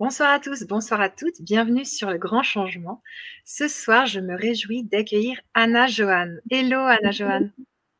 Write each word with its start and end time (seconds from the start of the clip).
Bonsoir 0.00 0.32
à 0.32 0.40
tous, 0.40 0.64
bonsoir 0.64 1.00
à 1.00 1.08
toutes, 1.08 1.40
bienvenue 1.40 1.84
sur 1.84 2.10
le 2.10 2.18
grand 2.18 2.42
changement. 2.42 3.00
Ce 3.44 3.68
soir, 3.68 4.06
je 4.06 4.18
me 4.18 4.34
réjouis 4.36 4.82
d'accueillir 4.82 5.40
Anna 5.54 5.86
Johan. 5.86 6.34
Hello 6.50 6.80
Anna 6.80 7.12
Johan. 7.12 7.50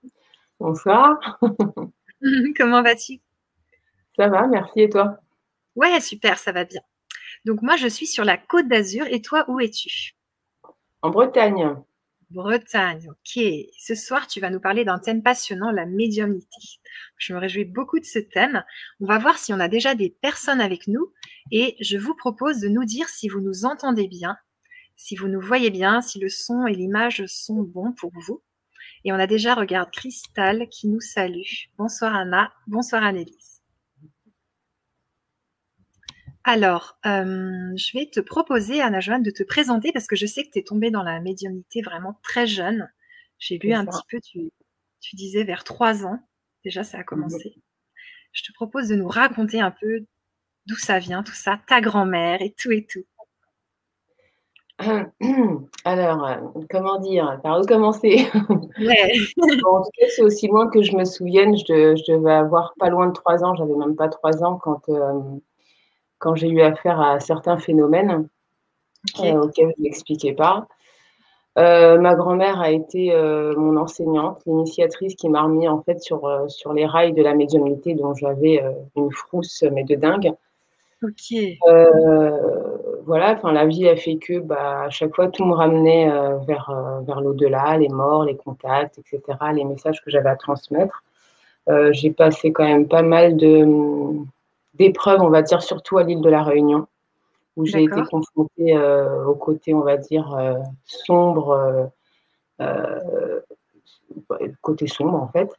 Bonsoir. 0.59 1.39
Comment 2.57 2.83
vas-tu? 2.83 3.21
Ça 4.17 4.27
va, 4.27 4.49
merci 4.49 4.81
et 4.81 4.89
toi? 4.89 5.21
Ouais, 5.77 6.01
super, 6.01 6.37
ça 6.37 6.51
va 6.51 6.65
bien. 6.65 6.81
Donc 7.45 7.63
moi, 7.63 7.77
je 7.77 7.87
suis 7.87 8.09
sur 8.09 8.25
la 8.25 8.39
côte 8.39 8.67
d'Azur 8.67 9.07
et 9.09 9.23
toi, 9.23 9.45
où 9.47 9.61
es-tu? 9.61 10.17
En 11.01 11.11
Bretagne. 11.11 11.77
Bretagne, 12.31 13.09
ok. 13.11 13.43
Ce 13.79 13.95
soir, 13.95 14.27
tu 14.27 14.41
vas 14.41 14.51
nous 14.51 14.61
parler 14.61 14.85
d'un 14.85 14.99
thème 14.99 15.23
passionnant, 15.23 15.71
la 15.71 15.87
médiumnité. 15.87 16.81
Je 17.17 17.33
me 17.33 17.39
réjouis 17.39 17.65
beaucoup 17.65 17.99
de 17.99 18.05
ce 18.05 18.19
thème. 18.19 18.65
On 19.01 19.07
va 19.07 19.19
voir 19.19 19.39
si 19.39 19.53
on 19.53 19.61
a 19.61 19.69
déjà 19.69 19.95
des 19.95 20.11
personnes 20.11 20.61
avec 20.61 20.87
nous 20.87 21.13
et 21.51 21.77
je 21.81 21.97
vous 21.97 22.15
propose 22.15 22.61
de 22.61 22.69
nous 22.69 22.85
dire 22.85 23.09
si 23.09 23.29
vous 23.29 23.41
nous 23.41 23.65
entendez 23.65 24.09
bien, 24.09 24.37
si 24.97 25.17
vous 25.17 25.29
nous 25.29 25.41
voyez 25.41 25.71
bien, 25.71 26.01
si 26.01 26.19
le 26.19 26.29
son 26.29 26.67
et 26.67 26.75
l'image 26.75 27.25
sont 27.27 27.63
bons 27.63 27.93
pour 27.93 28.13
vous. 28.27 28.43
Et 29.05 29.13
on 29.13 29.17
a 29.17 29.27
déjà, 29.27 29.55
regarde, 29.55 29.91
Cristal 29.91 30.69
qui 30.71 30.89
nous 30.89 31.01
salue. 31.01 31.69
Bonsoir 31.77 32.15
Anna, 32.15 32.53
bonsoir 32.67 33.03
Annelise. 33.05 33.54
Alors, 36.45 36.99
euh, 37.07 37.73
je 37.75 37.99
vais 37.99 38.07
te 38.07 38.21
proposer, 38.21 38.83
Anna 38.83 39.01
Joanne, 39.01 39.23
de 39.23 39.31
te 39.31 39.43
présenter 39.43 39.93
parce 39.93 40.07
que 40.07 40.15
je 40.15 40.27
sais 40.27 40.45
que 40.45 40.51
tu 40.51 40.59
es 40.59 40.63
tombée 40.63 40.91
dans 40.91 41.03
la 41.03 41.19
médiumnité 41.21 41.81
vraiment 41.81 42.19
très 42.23 42.47
jeune. 42.47 42.91
J'ai 43.39 43.59
lu 43.59 43.73
un 43.73 43.87
petit 43.87 44.03
peu, 44.11 44.21
tu, 44.21 44.51
tu, 45.01 45.17
disais 45.17 45.45
vers 45.45 45.65
trois 45.65 46.05
ans. 46.05 46.19
Déjà, 46.63 46.85
ça 46.85 46.99
a 46.99 47.03
commencé. 47.03 47.55
Je 48.33 48.43
te 48.43 48.53
propose 48.53 48.89
de 48.89 48.95
nous 48.95 49.09
raconter 49.09 49.61
un 49.61 49.71
peu 49.71 50.05
d'où 50.67 50.77
ça 50.77 50.99
vient, 50.99 51.23
tout 51.23 51.35
ça, 51.35 51.61
ta 51.67 51.81
grand-mère 51.81 52.43
et 52.43 52.53
tout 52.53 52.73
et 52.73 52.87
tout. 52.87 53.05
Alors, 55.85 56.27
euh, 56.27 56.37
comment 56.69 56.99
dire? 56.99 57.41
Par 57.43 57.61
où 57.61 57.65
commencer? 57.65 58.29
En 58.35 59.83
tout 59.83 59.91
cas, 59.99 60.07
c'est 60.15 60.23
aussi 60.23 60.49
loin 60.49 60.69
que 60.69 60.83
je 60.83 60.97
me 60.97 61.05
souvienne. 61.05 61.57
Je, 61.57 62.13
devais 62.13 62.33
avoir 62.33 62.75
pas 62.79 62.91
loin 62.91 63.07
de 63.07 63.13
trois 63.13 63.45
ans. 63.45 63.55
J'avais 63.55 63.75
même 63.75 63.97
pas 63.97 64.09
trois 64.09 64.43
ans 64.43 64.59
quand, 64.59 64.89
euh, 64.89 65.21
quand 66.25 66.35
j'ai 66.35 66.49
eu 66.49 66.63
affaire 66.63 66.99
à 67.03 67.21
certains 67.21 67.59
phénomènes 67.59 68.27
euh, 69.21 69.43
auxquels 69.43 69.75
je 69.77 69.83
n'expliquais 69.83 70.33
pas. 70.33 70.67
Euh, 71.59 71.99
ma 72.01 72.15
grand-mère 72.15 72.61
a 72.61 72.71
été 72.71 73.13
euh, 73.13 73.55
mon 73.57 73.77
enseignante, 73.77 74.41
l'initiatrice 74.47 75.15
qui 75.17 75.29
m'a 75.29 75.43
remis 75.43 75.69
en 75.69 75.83
fait 75.83 76.01
sur, 76.01 76.21
sur 76.49 76.73
les 76.73 76.87
rails 76.87 77.13
de 77.13 77.23
la 77.23 77.35
médiumnité 77.35 77.95
dont 77.95 78.15
j'avais 78.15 78.65
une 78.97 79.13
frousse 79.13 79.63
mais 79.71 79.85
de 79.85 79.95
dingue. 79.95 80.33
Ok. 81.03 81.37
voilà, 83.05 83.35
enfin 83.35 83.53
la 83.53 83.67
vie 83.67 83.87
a 83.87 83.95
fait 83.95 84.17
que 84.17 84.39
bah, 84.39 84.85
à 84.85 84.91
chaque 84.91 85.15
fois 85.15 85.29
tout 85.29 85.45
me 85.45 85.53
ramenait 85.53 86.09
vers, 86.47 87.03
vers 87.07 87.21
l'au-delà, 87.21 87.77
les 87.77 87.91
morts, 87.91 88.25
les 88.25 88.37
contacts, 88.37 88.99
etc., 88.99 89.21
les 89.53 89.65
messages 89.65 90.03
que 90.03 90.11
j'avais 90.11 90.31
à 90.31 90.37
transmettre. 90.37 91.05
j'ai 91.91 92.11
passé 92.11 92.51
quand 92.53 92.65
même 92.65 92.89
pas 92.89 93.03
mal 93.03 93.37
de, 93.37 94.25
d'épreuves, 94.75 95.21
on 95.23 95.31
va 95.31 95.43
dire, 95.43 95.63
surtout 95.63 95.99
à 95.99 96.03
l'île 96.03 96.21
de 96.21 96.29
la 96.29 96.43
Réunion, 96.43 96.87
où 97.57 97.65
j'ai 97.65 97.85
été 97.85 98.03
confrontée 98.11 98.77
euh, 98.77 99.25
au 99.27 99.35
côté, 99.35 99.75
on 99.75 99.81
va 99.81 99.97
dire, 99.97 100.35
euh, 100.35 100.55
sombre, 100.85 101.91
euh, 102.61 103.41
côté 104.61 104.87
sombre 104.87 105.15
en 105.15 105.29
fait, 105.29 105.51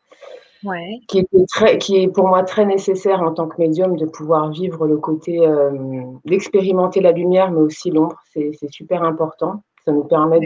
qui, 1.07 1.19
était 1.19 1.45
très, 1.47 1.77
qui 1.77 2.03
est 2.03 2.07
pour 2.07 2.27
moi 2.27 2.43
très 2.43 2.65
nécessaire 2.65 3.21
en 3.21 3.33
tant 3.33 3.47
que 3.47 3.61
médium 3.61 3.95
de 3.97 4.05
pouvoir 4.05 4.49
vivre 4.49 4.87
le 4.87 4.97
côté, 4.97 5.39
d'expérimenter 6.25 7.01
la 7.01 7.11
lumière, 7.11 7.51
mais 7.51 7.61
aussi 7.61 7.91
l'ombre, 7.91 8.17
c'est 8.33 8.51
super 8.71 9.03
important. 9.03 9.61
Ça 9.85 9.91
nous 9.91 10.03
permet 10.03 10.39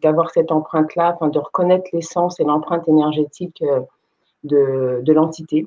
d'avoir 0.00 0.30
cette 0.30 0.50
empreinte-là, 0.50 1.18
de 1.20 1.38
reconnaître 1.38 1.90
l'essence 1.92 2.40
et 2.40 2.44
l'empreinte 2.44 2.88
énergétique 2.88 3.62
de, 4.44 5.00
de 5.02 5.12
l'entité. 5.12 5.66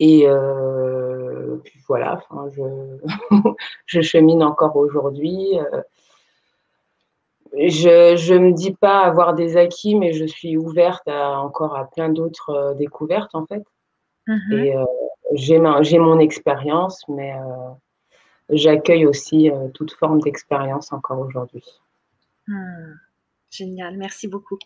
Et 0.00 0.26
euh, 0.26 1.56
puis 1.64 1.80
voilà, 1.86 2.20
je, 2.50 2.62
je, 3.86 4.00
chemine 4.00 4.42
encore 4.42 4.76
aujourd'hui. 4.76 5.58
Euh, 5.58 5.82
je 7.56 8.34
ne 8.34 8.46
me 8.46 8.52
dis 8.52 8.74
pas 8.74 9.00
avoir 9.00 9.34
des 9.34 9.56
acquis, 9.56 9.94
mais 9.94 10.12
je 10.12 10.24
suis 10.24 10.56
ouverte 10.56 11.06
à, 11.06 11.38
encore 11.38 11.76
à 11.76 11.88
plein 11.88 12.08
d'autres 12.08 12.50
euh, 12.50 12.74
découvertes 12.74 13.34
en 13.34 13.46
fait. 13.46 13.62
Mm-hmm. 14.26 14.64
Et 14.64 14.74
j'ai 15.32 15.98
mon 15.98 16.18
expérience, 16.18 17.04
mais 17.08 17.34
j'accueille 18.48 19.06
aussi 19.06 19.50
toute 19.74 19.92
forme 19.92 20.20
d'expérience 20.20 20.92
encore 20.92 21.18
aujourd'hui. 21.18 21.64
Hmm. 22.46 22.94
Génial, 23.50 23.96
merci 23.96 24.28
beaucoup. 24.28 24.58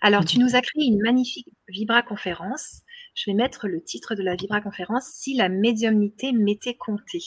Alors, 0.00 0.24
tu 0.24 0.38
nous 0.38 0.54
as 0.56 0.60
créé 0.60 0.84
une 0.86 1.00
magnifique 1.00 1.48
Vibra 1.68 2.02
conférence 2.02 2.82
je 3.14 3.30
vais 3.30 3.34
mettre 3.34 3.68
le 3.68 3.82
titre 3.82 4.14
de 4.14 4.22
la 4.22 4.36
Vibra 4.36 4.60
conférence 4.60 5.06
Si 5.06 5.34
la 5.34 5.48
médiumnité 5.48 6.32
m'était 6.32 6.74
comptée. 6.74 7.24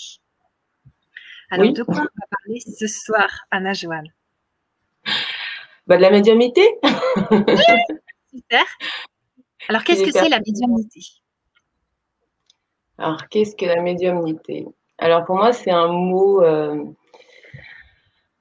Alors, 1.50 1.74
de 1.74 1.84
quoi 1.84 1.96
on 1.96 2.00
va 2.00 2.28
parler 2.30 2.62
ce 2.62 2.88
soir, 2.88 3.30
Anna 3.52 3.74
Joanne 3.74 4.08
bah, 5.86 5.98
De 5.98 6.02
la 6.02 6.12
médiumnité 6.12 6.66
Super. 8.34 8.66
Alors, 9.68 9.84
qu'est-ce 9.84 10.04
que 10.04 10.12
c'est 10.12 10.30
la 10.30 10.40
médiumnité? 10.40 11.02
Alors, 12.98 13.28
qu'est-ce 13.28 13.56
que 13.56 13.66
la 13.66 13.82
médiumnité? 13.82 14.66
Alors, 14.98 15.26
pour 15.26 15.36
moi, 15.36 15.52
c'est 15.52 15.72
un 15.72 15.88
mot. 15.88 16.42
Euh, 16.42 16.86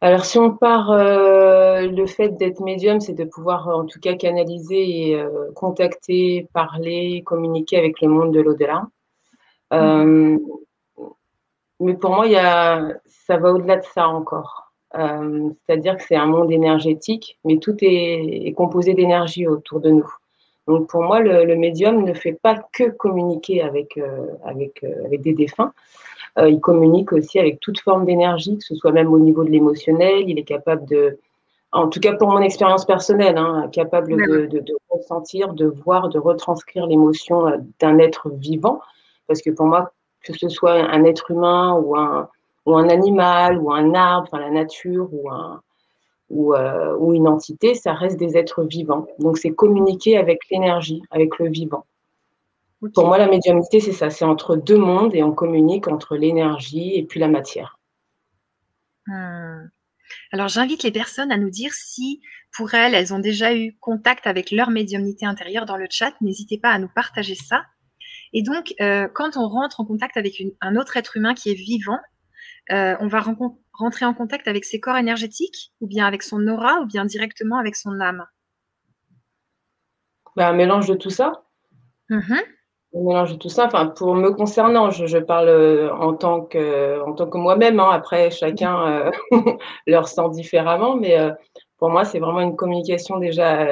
alors, 0.02 0.24
si 0.24 0.38
on 0.38 0.56
part, 0.56 0.90
euh, 0.90 1.82
le 1.82 2.06
fait 2.06 2.30
d'être 2.30 2.60
médium, 2.60 3.00
c'est 3.00 3.12
de 3.12 3.24
pouvoir 3.24 3.68
en 3.68 3.84
tout 3.84 4.00
cas 4.00 4.14
canaliser 4.14 5.08
et 5.08 5.14
euh, 5.20 5.52
contacter, 5.54 6.48
parler, 6.54 7.22
communiquer 7.24 7.76
avec 7.76 8.00
le 8.00 8.08
monde 8.08 8.32
de 8.32 8.40
l'au-delà. 8.40 8.88
Euh, 9.74 10.38
mais 11.80 11.94
pour 11.94 12.14
moi, 12.14 12.26
il 12.26 12.32
y 12.32 12.36
a, 12.36 12.94
ça 13.06 13.36
va 13.36 13.52
au-delà 13.52 13.76
de 13.76 13.84
ça 13.84 14.08
encore. 14.08 14.72
C'est-à-dire 14.92 15.96
que 15.98 16.02
c'est 16.02 16.16
un 16.16 16.26
monde 16.26 16.50
énergétique, 16.50 17.38
mais 17.44 17.58
tout 17.58 17.76
est, 17.82 18.52
composé 18.56 18.94
d'énergie 18.94 19.46
autour 19.46 19.80
de 19.80 19.90
nous. 19.90 20.10
Donc 20.66 20.88
pour 20.88 21.02
moi, 21.02 21.20
le, 21.20 21.44
le, 21.44 21.56
médium 21.56 22.04
ne 22.04 22.12
fait 22.12 22.32
pas 22.32 22.56
que 22.72 22.90
communiquer 22.90 23.62
avec, 23.62 24.00
avec, 24.44 24.82
avec 24.82 25.20
des 25.20 25.32
défunts, 25.32 25.72
il 26.38 26.60
communique 26.60 27.12
aussi 27.12 27.38
avec 27.38 27.60
toute 27.60 27.80
forme 27.80 28.04
d'énergie, 28.06 28.56
que 28.56 28.64
ce 28.64 28.74
soit 28.74 28.92
même 28.92 29.12
au 29.12 29.18
niveau 29.18 29.44
de 29.44 29.50
l'émotionnel. 29.50 30.24
Il 30.28 30.38
est 30.38 30.44
capable 30.44 30.86
de, 30.86 31.18
en 31.72 31.88
tout 31.88 32.00
cas 32.00 32.14
pour 32.14 32.28
mon 32.28 32.40
expérience 32.40 32.84
personnelle, 32.84 33.38
hein, 33.38 33.68
capable 33.72 34.16
de, 34.16 34.76
ressentir, 34.88 35.52
de 35.54 35.66
voir, 35.66 36.08
de 36.08 36.18
retranscrire 36.18 36.86
l'émotion 36.86 37.46
euh, 37.46 37.58
d'un 37.78 37.98
être 37.98 38.28
vivant. 38.30 38.80
Parce 39.26 39.40
que 39.42 39.50
pour 39.50 39.66
moi, 39.66 39.92
que 40.24 40.32
ce 40.36 40.48
soit 40.48 40.74
un 40.74 41.04
être 41.04 41.30
humain 41.30 41.74
ou 41.74 41.96
un, 41.96 42.28
ou 42.66 42.76
un 42.76 42.88
animal 42.88 43.58
ou 43.58 43.72
un 43.72 43.94
arbre, 43.94 44.28
enfin 44.30 44.40
la 44.40 44.50
nature 44.50 45.08
ou, 45.12 45.30
un, 45.30 45.60
ou, 46.28 46.54
euh, 46.54 46.96
ou 46.96 47.14
une 47.14 47.28
entité, 47.28 47.74
ça 47.74 47.92
reste 47.92 48.18
des 48.18 48.36
êtres 48.36 48.64
vivants. 48.64 49.06
Donc 49.18 49.38
c'est 49.38 49.50
communiquer 49.50 50.16
avec 50.16 50.40
l'énergie, 50.50 51.02
avec 51.10 51.38
le 51.38 51.48
vivant. 51.48 51.84
Pour 52.94 53.06
moi, 53.06 53.18
la 53.18 53.28
médiumnité, 53.28 53.80
c'est 53.80 53.92
ça, 53.92 54.08
c'est 54.08 54.24
entre 54.24 54.56
deux 54.56 54.78
mondes 54.78 55.14
et 55.14 55.22
on 55.22 55.32
communique 55.32 55.86
entre 55.86 56.16
l'énergie 56.16 56.94
et 56.94 57.04
puis 57.04 57.20
la 57.20 57.28
matière. 57.28 57.78
Hmm. 59.06 59.68
Alors, 60.32 60.48
j'invite 60.48 60.82
les 60.82 60.90
personnes 60.90 61.30
à 61.30 61.36
nous 61.36 61.50
dire 61.50 61.72
si, 61.74 62.22
pour 62.56 62.72
elles, 62.74 62.94
elles 62.94 63.12
ont 63.12 63.18
déjà 63.18 63.54
eu 63.54 63.76
contact 63.80 64.26
avec 64.26 64.50
leur 64.50 64.70
médiumnité 64.70 65.26
intérieure 65.26 65.66
dans 65.66 65.76
le 65.76 65.86
chat. 65.90 66.14
N'hésitez 66.22 66.58
pas 66.58 66.70
à 66.70 66.78
nous 66.78 66.88
partager 66.88 67.34
ça. 67.34 67.64
Et 68.32 68.42
donc, 68.42 68.74
euh, 68.80 69.08
quand 69.12 69.36
on 69.36 69.46
rentre 69.46 69.80
en 69.80 69.84
contact 69.84 70.16
avec 70.16 70.42
un 70.60 70.76
autre 70.76 70.96
être 70.96 71.16
humain 71.16 71.34
qui 71.34 71.50
est 71.50 71.54
vivant, 71.54 71.98
euh, 72.72 72.96
on 73.00 73.08
va 73.08 73.22
rentrer 73.72 74.06
en 74.06 74.14
contact 74.14 74.48
avec 74.48 74.64
ses 74.64 74.80
corps 74.80 74.96
énergétiques, 74.96 75.72
ou 75.80 75.86
bien 75.86 76.06
avec 76.06 76.22
son 76.22 76.46
aura, 76.48 76.80
ou 76.80 76.86
bien 76.86 77.04
directement 77.04 77.58
avec 77.58 77.76
son 77.76 78.00
âme? 78.00 78.24
Ben, 80.36 80.48
un 80.48 80.52
mélange 80.54 80.88
de 80.88 80.94
tout 80.94 81.10
ça. 81.10 81.44
Mm-hmm 82.08 82.40
mélange 82.92 83.38
tout 83.38 83.48
ça. 83.48 83.66
Enfin, 83.66 83.86
pour 83.86 84.14
me 84.14 84.30
concernant, 84.30 84.90
je, 84.90 85.18
parle 85.18 85.48
euh, 85.48 85.94
en 85.94 86.14
tant 86.14 86.42
que, 86.42 87.00
en 87.02 87.12
tant 87.12 87.28
que 87.28 87.38
moi-même. 87.38 87.80
Hein. 87.80 87.90
Après, 87.92 88.30
chacun 88.30 88.86
euh, 88.86 89.10
le 89.86 89.98
ressent 89.98 90.28
différemment, 90.28 90.96
mais 90.96 91.18
euh, 91.18 91.32
pour 91.78 91.90
moi, 91.90 92.04
c'est 92.04 92.18
vraiment 92.18 92.40
une 92.40 92.56
communication 92.56 93.18
déjà 93.18 93.68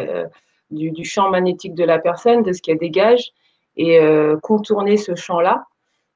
du, 0.70 1.04
champ 1.04 1.30
magnétique 1.30 1.74
de 1.74 1.84
la 1.84 1.98
personne, 1.98 2.42
de 2.42 2.52
ce 2.52 2.62
qu'elle 2.62 2.78
dégage, 2.78 3.32
et 3.76 4.00
contourner 4.42 4.96
ce 4.96 5.14
champ-là 5.14 5.64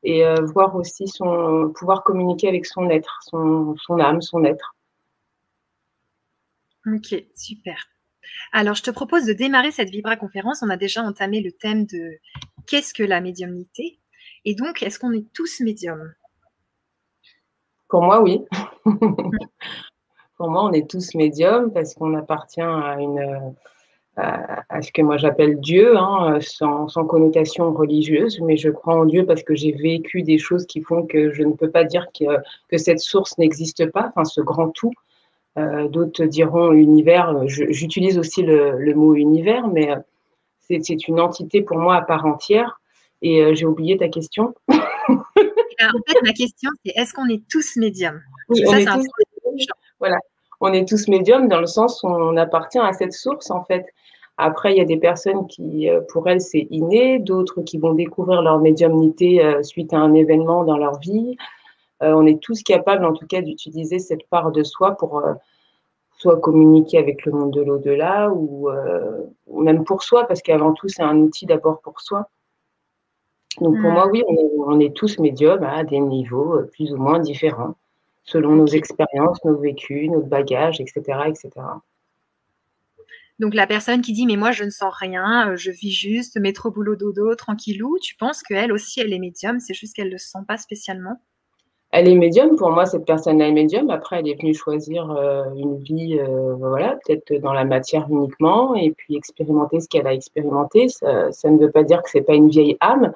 et 0.03 0.25
voir 0.55 0.75
aussi 0.75 1.07
son 1.07 1.71
pouvoir 1.77 2.03
communiquer 2.03 2.49
avec 2.49 2.65
son 2.65 2.89
être, 2.89 3.21
son, 3.23 3.77
son 3.77 4.01
âme, 4.01 4.23
son 4.23 4.43
être. 4.45 4.75
Ok, 6.87 7.15
super. 7.35 7.77
Alors, 8.53 8.75
je 8.75 8.83
te 8.83 8.91
propose 8.91 9.25
de 9.25 9.33
démarrer 9.33 9.71
cette 9.71 9.91
Vibra 9.91 10.17
conférence. 10.17 10.63
On 10.63 10.71
a 10.71 10.77
déjà 10.77 11.03
entamé 11.03 11.41
le 11.41 11.53
thème 11.53 11.87
de 11.87 12.19
qu'est-ce 12.67 12.95
que 12.95 13.03
la 13.03 13.21
médiumnité 13.21 13.99
Et 14.45 14.55
donc, 14.55 14.83
est-ce 14.83 14.99
qu'on 14.99 15.13
est 15.13 15.33
tous 15.33 15.61
médiums? 15.61 16.15
Pour 17.89 18.03
moi, 18.03 18.23
oui. 18.23 18.45
pour 18.85 20.51
moi, 20.51 20.65
on 20.65 20.73
est 20.73 20.89
tous 20.89 21.15
médiums 21.15 21.73
parce 21.73 21.95
qu'on 21.95 22.15
appartient 22.15 22.61
à 22.61 22.97
une 22.99 23.55
à, 24.17 24.83
ce 24.83 24.93
que 24.93 25.03
moi 25.03 25.17
j'appelle 25.17 25.59
Dieu, 25.61 25.97
hein, 25.97 26.39
sans, 26.41 26.87
connotation 27.07 27.73
religieuse, 27.73 28.41
mais 28.43 28.57
je 28.57 28.69
crois 28.69 28.97
en 28.97 29.05
Dieu 29.07 29.25
parce 29.25 29.43
que 29.43 29.55
j'ai 29.55 29.73
vécu 29.73 30.23
des 30.23 30.39
choses 30.39 30.67
qui 30.67 30.83
font 30.83 31.07
que 31.07 31.33
je 31.33 31.43
ne 31.43 31.53
peux 31.53 31.71
pas 31.71 31.85
dire 31.85 32.07
que, 32.19 32.77
cette 32.77 33.01
source 33.01 33.39
n'existe 33.39 33.91
pas, 33.91 34.09
enfin 34.09 34.25
ce 34.25 34.41
grand 34.41 34.69
tout. 34.69 34.93
Euh, 35.59 35.89
D'autres 35.89 36.25
diront 36.25 36.73
univers, 36.73 37.47
j'utilise 37.47 38.19
aussi 38.19 38.43
le, 38.43 38.79
le, 38.79 38.95
mot 38.95 39.15
univers, 39.15 39.69
mais 39.69 39.91
c'est 40.83 41.09
une 41.09 41.21
entité 41.21 41.63
pour 41.63 41.79
moi 41.79 41.97
à 41.97 42.03
part 42.03 42.25
entière. 42.27 42.81
Et 43.21 43.43
euh, 43.43 43.55
j'ai 43.55 43.67
oublié 43.67 43.97
ta 43.97 44.09
question. 44.09 44.55
en 44.69 45.25
fait, 45.39 46.23
ma 46.25 46.33
question, 46.33 46.71
c'est 46.85 46.93
est-ce 46.97 47.15
qu'on 47.15 47.29
est 47.29 47.43
tous 47.49 47.77
médiums? 47.77 48.21
Oui, 48.49 48.63
on 48.67 48.75
est 48.75 48.85
tous, 48.85 49.67
Voilà, 50.01 50.19
on 50.61 50.73
est 50.73 50.89
tous 50.89 51.09
médiums 51.09 51.49
dans 51.49 51.61
le 51.61 51.67
sens 51.67 52.03
où 52.03 52.09
on 52.09 52.37
appartient 52.37 52.79
à 52.79 52.93
cette 52.93 53.13
source, 53.13 53.51
en 53.51 53.65
fait. 53.65 53.87
Après, 54.39 54.73
il 54.73 54.79
y 54.79 54.81
a 54.81 54.85
des 54.85 54.97
personnes 54.97 55.47
qui, 55.47 55.89
euh, 55.91 56.01
pour 56.09 56.29
elles, 56.29 56.41
c'est 56.41 56.67
inné, 56.71 57.19
d'autres 57.19 57.63
qui 57.63 57.79
vont 57.79 57.93
découvrir 57.93 58.43
leur 58.43 58.59
médiumnité 58.59 59.45
euh, 59.45 59.63
suite 59.63 59.93
à 59.93 59.99
un 59.99 60.15
événement 60.15 60.65
dans 60.65 60.79
leur 60.79 60.99
vie. 60.99 61.37
Euh, 62.03 62.13
on 62.15 62.27
est 62.27 62.41
tous 62.43 62.63
capables, 62.63 63.05
en 63.05 63.13
tout 63.13 63.27
cas, 63.27 63.43
d'utiliser 63.43 63.99
cette 63.99 64.27
part 64.31 64.51
de 64.51 64.63
soi 64.63 64.97
pour 64.97 65.23
soit 66.23 66.41
communiquer 66.41 66.99
avec 66.99 67.27
le 67.27 67.33
monde 67.33 67.53
de 67.53 67.63
l'au-delà 67.63 68.31
ou, 68.31 68.71
même 69.49 69.85
pour 69.85 70.03
soi, 70.05 70.27
parce 70.27 70.41
qu'avant 70.41 70.73
tout, 70.73 70.89
c'est 70.89 71.03
un 71.03 71.19
outil 71.19 71.47
d'abord 71.47 71.81
pour 71.81 72.01
soi. 72.01 72.29
Donc 73.61 73.81
pour 73.81 73.91
moi, 73.91 74.09
oui, 74.11 74.23
on 74.67 74.79
est, 74.79 74.95
tous 74.95 75.19
médiums 75.19 75.65
à 75.65 75.83
des 75.85 75.99
niveaux 75.99 76.63
plus 76.73 76.93
ou 76.93 76.97
moins 76.97 77.19
différents, 77.19 77.75
selon 78.23 78.53
nos 78.55 78.67
expériences, 78.67 79.45
nos 79.45 79.59
vécus, 79.59 80.09
notre 80.11 80.29
bagage, 80.29 80.81
etc., 80.81 81.01
etc. 81.27 81.51
Donc 83.39 83.55
la 83.55 83.67
personne 83.67 84.03
qui 84.03 84.13
dit 84.13 84.25
mais 84.25 84.37
moi 84.37 84.53
je 84.53 84.63
ne 84.63 84.71
sens 84.71 84.95
rien, 84.95 85.51
euh, 85.51 85.57
je 85.57 85.73
vis 85.73 85.91
juste 85.91 86.39
métro 86.39 86.71
boulot 86.71 86.95
dodo 86.95 87.35
tranquillou, 87.35 87.99
tu 88.01 88.15
penses 88.15 88.41
qu'elle 88.43 88.71
aussi 88.71 89.01
elle 89.01 89.13
est 89.13 89.19
médium, 89.19 89.59
c'est 89.59 89.75
juste 89.75 89.97
qu'elle 89.97 90.09
ne 90.09 90.13
le 90.13 90.19
sent 90.19 90.39
pas 90.47 90.59
spécialement? 90.59 91.21
Elle 91.95 92.09
est 92.09 92.15
médium, 92.15 92.57
pour 92.57 92.71
moi 92.71 92.87
cette 92.87 93.05
personne-là 93.05 93.49
est 93.49 93.53
médium, 93.53 93.91
après 93.91 94.21
elle 94.21 94.29
est 94.29 94.41
venue 94.41 94.55
choisir 94.55 95.11
euh, 95.11 95.45
une 95.55 95.77
vie, 95.77 96.19
euh, 96.19 96.55
voilà, 96.55 96.99
peut-être 97.05 97.35
dans 97.43 97.53
la 97.53 97.67
matière 97.67 98.07
uniquement, 98.09 98.75
et 98.75 98.93
puis 98.93 99.15
expérimenter 99.15 99.79
ce 99.79 99.89
qu'elle 99.89 100.07
a 100.07 100.15
expérimenté, 100.15 100.89
ça, 100.89 101.31
ne 101.51 101.59
veut 101.59 101.71
pas 101.71 101.83
dire 101.83 102.03
que 102.03 102.09
c'est 102.09 102.23
pas 102.23 102.35
une 102.35 102.49
vieille 102.49 102.79
âme, 102.81 103.13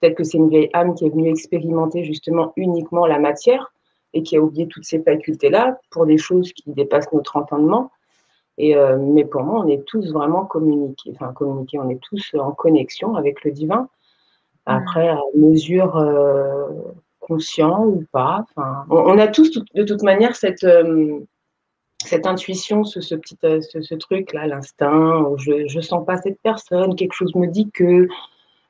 peut-être 0.00 0.16
que 0.16 0.24
c'est 0.24 0.38
une 0.38 0.48
vieille 0.48 0.70
âme 0.72 0.96
qui 0.96 1.06
est 1.06 1.08
venue 1.08 1.30
expérimenter 1.30 2.02
justement 2.02 2.52
uniquement 2.56 3.06
la 3.06 3.20
matière, 3.20 3.72
et 4.12 4.22
qui 4.22 4.36
a 4.36 4.40
oublié 4.40 4.66
toutes 4.66 4.84
ces 4.84 5.00
facultés-là 5.02 5.78
pour 5.90 6.06
des 6.06 6.18
choses 6.18 6.52
qui 6.52 6.72
dépassent 6.72 7.12
notre 7.12 7.36
entendement. 7.36 7.92
Et, 8.58 8.74
euh, 8.74 8.96
mais 8.98 9.24
pour 9.24 9.42
moi, 9.42 9.62
on 9.62 9.68
est 9.68 9.84
tous 9.84 10.10
vraiment 10.10 10.46
communiqués. 10.46 11.12
Enfin, 11.14 11.32
communiqués, 11.34 11.78
on 11.78 11.90
est 11.90 12.00
tous 12.00 12.34
en 12.34 12.52
connexion 12.52 13.14
avec 13.14 13.44
le 13.44 13.50
divin. 13.50 13.88
Après, 14.64 15.08
à 15.08 15.20
mesure 15.34 15.96
conscient 17.26 17.84
ou 17.84 18.04
pas. 18.12 18.44
Enfin, 18.56 18.84
on, 18.90 19.18
a 19.18 19.26
tous, 19.28 19.58
de 19.74 19.82
toute 19.82 20.02
manière, 20.02 20.36
cette, 20.36 20.64
euh, 20.64 21.20
cette 22.04 22.26
intuition, 22.26 22.84
ce, 22.84 23.00
ce 23.00 23.14
petit 23.14 23.36
ce, 23.42 23.80
ce 23.80 23.94
truc-là, 23.94 24.46
l'instinct. 24.46 25.34
Je 25.38 25.76
ne 25.76 25.82
sens 25.82 26.04
pas 26.06 26.16
cette 26.16 26.40
personne, 26.42 26.94
quelque 26.94 27.14
chose 27.14 27.34
me 27.34 27.46
dit 27.46 27.70
que. 27.70 28.08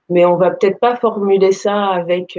Mais 0.08 0.24
on 0.24 0.36
va 0.36 0.50
peut-être 0.50 0.78
pas 0.78 0.94
formuler 0.96 1.50
ça 1.50 1.86
avec 1.86 2.38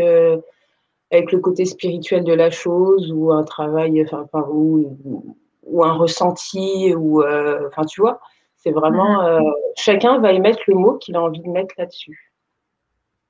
avec 1.11 1.31
le 1.31 1.39
côté 1.39 1.65
spirituel 1.65 2.23
de 2.23 2.33
la 2.33 2.49
chose 2.49 3.11
ou 3.11 3.31
un 3.31 3.43
travail, 3.43 4.05
enfin, 4.11 4.45
ou, 4.49 5.25
ou 5.63 5.83
un 5.83 5.93
ressenti, 5.93 6.93
ou 6.95 7.21
euh, 7.21 7.67
enfin, 7.67 7.85
tu 7.85 8.01
vois, 8.01 8.19
c'est 8.57 8.71
vraiment 8.71 9.23
euh, 9.23 9.39
chacun 9.75 10.19
va 10.19 10.33
y 10.33 10.39
mettre 10.39 10.63
le 10.67 10.75
mot 10.75 10.97
qu'il 10.97 11.15
a 11.15 11.21
envie 11.21 11.41
de 11.41 11.49
mettre 11.49 11.75
là-dessus. 11.77 12.26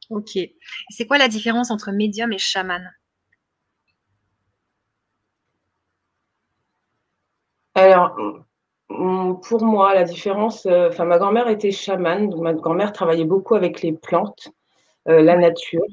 Ok. 0.09 0.38
C'est 0.89 1.06
quoi 1.06 1.18
la 1.18 1.27
différence 1.27 1.71
entre 1.71 1.92
médium 1.92 2.31
et 2.33 2.38
chaman? 2.38 2.92
Alors, 7.75 8.15
pour 8.88 9.63
moi, 9.63 9.94
la 9.94 10.04
différence, 10.04 10.65
euh, 10.65 10.89
enfin, 10.89 11.06
ma 11.06 11.19
grand-mère 11.19 11.48
était 11.48 11.71
chamane, 11.71 12.30
donc 12.30 12.42
ma 12.42 12.54
grand-mère 12.54 12.92
travaillait 12.92 13.25
beaucoup 13.25 13.56
avec 13.56 13.81
les 13.81 13.94
plantes, 13.94 14.50
la 15.06 15.38
nature. 15.38 15.86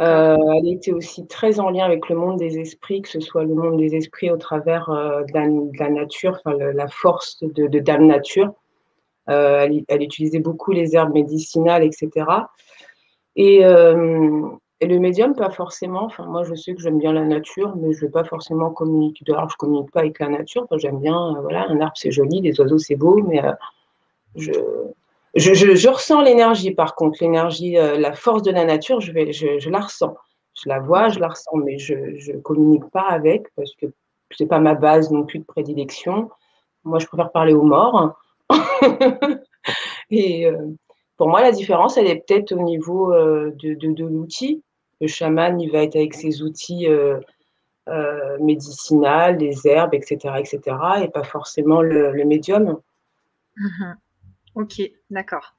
Euh, 0.00 0.36
elle 0.56 0.68
était 0.68 0.92
aussi 0.92 1.26
très 1.26 1.60
en 1.60 1.68
lien 1.68 1.84
avec 1.84 2.08
le 2.08 2.16
monde 2.16 2.38
des 2.38 2.58
esprits, 2.58 3.02
que 3.02 3.08
ce 3.08 3.20
soit 3.20 3.44
le 3.44 3.54
monde 3.54 3.78
des 3.78 3.94
esprits 3.94 4.30
au 4.30 4.38
travers 4.38 4.88
euh, 4.88 5.22
de, 5.24 5.78
la, 5.78 5.90
nature, 5.90 6.40
enfin, 6.44 6.56
la 6.56 6.88
force 6.88 7.42
de, 7.42 7.78
Dame 7.78 8.06
Nature. 8.06 8.54
Euh, 9.28 9.68
elle, 9.88 10.02
utilisait 10.02 10.38
beaucoup 10.38 10.72
les 10.72 10.96
herbes 10.96 11.12
médicinales, 11.12 11.82
etc. 11.82 12.26
Et, 13.36 13.60
et, 13.60 14.86
le 14.86 14.98
médium, 14.98 15.34
pas 15.34 15.50
forcément. 15.50 16.04
Enfin, 16.04 16.26
moi, 16.26 16.44
je 16.44 16.54
sais 16.54 16.74
que 16.74 16.80
j'aime 16.80 16.98
bien 16.98 17.12
la 17.12 17.24
nature, 17.24 17.74
mais 17.76 17.92
je 17.92 17.98
ne 17.98 18.06
vais 18.06 18.12
pas 18.12 18.24
forcément 18.24 18.70
communiquer. 18.70 19.24
D'ailleurs, 19.26 19.48
je 19.48 19.54
ne 19.54 19.58
communique 19.58 19.90
pas 19.90 20.00
avec 20.00 20.18
la 20.18 20.28
nature. 20.28 20.66
j'aime 20.76 21.00
bien, 21.00 21.36
voilà, 21.40 21.66
un 21.68 21.80
arbre, 21.80 21.96
c'est 21.96 22.10
joli, 22.10 22.40
des 22.40 22.60
oiseaux, 22.60 22.78
c'est 22.78 22.96
beau, 22.96 23.22
mais 23.22 23.42
je 24.36 24.52
je, 25.34 25.88
ressens 25.88 26.22
l'énergie, 26.22 26.70
par 26.70 26.94
contre, 26.94 27.18
l'énergie, 27.20 27.76
euh, 27.76 27.98
la 27.98 28.12
force 28.12 28.42
de 28.42 28.50
la 28.50 28.64
nature, 28.64 29.00
je, 29.00 29.12
vais, 29.12 29.32
je, 29.32 29.68
la 29.68 29.80
ressens. 29.80 30.16
Je 30.54 30.68
la 30.68 30.78
vois, 30.78 31.08
je 31.08 31.18
la 31.18 31.28
ressens, 31.28 31.56
mais 31.56 31.78
je 31.78 31.94
ne 31.94 32.38
communique 32.38 32.88
pas 32.90 33.06
avec 33.08 33.48
parce 33.56 33.74
que 33.74 33.86
ce 34.30 34.42
n'est 34.42 34.48
pas 34.48 34.60
ma 34.60 34.74
base 34.74 35.10
non 35.10 35.24
plus 35.24 35.40
de 35.40 35.44
prédilection. 35.44 36.30
Moi, 36.84 36.98
je 36.98 37.06
préfère 37.06 37.32
parler 37.32 37.54
aux 37.54 37.62
morts. 37.62 38.14
Et 40.10 40.46
euh, 40.46 40.68
pour 41.16 41.28
moi, 41.28 41.42
la 41.42 41.52
différence, 41.52 41.96
elle 41.96 42.06
est 42.06 42.24
peut-être 42.26 42.52
au 42.52 42.62
niveau 42.62 43.12
euh, 43.12 43.52
de, 43.62 43.74
de, 43.74 44.04
l'outil. 44.04 44.62
Le 45.00 45.06
chaman, 45.06 45.60
il 45.60 45.70
va 45.70 45.82
être 45.82 45.96
avec 45.96 46.14
ses 46.14 46.42
outils 46.42 46.86
médicinaux, 48.40 49.36
les 49.38 49.66
herbes, 49.66 49.94
etc., 49.94 50.34
etc., 50.38 50.60
et 51.02 51.08
pas 51.08 51.24
forcément 51.24 51.82
le, 51.82 52.24
médium. 52.24 52.80
Mm-hmm. 53.56 53.94
Ok, 54.54 54.80
d'accord. 55.10 55.54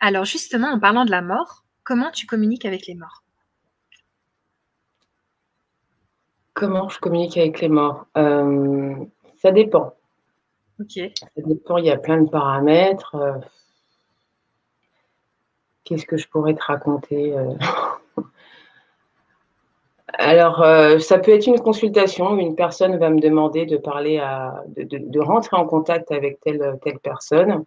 Alors 0.00 0.24
justement, 0.24 0.68
en 0.68 0.78
parlant 0.78 1.04
de 1.04 1.10
la 1.10 1.22
mort, 1.22 1.64
comment 1.82 2.10
tu 2.10 2.26
communiques 2.26 2.64
avec 2.64 2.86
les 2.86 2.94
morts? 2.94 3.22
Comment 6.54 6.88
je 6.88 6.98
communique 6.98 7.36
avec 7.36 7.60
les 7.60 7.68
morts? 7.68 8.06
Euh, 8.16 8.94
Ça 9.36 9.50
dépend. 9.50 9.94
Ok. 10.78 10.98
Ça 11.16 11.26
dépend, 11.36 11.78
il 11.78 11.86
y 11.86 11.90
a 11.90 11.96
plein 11.96 12.20
de 12.20 12.28
paramètres. 12.28 13.16
Euh. 15.80 15.84
Qu'est-ce 15.84 16.06
que 16.06 16.16
je 16.16 16.28
pourrais 16.28 16.54
te 16.54 16.62
raconter 16.62 17.36
euh? 17.36 17.54
Alors, 20.14 20.64
ça 21.00 21.18
peut 21.18 21.30
être 21.30 21.46
une 21.46 21.60
consultation. 21.60 22.36
Une 22.36 22.56
personne 22.56 22.98
va 22.98 23.10
me 23.10 23.20
demander 23.20 23.64
de 23.64 23.76
parler 23.76 24.18
à, 24.18 24.64
de, 24.76 25.20
rentrer 25.20 25.56
en 25.56 25.66
contact 25.66 26.10
avec 26.10 26.40
telle, 26.40 26.78
telle 26.82 26.98
personne. 26.98 27.64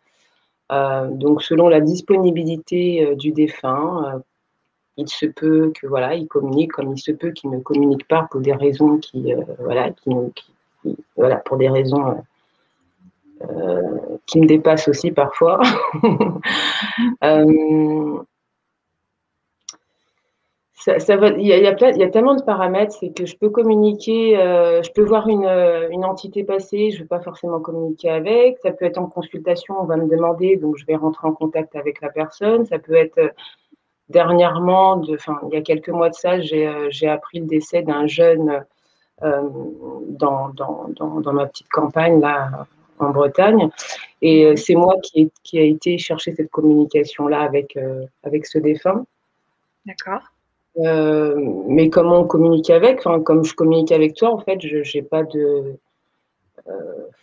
Euh, 0.72 1.08
donc, 1.10 1.44
selon 1.44 1.68
la 1.68 1.82
disponibilité 1.82 3.06
euh, 3.06 3.16
du 3.16 3.32
défunt, 3.32 4.14
euh, 4.16 4.20
il 4.98 5.08
se 5.10 5.26
peut 5.26 5.72
que 5.80 5.88
voilà, 5.88 6.16
il 6.16 6.28
communique 6.28 6.72
comme 6.72 6.94
il 6.94 7.00
se 7.00 7.12
peut 7.12 7.32
qu'il 7.32 7.50
ne 7.50 7.60
communique 7.60 8.08
pas 8.08 8.28
pour 8.30 8.42
des 8.42 8.54
raisons 8.54 8.98
qui, 8.98 9.34
voilà, 9.60 9.92
qui, 9.92 10.12
voilà, 11.16 11.38
pour 11.38 11.58
des 11.58 11.70
raisons 11.70 12.24
qui 14.26 14.40
me 14.40 14.48
dépassent 14.48 14.88
aussi 14.88 15.12
parfois. 15.12 15.60
ça, 20.84 21.16
il, 21.38 21.48
y 21.48 21.68
a, 21.68 22.10
tellement 22.10 22.36
de 22.36 22.44
paramètres, 22.44 22.94
c'est 23.00 23.10
que 23.14 23.26
je 23.26 23.38
peux 23.38 23.50
communiquer, 23.50 24.38
euh, 24.38 24.84
je 24.84 24.92
peux 24.92 25.04
voir 25.04 25.28
une, 25.30 25.46
euh, 25.46 25.90
entité 26.04 26.44
passer, 26.44 26.92
je 26.92 26.98
ne 26.98 27.02
veux 27.04 27.08
pas 27.08 27.22
forcément 27.22 27.60
communiquer 27.62 28.10
avec. 28.10 28.58
Ça 28.60 28.72
peut 28.72 28.86
être 28.86 28.98
en 28.98 29.08
consultation, 29.08 29.76
on 29.80 29.86
va 29.86 29.96
me 29.96 30.08
demander, 30.08 30.58
donc 30.58 30.76
je 30.78 30.86
vais 30.86 30.96
rentrer 30.96 31.28
en 31.28 31.34
contact 31.34 31.76
avec 31.76 32.02
la 32.02 32.10
personne. 32.10 32.66
Ça 32.66 32.80
peut 32.80 32.96
être 32.96 33.18
euh, 33.18 33.30
dernièrement, 34.10 35.02
il 35.02 35.54
y 35.54 35.58
a 35.58 35.62
quelques 35.62 35.90
mois 35.90 36.10
de 36.10 36.16
ça, 36.16 36.42
j'ai 36.42 37.08
appris 37.08 37.40
le 37.40 37.46
décès 37.46 37.82
d'un 37.82 38.06
jeune 38.06 38.66
dans, 39.22 40.50
dans, 40.50 41.34
ma 41.34 41.46
petite 41.46 41.70
campagne 41.70 42.20
là 42.20 42.66
en 43.04 43.12
Bretagne. 43.12 43.70
Et 44.22 44.56
c'est 44.56 44.76
moi 44.76 44.96
qui, 45.04 45.32
qui 45.44 45.60
a 45.60 45.64
été 45.64 45.98
chercher 45.98 46.34
cette 46.34 46.50
communication-là 46.50 47.42
avec, 47.42 47.78
avec 48.24 48.46
ce 48.46 48.58
défunt. 48.58 49.06
D'accord. 49.86 50.22
Euh, 50.80 51.36
mais 51.68 51.90
comment 51.90 52.22
on 52.22 52.28
communique 52.28 52.70
avec 52.70 53.00
enfin, 53.00 53.22
Comme 53.22 53.44
je 53.44 53.54
communique 53.54 53.92
avec 53.92 54.16
toi, 54.16 54.34
en 54.34 54.40
fait, 54.40 54.60
je 54.62 54.78
n'ai 54.78 55.04
pas 55.04 55.24
de. 55.24 55.78
Euh, 56.68 56.72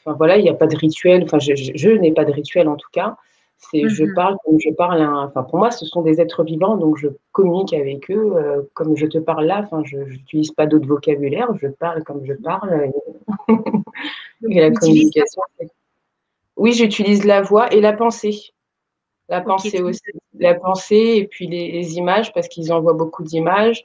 enfin 0.05 0.15
voilà, 0.17 0.37
il 0.37 0.43
n'y 0.43 0.51
a 0.51 0.55
pas 0.55 0.67
de 0.67 0.77
rituel. 0.77 1.25
Enfin, 1.25 1.39
je, 1.39 1.89
n'ai 1.89 2.13
pas 2.13 2.25
de 2.25 2.33
rituel 2.33 2.69
en 2.69 2.77
tout 2.77 2.89
cas. 2.93 3.17
C'est 3.61 3.89
je 3.89 4.05
mmh 4.05 4.15
parle 4.15 4.37
comme 4.45 4.59
je 4.59 4.71
parle. 4.71 5.03
enfin, 5.03 5.43
pour 5.43 5.59
moi, 5.59 5.71
ce 5.71 5.85
sont 5.85 6.01
des 6.01 6.21
êtres 6.21 6.43
vivants, 6.45 6.77
donc 6.77 6.97
je 6.97 7.09
communique 7.33 7.75
avec 7.75 8.11
eux 8.11 8.33
euh, 8.35 8.63
comme 8.73 8.97
je 8.97 9.07
te 9.07 9.19
parle 9.19 9.45
là. 9.45 9.61
Enfin, 9.65 9.83
je 9.85 9.99
n'utilise 9.99 10.51
pas 10.51 10.67
d'autre 10.67 10.87
vocabulaire. 10.89 11.49
Je 11.61 11.69
parle 11.69 12.03
comme 12.03 12.25
je 12.25 12.33
parle. 12.33 12.91
et 14.49 14.61
la 14.61 14.71
communication. 14.71 15.43
Oui, 16.57 16.73
j'utilise 16.73 17.25
la 17.25 17.43
voix 17.43 17.73
et 17.73 17.81
la 17.81 17.93
pensée. 17.93 18.53
La 19.29 19.43
pensée 19.43 19.83
aussi. 19.83 20.01
La 20.39 20.55
pensée 20.55 21.15
et 21.17 21.27
puis 21.27 21.47
les, 21.47 21.97
images, 21.99 22.33
parce 22.33 22.49
qu'ils 22.49 22.73
envoient 22.73 22.95
beaucoup 22.95 23.23
d'images. 23.23 23.85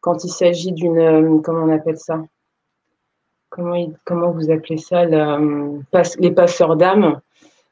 Quand 0.00 0.24
il 0.24 0.30
s'agit 0.30 0.72
d'une. 0.72 0.98
Euh, 0.98 1.38
comment 1.42 1.64
on 1.64 1.74
appelle 1.74 1.96
ça? 1.96 2.22
Comment, 3.48 3.90
comment 4.04 4.30
vous 4.30 4.50
appelez 4.50 4.76
ça? 4.76 5.04
Euh, 5.04 5.78
Les 6.18 6.30
passeurs 6.30 6.76
d'âme. 6.76 7.20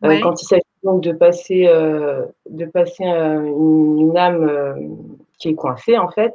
Quand 0.02 0.40
il 0.42 0.46
s'agit 0.46 0.62
donc 0.84 1.02
de 1.02 1.12
passer, 1.12 1.64
de 1.64 2.64
passer 2.66 3.04
une, 3.04 4.16
âme 4.16 5.10
qui 5.38 5.48
est 5.48 5.54
coincée, 5.54 5.98
en 5.98 6.10
fait, 6.10 6.34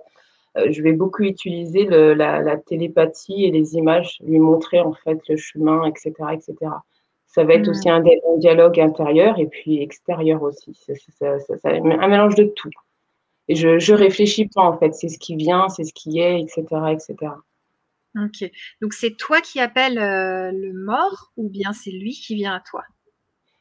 je 0.55 0.81
vais 0.81 0.93
beaucoup 0.93 1.23
utiliser 1.23 1.85
la, 1.85 2.41
la, 2.41 2.57
télépathie 2.57 3.45
et 3.45 3.51
les 3.51 3.75
images, 3.75 4.17
lui 4.21 4.39
montrer 4.39 4.79
en 4.79 4.93
fait 4.93 5.19
le 5.29 5.37
chemin, 5.37 5.85
etc. 5.85 6.13
etc. 6.33 6.71
Ça 7.29 7.43
va 7.43 7.53
être 7.53 7.67
mmh. 7.67 7.69
aussi 7.69 7.89
un, 7.89 8.03
dialogue 8.37 8.79
intérieur 8.79 9.37
et 9.37 9.45
puis 9.45 9.81
extérieur 9.81 10.41
aussi. 10.41 10.73
C'est 10.75 11.65
un 11.65 12.07
mélange 12.07 12.35
de 12.35 12.45
tout. 12.45 12.71
Et 13.47 13.55
je 13.55 13.67
ne 13.67 13.97
réfléchis 13.97 14.47
pas 14.47 14.63
en 14.63 14.77
fait. 14.77 14.93
C'est 14.93 15.09
ce 15.09 15.19
qui 15.19 15.35
vient, 15.35 15.69
c'est 15.69 15.83
ce 15.83 15.93
qui 15.93 16.19
est, 16.19 16.41
etc. 16.41 16.63
etc. 16.91 17.31
Ok. 18.15 18.51
Donc 18.81 18.93
c'est 18.93 19.15
toi 19.15 19.41
qui 19.41 19.59
appelles 19.59 19.99
euh, 19.99 20.51
le 20.51 20.73
mort 20.73 21.31
ou 21.37 21.49
bien 21.49 21.71
c'est 21.73 21.91
lui 21.91 22.13
qui 22.13 22.35
vient 22.35 22.55
à 22.55 22.61
toi? 22.61 22.83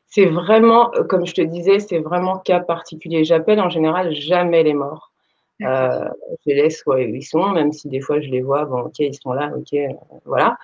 C'est 0.08 0.26
vraiment, 0.26 0.92
euh, 0.94 1.04
comme 1.04 1.26
je 1.26 1.34
te 1.34 1.42
disais, 1.42 1.80
c'est 1.80 1.98
vraiment 1.98 2.38
cas 2.38 2.60
particulier. 2.60 3.24
J'appelle 3.24 3.60
en 3.60 3.68
général 3.68 4.14
jamais 4.14 4.62
les 4.62 4.74
morts. 4.74 5.12
Euh, 5.62 6.08
je 6.46 6.50
les 6.50 6.62
laisse 6.62 6.82
où 6.86 6.94
ils 6.96 7.22
sont, 7.22 7.50
même 7.50 7.72
si 7.72 7.88
des 7.88 8.00
fois 8.00 8.20
je 8.20 8.28
les 8.28 8.40
vois, 8.40 8.64
bon, 8.64 8.82
ok, 8.82 9.00
ils 9.00 9.14
sont 9.14 9.32
là, 9.32 9.50
ok, 9.56 9.76
voilà. 10.24 10.56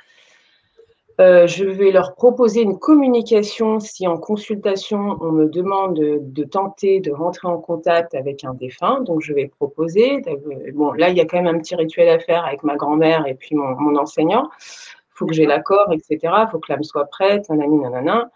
Euh, 1.20 1.46
je 1.46 1.64
vais 1.64 1.92
leur 1.92 2.14
proposer 2.14 2.62
une 2.62 2.78
communication 2.78 3.78
si 3.78 4.06
en 4.08 4.18
consultation 4.18 5.16
on 5.20 5.30
me 5.30 5.46
demande 5.46 5.94
de, 5.94 6.44
tenter 6.44 6.98
de 6.98 7.12
rentrer 7.12 7.46
en 7.46 7.58
contact 7.58 8.14
avec 8.14 8.44
un 8.44 8.54
défunt. 8.54 9.00
Donc 9.00 9.20
je 9.20 9.32
vais 9.32 9.46
proposer. 9.46 10.22
Bon, 10.74 10.92
là 10.92 11.10
il 11.10 11.16
y 11.16 11.20
a 11.20 11.24
quand 11.24 11.40
même 11.40 11.54
un 11.54 11.58
petit 11.58 11.76
rituel 11.76 12.08
à 12.08 12.18
faire 12.18 12.44
avec 12.44 12.64
ma 12.64 12.74
grand-mère 12.76 13.26
et 13.26 13.34
puis 13.34 13.54
mon, 13.54 13.96
enseignant. 13.96 14.48
Il 14.60 15.16
faut 15.16 15.26
que 15.26 15.34
j'ai 15.34 15.46
l'accord, 15.46 15.92
etc. 15.92 16.18
Il 16.22 16.48
faut 16.50 16.58
que 16.58 16.72
l'âme 16.72 16.82
soit 16.82 17.04
prête, 17.04 17.48
nanani, 17.48 17.78
nanana. 17.78 18.30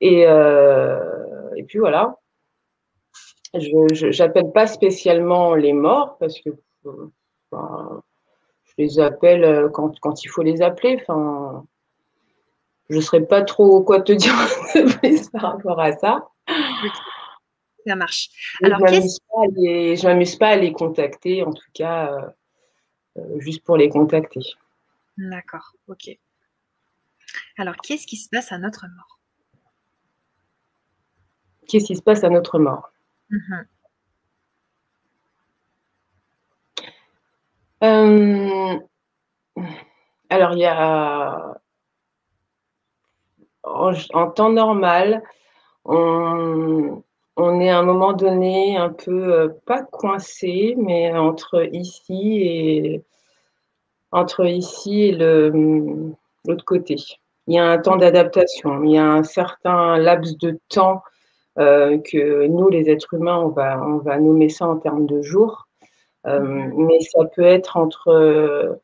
Et, 0.00 0.26
euh, 0.26 1.54
et 1.56 1.62
puis 1.64 1.78
voilà. 1.78 2.16
Je 3.54 4.18
n'appelle 4.22 4.52
pas 4.52 4.66
spécialement 4.66 5.54
les 5.54 5.72
morts 5.72 6.16
parce 6.18 6.40
que 6.40 6.50
je 7.52 8.74
les 8.78 9.00
appelle 9.00 9.68
quand, 9.72 9.98
quand 10.00 10.24
il 10.24 10.28
faut 10.28 10.42
les 10.42 10.62
appeler. 10.62 10.98
Enfin, 11.00 11.64
je 12.90 12.96
ne 12.96 13.00
saurais 13.00 13.24
pas 13.24 13.42
trop 13.42 13.82
quoi 13.82 14.00
te 14.00 14.12
dire 14.12 14.34
plus 15.00 15.30
par 15.30 15.42
rapport 15.42 15.80
à 15.80 15.92
ça. 15.92 16.28
Ça 17.86 17.96
marche. 17.96 18.30
Alors, 18.62 18.80
je 18.80 18.84
ne 18.84 20.06
m'amuse 20.06 20.36
pas, 20.36 20.48
à 20.48 20.56
les 20.56 20.72
contacter, 20.72 21.42
en 21.42 21.52
tout 21.52 21.70
cas, 21.72 22.12
euh, 22.12 22.28
euh, 23.18 23.40
juste 23.40 23.64
pour 23.64 23.76
les 23.76 23.88
contacter. 23.88 24.40
D'accord, 25.16 25.72
ok. 25.88 26.10
Alors, 27.58 27.76
qu'est-ce 27.76 28.06
qui 28.06 28.16
se 28.16 28.28
passe 28.28 28.52
à 28.52 28.58
notre 28.58 28.86
mort? 28.88 29.19
Qu'est-ce 31.70 31.86
qui 31.86 31.94
se 31.94 32.02
passe 32.02 32.24
à 32.24 32.30
notre 32.30 32.58
mort 32.58 32.90
mhm. 33.30 33.66
euh, 37.84 38.78
Alors, 40.30 40.52
il 40.54 40.58
y 40.58 40.66
a 40.66 41.54
en, 43.62 44.30
temps 44.30 44.50
normal, 44.50 45.22
on, 45.84 47.02
est 47.60 47.70
à 47.70 47.78
un 47.78 47.82
moment 47.82 48.14
donné 48.14 48.76
un 48.76 48.90
peu, 48.90 49.32
euh, 49.32 49.48
pas 49.64 49.82
coincé, 49.82 50.74
mais 50.76 51.12
entre 51.12 51.68
ici 51.72 52.40
et, 52.42 53.04
entre 54.10 54.44
ici 54.44 55.02
et 55.02 55.12
l'autre 55.12 56.64
côté. 56.64 56.96
Il 57.46 57.54
y 57.54 57.58
a 57.58 57.66
un 57.66 57.78
temps 57.78 57.96
d'adaptation, 57.96 58.82
il 58.82 58.92
y 58.92 58.98
a 58.98 59.04
un 59.04 59.22
certain 59.22 59.98
laps 59.98 60.36
de 60.38 60.58
temps 60.68 61.02
que 61.56 62.46
nous, 62.46 62.68
les 62.68 62.90
êtres 62.90 63.14
humains, 63.14 63.38
on 63.38 63.48
va, 63.48 63.82
on 63.84 63.98
va 63.98 64.18
nommer 64.18 64.48
ça 64.48 64.66
en 64.66 64.76
termes 64.76 65.06
de 65.06 65.20
jours. 65.22 65.68
Euh, 66.26 66.38
mm-hmm. 66.38 66.86
mais 66.86 67.00
ça 67.00 67.24
peut 67.24 67.42
être 67.42 67.76
entre, 67.76 68.78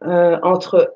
entre 0.00 0.94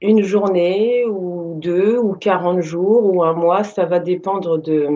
une 0.00 0.22
journée 0.22 1.04
ou 1.06 1.58
deux 1.60 1.98
ou 1.98 2.14
40 2.14 2.60
jours 2.60 3.12
ou 3.12 3.22
un 3.22 3.32
mois, 3.32 3.64
ça 3.64 3.84
va 3.84 3.98
dépendre 3.98 4.58
de... 4.58 4.88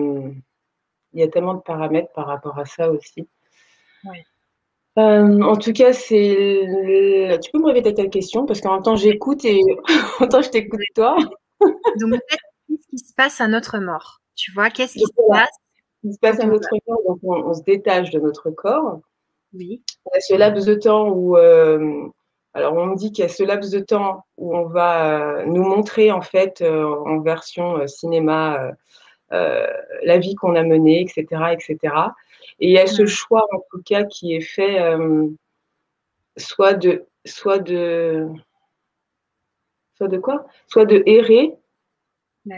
Il 1.13 1.19
y 1.19 1.23
a 1.23 1.27
tellement 1.27 1.55
de 1.55 1.61
paramètres 1.61 2.11
par 2.13 2.27
rapport 2.27 2.59
à 2.59 2.65
ça 2.65 2.91
aussi. 2.91 3.27
Euh, 4.97 5.41
en 5.41 5.55
tout 5.55 5.71
cas, 5.71 5.93
c'est. 5.93 7.39
Tu 7.41 7.51
peux 7.51 7.59
me 7.59 7.67
répéter 7.67 7.93
ta 7.93 8.07
question 8.07 8.45
parce 8.45 8.59
qu'en 8.59 8.73
même 8.73 8.83
temps 8.83 8.95
j'écoute 8.95 9.45
et 9.45 9.61
en 10.19 10.21
même 10.21 10.29
temps 10.29 10.41
je 10.41 10.49
t'écoute 10.49 10.81
toi. 10.93 11.15
Donc 11.61 12.19
qu'est-ce 12.67 12.87
qui 12.89 12.97
se 12.97 13.13
passe 13.15 13.39
à 13.39 13.47
notre 13.47 13.79
mort 13.79 14.21
Tu 14.39 14.51
vois, 14.53 14.69
qu'est-ce 14.69 14.93
qui 14.93 15.05
se 15.05 15.27
passe 15.27 15.49
Il 16.03 16.13
se 16.13 16.19
passe 16.19 16.39
à 16.39 16.45
notre 16.45 16.69
corps, 16.87 17.01
donc 17.05 17.19
on, 17.23 17.53
se 17.53 17.63
détache 17.63 18.09
de 18.11 18.19
notre 18.19 18.51
corps. 18.51 19.01
Oui. 19.53 19.81
ce 20.19 20.35
laps 20.35 20.65
de 20.65 20.75
temps 20.75 21.09
où 21.09 21.35
euh, 21.35 22.09
alors, 22.53 22.73
on 22.73 22.87
me 22.87 22.95
dit 22.95 23.11
qu'il 23.11 23.21
y 23.23 23.25
a 23.25 23.29
ce 23.29 23.43
laps 23.43 23.71
de 23.71 23.79
temps 23.79 24.25
où 24.37 24.55
on 24.55 24.65
va 24.65 25.39
euh, 25.39 25.45
nous 25.45 25.63
montrer, 25.63 26.11
en 26.11 26.21
fait, 26.21 26.61
euh, 26.61 26.85
en 27.05 27.19
version 27.19 27.77
euh, 27.77 27.87
cinéma, 27.87 28.71
la 29.31 30.17
vie 30.17 30.33
qu'on 30.33 30.55
a 30.55 30.63
menée, 30.63 31.01
etc., 31.01 31.53
etc. 31.53 31.77
Et 32.59 32.67
il 32.67 32.71
y 32.71 32.79
a 32.79 32.87
ce 32.87 33.05
choix, 33.05 33.45
en 33.53 33.59
tout 33.69 33.83
cas, 33.83 34.03
qui 34.03 34.33
est 34.33 34.41
fait 34.41 34.79
soit 36.35 36.73
de, 36.73 37.05
soit 37.25 37.59
de, 37.59 38.27
soit 39.93 40.07
de 40.07 40.17
quoi? 40.17 40.47
Soit 40.65 40.85
de 40.85 41.03
errer, 41.05 41.55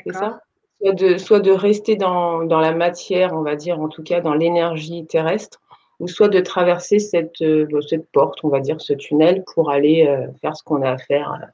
c'est 0.06 0.14
ça? 0.14 0.42
Soit 0.82 0.94
de, 0.94 1.18
soit 1.18 1.40
de 1.40 1.52
rester 1.52 1.96
dans, 1.96 2.44
dans, 2.44 2.60
la 2.60 2.74
matière, 2.74 3.34
on 3.34 3.42
va 3.42 3.56
dire, 3.56 3.80
en 3.80 3.90
tout 3.90 4.04
cas 4.04 4.22
dans 4.22 4.34
l'énergie 4.34 5.06
terrestre, 5.06 5.62
ou 6.02 6.08
soit 6.08 6.30
de 6.30 6.40
traverser 6.40 6.98
cette, 6.98 7.42
euh, 7.42 7.68
cette 7.88 8.10
porte, 8.12 8.40
on 8.44 8.50
va 8.50 8.60
dire, 8.60 8.82
ce 8.82 8.94
tunnel, 8.94 9.44
pour 9.54 9.70
aller 9.70 10.08
euh, 10.08 10.28
faire 10.42 10.56
ce 10.56 10.64
qu'on 10.64 10.82
a 10.82 10.92
à 10.92 10.98
faire 10.98 11.34
euh, 11.34 11.46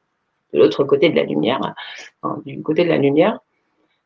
de 0.54 0.60
l'autre 0.60 0.86
côté 0.86 1.10
de 1.10 1.16
la 1.18 1.24
lumière, 1.24 1.60
du 2.46 2.62
côté 2.64 2.86
de 2.86 2.90
la 2.90 2.98
lumière. 2.98 3.40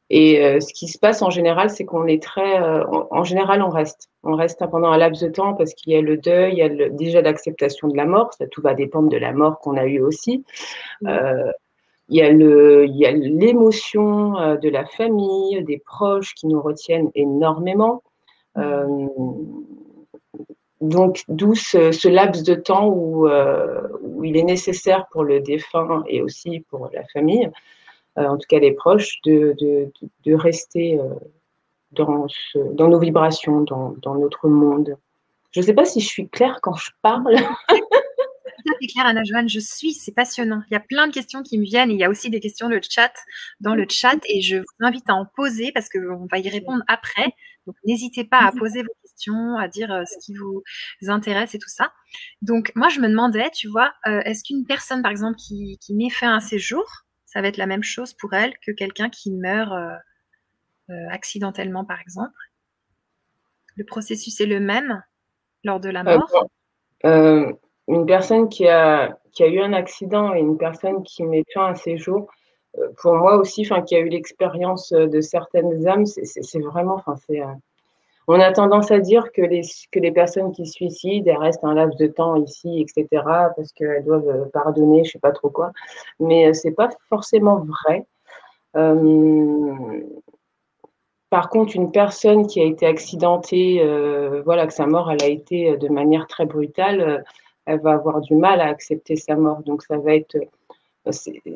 Et 0.09 0.59
ce 0.59 0.73
qui 0.73 0.89
se 0.89 0.99
passe 0.99 1.21
en 1.21 1.29
général, 1.29 1.69
c'est 1.69 1.85
qu'on 1.85 2.05
est 2.05 2.21
très. 2.21 2.59
en 2.59 3.23
général, 3.23 3.61
on 3.61 3.69
reste. 3.69 4.09
On 4.23 4.35
reste 4.35 4.61
pendant 4.69 4.91
un 4.91 4.97
laps 4.97 5.23
de 5.23 5.29
temps 5.31 5.53
parce 5.53 5.73
qu'il 5.73 5.93
y 5.93 5.95
a 5.95 6.01
le 6.01 6.17
deuil, 6.17 6.53
il 6.53 6.57
y 6.57 6.63
a 6.63 6.89
déjà 6.89 7.21
l'acceptation 7.21 7.87
de 7.87 7.95
la 7.95 8.05
mort. 8.05 8.33
Ça, 8.33 8.45
tout 8.47 8.61
va 8.61 8.73
dépendre 8.73 9.07
de 9.07 9.15
la 9.15 9.31
mort 9.31 9.59
qu'on 9.59 9.77
a 9.77 9.85
eue 9.85 10.01
aussi. 10.01 10.43
Il 12.11 12.97
y 12.97 13.05
a 13.05 13.11
l'émotion 13.11 14.33
de 14.57 14.69
la 14.69 14.85
famille, 14.85 15.63
des 15.63 15.79
proches 15.79 16.33
qui 16.35 16.47
nous 16.47 16.61
retiennent 16.61 17.09
énormément. 17.15 18.03
Euh, 18.57 19.07
donc, 20.81 21.23
d'où 21.27 21.53
ce, 21.53 22.07
laps 22.07 22.43
de 22.43 22.55
temps 22.55 22.91
euh, 23.27 23.87
où, 24.01 24.23
il 24.23 24.35
est 24.35 24.43
nécessaire 24.43 25.05
pour 25.11 25.23
le 25.23 25.39
défunt 25.39 26.03
et 26.07 26.23
aussi 26.23 26.61
pour 26.69 26.89
la 26.91 27.03
famille, 27.13 27.49
euh, 28.17 28.25
en 28.25 28.37
tout 28.37 28.47
cas 28.49 28.57
les 28.57 28.71
proches, 28.71 29.21
de, 29.23 29.91
rester 30.33 30.99
euh, 30.99 31.13
dans, 31.91 32.25
dans, 32.73 32.87
nos 32.87 32.99
vibrations, 32.99 33.61
dans, 33.61 34.15
notre 34.15 34.47
monde. 34.49 34.97
Je 35.51 35.59
ne 35.59 35.65
sais 35.65 35.73
pas 35.73 35.85
si 35.85 35.99
je 35.99 36.07
suis 36.07 36.27
claire 36.27 36.59
quand 36.63 36.73
je 36.73 36.89
parle. 37.03 37.35
C'est 38.81 38.87
clair, 38.87 39.05
Anna 39.05 39.23
Joanne, 39.23 39.47
je 39.47 39.59
suis, 39.59 39.93
c'est 39.93 40.11
passionnant. 40.11 40.63
Il 40.71 40.73
y 40.73 40.75
a 40.75 40.79
plein 40.79 41.05
de 41.05 41.13
questions 41.13 41.43
qui 41.43 41.59
me 41.59 41.63
viennent. 41.63 41.91
il 41.91 41.99
y 41.99 42.03
a 42.03 42.09
aussi 42.09 42.31
des 42.31 42.39
questions 42.39 42.67
de 42.67 42.79
chat, 42.81 43.13
dans 43.59 43.75
le 43.75 43.85
chat 43.87 44.17
et 44.27 44.41
je 44.41 44.57
vous 44.57 44.65
invite 44.79 45.07
à 45.07 45.13
en 45.13 45.27
poser 45.35 45.71
parce 45.71 45.87
qu'on 45.87 46.25
va 46.31 46.39
y 46.39 46.49
répondre 46.49 46.83
après. 46.87 47.35
Donc, 47.67 47.75
n'hésitez 47.85 48.23
pas 48.23 48.39
à 48.39 48.51
poser 48.51 48.81
vos 48.81 48.93
questions, 49.03 49.55
à 49.57 49.67
dire 49.67 49.91
euh, 49.91 50.03
ce 50.05 50.17
qui 50.25 50.33
vous 50.33 50.63
intéresse 51.09 51.53
et 51.53 51.59
tout 51.59 51.69
ça. 51.69 51.93
Donc, 52.41 52.71
moi, 52.73 52.89
je 52.89 52.99
me 52.99 53.07
demandais, 53.07 53.51
tu 53.51 53.67
vois, 53.67 53.93
euh, 54.07 54.21
est-ce 54.21 54.43
qu'une 54.43 54.65
personne, 54.65 55.03
par 55.03 55.11
exemple, 55.11 55.37
qui, 55.37 55.77
qui 55.79 55.93
met 55.93 56.09
fin 56.09 56.35
à 56.35 56.39
ses 56.39 56.57
jours, 56.57 57.03
ça 57.27 57.39
va 57.39 57.49
être 57.49 57.57
la 57.57 57.67
même 57.67 57.83
chose 57.83 58.13
pour 58.13 58.33
elle 58.33 58.55
que 58.65 58.71
quelqu'un 58.71 59.11
qui 59.11 59.29
meurt 59.31 59.73
euh, 59.73 61.07
accidentellement, 61.11 61.85
par 61.85 62.01
exemple? 62.01 62.33
Le 63.75 63.85
processus 63.85 64.41
est 64.41 64.47
le 64.47 64.59
même 64.59 65.03
lors 65.63 65.79
de 65.79 65.89
la 65.89 66.03
mort? 66.03 66.47
Une 67.91 68.05
personne 68.05 68.49
qui 68.49 68.67
a, 68.67 69.17
eu 69.39 69.59
un 69.59 69.73
accident 69.73 70.33
et 70.33 70.39
une 70.39 70.57
personne 70.57 71.03
qui 71.03 71.23
met 71.23 71.43
fin 71.53 71.67
à 71.67 71.75
ses 71.75 71.97
jours, 71.97 72.27
pour 73.01 73.15
moi 73.15 73.35
aussi, 73.35 73.67
qui 73.85 73.95
a 73.95 73.99
eu 73.99 74.07
l'expérience 74.07 74.91
de 74.91 75.21
certaines 75.21 75.87
âmes, 75.87 76.05
c'est 76.05 76.59
vraiment, 76.59 76.95
enfin, 76.95 77.15
c'est 77.27 77.41
on 78.27 78.39
a 78.39 78.51
tendance 78.53 78.91
à 78.91 78.99
dire 78.99 79.31
que 79.33 79.41
les, 79.41 80.11
personnes 80.11 80.53
qui 80.53 80.65
suicident, 80.65 81.29
elles 81.29 81.37
restent 81.37 81.63
un 81.65 81.73
laps 81.73 81.97
de 81.97 82.07
temps 82.07 82.35
ici, 82.35 82.79
etc., 82.79 83.07
parce 83.55 83.73
qu'elles 83.73 84.05
doivent 84.05 84.49
pardonner, 84.53 85.03
je 85.03 85.09
ne 85.09 85.11
sais 85.11 85.19
pas 85.19 85.31
trop 85.31 85.49
quoi. 85.49 85.71
Mais 86.19 86.53
ce 86.53 86.67
n'est 86.67 86.73
pas 86.73 86.89
forcément 87.09 87.65
vrai. 87.83 88.05
Par 91.31 91.49
contre, 91.49 91.77
une 91.77 91.91
personne 91.91 92.45
qui 92.45 92.59
a 92.59 92.65
été 92.65 92.85
accidentée, 92.85 93.81
euh, 93.81 94.41
voilà, 94.43 94.67
que 94.67 94.73
sa 94.73 94.85
mort, 94.85 95.09
elle 95.09 95.23
a 95.23 95.27
été 95.27 95.71
euh, 95.71 95.77
de 95.77 95.87
manière 95.87 96.27
très 96.27 96.45
brutale, 96.45 96.99
euh, 96.99 97.17
elle 97.65 97.79
va 97.81 97.93
avoir 97.93 98.21
du 98.21 98.35
mal 98.35 98.61
à 98.61 98.67
accepter 98.67 99.15
sa 99.15 99.35
mort. 99.35 99.61
Donc, 99.63 99.83
ça 99.83 99.97
va 99.97 100.15
être, 100.15 100.37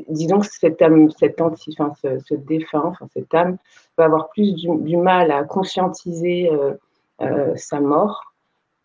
disons 0.09 0.39
que 0.39 0.47
cette 0.47 0.81
âme, 0.81 1.09
cette 1.11 1.39
anti, 1.41 1.75
enfin, 1.77 1.93
ce, 2.01 2.35
défunt, 2.35 2.83
enfin, 2.85 3.07
cette 3.13 3.33
âme, 3.33 3.57
va 3.97 4.05
avoir 4.05 4.29
plus 4.29 4.53
du, 4.55 4.97
mal 4.97 5.31
à 5.31 5.43
conscientiser 5.43 6.49
sa 7.55 7.79
mort 7.79 8.33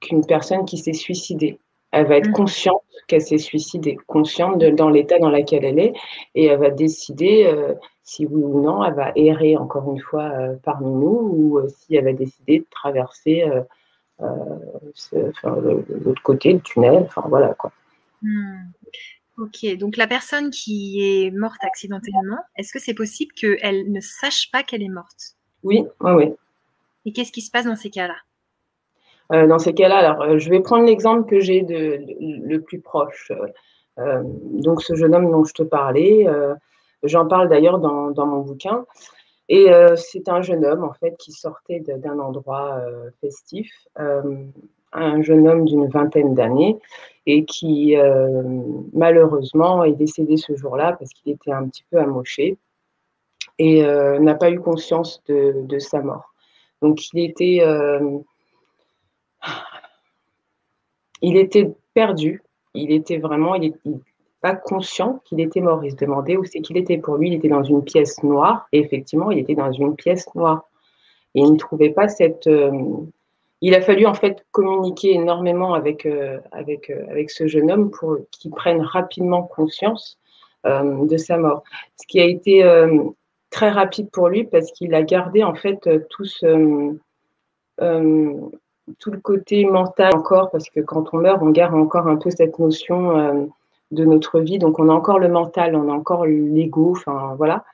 qu'une 0.00 0.24
personne 0.24 0.64
qui 0.64 0.78
s'est 0.78 0.92
suicidée. 0.92 1.58
Elle 1.92 2.06
va 2.06 2.16
être 2.16 2.28
mmh. 2.28 2.34
consciente 2.34 2.82
qu'elle 3.08 3.20
s'est 3.20 3.38
suicidée, 3.38 3.98
consciente 4.06 4.58
de, 4.58 4.70
dans 4.70 4.88
l'état 4.88 5.18
dans 5.18 5.30
lequel 5.30 5.64
elle 5.64 5.78
est, 5.80 5.92
et 6.36 6.46
elle 6.46 6.60
va 6.60 6.70
décider 6.70 7.52
si 8.10 8.26
oui 8.26 8.42
ou 8.42 8.60
non 8.60 8.82
elle 8.84 8.94
va 8.94 9.12
errer 9.14 9.56
encore 9.56 9.88
une 9.92 10.00
fois 10.00 10.24
euh, 10.24 10.56
parmi 10.64 10.90
nous 10.90 11.30
ou 11.32 11.58
euh, 11.58 11.68
si 11.68 11.94
elle 11.94 12.04
va 12.04 12.12
décider 12.12 12.58
de 12.58 12.66
traverser 12.68 13.44
euh, 14.22 15.82
l'autre 16.04 16.22
côté, 16.22 16.52
le 16.52 16.60
tunnel, 16.60 17.04
enfin 17.06 17.24
voilà 17.28 17.54
quoi. 17.54 17.72
Hmm. 18.22 18.70
Ok, 19.38 19.64
donc 19.78 19.96
la 19.96 20.06
personne 20.06 20.50
qui 20.50 21.00
est 21.00 21.30
morte 21.30 21.62
accidentellement, 21.62 22.38
est-ce 22.56 22.72
que 22.72 22.78
c'est 22.78 22.94
possible 22.94 23.32
qu'elle 23.32 23.90
ne 23.90 24.00
sache 24.00 24.50
pas 24.50 24.62
qu'elle 24.62 24.82
est 24.82 24.88
morte? 24.88 25.36
Oui, 25.62 25.86
oui, 26.00 26.12
oui. 26.12 26.34
Et 27.06 27.12
qu'est-ce 27.12 27.32
qui 27.32 27.40
se 27.40 27.50
passe 27.50 27.64
dans 27.64 27.76
ces 27.76 27.90
cas-là? 27.90 28.16
Dans 29.46 29.60
ces 29.60 29.72
cas-là, 29.72 29.98
alors 29.98 30.38
je 30.38 30.50
vais 30.50 30.60
prendre 30.60 30.84
l'exemple 30.84 31.28
que 31.30 31.38
j'ai 31.38 31.62
de, 31.62 32.00
le 32.20 32.58
plus 32.58 32.80
proche. 32.80 33.30
donc 33.96 34.82
ce 34.82 34.94
jeune 34.94 35.14
homme 35.14 35.30
dont 35.30 35.44
je 35.44 35.54
te 35.54 35.62
parlais, 35.62 36.26
J'en 37.02 37.26
parle 37.26 37.48
d'ailleurs 37.48 37.78
dans, 37.78 38.10
dans, 38.10 38.26
mon 38.26 38.40
bouquin. 38.40 38.84
Et 39.50 39.68
euh, 39.72 39.96
c'est 39.96 40.28
un 40.28 40.42
jeune 40.42 40.64
homme, 40.64 40.84
en 40.84 40.92
fait, 40.92 41.16
qui 41.18 41.32
sortait 41.32 41.80
d'un 41.80 42.20
endroit 42.20 42.76
euh, 42.86 43.10
festif, 43.20 43.68
euh, 43.98 44.44
un 44.92 45.22
jeune 45.22 45.48
homme 45.48 45.64
d'une 45.64 45.88
vingtaine 45.88 46.34
d'années, 46.34 46.78
et 47.26 47.44
qui, 47.44 47.96
malheureusement, 48.92 49.84
est 49.84 49.92
décédé 49.92 50.36
ce 50.36 50.56
jour-là 50.56 50.96
parce 50.98 51.12
qu'il 51.12 51.32
était 51.32 51.52
un 51.52 51.68
petit 51.68 51.84
peu 51.90 51.98
amoché 51.98 52.56
et 53.58 53.82
n'a 53.82 54.34
pas 54.34 54.50
eu 54.50 54.58
conscience 54.58 55.22
de, 55.28 55.78
sa 55.78 56.00
mort. 56.00 56.34
Donc, 56.82 57.12
il 57.12 57.20
était, 61.36 61.70
perdu. 61.94 62.42
Il 62.74 62.90
était 62.90 63.18
vraiment, 63.18 63.54
pas 64.40 64.54
conscient 64.54 65.20
qu'il 65.24 65.40
était 65.40 65.60
mort. 65.60 65.84
Il 65.84 65.92
se 65.92 65.96
demandait 65.96 66.36
où 66.36 66.44
c'est 66.44 66.60
qu'il 66.60 66.76
était. 66.76 66.98
Pour 66.98 67.16
lui, 67.16 67.28
il 67.28 67.34
était 67.34 67.48
dans 67.48 67.62
une 67.62 67.84
pièce 67.84 68.22
noire. 68.22 68.68
Et 68.72 68.78
effectivement, 68.78 69.30
il 69.30 69.38
était 69.38 69.54
dans 69.54 69.72
une 69.72 69.96
pièce 69.96 70.26
noire. 70.34 70.68
Et 71.34 71.40
il 71.40 71.52
ne 71.52 71.56
trouvait 71.56 71.90
pas 71.90 72.08
cette. 72.08 72.46
Euh, 72.46 72.70
il 73.60 73.74
a 73.74 73.82
fallu 73.82 74.06
en 74.06 74.14
fait 74.14 74.44
communiquer 74.52 75.12
énormément 75.12 75.74
avec, 75.74 76.06
euh, 76.06 76.38
avec, 76.50 76.88
euh, 76.88 77.04
avec 77.10 77.30
ce 77.30 77.46
jeune 77.46 77.70
homme 77.70 77.90
pour 77.90 78.16
qu'il 78.30 78.50
prenne 78.52 78.80
rapidement 78.80 79.42
conscience 79.42 80.18
de 80.64 81.16
sa 81.16 81.38
mort. 81.38 81.62
Ce 81.98 82.06
qui 82.06 82.20
a 82.20 82.24
été 82.26 82.62
très 83.48 83.70
rapide 83.70 84.10
pour 84.10 84.28
lui 84.28 84.44
parce 84.44 84.70
qu'il 84.72 84.94
a 84.94 85.02
gardé 85.02 85.42
en 85.42 85.54
fait 85.54 85.88
tout 86.10 86.26
ce. 86.26 86.94
tout 87.78 89.10
le 89.10 89.20
côté 89.20 89.64
mental 89.64 90.14
encore, 90.14 90.50
parce 90.50 90.68
que 90.68 90.80
quand 90.80 91.14
on 91.14 91.16
meurt, 91.16 91.40
on 91.40 91.48
garde 91.48 91.74
encore 91.74 92.08
un 92.08 92.16
peu 92.16 92.28
cette 92.28 92.58
notion 92.58 93.50
de 93.90 94.04
notre 94.04 94.40
vie. 94.40 94.58
Donc, 94.58 94.78
on 94.78 94.88
a 94.88 94.92
encore 94.92 95.18
le 95.18 95.28
mental, 95.28 95.76
on 95.76 95.90
a 95.90 95.94
encore 95.94 96.26
l'ego, 96.26 96.92
enfin, 96.92 97.34
voilà. 97.36 97.64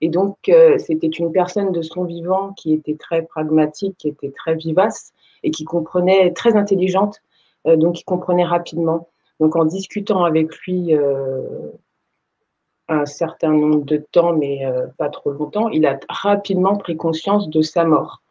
Et 0.00 0.08
donc, 0.08 0.36
euh, 0.48 0.78
c'était 0.78 1.06
une 1.06 1.32
personne 1.32 1.72
de 1.72 1.82
son 1.82 2.04
vivant 2.04 2.52
qui 2.52 2.72
était 2.72 2.96
très 2.96 3.22
pragmatique, 3.22 3.96
qui 3.98 4.08
était 4.08 4.30
très 4.30 4.54
vivace 4.54 5.12
et 5.42 5.50
qui 5.50 5.64
comprenait, 5.64 6.32
très 6.32 6.56
intelligente, 6.56 7.20
euh, 7.66 7.76
donc 7.76 7.96
qui 7.96 8.04
comprenait 8.04 8.44
rapidement. 8.44 9.08
Donc, 9.40 9.56
en 9.56 9.64
discutant 9.64 10.24
avec 10.24 10.54
lui 10.58 10.94
euh, 10.94 11.42
un 12.88 13.06
certain 13.06 13.50
nombre 13.50 13.84
de 13.84 13.96
temps, 13.96 14.32
mais 14.34 14.64
pas 14.96 15.08
trop 15.08 15.30
longtemps, 15.30 15.68
il 15.70 15.86
a 15.86 15.98
rapidement 16.08 16.76
pris 16.76 16.96
conscience 16.96 17.48
de 17.50 17.60
sa 17.60 17.84
mort. 17.84 18.22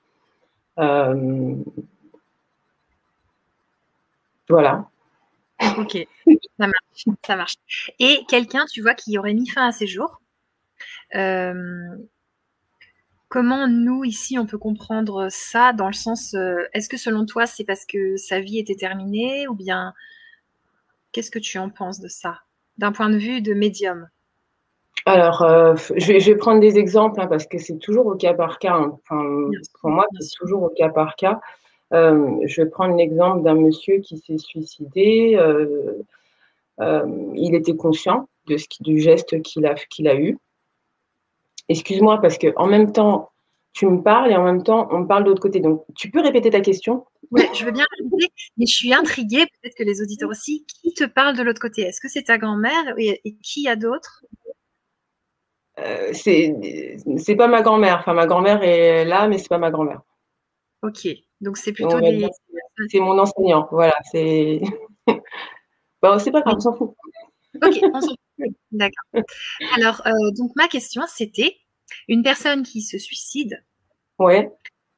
voilà. 4.48 4.86
Ok, 5.78 5.98
ça 6.60 6.68
marche, 6.68 7.18
ça 7.26 7.36
marche. 7.36 7.56
Et 8.00 8.20
quelqu'un, 8.28 8.66
tu 8.72 8.82
vois, 8.82 8.94
qui 8.94 9.18
aurait 9.18 9.34
mis 9.34 9.48
fin 9.48 9.68
à 9.68 9.72
ses 9.72 9.88
jours, 9.88 10.22
euh, 11.16 11.96
comment 13.30 13.68
nous, 13.68 14.04
ici, 14.04 14.38
on 14.38 14.46
peut 14.46 14.58
comprendre 14.58 15.28
ça 15.30 15.74
dans 15.74 15.88
le 15.88 15.94
sens, 15.94 16.34
euh, 16.34 16.64
est-ce 16.74 16.90
que 16.90 16.98
selon 16.98 17.26
toi, 17.26 17.46
c'est 17.46 17.64
parce 17.64 17.86
que 17.86 18.18
sa 18.18 18.40
vie 18.40 18.60
était 18.60 18.76
terminée 18.76 19.48
ou 19.48 19.56
bien 19.56 19.94
qu'est-ce 21.12 21.32
que 21.32 21.40
tu 21.40 21.58
en 21.58 21.70
penses 21.70 22.00
de 22.00 22.08
ça, 22.08 22.42
d'un 22.78 22.92
point 22.92 23.10
de 23.10 23.18
vue 23.18 23.42
de 23.42 23.54
médium? 23.54 24.08
Alors, 25.06 25.44
euh, 25.44 25.76
je, 25.96 26.12
vais, 26.12 26.36
prendre 26.36 26.60
des 26.60 26.78
exemples 26.78 27.22
hein, 27.22 27.28
parce 27.28 27.46
que 27.46 27.60
c'est 27.60 27.78
toujours 27.78 28.08
au 28.08 28.16
cas 28.16 28.34
par 28.34 28.58
cas. 28.58 28.74
Hein. 28.74 28.98
pour 29.80 29.90
moi, 29.92 30.08
c'est 30.20 30.36
toujours 30.40 30.64
au 30.64 30.70
cas 30.70 30.90
par 30.90 31.16
cas. 31.16 31.40
Euh, 31.94 32.38
je 32.46 32.62
vais 32.62 32.70
prendre 32.70 32.96
l'exemple 32.96 33.44
d'un 33.44 33.56
monsieur 33.56 34.00
qui 34.00 34.18
s'est 34.18 34.38
suicidé. 34.38 35.36
Euh, 35.36 36.04
euh, 36.82 37.32
il 37.36 37.56
était 37.56 37.76
conscient 37.76 38.28
de 38.48 38.58
ce 38.58 38.68
du 38.82 39.00
geste 39.00 39.42
qu'il 39.42 39.66
a, 39.66 39.76
qu'il 39.76 40.08
a 40.08 40.16
eu. 40.16 40.38
Excuse-moi, 41.70 42.20
parce 42.22 42.38
que 42.38 42.54
en 42.58 42.68
même 42.68 42.92
temps, 42.92 43.32
tu 43.74 43.88
me 43.88 44.02
parles 44.02 44.32
et 44.32 44.36
en 44.36 44.44
même 44.44 44.64
temps, 44.64 44.88
on 44.92 45.00
me 45.00 45.08
parle 45.08 45.24
de 45.24 45.30
l'autre 45.30 45.42
côté. 45.42 45.60
Donc, 45.60 45.84
tu 45.96 46.10
peux 46.10 46.22
répéter 46.22 46.50
ta 46.50 46.62
question? 46.62 47.06
Oui, 47.32 47.44
je 47.54 47.66
veux 47.66 47.72
bien 47.72 47.86
répéter, 47.98 48.32
mais 48.58 48.66
je 48.66 48.74
suis 48.74 48.94
intriguée, 48.94 49.46
peut-être 49.46 49.76
que 49.76 49.84
les 49.84 50.02
auditeurs 50.02 50.30
aussi. 50.30 50.66
Qui 50.66 50.94
te 50.94 51.04
parle 51.04 51.36
de 51.36 51.44
l'autre 51.44 51.60
côté? 51.60 51.82
Est-ce 51.82 52.00
que 52.00 52.08
c'est 52.08 52.24
ta 52.24 52.38
grand-mère 52.38 52.94
et, 52.98 53.22
qui 53.44 53.64
y 53.64 53.68
a 53.68 53.76
d'autres? 53.76 54.24
Euh, 55.80 56.14
C'est 56.14 57.36
pas 57.36 57.48
ma 57.48 57.62
grand-mère. 57.62 57.98
Enfin, 58.00 58.14
ma 58.14 58.28
grand-mère 58.28 58.64
est 58.64 59.04
là, 59.06 59.28
mais 59.28 59.38
c'est 59.40 59.50
pas 59.50 59.58
ma 59.58 59.72
grand-mère. 59.72 60.02
Ok. 60.82 61.08
Donc 61.42 61.58
c'est 61.58 61.74
plutôt 61.74 62.00
des. 62.00 62.28
C'est 62.90 63.00
mon 63.00 63.18
enseignant, 63.18 63.68
voilà. 63.72 63.96
C'est. 64.12 64.62
bon, 66.02 66.20
c'est 66.20 66.32
pas 66.32 66.42
grave, 66.42 66.56
on 66.58 66.60
s'en 66.60 66.76
fout. 66.76 66.96
Ok, 67.64 67.80
on 67.94 68.02
s'en 68.02 68.08
fout. 68.10 68.56
D'accord. 68.72 69.24
Alors, 69.78 70.02
euh, 70.06 70.32
donc 70.38 70.52
ma 70.56 70.68
question, 70.68 71.04
c'était 71.08 71.58
une 72.08 72.24
personne 72.24 72.64
qui 72.64 72.82
se 72.82 72.98
suicide. 72.98 73.64
Ouais. 74.20 74.52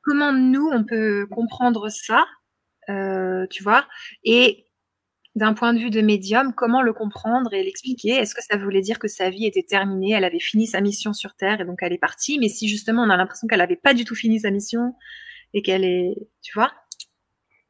Comment 0.03 0.31
nous, 0.31 0.69
on 0.71 0.83
peut 0.83 1.27
comprendre 1.29 1.89
ça, 1.89 2.25
euh, 2.89 3.45
tu 3.49 3.61
vois? 3.61 3.85
Et 4.23 4.65
d'un 5.35 5.53
point 5.53 5.73
de 5.73 5.79
vue 5.79 5.91
de 5.91 6.01
médium, 6.01 6.53
comment 6.53 6.81
le 6.81 6.93
comprendre 6.93 7.53
et 7.53 7.63
l'expliquer? 7.63 8.09
Est-ce 8.09 8.33
que 8.33 8.43
ça 8.43 8.57
voulait 8.57 8.81
dire 8.81 8.97
que 8.97 9.07
sa 9.07 9.29
vie 9.29 9.45
était 9.45 9.63
terminée, 9.63 10.11
elle 10.11 10.23
avait 10.23 10.39
fini 10.39 10.65
sa 10.65 10.81
mission 10.81 11.13
sur 11.13 11.35
Terre 11.35 11.61
et 11.61 11.65
donc 11.65 11.79
elle 11.81 11.93
est 11.93 11.99
partie? 11.99 12.39
Mais 12.39 12.49
si 12.49 12.67
justement 12.67 13.03
on 13.03 13.09
a 13.09 13.17
l'impression 13.17 13.47
qu'elle 13.47 13.59
n'avait 13.59 13.75
pas 13.75 13.93
du 13.93 14.03
tout 14.03 14.15
fini 14.15 14.39
sa 14.39 14.49
mission, 14.49 14.95
et 15.57 15.61
qu'elle 15.63 15.83
est, 15.83 16.15
tu 16.43 16.53
vois 16.53 16.71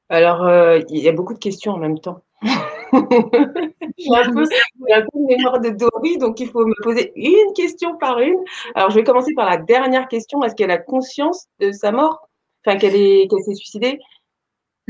Alors, 0.09 0.43
euh, 0.43 0.79
il 0.89 0.99
y 0.99 1.07
a 1.07 1.13
beaucoup 1.13 1.33
de 1.33 1.39
questions 1.39 1.71
en 1.71 1.77
même 1.77 1.99
temps. 1.99 2.21
j'ai 2.43 2.49
un, 4.13 4.31
peu, 4.31 4.45
une 5.15 5.25
mémoire 5.25 5.59
de 5.61 5.69
Dory, 5.69 6.17
donc 6.17 6.39
il 6.39 6.49
faut 6.49 6.65
me 6.65 6.83
poser 6.83 7.13
une 7.15 7.53
question 7.53 7.97
par 7.97 8.19
une. 8.19 8.37
Alors, 8.75 8.89
je 8.89 8.95
vais 8.95 9.03
commencer 9.03 9.33
par 9.33 9.49
la 9.49 9.57
dernière 9.57 10.07
question. 10.09 10.43
Est-ce 10.43 10.55
qu'elle 10.55 10.71
a 10.71 10.77
conscience 10.77 11.47
de 11.59 11.71
sa 11.71 11.91
mort? 11.91 12.29
Enfin, 12.65 12.77
qu'elle 12.77 12.91
s'est 12.91 13.55
suicidée? 13.55 13.99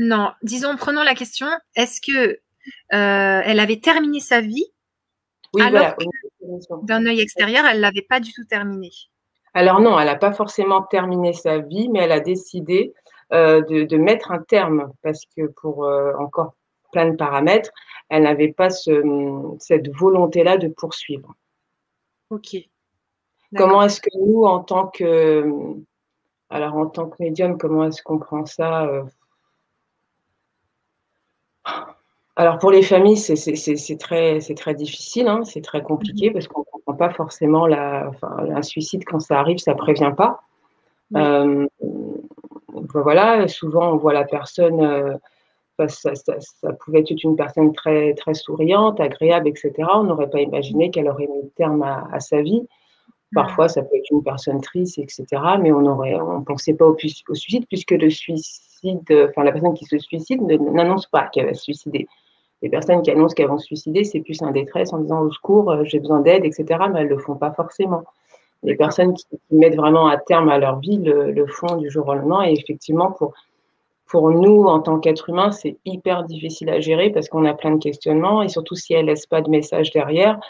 Non, 0.00 0.32
disons, 0.42 0.76
prenons 0.76 1.04
la 1.04 1.14
question. 1.14 1.46
Est-ce 1.76 2.00
que 2.00 2.30
euh, 2.30 3.42
elle 3.44 3.60
avait 3.60 3.80
terminé 3.80 4.18
sa 4.18 4.40
vie? 4.40 4.66
Oui, 5.54 5.62
alors 5.62 5.94
d'un 6.82 7.06
œil 7.06 7.20
extérieur, 7.20 7.64
elle 7.64 7.80
l'avait 7.80 8.06
pas 8.06 8.20
du 8.20 8.32
tout 8.32 8.44
terminée 8.44 8.90
alors 9.54 9.80
non, 9.80 9.98
elle 9.98 10.06
n'a 10.06 10.16
pas 10.16 10.32
forcément 10.32 10.82
terminé 10.82 11.32
sa 11.32 11.58
vie, 11.58 11.88
mais 11.88 12.00
elle 12.00 12.12
a 12.12 12.20
décidé 12.20 12.92
euh, 13.32 13.62
de, 13.62 13.96
mettre 13.96 14.30
un 14.32 14.42
terme 14.42 14.92
parce 15.02 15.24
que 15.36 15.46
pour 15.46 15.84
euh, 15.84 16.12
encore 16.18 16.54
plein 16.92 17.10
de 17.10 17.16
paramètres, 17.16 17.70
elle 18.08 18.22
n'avait 18.22 18.52
pas 18.52 18.70
cette 18.70 19.88
volonté-là 19.94 20.56
de 20.56 20.68
poursuivre. 20.68 21.34
Ok. 22.30 22.56
Comment 23.56 23.82
est-ce 23.82 24.00
que 24.00 24.10
nous, 24.18 24.44
en 24.44 24.60
tant 24.60 24.88
que, 24.88 25.44
alors 26.50 26.74
en 26.76 26.86
tant 26.86 27.08
que 27.08 27.22
médium, 27.22 27.58
comment 27.58 27.84
est-ce 27.84 28.02
qu'on 28.02 28.18
prend 28.18 28.44
ça 28.46 28.86
euh? 28.86 29.04
Alors 32.38 32.58
pour 32.58 32.70
les 32.70 32.82
familles, 32.82 33.16
c'est 33.16 33.96
très, 33.98 34.38
très 34.38 34.74
difficile, 34.74 35.26
hein, 35.26 35.42
c'est 35.42 35.60
très 35.60 35.82
compliqué 35.82 36.30
parce 36.30 36.46
qu'on 36.46 36.60
ne 36.60 36.66
comprend 36.70 36.94
pas 36.94 37.10
forcément 37.10 37.66
la, 37.66 38.06
enfin, 38.10 38.28
un 38.54 38.62
suicide 38.62 39.02
quand 39.04 39.18
ça 39.18 39.40
arrive, 39.40 39.58
ça 39.58 39.72
ne 39.72 39.76
prévient 39.76 40.12
pas. 40.16 40.40
Euh, 41.16 41.66
voilà, 42.94 43.48
souvent 43.48 43.92
on 43.92 43.96
voit 43.96 44.12
la 44.12 44.22
personne, 44.22 44.80
euh, 44.80 45.88
ça, 45.88 46.14
ça, 46.14 46.72
pouvait 46.84 47.00
être 47.00 47.24
une 47.24 47.34
personne 47.34 47.72
très, 47.72 48.14
très 48.14 48.34
souriante, 48.34 49.00
agréable, 49.00 49.48
etc. 49.48 49.72
On 49.94 50.04
n'aurait 50.04 50.30
pas 50.30 50.40
imaginé 50.40 50.92
qu'elle 50.92 51.08
aurait 51.08 51.26
mis 51.26 51.50
terme 51.56 51.82
à, 51.82 52.20
sa 52.20 52.40
vie. 52.40 52.62
Parfois, 53.34 53.68
ça 53.68 53.82
peut 53.82 53.96
être 53.96 54.12
une 54.12 54.22
personne 54.22 54.60
triste, 54.60 55.00
etc. 55.00 55.26
Mais 55.60 55.72
on 55.72 55.80
ne 55.80 55.90
on 55.90 56.44
pensait 56.44 56.74
pas 56.74 56.86
au, 56.86 56.94
au, 56.94 57.34
suicide 57.34 57.66
puisque 57.66 57.90
le 57.90 58.10
suicide, 58.10 59.28
enfin 59.28 59.42
la 59.42 59.50
personne 59.50 59.74
qui 59.74 59.86
se 59.86 59.98
suicide 59.98 60.40
n'annonce 60.40 61.06
pas 61.06 61.26
qu'elle 61.32 61.46
va 61.46 61.54
se 61.54 61.64
suicider 61.64 62.06
les 62.62 62.68
personnes 62.68 63.02
qui 63.02 63.10
annoncent 63.10 63.34
qu'elles 63.34 63.48
vont 63.48 63.58
se 63.58 63.66
suicider, 63.66 64.04
c'est 64.04 64.20
plus 64.20 64.42
un 64.42 64.50
détresse 64.50 64.92
en 64.92 64.98
disant 64.98 65.22
au 65.22 65.30
secours, 65.30 65.70
euh, 65.70 65.84
j'ai 65.84 66.00
besoin 66.00 66.20
d'aide, 66.20 66.44
etc. 66.44 66.64
Mais 66.92 67.00
elles 67.00 67.08
ne 67.08 67.14
le 67.14 67.18
font 67.18 67.36
pas 67.36 67.52
forcément. 67.52 68.02
Les 68.64 68.74
personnes 68.74 69.14
qui, 69.14 69.26
mettent 69.52 69.76
vraiment 69.76 70.08
à 70.08 70.16
terme 70.16 70.48
à 70.48 70.58
leur 70.58 70.80
vie 70.80 70.98
le, 70.98 71.46
font 71.46 71.76
du 71.76 71.88
jour 71.90 72.08
au 72.08 72.14
lendemain. 72.14 72.44
Et 72.44 72.52
effectivement, 72.52 73.12
pour, 73.12 73.34
pour 74.06 74.30
nous, 74.30 74.64
en 74.64 74.80
tant 74.80 74.98
qu'êtres 74.98 75.28
humains, 75.28 75.52
c'est 75.52 75.76
hyper 75.84 76.24
difficile 76.24 76.68
à 76.70 76.80
gérer 76.80 77.10
parce 77.10 77.28
qu'on 77.28 77.44
a 77.44 77.54
plein 77.54 77.70
de 77.76 77.82
questionnements. 77.82 78.42
Et 78.42 78.48
surtout, 78.48 78.74
si 78.74 78.94
elles 78.94 79.06
ne 79.06 79.10
laissent 79.10 79.26
pas 79.26 79.42
de 79.42 79.50
message 79.50 79.92
derrière, 79.92 80.40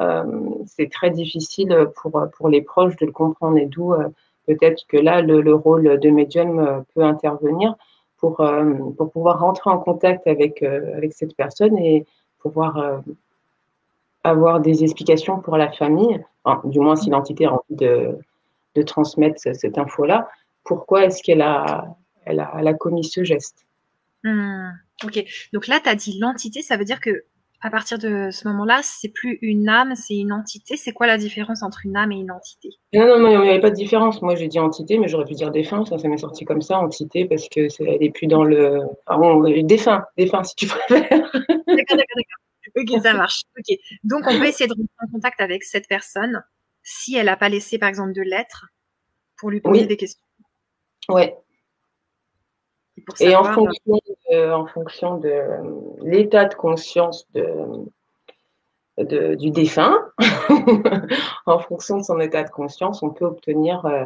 euh, 0.00 0.24
c'est 0.66 0.90
très 0.90 1.08
difficile 1.08 1.88
pour, 1.96 2.12
pour 2.36 2.48
les 2.50 2.60
proches 2.60 2.96
de 2.96 3.06
le 3.06 3.12
comprendre. 3.12 3.56
Et 3.56 3.64
d'où 3.64 3.94
euh, 3.94 4.08
peut-être 4.46 4.84
que 4.86 4.98
là, 4.98 5.22
le, 5.22 5.54
rôle 5.54 5.98
de 5.98 6.10
médium 6.10 6.84
peut 6.94 7.02
intervenir 7.02 7.74
pour, 8.24 8.40
euh, 8.40 8.72
pour 8.96 9.12
pouvoir 9.12 9.38
rentrer 9.38 9.68
en 9.68 9.78
contact 9.78 10.26
avec, 10.26 10.62
euh, 10.62 10.96
avec 10.96 11.12
cette 11.12 11.36
personne 11.36 11.76
et 11.76 12.06
pouvoir 12.38 12.78
euh, 12.78 12.98
avoir 14.22 14.60
des 14.60 14.82
explications 14.82 15.40
pour 15.40 15.58
la 15.58 15.70
famille, 15.70 16.24
du 16.64 16.80
moins 16.80 16.96
si 16.96 17.10
l'entité 17.10 17.44
a 17.44 17.52
envie 17.52 17.76
de, 17.76 18.16
de 18.76 18.82
transmettre 18.82 19.38
cette 19.38 19.76
info-là, 19.76 20.26
pourquoi 20.64 21.04
est-ce 21.04 21.22
qu'elle 21.22 21.42
a, 21.42 21.94
elle 22.24 22.40
a, 22.40 22.50
elle 22.58 22.66
a, 22.66 22.72
commis 22.72 23.04
ce 23.04 23.24
geste? 23.24 23.66
Hmm, 24.22 24.70
ok, 25.04 25.22
donc 25.52 25.66
là, 25.66 25.78
tu 25.82 25.90
as 25.90 25.94
dit 25.94 26.18
l'entité, 26.18 26.62
ça 26.62 26.78
veut 26.78 26.86
dire 26.86 27.00
que 27.00 27.24
à 27.64 27.70
partir 27.70 27.98
de 27.98 28.28
ce 28.30 28.46
moment-là, 28.48 28.80
c'est 28.82 29.08
plus 29.08 29.38
une 29.40 29.70
âme, 29.70 29.94
c'est 29.96 30.14
une 30.14 30.34
entité. 30.34 30.76
C'est 30.76 30.92
quoi 30.92 31.06
la 31.06 31.16
différence 31.16 31.62
entre 31.62 31.86
une 31.86 31.96
âme 31.96 32.12
et 32.12 32.16
une 32.16 32.30
entité? 32.30 32.68
Non, 32.92 33.06
non, 33.06 33.18
non, 33.18 33.40
il 33.40 33.40
n'y 33.40 33.48
avait 33.48 33.60
pas 33.60 33.70
de 33.70 33.74
différence. 33.74 34.20
Moi, 34.20 34.34
j'ai 34.34 34.48
dit 34.48 34.58
entité, 34.58 34.98
mais 34.98 35.08
j'aurais 35.08 35.24
pu 35.24 35.32
dire 35.32 35.50
défunt. 35.50 35.86
Ça, 35.86 35.96
ça 35.96 36.06
m'est 36.06 36.18
sorti 36.18 36.44
comme 36.44 36.60
ça, 36.60 36.78
entité, 36.78 37.24
parce 37.24 37.48
que 37.48 37.68
n'est 37.98 38.10
plus 38.10 38.26
dans 38.26 38.44
le. 38.44 38.80
Pardon, 39.06 39.42
défunt, 39.62 40.04
défunt, 40.18 40.44
si 40.44 40.54
tu 40.56 40.66
préfères. 40.88 41.08
D'accord, 41.08 41.32
d'accord, 41.66 41.96
d'accord. 41.96 42.76
Ok, 42.76 43.02
ça 43.02 43.14
marche. 43.14 43.44
Ok. 43.58 43.78
Donc, 44.02 44.24
on 44.26 44.38
peut 44.38 44.46
essayer 44.46 44.66
de 44.66 44.74
rentrer 44.74 45.06
en 45.08 45.10
contact 45.12 45.40
avec 45.40 45.64
cette 45.64 45.88
personne 45.88 46.44
si 46.82 47.16
elle 47.16 47.26
n'a 47.26 47.36
pas 47.38 47.48
laissé, 47.48 47.78
par 47.78 47.88
exemple, 47.88 48.12
de 48.12 48.20
lettres 48.20 48.66
pour 49.38 49.50
lui 49.50 49.62
poser 49.62 49.86
des 49.86 49.96
questions. 49.96 50.20
Ouais. 51.08 51.34
Et, 53.20 53.34
en, 53.34 53.44
fonction 53.44 54.00
de, 54.30 54.52
en 54.52 54.66
fonction 54.66 55.18
de 55.18 55.42
l'état 56.02 56.44
de 56.44 56.54
conscience 56.54 57.26
de, 57.34 57.44
du 58.98 59.50
défunt, 59.50 59.98
en 61.46 61.58
fonction 61.58 61.98
de 61.98 62.02
son 62.02 62.20
état 62.20 62.44
de 62.44 62.50
conscience, 62.50 63.02
on 63.02 63.10
peut 63.10 63.24
obtenir 63.24 63.84
euh, 63.86 64.04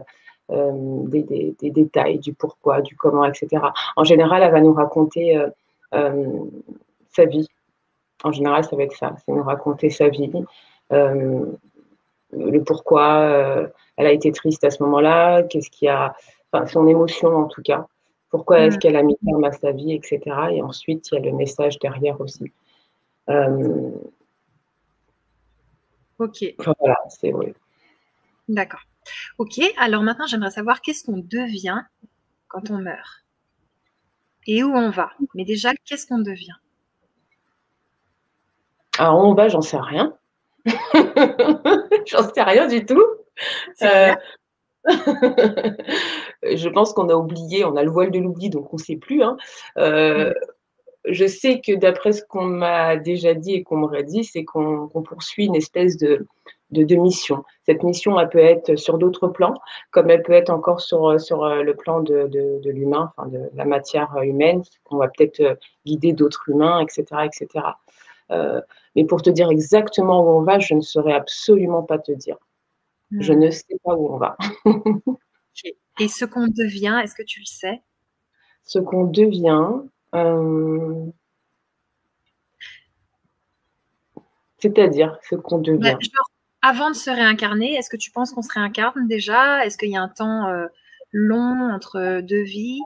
euh, 0.51 0.73
des, 1.07 1.55
détails 1.63 2.19
du 2.19 2.33
pourquoi, 2.33 2.81
du 2.81 2.97
comment, 2.97 3.25
etc. 3.25 3.63
En 3.97 4.05
général, 4.05 4.43
elle 4.43 4.53
va 4.53 4.61
nous 4.61 4.73
raconter 4.73 5.39
euh, 5.95 6.45
sa 7.11 7.27
vie. 7.27 7.49
En 8.25 8.33
général, 8.33 8.65
ça 8.65 8.77
va 8.77 8.85
être 8.85 8.97
ça, 8.97 9.15
c'est 9.25 9.33
nous 9.33 9.43
raconter 9.43 9.91
sa 9.91 10.09
vie, 10.09 10.31
le 12.31 12.63
pourquoi 12.63 13.71
elle 13.97 14.07
a 14.07 14.13
été 14.13 14.33
triste 14.33 14.65
à 14.65 14.71
ce 14.71 14.83
moment-là, 14.83 15.43
qu'est-ce 15.45 15.71
qui 15.71 15.89
a, 15.89 16.15
enfin, 16.53 16.67
son 16.67 16.87
émotion 16.87 17.37
en 17.37 17.45
tout 17.45 17.63
cas. 17.63 17.87
Pourquoi 18.31 18.61
est-ce 18.61 18.77
mm. 18.77 18.79
qu'elle 18.81 18.97
a 18.97 19.03
mis 19.03 19.17
terme 19.25 19.45
à 19.45 19.53
sa 19.53 19.73
vie, 19.73 19.93
etc. 19.93 20.21
Et 20.53 20.63
ensuite, 20.63 21.09
il 21.11 21.15
y 21.15 21.19
a 21.19 21.21
le 21.21 21.33
message 21.33 21.79
derrière 21.79 22.21
aussi. 22.21 22.53
Euh, 23.29 23.91
ok. 26.19 26.55
voilà, 26.79 26.97
c'est 27.09 27.31
vrai. 27.31 27.55
D'accord. 28.49 28.81
Ok, 29.39 29.61
alors 29.79 30.03
maintenant, 30.03 30.27
j'aimerais 30.27 30.51
savoir 30.51 30.81
qu'est-ce 30.81 31.05
qu'on 31.05 31.19
devient 31.19 31.83
quand 32.49 32.71
on 32.71 32.79
meurt? 32.79 33.25
Et 34.47 34.63
où 34.63 34.75
on 34.75 34.91
va? 34.91 35.11
Mais 35.35 35.45
déjà, 35.45 35.73
qu'est-ce 35.85 36.07
qu'on 36.07 36.21
devient? 36.21 36.57
Alors, 38.99 39.19
où 39.19 39.29
on 39.29 39.35
va, 39.35 39.49
j'en 39.49 39.61
sais 39.61 39.79
rien. 39.79 40.15
j'en 42.07 42.33
sais 42.35 42.43
rien 42.43 42.67
du 42.67 42.85
tout. 42.85 43.05
Euh, 43.83 44.15
je 46.43 46.69
pense 46.69 46.93
qu'on 46.93 47.09
a 47.09 47.15
oublié, 47.15 47.65
on 47.65 47.77
a 47.77 47.83
le 47.83 47.91
voile 47.91 48.11
de 48.11 48.19
l'oubli, 48.19 48.51
donc 48.51 48.73
on 48.73 48.77
ne 48.77 48.83
sait 48.83 48.97
plus. 48.97 49.23
Hein. 49.23 49.37
Euh, 49.77 50.33
je 51.05 51.27
sais 51.27 51.61
que 51.61 51.75
d'après 51.75 52.13
ce 52.13 52.23
qu'on 52.23 52.45
m'a 52.45 52.97
déjà 52.97 53.35
dit 53.35 53.55
et 53.55 53.63
qu'on 53.63 53.77
m'aurait 53.77 54.05
dit, 54.05 54.25
c'est 54.25 54.45
qu'on 54.45 54.89
poursuit 54.89 55.47
une 55.47 55.57
espèce 55.57 55.97
de, 55.97 56.27
de, 56.71 56.95
mission. 56.97 57.45
Cette 57.65 57.83
mission, 57.83 58.19
elle 58.21 58.29
peut 58.29 58.39
être 58.39 58.77
sur 58.77 58.99
d'autres 58.99 59.29
plans, 59.29 59.55
comme 59.91 60.11
elle 60.11 60.23
peut 60.23 60.33
être 60.33 60.51
encore 60.51 60.81
sur, 60.81 61.19
sur 61.21 61.45
euh, 61.45 61.63
le 61.63 61.75
plan 61.75 62.01
de, 62.01 62.27
de, 62.27 62.71
l'humain, 62.71 63.13
enfin 63.17 63.29
de 63.29 63.51
la 63.55 63.65
matière 63.65 64.15
humaine, 64.23 64.63
qu'on 64.85 64.97
va 64.97 65.09
peut-être 65.09 65.41
euh, 65.41 65.55
guider 65.87 66.13
d'autres 66.13 66.49
humains, 66.49 66.81
etc. 66.81 67.05
etc. 67.25 67.65
mais 68.95 69.05
pour 69.05 69.23
te 69.23 69.31
dire 69.31 69.51
exactement 69.51 70.21
où 70.21 70.39
on 70.39 70.43
va, 70.43 70.59
je 70.59 70.75
ne 70.75 70.83
saurais 70.83 71.15
absolument 71.15 71.83
pas 71.83 71.99
te 71.99 72.13
dire. 72.13 72.37
Je 73.19 73.33
hmm. 73.33 73.39
ne 73.39 73.51
sais 73.51 73.79
pas 73.83 73.95
où 73.95 74.13
on 74.13 74.19
va. 74.19 74.37
Et 76.01 76.09
ce 76.09 76.25
qu'on 76.25 76.47
devient, 76.47 77.01
est-ce 77.03 77.15
que 77.15 77.23
tu 77.23 77.41
le 77.41 77.47
sais? 77.47 77.83
Ce 78.65 78.79
qu'on 78.79 79.05
devient, 79.05 79.71
euh, 80.15 81.07
c'est-à-dire 84.59 85.19
ce 85.29 85.37
qu'on 85.37 85.59
devient. 85.59 85.81
Bah, 85.81 85.99
avant 86.63 86.91
de 86.91 86.97
se 86.97 87.11
réincarner, 87.11 87.75
est-ce 87.75 87.89
que 87.89 87.97
tu 87.97 88.11
penses 88.11 88.33
qu'on 88.33 88.43
se 88.43 88.53
réincarne 88.53 89.07
déjà? 89.07 89.65
Est-ce 89.65 89.79
qu'il 89.79 89.91
y 89.91 89.97
a 89.97 90.03
un 90.03 90.09
temps 90.09 90.49
euh, 90.49 90.67
long 91.13 91.71
entre 91.73 92.21
deux 92.21 92.43
vies? 92.43 92.81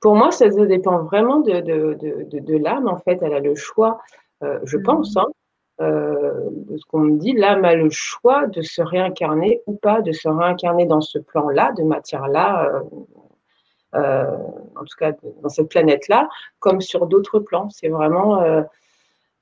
Pour 0.00 0.16
moi, 0.16 0.30
ça, 0.30 0.48
dépend 0.48 1.02
vraiment 1.04 1.40
de, 1.40 1.60
de, 1.60 2.56
l'âme. 2.56 2.88
En 2.88 2.98
fait, 2.98 3.18
elle 3.20 3.34
a 3.34 3.40
le 3.40 3.54
choix, 3.54 4.00
euh, 4.42 4.58
je 4.64 4.78
pense, 4.78 5.14
hein, 5.16 5.26
euh, 5.26 5.28
de 5.28 5.39
ce 5.80 6.84
qu'on 6.88 7.00
me 7.00 7.18
dit, 7.18 7.32
l'âme 7.32 7.64
a 7.64 7.74
le 7.74 7.90
choix 7.90 8.46
de 8.46 8.60
se 8.60 8.82
réincarner 8.82 9.62
ou 9.66 9.74
pas, 9.74 10.02
de 10.02 10.12
se 10.12 10.28
réincarner 10.28 10.84
dans 10.86 11.00
ce 11.00 11.18
plan-là, 11.18 11.72
de 11.76 11.82
matière-là, 11.82 12.66
euh, 12.66 12.80
euh, 13.94 14.36
en 14.76 14.84
tout 14.84 14.96
cas 14.98 15.12
dans 15.42 15.48
cette 15.48 15.68
planète-là, 15.68 16.28
comme 16.58 16.80
sur 16.80 17.06
d'autres 17.06 17.40
plans. 17.40 17.70
C'est 17.70 17.88
vraiment, 17.88 18.42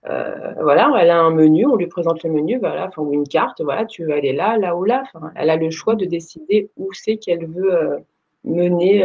voilà, 0.05 0.92
elle 1.01 1.11
a 1.11 1.20
un 1.20 1.31
menu, 1.31 1.66
on 1.66 1.77
lui 1.77 1.88
présente 1.88 2.22
le 2.22 2.31
menu, 2.31 2.59
voilà, 2.59 2.88
ou 2.96 3.12
une 3.12 3.27
carte, 3.27 3.61
voilà, 3.61 3.85
tu 3.85 4.05
veux 4.05 4.12
aller 4.12 4.33
là, 4.33 4.57
là 4.59 4.77
ou 4.77 4.85
là. 4.85 5.03
elle 5.35 5.51
a 5.51 5.57
le 5.57 5.70
choix 5.70 5.96
de 5.96 6.05
décider 6.05 6.70
où 6.77 6.92
c'est 6.92 7.16
qu'elle 7.16 7.46
veut 7.46 7.98
mener, 8.44 9.05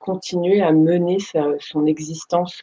continuer 0.00 0.60
à 0.60 0.72
mener 0.72 1.18
son 1.60 1.86
existence 1.86 2.62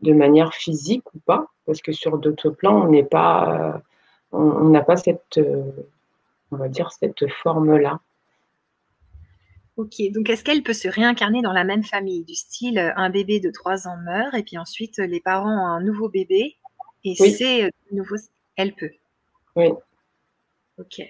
de 0.00 0.12
manière 0.12 0.54
physique 0.54 1.04
ou 1.14 1.18
pas 1.20 1.46
parce 1.66 1.82
que 1.82 1.92
sur 1.92 2.16
d'autres 2.18 2.50
plans, 2.50 2.86
on 2.86 2.88
n'est 2.88 3.04
pas, 3.04 3.74
euh, 3.74 3.78
on 4.32 4.68
n'a 4.68 4.82
pas 4.82 4.96
cette, 4.96 5.38
euh, 5.38 5.70
on 6.52 6.56
va 6.56 6.68
dire, 6.68 6.90
cette 6.92 7.28
forme-là. 7.42 8.00
Ok, 9.76 9.96
donc 10.12 10.30
est-ce 10.30 10.42
qu'elle 10.42 10.62
peut 10.62 10.72
se 10.72 10.88
réincarner 10.88 11.42
dans 11.42 11.52
la 11.52 11.64
même 11.64 11.82
famille, 11.82 12.24
du 12.24 12.34
style 12.34 12.78
euh, 12.78 12.92
un 12.96 13.10
bébé 13.10 13.40
de 13.40 13.50
3 13.50 13.88
ans 13.88 13.98
meurt 13.98 14.32
et 14.34 14.42
puis 14.42 14.56
ensuite 14.56 14.96
les 14.98 15.20
parents 15.20 15.52
ont 15.52 15.66
un 15.66 15.82
nouveau 15.82 16.08
bébé 16.08 16.56
et 17.04 17.14
c'est 17.14 17.70
nouveau, 17.92 18.16
elle 18.56 18.74
peut? 18.74 18.92
Oui. 19.54 19.68
Ok. 20.78 21.02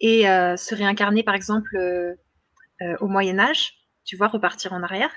Et 0.00 0.22
se 0.22 0.74
réincarner 0.74 1.22
par 1.22 1.34
exemple 1.34 2.16
au 3.00 3.06
Moyen 3.06 3.38
Âge, 3.38 3.74
tu 4.04 4.16
vois, 4.16 4.28
repartir 4.28 4.72
en 4.72 4.82
arrière? 4.82 5.10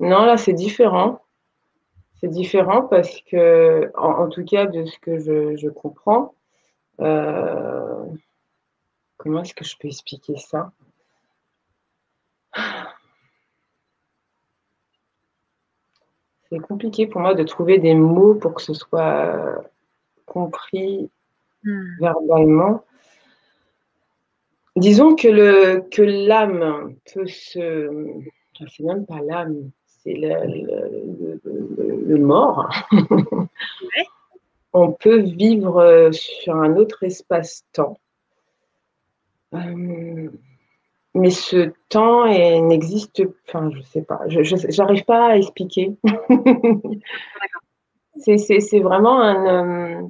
Non, 0.00 0.24
là, 0.24 0.36
c'est 0.36 0.52
différent. 0.52 1.22
C'est 2.20 2.28
différent 2.28 2.82
parce 2.82 3.20
que, 3.22 3.90
en, 3.96 4.28
tout 4.28 4.44
cas, 4.44 4.66
de 4.66 4.84
ce 4.84 4.98
que 4.98 5.18
je, 5.56 5.68
comprends, 5.68 6.34
euh, 7.00 8.04
comment 9.16 9.42
est-ce 9.42 9.54
que 9.54 9.64
je 9.64 9.76
peux 9.78 9.88
expliquer 9.88 10.36
ça? 10.36 10.72
C'est 16.50 16.60
compliqué 16.60 17.06
pour 17.06 17.20
moi 17.20 17.34
de 17.34 17.44
trouver 17.44 17.78
des 17.78 17.94
mots 17.94 18.34
pour 18.34 18.54
que 18.54 18.62
ce 18.62 18.72
soit 18.72 19.62
compris 20.24 21.10
hmm. 21.62 22.00
verbalement. 22.00 22.84
Disons 24.74 25.14
que 25.14 26.02
l'âme 26.02 26.94
peut 27.12 27.26
se. 27.26 27.90
C'est 28.54 28.82
même 28.82 29.06
pas 29.06 29.20
l'âme, 29.20 29.70
le, 30.14 31.38
mort, 32.18 32.68
on 34.72 34.92
peut 34.92 35.20
vivre 35.20 36.10
sur 36.12 36.56
un 36.56 36.76
autre 36.76 37.02
espace-temps. 37.02 37.98
Euh, 39.54 40.30
mais 41.14 41.30
ce 41.30 41.72
temps 41.88 42.26
n'existe, 42.26 43.22
enfin, 43.48 43.70
je 43.74 43.80
sais 43.82 44.02
pas, 44.02 44.20
je 44.28 44.80
n'arrive 44.80 45.04
pas 45.04 45.28
à 45.28 45.36
expliquer. 45.36 45.96
c'est 48.18 48.80
vraiment 48.80 49.20
un, 49.20 50.00
euh, 50.00 50.02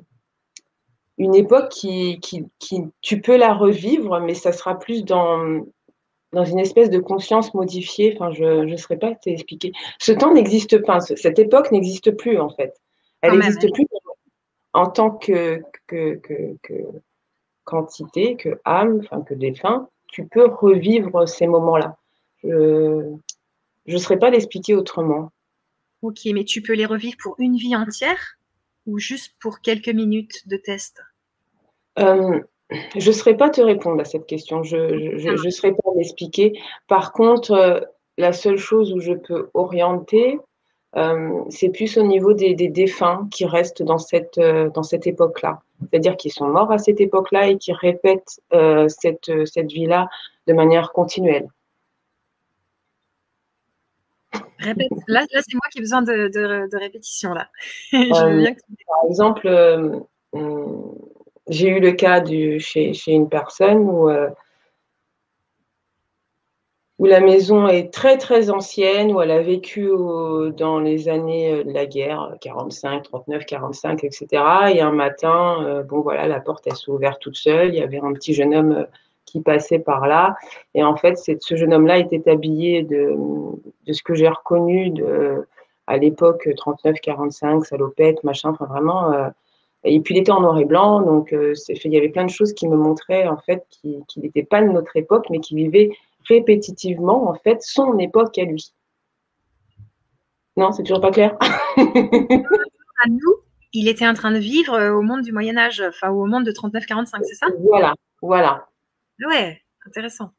une 1.19 1.35
époque 1.35 1.69
qui, 1.71 2.21
qui, 2.21 2.47
qui, 2.59 2.85
tu 3.01 3.21
peux 3.21 3.37
la 3.37 3.53
revivre, 3.55 4.21
mais 4.21 4.35
ça 4.35 4.53
sera 4.53 4.79
plus 4.79 5.05
dans, 5.05 5.65
dans 6.33 6.45
une 6.45 6.59
espèce 6.59 6.91
de 6.91 6.99
conscience 6.99 7.55
modifiée. 7.55 8.15
Enfin, 8.15 8.33
je 8.33 8.65
ne 8.65 8.77
saurais 8.77 8.99
pas 8.99 9.15
t'expliquer. 9.15 9.73
Ce 9.99 10.13
temps 10.13 10.33
n'existe 10.33 10.79
pas, 10.85 11.01
cette 11.01 11.39
époque 11.39 11.71
n'existe 11.73 12.11
plus 12.13 12.39
en 12.39 12.51
fait. 12.51 12.75
Elle 13.21 13.39
n'existe 13.39 13.73
plus 13.73 13.87
en 14.73 14.87
tant 14.91 15.11
que, 15.11 15.63
que, 15.87 16.17
que, 16.17 16.57
que, 16.63 16.75
quantité, 17.65 18.37
que 18.37 18.61
âme, 18.65 19.01
enfin 19.01 19.23
que 19.23 19.35
défunt. 19.35 19.89
Tu 20.07 20.27
peux 20.27 20.47
revivre 20.47 21.29
ces 21.29 21.47
moments-là. 21.47 21.97
Je 22.43 23.17
ne 23.87 23.99
saurais 23.99 24.19
pas 24.19 24.31
l'expliquer 24.31 24.75
autrement. 24.75 25.33
Ok, 26.03 26.21
mais 26.33 26.45
tu 26.45 26.63
peux 26.63 26.75
les 26.75 26.87
revivre 26.87 27.17
pour 27.21 27.35
une 27.39 27.57
vie 27.57 27.75
entière 27.75 28.39
ou 28.87 28.99
juste 28.99 29.35
pour 29.41 29.61
quelques 29.61 29.89
minutes 29.89 30.47
de 30.49 30.57
test? 30.57 31.03
Euh, 31.99 32.41
Je 32.71 33.07
ne 33.07 33.13
saurais 33.13 33.37
pas 33.37 33.51
te 33.51 33.61
répondre 33.61 34.01
à 34.01 34.05
cette 34.05 34.27
question. 34.27 34.63
Je 34.63 34.77
ne 34.77 35.51
saurais 35.51 35.73
pas 35.73 35.91
l'expliquer. 35.97 36.53
Par 36.87 37.13
contre, 37.13 37.53
euh, 37.53 37.81
la 38.19 38.33
seule 38.33 38.59
chose 38.59 38.93
où 38.93 39.01
je 39.01 39.13
peux 39.13 39.49
orienter, 39.55 40.39
euh, 40.97 41.41
c'est 41.51 41.71
plus 41.71 41.97
au 41.97 42.03
niveau 42.03 42.33
des, 42.33 42.55
défunts 42.55 43.29
qui 43.31 43.47
restent 43.47 43.83
dans 43.83 43.99
cette, 43.99 44.39
dans 44.39 44.83
cette 44.83 45.07
époque-là. 45.07 45.63
C'est-à-dire 45.81 46.17
qu'ils 46.17 46.33
sont 46.33 46.49
morts 46.49 46.73
à 46.73 46.79
cette 46.79 47.01
époque-là 47.01 47.49
et 47.49 47.59
qui 47.59 47.73
répètent 47.73 48.41
cette, 48.89 49.31
cette 49.47 49.71
vie-là 49.71 50.09
de 50.47 50.53
manière 50.53 50.93
continuelle. 50.93 51.49
Répète. 54.59 54.89
Là, 55.07 55.25
c'est 55.31 55.55
moi 55.55 55.63
qui 55.71 55.79
ai 55.79 55.81
besoin 55.81 56.03
de, 56.03 56.77
répétition. 56.77 57.33
Là. 57.33 57.49
Euh, 57.95 58.45
par 58.87 59.11
exemple, 59.11 59.47
euh, 59.47 60.01
hum, 60.33 60.95
j'ai 61.49 61.69
eu 61.69 61.81
le 61.81 61.93
cas 61.93 62.21
du, 62.21 62.61
chez, 62.61 62.93
une 63.07 63.29
personne 63.29 63.79
où, 63.79 64.09
euh, 64.09 64.29
où 66.99 67.07
la 67.07 67.21
maison 67.21 67.69
est 67.69 67.93
très 67.93 68.19
très 68.19 68.51
ancienne, 68.51 69.13
où 69.13 69.21
elle 69.21 69.31
a 69.31 69.41
vécu 69.41 69.89
dans 70.57 70.81
les 70.81 71.09
années 71.09 71.65
de 71.65 71.73
la 71.73 71.87
guerre, 71.87 72.35
45, 72.41 73.03
39, 73.05 73.47
45, 73.47 74.05
etc. 74.05 74.27
Et 74.75 74.81
un 74.81 74.93
matin, 74.93 75.85
bon 75.89 76.01
voilà, 76.01 76.27
la 76.27 76.41
porte 76.41 76.67
elle 76.67 76.77
s'est 76.77 76.91
ouverte 76.91 77.21
toute 77.21 77.37
seule. 77.37 77.69
Il 77.69 77.79
y 77.79 77.83
avait 77.83 78.01
un 78.01 78.13
petit 78.13 78.35
jeune 78.35 78.55
homme 78.55 78.87
qui 79.27 79.41
passait 79.41 79.79
par 79.79 80.07
là. 80.07 80.37
Et 80.75 80.83
en 80.83 80.97
fait, 80.97 81.17
ce 81.17 81.57
jeune 81.57 81.73
homme-là 81.73 81.99
était 81.99 82.29
habillé 82.29 82.83
de, 82.83 83.15
de 83.87 83.93
ce 83.93 84.03
que 84.03 84.15
j'ai 84.15 84.29
reconnu 84.29 84.91
de, 84.91 85.47
à 85.89 85.97
l'époque 85.97 86.47
39-45, 86.47 87.65
salopette, 87.65 88.23
machin, 88.23 88.51
enfin 88.51 88.67
vraiment. 88.67 89.13
Euh, 89.13 89.29
et 89.85 90.01
puis 90.01 90.15
il 90.15 90.19
était 90.19 90.33
en 90.33 90.41
noir 90.41 90.59
et 90.59 90.65
blanc, 90.65 91.01
donc 91.01 91.33
euh, 91.33 91.55
il 91.85 91.93
y 91.93 91.97
avait 91.97 92.09
plein 92.09 92.25
de 92.25 92.31
choses 92.31 92.53
qui 92.53 92.69
me 92.69 92.77
montraient 92.77 93.29
en 93.29 93.39
fait 93.39 93.65
qu'il 93.71 94.03
n'était 94.17 94.43
pas 94.43 94.61
de 94.61 94.69
notre 94.69 94.97
époque, 94.97 95.27
mais 95.31 95.39
qu'il 95.39 95.57
vivait 95.57 95.91
répétitivement 96.27 97.29
en 97.29 97.35
fait 97.35 97.63
son 97.63 97.99
époque 97.99 98.37
à 98.39 98.45
lui. 98.45 98.73
Non, 100.57 100.73
c'est 100.73 100.83
toujours 100.83 101.01
pas 101.01 101.13
clair. 101.13 101.37
à 101.41 103.09
nous, 103.09 103.37
il 103.73 103.89
était 103.89 104.09
en 104.09 104.15
train 104.15 104.33
de 104.33 104.39
vivre 104.39 104.75
euh, 104.75 104.93
au 104.93 105.03
monde 105.03 105.23
du 105.23 105.33
Moyen 105.33 105.57
Âge, 105.57 105.83
enfin 105.87 106.11
au 106.11 106.27
monde 106.27 106.45
de 106.45 106.51
39-45, 106.51 107.21
c'est 107.23 107.35
ça? 107.35 107.47
Voilà, 107.61 107.95
voilà. 108.21 108.67
Ouais, 109.25 109.63
intéressant. 109.87 110.33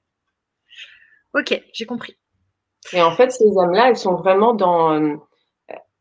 Ok, 1.34 1.62
j'ai 1.74 1.86
compris. 1.86 2.18
Et 2.94 3.02
en 3.02 3.12
fait, 3.12 3.32
ces 3.32 3.58
âmes-là, 3.58 3.90
elles 3.90 3.98
sont 3.98 4.16
vraiment 4.16 4.54
dans. 4.54 5.20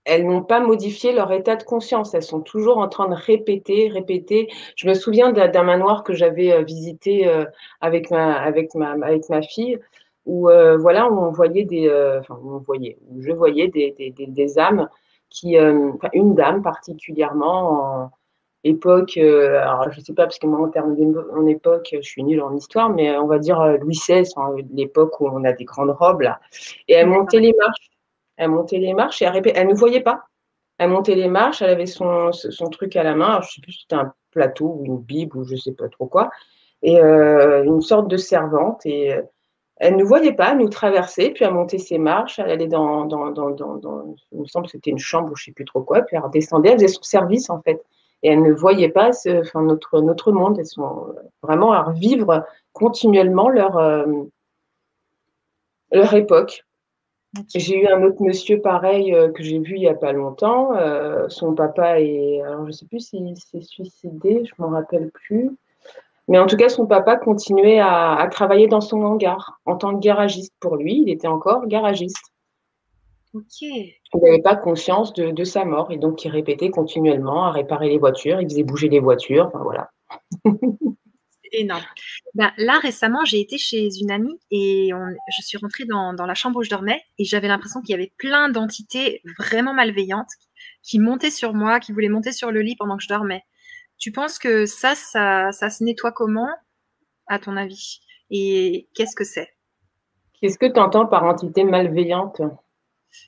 Euh, 0.08 0.14
elles 0.14 0.26
n'ont 0.26 0.42
pas 0.42 0.60
modifié 0.60 1.12
leur 1.12 1.32
état 1.32 1.56
de 1.56 1.62
conscience. 1.62 2.14
Elles 2.14 2.22
sont 2.22 2.40
toujours 2.40 2.78
en 2.78 2.88
train 2.88 3.08
de 3.08 3.14
répéter, 3.14 3.88
répéter. 3.88 4.48
Je 4.76 4.88
me 4.88 4.94
souviens 4.94 5.32
d'un 5.32 5.62
manoir 5.62 6.04
que 6.04 6.14
j'avais 6.14 6.52
euh, 6.52 6.62
visité 6.62 7.28
euh, 7.28 7.44
avec 7.80 8.10
ma, 8.10 8.34
avec 8.34 8.74
ma, 8.74 8.92
avec 8.92 9.28
ma 9.28 9.42
fille, 9.42 9.78
où 10.26 10.42
voilà, 10.78 11.10
on 11.10 11.30
voyait 11.30 11.64
des, 11.64 11.88
enfin, 12.20 12.38
on 12.44 12.58
voyait, 12.58 12.98
je 13.18 13.32
voyais 13.32 13.68
des, 13.68 13.94
des, 13.96 14.12
des, 14.26 14.58
âmes 14.58 14.88
qui, 15.30 15.56
une 15.56 16.34
dame 16.34 16.60
particulièrement 16.62 18.02
en, 18.02 18.10
époque, 18.64 19.16
euh, 19.16 19.60
alors 19.60 19.90
je 19.92 20.00
sais 20.00 20.14
pas, 20.14 20.24
parce 20.24 20.38
que 20.38 20.46
moi, 20.46 20.60
en 20.60 20.68
termes 20.68 20.94
d'époque, 21.44 21.90
je 21.92 22.00
suis 22.00 22.24
nulle 22.24 22.42
en 22.42 22.54
histoire, 22.54 22.90
mais 22.90 23.16
on 23.16 23.26
va 23.26 23.38
dire 23.38 23.60
euh, 23.60 23.76
Louis 23.78 23.94
XVI, 23.94 24.28
hein, 24.36 24.54
l'époque 24.72 25.20
où 25.20 25.28
on 25.28 25.44
a 25.44 25.52
des 25.52 25.64
grandes 25.64 25.90
robes, 25.90 26.22
là. 26.22 26.40
Et 26.88 26.94
elle 26.94 27.06
montait 27.06 27.40
les 27.40 27.54
marches. 27.58 27.90
Elle 28.38 28.50
montait 28.50 28.78
les 28.78 28.94
marches 28.94 29.20
et 29.20 29.26
elle, 29.26 29.42
elle 29.54 29.68
ne 29.68 29.74
voyait 29.74 30.00
pas. 30.00 30.24
Elle 30.78 30.90
montait 30.90 31.14
les 31.14 31.28
marches, 31.28 31.60
elle 31.60 31.70
avait 31.70 31.86
son, 31.86 32.32
son 32.32 32.70
truc 32.70 32.96
à 32.96 33.02
la 33.02 33.14
main, 33.14 33.40
je 33.42 33.50
sais 33.52 33.60
plus 33.60 33.72
si 33.72 33.80
c'était 33.82 33.96
un 33.96 34.12
plateau 34.30 34.78
ou 34.78 34.86
une 34.86 34.98
bible 34.98 35.36
ou 35.36 35.44
je 35.44 35.56
sais 35.56 35.72
pas 35.72 35.88
trop 35.88 36.06
quoi, 36.06 36.30
et 36.82 37.00
euh, 37.00 37.64
une 37.64 37.82
sorte 37.82 38.08
de 38.08 38.16
servante. 38.16 38.86
Et 38.86 39.12
elle 39.76 39.96
ne 39.96 40.04
voyait 40.04 40.32
pas, 40.32 40.52
elle 40.52 40.58
nous 40.58 40.68
traversait, 40.68 41.30
puis 41.30 41.44
elle 41.44 41.52
montait 41.52 41.78
ses 41.78 41.98
marches, 41.98 42.38
elle 42.38 42.50
allait 42.50 42.68
dans, 42.68 43.06
dans, 43.06 43.30
dans, 43.30 44.14
il 44.32 44.40
me 44.40 44.46
semble 44.46 44.66
que 44.66 44.72
c'était 44.72 44.90
une 44.90 44.98
chambre 44.98 45.32
ou 45.32 45.36
je 45.36 45.44
sais 45.44 45.52
plus 45.52 45.64
trop 45.64 45.82
quoi, 45.82 46.02
puis 46.02 46.16
elle 46.16 46.22
redescendait, 46.22 46.70
elle 46.70 46.78
faisait 46.78 46.88
son 46.88 47.02
service 47.02 47.50
en 47.50 47.60
fait 47.60 47.82
et 48.22 48.30
elles 48.30 48.42
ne 48.42 48.52
voyaient 48.52 48.88
pas 48.88 49.10
enfin, 49.28 49.62
notre, 49.62 50.00
notre 50.00 50.32
monde. 50.32 50.58
Elles 50.58 50.66
sont 50.66 51.14
vraiment 51.42 51.72
à 51.72 51.82
revivre 51.82 52.44
continuellement 52.72 53.48
leur, 53.48 53.76
euh, 53.76 54.06
leur 55.92 56.14
époque. 56.14 56.64
J'ai 57.54 57.82
eu 57.82 57.86
un 57.86 58.02
autre 58.02 58.22
monsieur 58.22 58.60
pareil 58.60 59.14
euh, 59.14 59.30
que 59.30 59.42
j'ai 59.42 59.58
vu 59.58 59.76
il 59.76 59.80
n'y 59.80 59.88
a 59.88 59.94
pas 59.94 60.12
longtemps. 60.12 60.74
Euh, 60.74 61.28
son 61.28 61.54
papa 61.54 62.00
est, 62.00 62.40
alors 62.42 62.62
je 62.62 62.66
ne 62.66 62.72
sais 62.72 62.86
plus 62.86 63.00
s'il 63.00 63.36
s'est 63.36 63.60
suicidé, 63.60 64.44
je 64.44 64.52
ne 64.58 64.64
m'en 64.64 64.72
rappelle 64.72 65.10
plus. 65.10 65.50
Mais 66.26 66.38
en 66.38 66.46
tout 66.46 66.56
cas, 66.56 66.68
son 66.68 66.86
papa 66.86 67.16
continuait 67.16 67.78
à, 67.78 68.14
à, 68.14 68.28
travailler 68.28 68.68
dans 68.68 68.82
son 68.82 69.02
hangar 69.02 69.60
en 69.64 69.76
tant 69.76 69.94
que 69.94 70.00
garagiste 70.00 70.52
pour 70.60 70.76
lui. 70.76 71.02
Il 71.02 71.10
était 71.10 71.28
encore 71.28 71.66
garagiste. 71.66 72.32
Il 73.62 73.92
n'avait 74.22 74.42
pas 74.42 74.56
conscience 74.56 75.12
de, 75.12 75.44
sa 75.44 75.64
mort 75.64 75.90
et 75.90 75.98
donc 75.98 76.24
il 76.24 76.30
répétait 76.30 76.70
continuellement 76.70 77.44
à 77.44 77.50
réparer 77.50 77.88
les 77.88 77.98
voitures, 77.98 78.40
il 78.40 78.48
faisait 78.48 78.62
bouger 78.62 78.88
les 78.88 79.00
voitures, 79.00 79.46
enfin 79.46 79.62
voilà. 79.62 79.90
énorme. 81.52 81.84
Ben, 82.34 82.52
là, 82.56 82.78
récemment, 82.78 83.24
j'ai 83.24 83.40
été 83.40 83.58
chez 83.58 83.88
une 84.00 84.10
amie 84.10 84.38
et 84.50 84.90
je 85.36 85.42
suis 85.42 85.58
rentrée 85.58 85.84
dans, 85.84 86.12
la 86.12 86.34
chambre 86.34 86.58
où 86.58 86.62
je 86.62 86.70
dormais 86.70 87.02
et 87.18 87.24
j'avais 87.24 87.48
l'impression 87.48 87.80
qu'il 87.80 87.90
y 87.90 87.94
avait 87.94 88.12
plein 88.18 88.48
d'entités 88.48 89.22
vraiment 89.38 89.74
malveillantes 89.74 90.30
qui 90.82 90.98
montaient 90.98 91.30
sur 91.30 91.54
moi, 91.54 91.80
qui 91.80 91.92
voulaient 91.92 92.08
monter 92.08 92.32
sur 92.32 92.50
le 92.50 92.60
lit 92.60 92.76
pendant 92.76 92.96
que 92.96 93.02
je 93.02 93.08
dormais. 93.08 93.44
Tu 93.98 94.12
penses 94.12 94.38
que 94.38 94.66
ça, 94.66 94.94
ça, 94.94 95.50
ça 95.52 95.70
se 95.70 95.82
nettoie 95.82 96.12
comment, 96.12 96.48
à 97.26 97.38
ton 97.38 97.56
avis? 97.56 98.00
Et 98.30 98.88
qu'est-ce 98.94 99.16
que 99.16 99.24
c'est? 99.24 99.48
Qu'est-ce 100.40 100.58
que 100.58 100.66
tu 100.66 100.78
entends 100.78 101.06
par 101.06 101.24
entité 101.24 101.64
malveillante? 101.64 102.40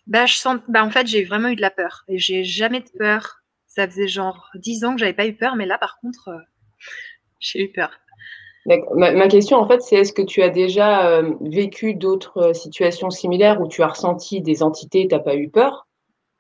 Bah, 0.07 0.27
je 0.27 0.35
sens, 0.35 0.61
bah, 0.69 0.85
en 0.85 0.91
fait, 0.91 1.07
j'ai 1.07 1.25
vraiment 1.25 1.49
eu 1.49 1.57
de 1.57 1.61
la 1.61 1.71
peur. 1.71 2.05
Et 2.09 2.19
j'ai 2.19 2.45
jamais 2.45 2.81
de 2.81 2.91
peur. 2.99 3.43
Ça 3.67 3.87
faisait 3.87 4.09
genre 4.09 4.51
dix 4.55 4.85
ans 4.85 4.95
que 4.95 5.01
j'avais 5.01 5.13
pas 5.15 5.27
eu 5.27 5.37
peur, 5.37 5.57
mais 5.57 5.67
là, 5.67 5.79
par 5.79 5.99
contre, 6.01 6.29
euh, 6.29 6.39
j'ai 7.39 7.63
eu 7.63 7.73
peur. 7.73 7.91
Ma, 8.67 9.13
ma, 9.13 9.29
question, 9.29 9.57
en 9.57 9.67
fait, 9.67 9.81
c'est 9.81 9.97
est-ce 9.97 10.13
que 10.13 10.23
tu 10.23 10.43
as 10.43 10.51
déjà 10.51 11.09
euh, 11.09 11.35
vécu 11.41 11.95
d'autres 11.95 12.39
euh, 12.39 12.53
situations 12.53 13.11
similaires 13.11 13.61
où 13.61 13.69
tu 13.69 13.83
as 13.83 13.89
ressenti 13.89 14.43
des 14.43 14.63
entités 14.63 15.03
et 15.03 15.09
tu 15.09 15.15
n'as 15.15 15.21
pas 15.21 15.35
eu 15.35 15.49
peur? 15.49 15.89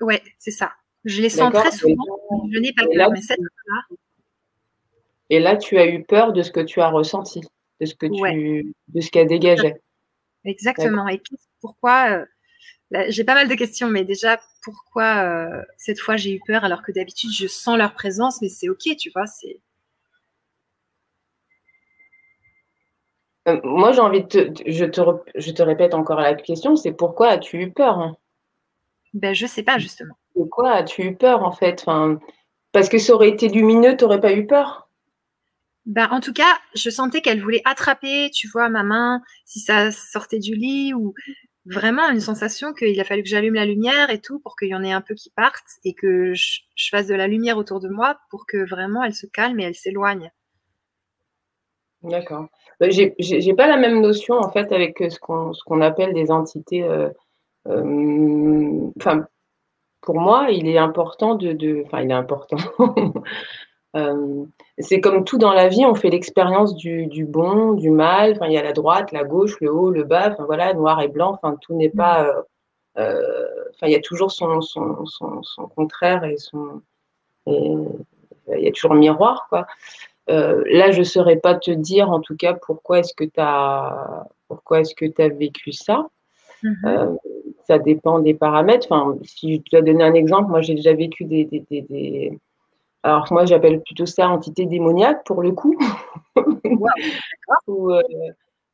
Ouais, 0.01 0.23
c'est 0.39 0.51
ça. 0.51 0.73
Je 1.05 1.23
les 1.23 1.31
sens 1.31 1.53
très 1.53 1.71
souvent. 1.71 2.05
je 2.53 2.59
n'ai 2.59 2.73
pas 2.73 2.85
peur, 2.95 3.11
mais 3.11 3.23
cette 3.23 3.39
fois-là. 3.39 3.97
Et 5.31 5.41
là, 5.41 5.57
tu 5.57 5.79
as 5.79 5.87
eu 5.87 6.05
peur 6.05 6.33
de 6.33 6.43
ce 6.43 6.51
que 6.51 6.61
tu 6.61 6.81
as 6.81 6.91
ressenti, 6.91 7.41
de 7.81 7.87
ce 7.87 7.95
que 7.95 8.07
tu, 8.07 8.75
de 8.89 9.01
ce 9.01 9.11
qu'a 9.11 9.25
dégagé. 9.25 9.75
Exactement. 10.45 11.09
Et 11.09 11.23
pourquoi 11.61 12.27
j'ai 13.09 13.25
pas 13.25 13.35
mal 13.35 13.49
de 13.49 13.55
questions, 13.55 13.89
mais 13.89 14.05
déjà, 14.05 14.41
pourquoi 14.63 15.25
euh, 15.25 15.63
cette 15.77 16.01
fois 16.01 16.17
j'ai 16.17 16.35
eu 16.35 16.41
peur 16.45 16.65
alors 16.65 16.83
que 16.83 16.93
d'habitude 16.93 17.31
je 17.33 17.47
sens 17.47 17.79
leur 17.79 17.95
présence, 17.95 18.43
mais 18.43 18.49
c'est 18.49 18.69
ok, 18.69 18.97
tu 18.99 19.11
vois, 19.11 19.27
c'est. 19.27 19.61
Euh, 23.49 23.61
moi, 23.65 23.93
j'ai 23.93 24.01
envie 24.01 24.23
de 24.23 24.27
te, 24.27 24.63
je 24.67 24.85
te, 24.85 25.01
je 25.35 25.51
te 25.51 25.63
répète 25.63 25.95
encore 25.95 26.21
la 26.21 26.35
question, 26.35 26.77
c'est 26.77 26.93
pourquoi 26.93 27.29
as-tu 27.29 27.63
eu 27.63 27.73
peur 27.73 27.99
hein? 27.99 28.17
Ben, 29.15 29.35
je 29.35 29.47
sais 29.47 29.63
pas 29.63 29.79
justement. 29.79 30.15
Pourquoi 30.35 30.73
as-tu 30.73 31.03
eu 31.03 31.17
peur 31.17 31.43
en 31.43 31.53
fait? 31.53 31.83
Enfin, 31.83 32.21
Parce 32.73 32.89
que 32.89 32.99
ça 32.99 33.15
aurait 33.15 33.31
été 33.31 33.49
lumineux, 33.49 33.97
tu 33.97 34.05
n'aurais 34.05 34.21
pas 34.21 34.33
eu 34.33 34.47
peur? 34.47 34.89
Ben, 35.87 36.09
en 36.11 36.21
tout 36.21 36.33
cas, 36.33 36.59
je 36.75 36.91
sentais 36.91 37.21
qu'elle 37.21 37.43
voulait 37.43 37.63
attraper, 37.65 38.31
tu 38.31 38.47
vois, 38.49 38.69
ma 38.69 38.83
main, 38.83 39.23
si 39.45 39.59
ça 39.59 39.91
sortait 39.91 40.39
du 40.39 40.55
lit, 40.55 40.95
ou 40.95 41.15
vraiment 41.65 42.09
une 42.11 42.21
sensation 42.21 42.73
qu'il 42.73 42.99
a 43.01 43.05
fallu 43.05 43.23
que 43.23 43.29
j'allume 43.29 43.55
la 43.55 43.67
lumière 43.67 44.11
et 44.11 44.21
tout 44.21 44.41
pour 44.41 44.57
qu'il 44.57 44.69
y 44.69 44.75
en 44.75 44.83
ait 44.83 44.93
un 44.93 45.01
peu 45.01 45.15
qui 45.15 45.31
partent 45.31 45.79
et 45.85 45.95
que 45.95 46.35
je, 46.35 46.61
fasse 46.91 47.07
de 47.07 47.15
la 47.15 47.29
lumière 47.29 47.59
autour 47.59 47.81
de 47.81 47.89
moi 47.89 48.19
pour 48.31 48.47
que 48.47 48.69
vraiment 48.69 49.03
elle 49.03 49.15
se 49.15 49.27
calme 49.27 49.61
et 49.61 49.65
elle 49.65 49.75
s'éloigne. 49.75 50.31
D'accord. 52.03 52.47
Bah, 52.79 52.89
j'ai 52.91 53.55
pas 53.55 53.67
la 53.67 53.77
même 53.77 54.01
notion 54.01 54.37
en 54.37 54.51
fait 54.51 54.73
avec 54.73 54.99
ce 54.99 55.19
qu'on 55.19 55.81
appelle 55.81 56.15
des 56.15 56.31
entités. 56.31 56.83
Euh, 56.83 57.11
euh, 57.69 58.91
enfin, 58.99 59.27
pour 60.01 60.19
moi, 60.21 60.49
il 60.51 60.69
est 60.69 60.79
important 60.79 61.35
de. 61.35 61.83
Enfin, 61.87 62.03
il 62.03 62.11
est 62.11 62.15
important. 62.15 62.57
Euh, 63.97 64.45
c'est 64.79 65.01
comme 65.01 65.25
tout 65.25 65.37
dans 65.37 65.53
la 65.53 65.67
vie, 65.67 65.85
on 65.85 65.97
fait 65.97 66.11
l'expérience 66.11 66.77
du, 66.77 67.27
bon, 67.27 67.73
du 67.73 67.91
mal. 67.91 68.35
Enfin, 68.37 68.47
il 68.47 68.53
y 68.53 68.57
a 68.57 68.63
la 68.63 68.73
droite, 68.73 69.11
la 69.11 69.25
gauche, 69.25 69.57
le 69.61 69.73
haut, 69.73 69.91
le 69.91 70.05
bas. 70.05 70.31
Enfin 70.31 70.45
voilà, 70.45 70.73
noir 70.75 71.01
et 71.01 71.09
blanc. 71.09 71.33
Enfin, 71.33 71.57
tout 71.61 71.75
n'est 71.75 71.89
pas. 71.89 72.25
Euh, 72.25 72.43
euh, 72.99 73.49
enfin, 73.71 73.89
il 73.89 73.93
y 73.93 73.97
a 73.97 74.01
toujours 74.01 74.31
son, 74.31 74.61
son, 74.61 75.05
son, 75.07 75.67
contraire 75.75 76.23
et 76.23 76.37
son. 76.37 76.83
il 77.49 77.99
y 78.47 78.69
a 78.69 78.71
toujours 78.71 78.93
un 78.93 78.99
miroir, 78.99 79.47
quoi. 79.49 79.67
Là, 80.29 80.91
je 80.91 80.99
ne 80.99 81.05
saurais 81.05 81.37
pas 81.37 81.55
te 81.55 81.71
dire, 81.71 82.11
en 82.11 82.21
tout 82.21 82.37
cas, 82.37 82.55
pourquoi 82.55 83.01
est-ce 83.01 83.15
que 83.15 83.25
tu 83.25 83.39
as, 83.39 84.27
pourquoi 84.49 84.81
est-ce 84.81 84.95
que 84.95 85.07
tu 85.07 85.23
as 85.23 85.29
vécu 85.29 85.73
ça. 85.73 86.09
Mm-hmm. 86.63 87.17
ça 87.67 87.79
dépend 87.79 88.19
des 88.19 88.35
paramètres. 88.35 88.87
Enfin, 88.91 89.19
si 89.25 89.57
je 89.57 89.71
dois 89.71 89.81
donner 89.81 90.05
un 90.05 90.15
exemple, 90.15 90.51
moi, 90.51 90.61
j'ai 90.61 90.75
déjà 90.75 90.93
vécu 90.93 91.25
des, 91.25 91.47
des, 91.47 91.65
des 91.71 92.39
alors 93.03 93.27
moi 93.31 93.47
j'appelle 93.47 93.81
plutôt 93.83 94.05
ça 94.07 94.29
entité 94.29 94.67
démoniaque 94.67 95.25
pour 95.25 95.43
le 95.43 95.53
coup. 95.53 95.77
Ou 97.67 97.91
euh, 97.91 98.03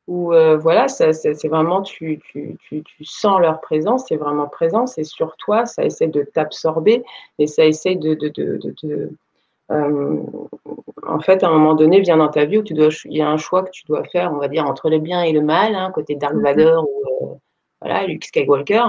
euh, 0.09 0.57
voilà, 0.57 0.87
c'est 0.87 1.47
vraiment 1.47 1.81
tu, 1.81 2.19
tu, 2.19 2.57
tu, 2.61 2.81
tu, 2.83 3.05
sens 3.05 3.41
leur 3.41 3.59
présence, 3.59 4.05
c'est 4.07 4.15
vraiment 4.15 4.47
présent, 4.47 4.87
c'est 4.87 5.03
sur 5.03 5.35
toi, 5.37 5.65
ça 5.65 5.83
essaie 5.83 6.07
de 6.07 6.23
t'absorber 6.23 7.03
et 7.39 7.47
ça 7.47 7.65
essaie 7.65 7.95
de, 7.95 8.13
de, 8.13 8.29
de, 8.29 8.59
de 8.83 9.11
euh, 9.71 10.21
en 11.05 11.19
fait, 11.19 11.43
à 11.43 11.47
un 11.47 11.51
moment 11.51 11.73
donné, 11.73 11.99
vient 12.01 12.17
dans 12.17 12.29
ta 12.29 12.45
vie 12.45 12.57
où 12.57 12.63
tu 12.63 12.73
dois, 12.73 12.89
il 13.05 13.17
y 13.17 13.21
a 13.21 13.29
un 13.29 13.37
choix 13.37 13.63
que 13.63 13.71
tu 13.71 13.83
dois 13.85 14.03
faire, 14.05 14.31
on 14.33 14.37
va 14.37 14.47
dire, 14.47 14.65
entre 14.65 14.89
le 14.89 14.99
bien 14.99 15.21
et 15.23 15.31
le 15.31 15.41
mal, 15.41 15.75
hein, 15.75 15.91
côté 15.93 16.15
Dark 16.15 16.35
mm-hmm. 16.35 16.43
Vador 16.43 16.87
ou 16.89 17.39
voilà, 17.81 18.07
Luke 18.07 18.25
Skywalker. 18.25 18.83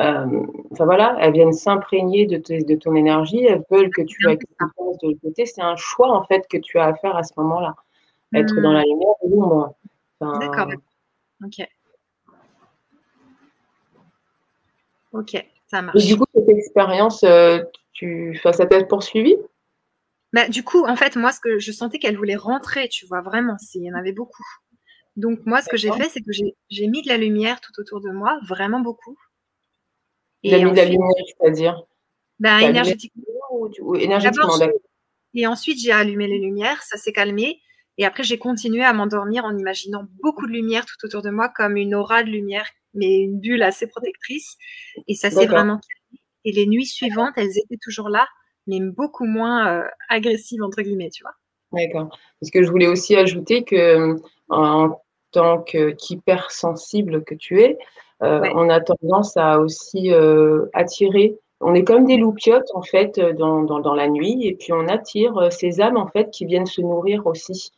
Euh, 0.00 0.26
enfin 0.72 0.86
voilà, 0.86 1.16
elles 1.20 1.32
viennent 1.32 1.52
s'imprégner 1.52 2.26
de, 2.26 2.36
de, 2.36 2.74
ton 2.74 2.96
énergie, 2.96 3.44
elles 3.44 3.62
veulent 3.70 3.90
que 3.90 4.02
tu 4.02 4.28
aies 4.28 4.36
quelque 4.36 4.64
de 5.02 5.08
l'autre 5.08 5.20
côté. 5.22 5.46
C'est 5.46 5.62
un 5.62 5.76
choix 5.76 6.10
en 6.10 6.24
fait 6.24 6.46
que 6.48 6.56
tu 6.56 6.78
as 6.78 6.86
à 6.86 6.94
faire 6.94 7.16
à 7.16 7.22
ce 7.22 7.32
moment-là. 7.36 7.76
Être 8.34 8.60
dans 8.60 8.72
la 8.72 8.80
hmm. 8.80 8.88
lumière 8.88 9.14
ou 9.22 9.30
l'ombre. 9.30 9.74
D'accord. 10.20 10.68
Ok. 11.44 11.68
Ok, 15.12 15.46
ça 15.68 15.80
marche. 15.80 15.96
Et 16.02 16.06
du 16.08 16.18
coup, 16.18 16.24
cette 16.34 16.48
expérience, 16.48 17.22
euh, 17.22 17.62
tu... 17.92 18.36
ça 18.42 18.52
t'a 18.52 18.84
poursuivi? 18.84 19.36
Bah, 20.34 20.48
Du 20.48 20.64
coup, 20.64 20.84
en 20.84 20.96
fait, 20.96 21.16
moi, 21.16 21.32
ce 21.32 21.40
que 21.40 21.58
je 21.58 21.72
sentais 21.72 21.98
qu'elle 21.98 22.16
voulait 22.16 22.36
rentrer, 22.36 22.88
tu 22.88 23.06
vois, 23.06 23.22
vraiment, 23.22 23.56
s'il 23.58 23.82
y 23.82 23.90
en 23.90 23.96
avait 23.96 24.12
beaucoup. 24.12 24.44
Donc, 25.16 25.38
moi, 25.46 25.62
ce 25.62 25.68
que 25.68 25.76
j'ai 25.76 25.92
fait, 25.92 26.08
c'est 26.08 26.20
que 26.20 26.32
j'ai 26.32 26.86
mis 26.88 27.02
de 27.02 27.08
la 27.08 27.16
lumière 27.16 27.60
tout 27.60 27.72
autour 27.78 28.00
de 28.00 28.10
moi, 28.10 28.38
vraiment 28.48 28.80
beaucoup. 28.80 29.16
Il 30.42 30.52
a 30.52 30.58
mis 30.58 30.70
de 30.72 30.76
la 30.76 30.84
lumière, 30.84 31.24
c'est-à-dire? 31.38 31.82
Ben, 32.40 32.58
énergétiquement. 32.58 33.22
Ou, 33.80 33.94
énergétiquement, 33.94 34.58
Et 35.34 35.46
ensuite, 35.46 35.78
j'ai 35.80 35.92
allumé 35.92 36.26
les 36.26 36.38
lumières, 36.38 36.82
ça 36.82 36.98
s'est 36.98 37.12
calmé. 37.12 37.60
Et 37.96 38.04
après, 38.04 38.24
j'ai 38.24 38.38
continué 38.38 38.84
à 38.84 38.92
m'endormir 38.92 39.44
en 39.44 39.56
imaginant 39.56 40.04
beaucoup 40.20 40.46
de 40.48 40.52
lumière 40.52 40.84
tout 40.84 40.96
autour 41.04 41.22
de 41.22 41.30
moi, 41.30 41.48
comme 41.48 41.76
une 41.76 41.94
aura 41.94 42.24
de 42.24 42.30
lumière, 42.30 42.68
mais 42.92 43.20
une 43.20 43.38
bulle 43.38 43.62
assez 43.62 43.86
protectrice. 43.86 44.56
Et 45.06 45.14
ça 45.14 45.30
s'est 45.30 45.46
vraiment 45.46 45.78
calmé. 45.78 46.20
Et 46.44 46.52
les 46.52 46.66
nuits 46.66 46.86
suivantes, 46.86 47.34
elles 47.36 47.56
étaient 47.56 47.78
toujours 47.80 48.08
là, 48.08 48.26
mais 48.66 48.80
beaucoup 48.80 49.24
moins 49.24 49.68
euh, 49.68 49.88
agressives, 50.08 50.62
entre 50.62 50.82
guillemets, 50.82 51.10
tu 51.10 51.22
vois. 51.22 51.34
D'accord. 51.72 52.16
Parce 52.40 52.50
que 52.50 52.62
je 52.62 52.70
voulais 52.70 52.86
aussi 52.86 53.16
ajouter 53.16 53.64
que, 53.64 54.16
en 54.48 55.00
tant 55.32 55.60
qu'hypersensible 55.62 57.24
que 57.24 57.34
tu 57.34 57.60
es, 57.60 57.78
euh, 58.22 58.40
on 58.54 58.68
a 58.68 58.80
tendance 58.80 59.36
à 59.36 59.58
aussi 59.58 60.12
euh, 60.12 60.66
attirer. 60.72 61.36
On 61.60 61.74
est 61.74 61.84
comme 61.84 62.04
des 62.04 62.16
loupiotes 62.16 62.70
en 62.74 62.82
fait 62.82 63.18
dans, 63.18 63.62
dans, 63.62 63.94
la 63.94 64.08
nuit 64.08 64.46
et 64.46 64.54
puis 64.54 64.72
on 64.72 64.86
attire 64.88 65.36
euh, 65.38 65.50
ces 65.50 65.80
âmes 65.80 65.96
en 65.96 66.06
fait 66.08 66.30
qui 66.30 66.46
viennent 66.46 66.66
se 66.66 66.80
nourrir 66.80 67.26
aussi, 67.26 67.72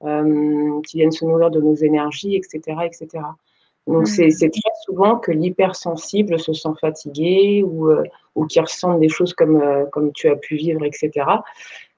qui 0.00 0.96
viennent 0.96 1.12
se 1.12 1.24
nourrir 1.24 1.50
de 1.50 1.60
nos 1.60 1.74
énergies, 1.74 2.36
etc., 2.36 2.78
etc. 2.84 3.24
Donc 3.92 4.08
c'est 4.08 4.30
très 4.30 4.72
souvent 4.84 5.16
que 5.16 5.32
l'hypersensible 5.32 6.38
se 6.38 6.52
sent 6.52 6.68
fatigué 6.80 7.62
ou, 7.64 7.90
ou 8.34 8.46
qui 8.46 8.60
ressent 8.60 8.98
des 8.98 9.08
choses 9.08 9.34
comme, 9.34 9.62
comme 9.92 10.12
tu 10.12 10.28
as 10.28 10.36
pu 10.36 10.56
vivre, 10.56 10.84
etc. 10.84 11.10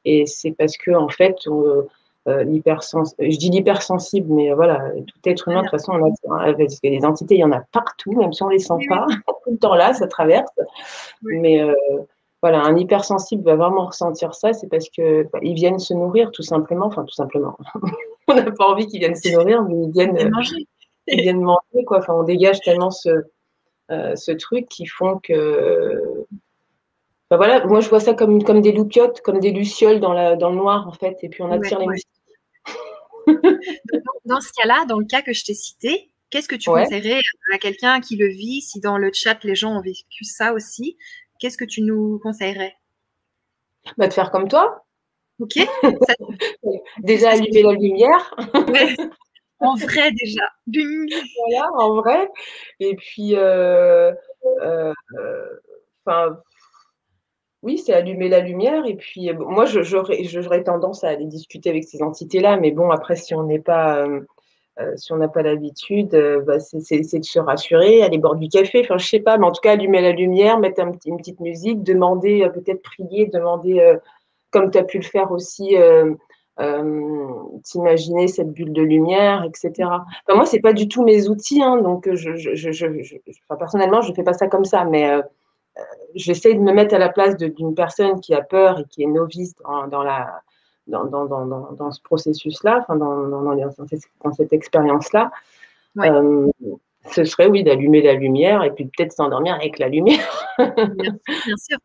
Et 0.04 0.26
c'est 0.26 0.52
parce 0.52 0.76
que 0.76 0.90
en 0.92 1.08
fait, 1.08 1.36
on, 1.46 1.86
euh, 2.28 2.44
je 2.44 3.36
dis 3.36 3.50
l'hypersensible, 3.50 4.32
mais 4.32 4.52
euh, 4.52 4.54
voilà, 4.54 4.90
tout 5.06 5.18
être 5.28 5.48
humain, 5.48 5.62
de 5.62 5.68
toute 5.68 5.72
façon, 5.72 5.92
on 6.24 6.34
a, 6.34 6.52
les 6.52 7.04
entités, 7.04 7.34
il 7.34 7.40
y 7.40 7.44
en 7.44 7.52
a 7.52 7.62
partout, 7.72 8.12
même 8.12 8.32
si 8.32 8.42
on 8.44 8.46
ne 8.46 8.52
les 8.52 8.58
sent 8.60 8.74
pas, 8.88 9.06
tout 9.44 9.50
le 9.50 9.58
temps 9.58 9.74
là, 9.74 9.92
ça 9.92 10.06
traverse. 10.06 10.50
Mais 11.22 11.60
euh, 11.60 11.74
voilà, 12.40 12.62
un 12.62 12.76
hypersensible 12.76 13.42
va 13.42 13.56
vraiment 13.56 13.86
ressentir 13.86 14.34
ça, 14.34 14.52
c'est 14.52 14.68
parce 14.68 14.88
qu'ils 14.88 15.28
bah, 15.32 15.40
viennent 15.42 15.80
se 15.80 15.94
nourrir, 15.94 16.30
tout 16.30 16.42
simplement. 16.42 16.86
Enfin, 16.86 17.04
tout 17.04 17.14
simplement. 17.14 17.56
on 18.28 18.34
n'a 18.34 18.50
pas 18.52 18.68
envie 18.68 18.86
qu'ils 18.86 19.00
viennent 19.00 19.16
se 19.16 19.32
nourrir, 19.34 19.62
mais 19.64 19.74
ils 19.74 19.90
viennent, 19.90 20.30
manger. 20.30 20.66
Ils 21.06 21.22
viennent 21.22 21.40
manger, 21.40 21.84
quoi. 21.86 21.98
Enfin, 21.98 22.14
on 22.14 22.22
dégage 22.22 22.60
tellement 22.60 22.90
ce, 22.90 23.10
ce 23.88 24.32
truc 24.32 24.68
qui 24.68 24.86
font 24.86 25.18
que 25.22 26.26
voilà, 27.36 27.64
moi 27.66 27.80
je 27.80 27.88
vois 27.88 28.00
ça 28.00 28.14
comme, 28.14 28.42
comme 28.42 28.60
des 28.60 28.72
loupiotes, 28.72 29.20
comme 29.22 29.40
des 29.40 29.52
lucioles 29.52 30.00
dans, 30.00 30.12
la, 30.12 30.36
dans 30.36 30.50
le 30.50 30.56
noir 30.56 30.86
en 30.86 30.92
fait, 30.92 31.16
et 31.22 31.28
puis 31.28 31.42
on 31.42 31.50
attire 31.50 31.78
les 31.78 31.86
dans 34.24 34.40
ce 34.40 34.50
cas-là, 34.56 34.84
dans 34.86 34.98
le 34.98 35.04
cas 35.06 35.22
que 35.22 35.32
je 35.32 35.44
t'ai 35.44 35.54
cité, 35.54 36.10
qu'est-ce 36.30 36.48
que 36.48 36.56
tu 36.56 36.70
conseillerais 36.70 37.20
à 37.52 37.58
quelqu'un 37.58 38.00
qui 38.00 38.16
le 38.16 38.28
vit 38.28 38.60
Si 38.60 38.80
dans 38.80 38.98
le 38.98 39.10
chat 39.12 39.42
les 39.44 39.54
gens 39.54 39.76
ont 39.76 39.80
vécu 39.80 40.24
ça 40.24 40.52
aussi, 40.52 40.96
qu'est-ce 41.38 41.56
que 41.56 41.64
tu 41.64 41.82
nous 41.82 42.18
conseillerais? 42.22 42.74
Bah, 43.96 44.08
De 44.08 44.12
faire 44.12 44.30
comme 44.30 44.48
toi. 44.48 44.84
Ok. 45.38 45.58
déjà 46.98 47.30
allumer 47.30 47.62
la 47.62 47.72
lumière. 47.72 48.36
En 49.66 49.76
vrai 49.76 50.10
déjà. 50.12 50.42
Voilà, 51.46 51.70
en 51.78 51.94
vrai. 51.94 52.28
Et 52.80 52.96
puis, 52.96 53.36
euh, 53.36 54.12
euh, 54.62 54.92
euh 56.08 56.30
oui, 57.62 57.78
c'est 57.78 57.94
allumer 57.94 58.28
la 58.28 58.40
lumière. 58.40 58.84
Et 58.86 58.96
puis, 58.96 59.30
euh, 59.30 59.34
moi, 59.38 59.66
j'aurais 59.66 60.64
tendance 60.64 61.04
à 61.04 61.10
aller 61.10 61.26
discuter 61.26 61.70
avec 61.70 61.84
ces 61.84 62.02
entités-là. 62.02 62.56
Mais 62.56 62.72
bon, 62.72 62.90
après, 62.90 63.14
si 63.14 63.36
on 63.36 63.44
n'est 63.44 63.60
pas, 63.60 64.04
si 64.96 65.12
on 65.12 65.16
n'a 65.16 65.28
pas 65.28 65.42
l'habitude, 65.42 66.10
bah, 66.44 66.58
c'est 66.58 66.98
de 66.98 67.24
se 67.24 67.38
rassurer, 67.38 68.02
aller 68.02 68.18
boire 68.18 68.34
du 68.34 68.48
café. 68.48 68.80
Enfin, 68.82 68.98
je 68.98 69.06
sais 69.06 69.20
pas, 69.20 69.38
mais 69.38 69.46
en 69.46 69.52
tout 69.52 69.60
cas, 69.60 69.72
allumer 69.72 70.00
la 70.00 70.10
lumière, 70.10 70.58
mettre 70.58 70.80
une 71.06 71.16
petite 71.18 71.38
musique, 71.38 71.84
demander, 71.84 72.50
peut-être 72.52 72.82
prier, 72.82 73.26
demander, 73.26 73.96
comme 74.50 74.72
tu 74.72 74.78
as 74.78 74.84
pu 74.84 74.98
le 74.98 75.04
faire 75.04 75.30
aussi, 75.30 75.76
t'imaginer 76.56 78.28
cette 78.28 78.52
bulle 78.52 78.72
de 78.72 78.82
lumière, 78.82 79.44
etc. 79.44 79.72
Enfin, 79.80 80.36
moi, 80.36 80.46
c'est 80.46 80.60
pas 80.60 80.72
du 80.72 80.88
tout 80.88 81.02
mes 81.02 81.28
outils. 81.28 81.62
Hein, 81.62 81.78
donc, 81.78 82.08
je, 82.12 82.36
je, 82.36 83.16
personnellement, 83.58 84.00
je 84.02 84.10
ne 84.10 84.14
fais 84.14 84.22
pas 84.22 84.34
ça 84.34 84.48
comme 84.48 84.64
ça. 84.64 84.84
Mais 84.84 85.10
j'essaie 86.14 86.54
de 86.54 86.60
me 86.60 86.72
mettre 86.72 86.94
à 86.94 86.98
la 86.98 87.08
place 87.08 87.36
d'une 87.36 87.74
personne 87.74 88.20
qui 88.20 88.34
a 88.34 88.42
peur 88.42 88.80
et 88.80 88.84
qui 88.84 89.02
est 89.02 89.06
novice 89.06 89.54
dans, 89.90 90.02
la, 90.02 90.42
dans, 90.86 91.04
dans, 91.04 91.26
dans, 91.26 91.90
ce 91.90 92.00
processus-là, 92.02 92.80
enfin, 92.82 92.96
dans, 92.96 94.32
cette 94.32 94.52
expérience-là. 94.52 95.30
Euh, 95.98 96.50
ce 97.10 97.24
serait, 97.24 97.48
oui, 97.48 97.64
d'allumer 97.64 98.00
la 98.02 98.14
lumière 98.14 98.62
et 98.62 98.70
puis 98.70 98.84
peut-être 98.84 99.12
s'endormir 99.12 99.54
avec 99.54 99.78
la 99.78 99.88
lumière. 99.88 100.44
bien, 100.58 101.56
sûr. 101.56 101.78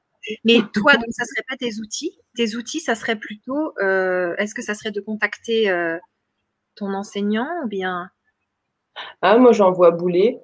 Mais 0.44 0.60
toi, 0.74 0.94
donc, 0.94 1.06
ça 1.12 1.24
ne 1.24 1.28
serait 1.28 1.46
pas 1.48 1.58
tes 1.58 1.80
outils? 1.80 2.18
Tes 2.36 2.56
outils, 2.56 2.80
ça 2.80 2.96
serait 2.96 3.16
plutôt, 3.18 3.74
euh, 3.82 4.36
est-ce 4.38 4.54
que 4.54 4.62
ça 4.62 4.74
serait 4.74 4.92
de 4.92 5.02
contacter 5.02 5.70
euh, 5.70 5.98
ton 6.76 6.94
enseignant 6.94 7.48
ou 7.64 7.68
bien? 7.68 8.10
Ah, 9.22 9.38
Moi, 9.38 9.52
j'en 9.52 9.72
vois 9.72 9.92
bouler. 9.92 10.40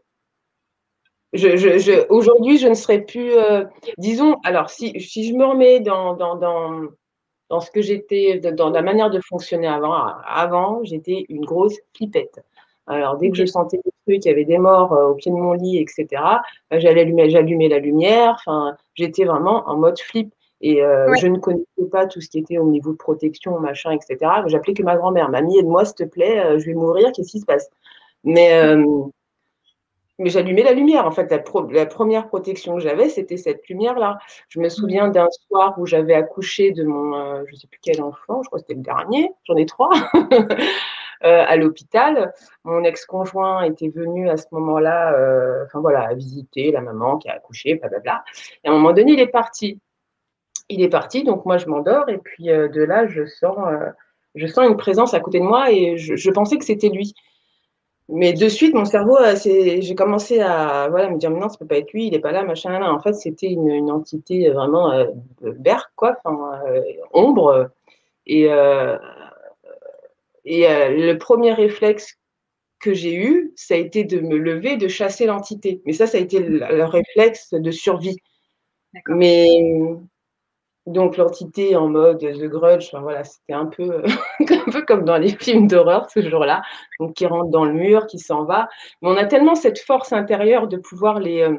Je, 1.34 2.08
Aujourd'hui, 2.10 2.60
je 2.60 2.68
ne 2.68 2.76
serais 2.76 3.02
plus. 3.02 3.32
Euh, 3.32 3.66
disons, 3.98 4.36
alors, 4.44 4.70
si, 4.70 5.00
si, 5.02 5.28
je 5.28 5.34
me 5.34 5.46
remets 5.46 5.80
dans, 5.80 6.14
dans, 6.16 6.36
dans, 6.36 6.82
dans 7.50 7.60
ce 7.60 7.72
que 7.72 7.82
j'étais, 7.82 8.40
dans 8.40 8.70
la 8.70 8.84
manière 8.84 9.10
de 9.10 9.20
fonctionner 9.28 9.68
avant, 9.68 9.94
avant, 9.94 10.84
j'étais 10.84 11.26
une 11.30 11.44
grosse 11.44 11.78
pipette. 11.94 12.40
Alors, 12.86 13.18
dès 13.18 13.32
que 13.32 13.38
je 13.38 13.46
sentais 13.46 13.80
trucs, 14.08 14.26
il 14.26 14.30
y 14.30 14.32
avait 14.32 14.46
des 14.46 14.58
morts 14.58 14.94
euh, 14.94 15.10
au 15.10 15.16
pied 15.16 15.32
de 15.32 15.36
mon 15.36 15.54
lit, 15.54 15.78
etc., 15.80 16.06
bah, 16.70 16.80
j'allumais, 16.80 17.30
j'allumais 17.30 17.68
la 17.68 17.80
lumière. 17.80 18.36
Enfin, 18.46 18.76
j'étais 18.96 19.26
vraiment 19.26 19.68
en 19.68 19.78
mode 19.78 20.00
flip. 20.00 20.34
Et 20.62 20.82
euh, 20.82 21.14
je 21.20 21.28
ne 21.28 21.40
connaissais 21.40 21.90
pas 21.92 22.08
tout 22.08 22.22
ce 22.22 22.30
qui 22.30 22.40
était 22.40 22.58
au 22.58 22.70
niveau 22.70 22.94
de 22.94 22.98
protection, 22.98 23.60
machin, 23.60 23.92
etc. 23.92 24.32
J'appelais 24.46 24.74
que 24.74 24.84
ma 24.84 24.96
grand-mère. 24.96 25.30
Mamie, 25.30 25.58
aide-moi, 25.60 25.84
s'il 25.84 25.96
te 25.96 26.04
plaît, 26.04 26.58
je 26.58 26.66
vais 26.66 26.74
mourir, 26.74 27.12
qu'est-ce 27.14 27.32
qui 27.32 27.42
se 27.42 27.46
passe? 27.46 27.70
Mais 28.24 28.76
mais 30.20 30.30
j'allumais 30.30 30.64
la 30.64 30.74
lumière. 30.74 31.06
En 31.08 31.12
fait, 31.12 31.30
la, 31.32 31.44
la 31.72 31.86
première 31.86 32.28
protection 32.28 32.76
que 32.76 32.82
j'avais, 32.82 33.10
c'était 33.10 33.38
cette 33.38 33.68
lumière-là. 33.68 34.20
Je 34.50 34.60
me 34.60 34.70
souviens 34.70 35.08
d'un 35.08 35.28
soir 35.48 35.74
où 35.78 35.86
j'avais 35.86 36.14
accouché 36.14 36.72
de 36.72 36.84
mon, 36.84 37.16
euh, 37.16 37.44
je 37.48 37.54
ne 37.54 37.58
sais 37.58 37.68
plus 37.68 37.80
quel 37.82 38.02
enfant, 38.02 38.42
je 38.44 38.48
crois 38.48 38.60
que 38.60 38.66
c'était 38.68 38.76
le 38.76 38.82
dernier, 38.82 39.32
j'en 39.46 39.56
ai 39.56 39.66
trois, 39.66 39.90
euh, 40.16 40.46
à 41.24 41.56
l'hôpital. 41.56 42.34
Mon 42.64 42.84
ex-conjoint 42.84 43.64
était 43.64 43.90
venu 43.90 44.30
à 44.30 44.38
ce 44.38 44.46
moment-là, 44.52 45.14
euh, 45.14 45.66
enfin 45.66 45.80
voilà, 45.80 46.14
visiter 46.14 46.72
la 46.72 46.82
maman 46.82 47.18
qui 47.18 47.30
a 47.30 47.34
accouché, 47.34 47.76
blablabla. 47.76 48.24
Et 48.64 48.68
à 48.68 48.72
un 48.72 48.74
moment 48.76 48.94
donné, 48.94 49.14
il 49.14 49.20
est 49.20 49.28
parti. 49.28 49.80
Il 50.70 50.82
est 50.82 50.90
parti, 50.90 51.24
donc 51.24 51.46
moi 51.46 51.58
je 51.58 51.68
m'endors 51.68 52.08
et 52.10 52.18
puis 52.18 52.46
de 52.46 52.84
là, 52.84 53.08
je 53.08 53.26
sens, 53.26 53.58
je 54.36 54.48
sens 54.48 54.68
une 54.68 54.78
présence 54.78 55.14
à 55.14 55.20
côté 55.20 55.40
de 55.40 55.46
moi 55.46 55.72
et 55.72 55.98
je, 55.98 56.32
pensais 56.32 56.58
que 56.58 56.66
c'était 56.66 56.90
lui. 56.90 57.14
Mais 58.10 58.34
de 58.34 58.50
suite, 58.50 58.74
mon 58.74 58.86
cerveau, 58.86 59.18
euh, 59.18 59.36
j'ai 59.36 59.96
commencé 59.96 60.42
à 60.42 60.88
voilà, 60.90 61.10
me 61.10 61.18
dire, 61.18 61.32
mais 61.32 61.40
non, 61.40 61.48
ça 61.48 61.58
peut 61.58 61.66
pas 61.66 61.78
être 61.78 61.94
lui, 61.94 62.08
il 62.08 62.12
n'est 62.12 62.20
pas 62.20 62.32
là, 62.34 62.44
machin, 62.44 62.78
là. 62.78 62.94
En 62.94 63.00
fait, 63.00 63.14
c'était 63.14 63.48
une, 63.48 63.90
entité 63.90 64.50
vraiment 64.50 64.92
euh, 64.92 65.06
quoi, 65.96 66.18
euh, 66.26 66.82
ombre. 67.14 67.70
Et, 68.26 68.52
euh, 68.52 68.98
et 70.46 70.68
le 70.68 71.14
premier 71.18 71.54
réflexe 71.54 72.18
que 72.80 72.94
j'ai 72.94 73.16
eu, 73.16 73.54
ça 73.56 73.76
a 73.76 73.78
été 73.78 74.04
de 74.04 74.20
me 74.20 74.38
lever, 74.38 74.78
de 74.78 74.88
chasser 74.88 75.26
l'entité. 75.26 75.82
Mais 75.86 75.94
ça, 75.94 76.06
ça 76.08 76.18
a 76.18 76.22
été 76.22 76.40
le, 76.40 76.60
le 76.60 76.86
réflexe 76.86 77.54
de 77.54 77.72
survie. 77.72 78.18
Mais 79.08 79.48
donc 80.86 81.16
l'entité 81.18 81.76
en 81.76 81.88
mode 81.88 82.20
The 82.20 82.46
Grudge, 82.46 82.88
enfin, 82.88 83.02
voilà, 83.02 83.24
c'était 83.24 83.54
un 83.54 83.68
peu, 83.68 84.04
un 84.40 84.72
peu 84.72 84.82
comme 84.86 85.06
dans 85.06 85.18
les 85.18 85.30
films 85.30 85.68
d'horreur 85.68 86.10
ce 86.10 86.22
jour-là, 86.22 86.62
donc 87.00 87.14
qui 87.16 87.26
rentre 87.26 87.50
dans 87.52 87.66
le 87.66 87.74
mur, 87.74 88.06
qui 88.08 88.20
s'en 88.20 88.44
va. 88.44 88.68
Mais 89.02 89.10
on 89.10 89.16
a 89.16 89.26
tellement 89.26 89.56
cette 89.56 89.80
force 89.80 90.12
intérieure 90.12 90.68
de 90.68 90.78
pouvoir 90.78 91.20
les, 91.20 91.42
euh, 91.42 91.58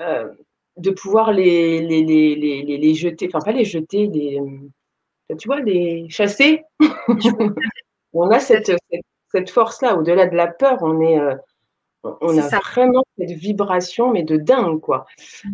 euh 0.00 0.28
de 0.76 0.90
pouvoir 0.92 1.32
les, 1.32 1.80
les, 1.80 2.04
les, 2.04 2.36
les, 2.36 2.62
les 2.62 2.94
jeter, 2.94 3.28
enfin 3.32 3.44
pas 3.44 3.50
les 3.50 3.64
jeter, 3.64 4.06
les, 4.06 4.40
tu 5.36 5.48
vois, 5.48 5.60
les 5.60 6.08
chasser. 6.08 6.64
on 8.12 8.30
a 8.30 8.38
cette, 8.40 8.66
cette, 8.66 9.04
cette 9.30 9.50
force-là, 9.50 9.96
au-delà 9.96 10.26
de 10.26 10.36
la 10.36 10.46
peur, 10.46 10.78
on 10.82 11.00
est, 11.00 11.18
euh, 11.18 11.34
on 12.02 12.38
a 12.38 12.60
vraiment 12.60 13.02
cette 13.18 13.30
vibration, 13.30 14.12
mais 14.12 14.22
de 14.22 14.36
dingue, 14.36 14.80
quoi. 14.80 15.06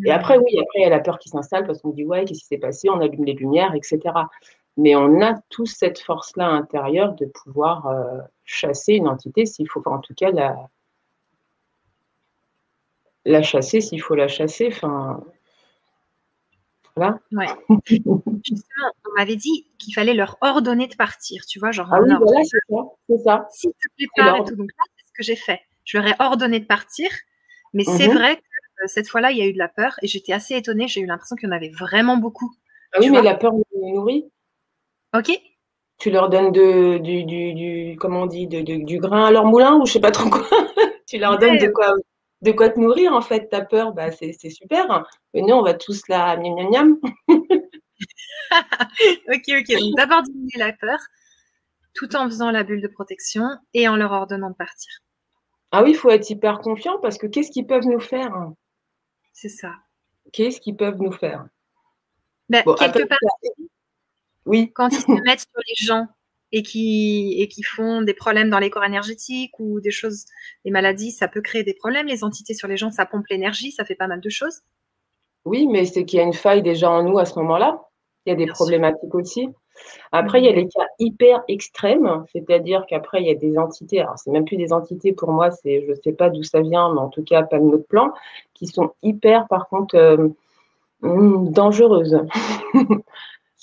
Et 0.04 0.10
mmh. 0.10 0.12
après, 0.12 0.36
oui, 0.38 0.58
après, 0.60 0.78
il 0.78 0.82
y 0.82 0.86
a 0.86 0.90
la 0.90 1.00
peur 1.00 1.18
qui 1.18 1.28
s'installe 1.28 1.66
parce 1.66 1.80
qu'on 1.80 1.90
dit, 1.90 2.04
ouais, 2.04 2.24
qu'est-ce 2.24 2.40
qui 2.40 2.46
s'est 2.46 2.58
passé? 2.58 2.88
On 2.90 3.00
allume 3.00 3.24
les 3.24 3.32
lumières, 3.32 3.74
etc. 3.74 4.00
Mais 4.76 4.94
on 4.96 5.20
a 5.22 5.34
tous 5.50 5.66
cette 5.66 6.00
force-là 6.00 6.48
intérieure 6.48 7.14
de 7.14 7.26
pouvoir 7.26 7.86
euh, 7.86 8.18
chasser 8.44 8.94
une 8.94 9.08
entité 9.08 9.46
s'il 9.46 9.68
faut, 9.68 9.82
en 9.86 9.98
tout 9.98 10.14
cas, 10.14 10.30
la, 10.30 10.68
la 13.24 13.42
chasser 13.42 13.80
s'il 13.80 14.02
faut 14.02 14.14
la 14.14 14.28
chasser. 14.28 14.68
Enfin, 14.68 15.22
voilà. 16.96 17.18
Ouais. 17.32 17.46
Justement, 18.44 18.90
on 19.08 19.18
m'avait 19.18 19.36
dit 19.36 19.66
qu'il 19.78 19.94
fallait 19.94 20.14
leur 20.14 20.36
ordonner 20.40 20.86
de 20.86 20.94
partir, 20.94 21.44
tu 21.46 21.58
vois, 21.58 21.72
genre. 21.72 21.88
Ah 21.92 22.00
oui, 22.00 22.12
voilà, 22.20 22.42
c'est 22.44 22.58
ça, 22.68 22.76
c'est 23.08 23.18
ça. 23.18 23.48
S'il 23.50 23.70
te 23.70 23.88
plaît 23.96 24.06
pas, 24.16 24.38
et 24.38 24.44
tout. 24.44 24.56
Donc 24.56 24.70
là, 24.78 24.84
c'est 24.96 25.06
ce 25.06 25.12
que 25.12 25.22
j'ai 25.22 25.36
fait. 25.36 25.60
Je 25.84 25.98
leur 25.98 26.06
ai 26.06 26.14
ordonné 26.18 26.60
de 26.60 26.66
partir, 26.66 27.08
mais 27.72 27.84
c'est 27.84 28.08
mhm. 28.08 28.14
vrai 28.14 28.36
que 28.36 28.40
euh, 28.40 28.86
cette 28.86 29.08
fois-là, 29.08 29.32
il 29.32 29.38
y 29.38 29.42
a 29.42 29.46
eu 29.46 29.52
de 29.52 29.58
la 29.58 29.68
peur 29.68 29.96
et 30.02 30.06
j'étais 30.06 30.32
assez 30.32 30.54
étonnée. 30.54 30.88
J'ai 30.88 31.00
eu 31.00 31.06
l'impression 31.06 31.36
qu'il 31.36 31.48
y 31.48 31.52
en 31.52 31.56
avait 31.56 31.70
vraiment 31.70 32.16
beaucoup. 32.16 32.52
Ah 32.92 32.98
oui, 33.00 33.10
mais 33.10 33.22
la 33.22 33.34
peur 33.34 33.52
nous 33.52 33.94
nourrit. 33.94 34.30
Ok. 35.16 35.30
Tu 35.98 36.10
leur 36.10 36.28
donnes 36.28 36.52
de, 36.52 36.98
du, 36.98 37.24
du, 37.24 37.54
du 37.54 37.96
comment 37.98 38.22
on 38.22 38.26
dit, 38.26 38.46
de, 38.46 38.60
du 38.62 38.98
grain 38.98 39.26
à 39.26 39.30
leur 39.30 39.46
moulin 39.46 39.76
ou 39.76 39.86
je 39.86 39.92
sais 39.92 40.00
pas 40.00 40.10
trop 40.10 40.28
quoi? 40.28 40.42
tu 41.06 41.18
leur 41.18 41.38
donnes 41.38 41.58
de 41.58 41.68
quoi, 41.68 41.94
de 42.44 42.52
quoi 42.52 42.68
te 42.68 42.78
nourrir 42.78 43.12
en 43.12 43.22
fait. 43.22 43.48
Ta 43.48 43.62
peur, 43.62 43.92
bah, 43.92 44.12
c'est 44.12 44.32
super. 44.50 45.06
Mais 45.32 45.40
nous, 45.40 45.54
on 45.54 45.62
va 45.62 45.74
tous 45.74 46.06
la 46.08 46.36
miam 46.36 46.54
miam 46.54 46.70
miam. 46.70 47.00
ok, 49.28 49.48
ok. 49.48 49.80
Donc 49.80 49.96
d'abord 49.96 50.22
diminuer 50.22 50.58
la 50.58 50.72
peur 50.72 50.98
tout 51.94 52.14
en 52.16 52.26
faisant 52.26 52.50
la 52.50 52.64
bulle 52.64 52.82
de 52.82 52.88
protection 52.88 53.44
et 53.72 53.88
en 53.88 53.96
leur 53.96 54.12
ordonnant 54.12 54.50
de 54.50 54.56
partir. 54.56 54.90
Ah 55.70 55.82
oui, 55.82 55.90
il 55.90 55.96
faut 55.96 56.10
être 56.10 56.28
hyper 56.28 56.58
confiant 56.58 56.98
parce 57.00 57.18
que 57.18 57.26
qu'est-ce 57.26 57.50
qu'ils 57.50 57.66
peuvent 57.66 57.86
nous 57.86 58.00
faire 58.00 58.32
C'est 59.32 59.48
ça. 59.48 59.72
Qu'est-ce 60.32 60.60
qu'ils 60.60 60.76
peuvent 60.76 61.00
nous 61.00 61.12
faire? 61.12 61.46
Ben, 62.48 62.62
Quelque 62.78 63.06
part, 63.06 63.18
oui. 64.44 64.70
quand 64.74 64.88
ils 64.90 65.00
se 65.00 65.10
mettent 65.22 65.40
sur 65.40 65.60
les 65.66 65.86
gens 65.86 66.06
et 66.54 66.62
qui, 66.62 67.34
et 67.40 67.48
qui 67.48 67.64
font 67.64 68.02
des 68.02 68.14
problèmes 68.14 68.48
dans 68.48 68.60
les 68.60 68.70
corps 68.70 68.84
énergétiques 68.84 69.58
ou 69.58 69.80
des 69.80 69.90
choses, 69.90 70.24
des 70.64 70.70
maladies, 70.70 71.10
ça 71.10 71.26
peut 71.26 71.40
créer 71.40 71.64
des 71.64 71.74
problèmes. 71.74 72.06
Les 72.06 72.22
entités 72.22 72.54
sur 72.54 72.68
les 72.68 72.76
gens, 72.76 72.92
ça 72.92 73.06
pompe 73.06 73.26
l'énergie, 73.28 73.72
ça 73.72 73.84
fait 73.84 73.96
pas 73.96 74.06
mal 74.06 74.20
de 74.20 74.30
choses. 74.30 74.60
Oui, 75.44 75.66
mais 75.66 75.84
c'est 75.84 76.04
qu'il 76.04 76.20
y 76.20 76.22
a 76.22 76.24
une 76.24 76.32
faille 76.32 76.62
déjà 76.62 76.88
en 76.88 77.02
nous 77.02 77.18
à 77.18 77.24
ce 77.24 77.36
moment-là. 77.40 77.82
Il 78.24 78.30
y 78.30 78.32
a 78.32 78.36
des 78.36 78.46
problématiques 78.46 79.12
aussi. 79.16 79.48
Après, 80.12 80.40
il 80.40 80.44
y 80.44 80.48
a 80.48 80.52
les 80.52 80.68
cas 80.68 80.86
hyper 81.00 81.42
extrêmes, 81.48 82.24
c'est-à-dire 82.32 82.86
qu'après, 82.88 83.20
il 83.20 83.26
y 83.26 83.30
a 83.32 83.34
des 83.34 83.58
entités, 83.58 84.00
alors 84.00 84.16
c'est 84.16 84.30
même 84.30 84.44
plus 84.44 84.56
des 84.56 84.72
entités 84.72 85.12
pour 85.12 85.32
moi, 85.32 85.50
c'est, 85.50 85.82
je 85.84 85.90
ne 85.90 85.96
sais 85.96 86.12
pas 86.12 86.30
d'où 86.30 86.44
ça 86.44 86.60
vient, 86.60 86.94
mais 86.94 87.00
en 87.00 87.08
tout 87.08 87.24
cas, 87.24 87.42
pas 87.42 87.58
de 87.58 87.64
notre 87.64 87.88
plan, 87.88 88.12
qui 88.54 88.68
sont 88.68 88.92
hyper, 89.02 89.48
par 89.48 89.68
contre, 89.68 89.96
euh, 89.96 90.28
hmm, 91.00 91.50
dangereuses. 91.50 92.20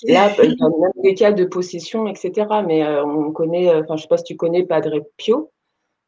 Là, 0.04 0.32
il 0.42 0.50
y 0.50 0.62
a 0.62 0.68
même 0.68 1.02
des 1.02 1.14
cas 1.14 1.32
de 1.32 1.44
possession, 1.44 2.06
etc. 2.06 2.46
Mais 2.66 2.84
euh, 2.84 3.04
on 3.04 3.32
connaît, 3.32 3.70
euh, 3.70 3.82
enfin, 3.82 3.88
je 3.88 3.92
ne 3.94 3.98
sais 3.98 4.08
pas 4.08 4.16
si 4.18 4.24
tu 4.24 4.36
connais 4.36 4.64
Padre 4.64 5.00
Pio. 5.16 5.50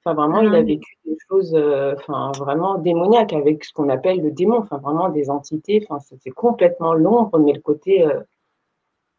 Enfin, 0.05 0.15
vraiment, 0.15 0.41
il 0.41 0.55
a 0.55 0.63
vécu 0.63 0.97
des 1.07 1.17
choses, 1.31 1.55
enfin, 1.55 2.31
vraiment 2.39 2.77
démoniaques 2.77 3.33
avec 3.33 3.65
ce 3.65 3.73
qu'on 3.73 3.89
appelle 3.89 4.21
le 4.21 4.31
démon. 4.31 4.59
Enfin, 4.59 4.77
vraiment 4.79 5.09
des 5.09 5.31
entités. 5.31 5.87
Enfin, 5.89 6.05
c'est 6.21 6.31
complètement 6.31 6.93
l'ombre, 6.93 7.39
mais 7.39 7.53
le 7.55 7.61
côté 7.61 8.07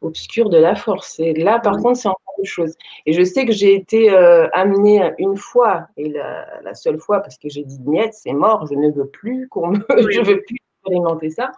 obscur 0.01 0.49
de 0.49 0.57
la 0.57 0.75
force. 0.75 1.19
Et 1.19 1.33
là, 1.33 1.59
par 1.59 1.77
contre, 1.77 1.97
c'est 1.97 2.07
encore 2.07 2.35
autre 2.37 2.49
chose. 2.49 2.73
Et 3.05 3.13
je 3.13 3.23
sais 3.23 3.45
que 3.45 3.51
j'ai 3.51 3.75
été 3.75 4.11
euh, 4.11 4.47
amenée 4.53 5.11
une 5.17 5.37
fois, 5.37 5.87
et 5.97 6.09
la, 6.09 6.73
seule 6.73 6.99
fois, 6.99 7.19
parce 7.19 7.37
que 7.37 7.49
j'ai 7.49 7.63
dit 7.63 7.79
niette, 7.81 8.13
c'est 8.13 8.33
mort, 8.33 8.67
je 8.67 8.75
ne 8.75 8.91
veux 8.91 9.07
plus 9.07 9.47
qu'on 9.49 9.69
me, 9.69 9.79
je 10.11 10.21
veux 10.21 10.41
plus 10.41 10.57
expérimenter 10.83 11.29
ça. 11.29 11.51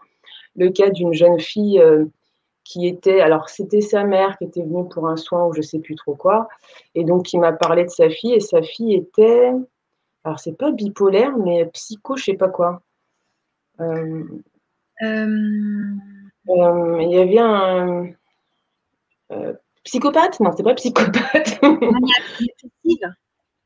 Le 0.56 0.70
cas 0.70 0.90
d'une 0.90 1.14
jeune 1.14 1.40
fille 1.40 1.80
euh, 1.80 2.06
qui 2.68 2.86
était, 2.86 3.22
alors 3.22 3.50
c'était 3.50 3.82
sa 3.82 4.04
mère 4.04 4.38
qui 4.38 4.44
était 4.44 4.62
venue 4.62 4.88
pour 4.90 5.08
un 5.08 5.16
soin 5.16 5.46
ou 5.46 5.54
je 5.54 5.62
sais 5.62 5.80
plus 5.80 5.96
trop 5.96 6.16
quoi, 6.16 6.50
et 6.96 7.06
donc 7.06 7.24
qui 7.24 7.38
m'a 7.38 7.54
parlé 7.54 7.86
de 7.86 7.90
sa 7.90 8.10
fille, 8.10 8.34
et 8.34 8.42
sa 8.42 8.62
fille 8.62 8.94
était, 8.94 9.54
alors 10.26 10.40
c'est 10.40 10.58
pas 10.58 10.72
bipolaire, 10.72 11.38
mais 11.38 11.66
psycho, 11.68 12.18
je 12.18 12.26
sais 12.26 12.34
pas 12.34 12.50
quoi. 12.50 12.82
Euh, 13.80 14.24
il 15.02 17.10
y 17.10 17.18
avait 17.18 17.40
un, 17.40 18.08
euh, 19.32 19.54
psychopathe? 19.86 20.40
Non, 20.42 20.52
c'est 20.56 20.64
pas 20.64 20.74
psychopathe. 20.74 21.62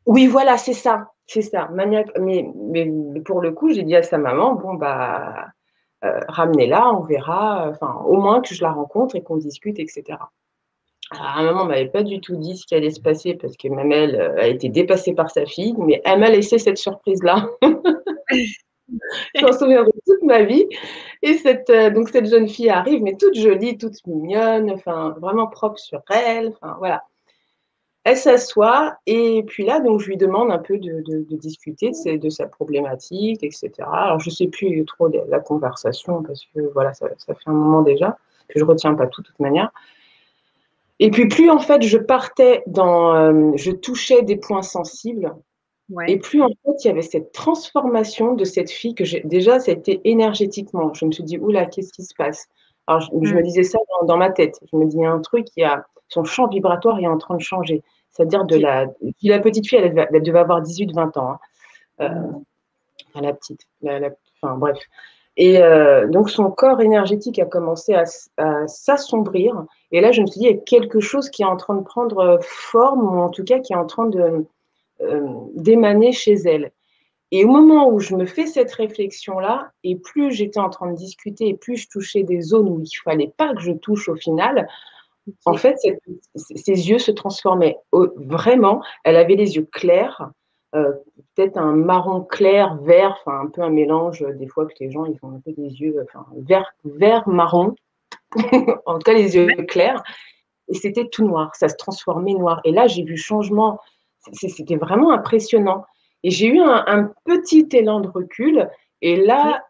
oui, 0.05 0.27
voilà, 0.27 0.57
c'est 0.57 0.73
ça. 0.73 1.11
C'est 1.25 1.41
ça. 1.41 1.69
Maniaque. 1.69 2.11
Mais, 2.19 2.47
mais, 2.55 3.21
pour 3.21 3.41
le 3.41 3.51
coup, 3.51 3.71
j'ai 3.71 3.83
dit 3.83 3.95
à 3.95 4.03
sa 4.03 4.17
maman 4.17 4.55
bon, 4.55 4.75
bah, 4.75 5.29
euh, 5.29 5.47
ramenez-la, 6.01 6.93
on 6.93 7.01
verra. 7.01 7.69
Enfin, 7.69 8.01
au 8.05 8.19
moins 8.19 8.41
que 8.41 8.53
je 8.53 8.61
la 8.63 8.71
rencontre 8.71 9.15
et 9.15 9.21
qu'on 9.21 9.37
discute, 9.37 9.79
etc. 9.79 10.17
Alors, 11.11 11.37
à 11.37 11.43
maman 11.43 11.65
m'avait 11.65 11.89
pas 11.89 12.03
du 12.03 12.21
tout 12.21 12.37
dit 12.37 12.55
ce 12.55 12.65
qui 12.65 12.73
allait 12.73 12.89
se 12.89 13.01
passer 13.01 13.33
parce 13.33 13.57
que 13.57 13.67
même 13.67 13.91
elle 13.91 14.15
euh, 14.15 14.41
a 14.41 14.47
été 14.47 14.69
dépassée 14.69 15.13
par 15.13 15.29
sa 15.29 15.45
fille, 15.45 15.75
mais 15.77 16.01
elle 16.05 16.19
m'a 16.19 16.29
laissé 16.29 16.57
cette 16.57 16.77
surprise-là. 16.77 17.49
Je 19.35 19.45
m'en 19.45 19.51
souviendrai 19.51 19.91
toute 20.05 20.23
ma 20.23 20.43
vie. 20.43 20.65
Et 21.21 21.33
cette, 21.35 21.69
euh, 21.69 21.89
donc 21.89 22.09
cette 22.09 22.27
jeune 22.27 22.47
fille 22.47 22.69
arrive, 22.69 23.01
mais 23.01 23.15
toute 23.17 23.35
jolie, 23.35 23.77
toute 23.77 23.95
mignonne, 24.07 24.71
enfin 24.71 25.15
vraiment 25.19 25.47
propre 25.47 25.79
sur 25.79 26.01
elle. 26.09 26.49
Enfin 26.49 26.75
voilà. 26.79 27.03
Elle 28.03 28.17
s'assoit 28.17 28.95
et 29.05 29.43
puis 29.43 29.63
là, 29.63 29.79
donc 29.79 29.99
je 29.99 30.07
lui 30.07 30.17
demande 30.17 30.51
un 30.51 30.57
peu 30.57 30.79
de, 30.79 31.03
de, 31.05 31.35
discuter 31.35 31.91
de, 31.91 32.17
de, 32.17 32.29
sa 32.29 32.47
problématique, 32.47 33.43
etc. 33.43 33.71
Alors 33.79 34.19
je 34.19 34.29
ne 34.29 34.33
sais 34.33 34.47
plus 34.47 34.83
trop 34.85 35.07
de 35.07 35.21
la 35.29 35.39
conversation 35.39 36.23
parce 36.23 36.45
que 36.53 36.61
voilà, 36.73 36.93
ça, 36.93 37.07
ça, 37.17 37.35
fait 37.35 37.49
un 37.49 37.53
moment 37.53 37.83
déjà 37.83 38.17
que 38.49 38.59
je 38.59 38.65
retiens 38.65 38.95
pas 38.95 39.05
tout 39.05 39.21
de 39.21 39.27
toute 39.27 39.39
manière. 39.39 39.71
Et 40.99 41.11
puis 41.11 41.27
plus 41.27 41.51
en 41.51 41.59
fait 41.59 41.83
je 41.83 41.97
partais 41.97 42.63
dans, 42.65 43.15
euh, 43.15 43.51
je 43.55 43.71
touchais 43.71 44.23
des 44.23 44.35
points 44.35 44.63
sensibles, 44.63 45.31
et 46.07 46.17
plus 46.17 46.41
en 46.41 46.49
fait, 46.49 46.83
il 46.83 46.87
y 46.87 46.91
avait 46.91 47.01
cette 47.01 47.31
transformation 47.31 48.33
de 48.33 48.45
cette 48.45 48.71
fille 48.71 48.95
que 48.95 49.03
j'ai 49.03 49.21
déjà, 49.21 49.59
ça 49.59 49.71
a 49.71 49.73
été 49.73 49.99
énergétiquement. 50.05 50.93
Je 50.93 51.05
me 51.05 51.11
suis 51.11 51.23
dit, 51.23 51.37
oula, 51.37 51.65
qu'est-ce 51.65 51.91
qui 51.91 52.03
se 52.03 52.15
passe? 52.15 52.47
Alors, 52.87 53.01
je, 53.01 53.33
me 53.33 53.39
mm. 53.39 53.43
disais 53.43 53.63
ça 53.63 53.79
dans, 54.07 54.17
ma 54.17 54.29
tête. 54.31 54.59
Je 54.71 54.77
me 54.77 54.85
dis, 54.85 54.97
il 54.97 55.01
y 55.01 55.05
a 55.05 55.11
un 55.11 55.19
truc, 55.19 55.47
il 55.57 55.61
y 55.61 55.63
a, 55.63 55.85
son 56.11 56.23
champ 56.23 56.47
vibratoire 56.47 56.99
est 56.99 57.07
en 57.07 57.17
train 57.17 57.35
de 57.35 57.41
changer. 57.41 57.83
C'est-à-dire 58.11 58.43
de 58.43 58.57
la. 58.57 58.87
La 59.23 59.39
petite 59.39 59.67
fille, 59.67 59.79
elle, 59.79 60.21
devait 60.21 60.39
avoir 60.39 60.61
18-20 60.61 61.17
ans. 61.17 61.31
Hein. 61.31 61.39
Euh, 62.01 63.19
la 63.21 63.33
petite. 63.33 63.61
enfin, 63.83 64.57
bref. 64.57 64.77
Et 65.37 65.61
euh, 65.61 66.07
donc, 66.07 66.29
son 66.29 66.51
corps 66.51 66.81
énergétique 66.81 67.39
a 67.39 67.45
commencé 67.45 67.93
à, 67.93 68.03
à 68.37 68.67
s'assombrir. 68.67 69.65
Et 69.93 70.01
là, 70.01 70.11
je 70.11 70.21
me 70.21 70.27
suis 70.27 70.39
dit, 70.39 70.47
il 70.47 70.51
y 70.51 70.53
a 70.53 70.57
quelque 70.57 70.99
chose 70.99 71.29
qui 71.29 71.43
est 71.43 71.45
en 71.45 71.55
train 71.55 71.75
de 71.75 71.83
prendre 71.83 72.39
forme, 72.41 73.03
ou 73.03 73.19
en 73.21 73.29
tout 73.29 73.45
cas 73.45 73.59
qui 73.59 73.71
est 73.71 73.77
en 73.77 73.85
train 73.85 74.07
de, 74.07 74.45
euh, 75.01 75.33
d'émaner 75.55 76.11
chez 76.11 76.33
elle. 76.33 76.71
Et 77.31 77.45
au 77.45 77.47
moment 77.47 77.87
où 77.89 77.99
je 77.99 78.13
me 78.13 78.25
fais 78.25 78.45
cette 78.45 78.73
réflexion-là, 78.73 79.71
et 79.85 79.95
plus 79.95 80.31
j'étais 80.31 80.59
en 80.59 80.69
train 80.69 80.91
de 80.91 80.97
discuter, 80.97 81.47
et 81.47 81.53
plus 81.53 81.77
je 81.77 81.87
touchais 81.87 82.23
des 82.23 82.41
zones 82.41 82.67
où 82.67 82.81
il 82.81 83.01
fallait 83.03 83.33
pas 83.37 83.53
que 83.53 83.61
je 83.61 83.71
touche 83.71 84.09
au 84.09 84.15
final, 84.15 84.67
en 85.45 85.53
fait, 85.53 85.75
ses 86.35 86.89
yeux 86.89 86.99
se 86.99 87.11
transformaient. 87.11 87.77
Vraiment, 87.91 88.83
elle 89.03 89.15
avait 89.15 89.35
les 89.35 89.55
yeux 89.55 89.67
clairs, 89.71 90.31
euh, 90.73 90.93
peut-être 91.35 91.57
un 91.57 91.75
marron 91.75 92.21
clair, 92.21 92.77
vert, 92.81 93.17
enfin 93.19 93.41
un 93.41 93.47
peu 93.47 93.61
un 93.61 93.69
mélange 93.69 94.25
des 94.35 94.47
fois 94.47 94.65
que 94.65 94.73
les 94.79 94.89
gens 94.89 95.05
ils 95.05 95.17
ont 95.21 95.35
un 95.35 95.41
peu 95.43 95.51
des 95.51 95.69
yeux, 95.81 95.95
vert, 96.37 96.73
vert 96.85 97.27
marron, 97.27 97.75
en 98.85 98.93
tout 98.93 99.03
cas 99.03 99.13
les 99.13 99.35
yeux 99.35 99.47
clairs. 99.67 100.01
Et 100.69 100.73
c'était 100.73 101.09
tout 101.09 101.27
noir, 101.27 101.53
ça 101.55 101.67
se 101.67 101.75
transformait 101.75 102.33
noir. 102.33 102.61
Et 102.63 102.71
là, 102.71 102.87
j'ai 102.87 103.03
vu 103.03 103.17
changement. 103.17 103.79
C'était 104.31 104.77
vraiment 104.77 105.11
impressionnant. 105.11 105.83
Et 106.23 106.31
j'ai 106.31 106.47
eu 106.47 106.59
un, 106.61 107.11
petit 107.25 107.67
élan 107.73 107.99
de 107.99 108.07
recul. 108.07 108.69
Et 109.01 109.17
là, 109.17 109.65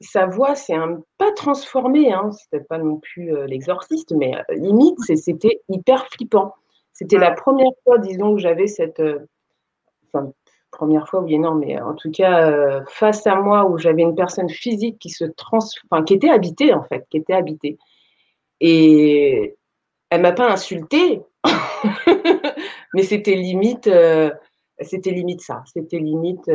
sa 0.00 0.26
voix 0.26 0.54
s'est 0.54 0.74
un 0.74 1.00
pas 1.18 1.32
transformée. 1.32 2.12
Hein. 2.12 2.30
C'était 2.32 2.64
pas 2.64 2.78
non 2.78 2.96
plus 2.98 3.34
euh, 3.34 3.46
l'exorciste, 3.46 4.12
mais 4.16 4.36
euh, 4.36 4.54
limite, 4.54 4.98
c'était 5.00 5.60
hyper 5.68 6.06
flippant. 6.08 6.54
C'était 6.92 7.18
la 7.18 7.32
première 7.32 7.72
fois, 7.84 7.98
disons, 7.98 8.34
que 8.34 8.40
j'avais 8.40 8.66
cette. 8.66 9.00
Euh, 9.00 9.26
enfin, 10.12 10.32
première 10.70 11.08
fois, 11.08 11.20
oui 11.20 11.38
non, 11.38 11.54
mais 11.54 11.80
en 11.80 11.94
tout 11.94 12.10
cas, 12.10 12.84
face 12.86 13.26
à 13.26 13.36
moi, 13.36 13.64
où 13.68 13.78
j'avais 13.78 14.02
une 14.02 14.14
personne 14.14 14.48
physique 14.48 14.98
qui 14.98 15.10
se 15.10 15.24
trans. 15.24 15.58
Enfin, 15.90 16.04
qui 16.04 16.14
était 16.14 16.30
habitée, 16.30 16.74
en 16.74 16.84
fait, 16.84 17.06
qui 17.10 17.18
était 17.18 17.34
habitée. 17.34 17.78
Et 18.60 19.56
elle 20.10 20.22
m'a 20.22 20.32
pas 20.32 20.50
insultée, 20.50 21.22
mais 22.94 23.02
c'était 23.02 23.34
limite 23.34 23.88
c'était 24.80 25.10
limite 25.10 25.40
ça. 25.40 25.62
C'était 25.72 25.98
limite 25.98 26.48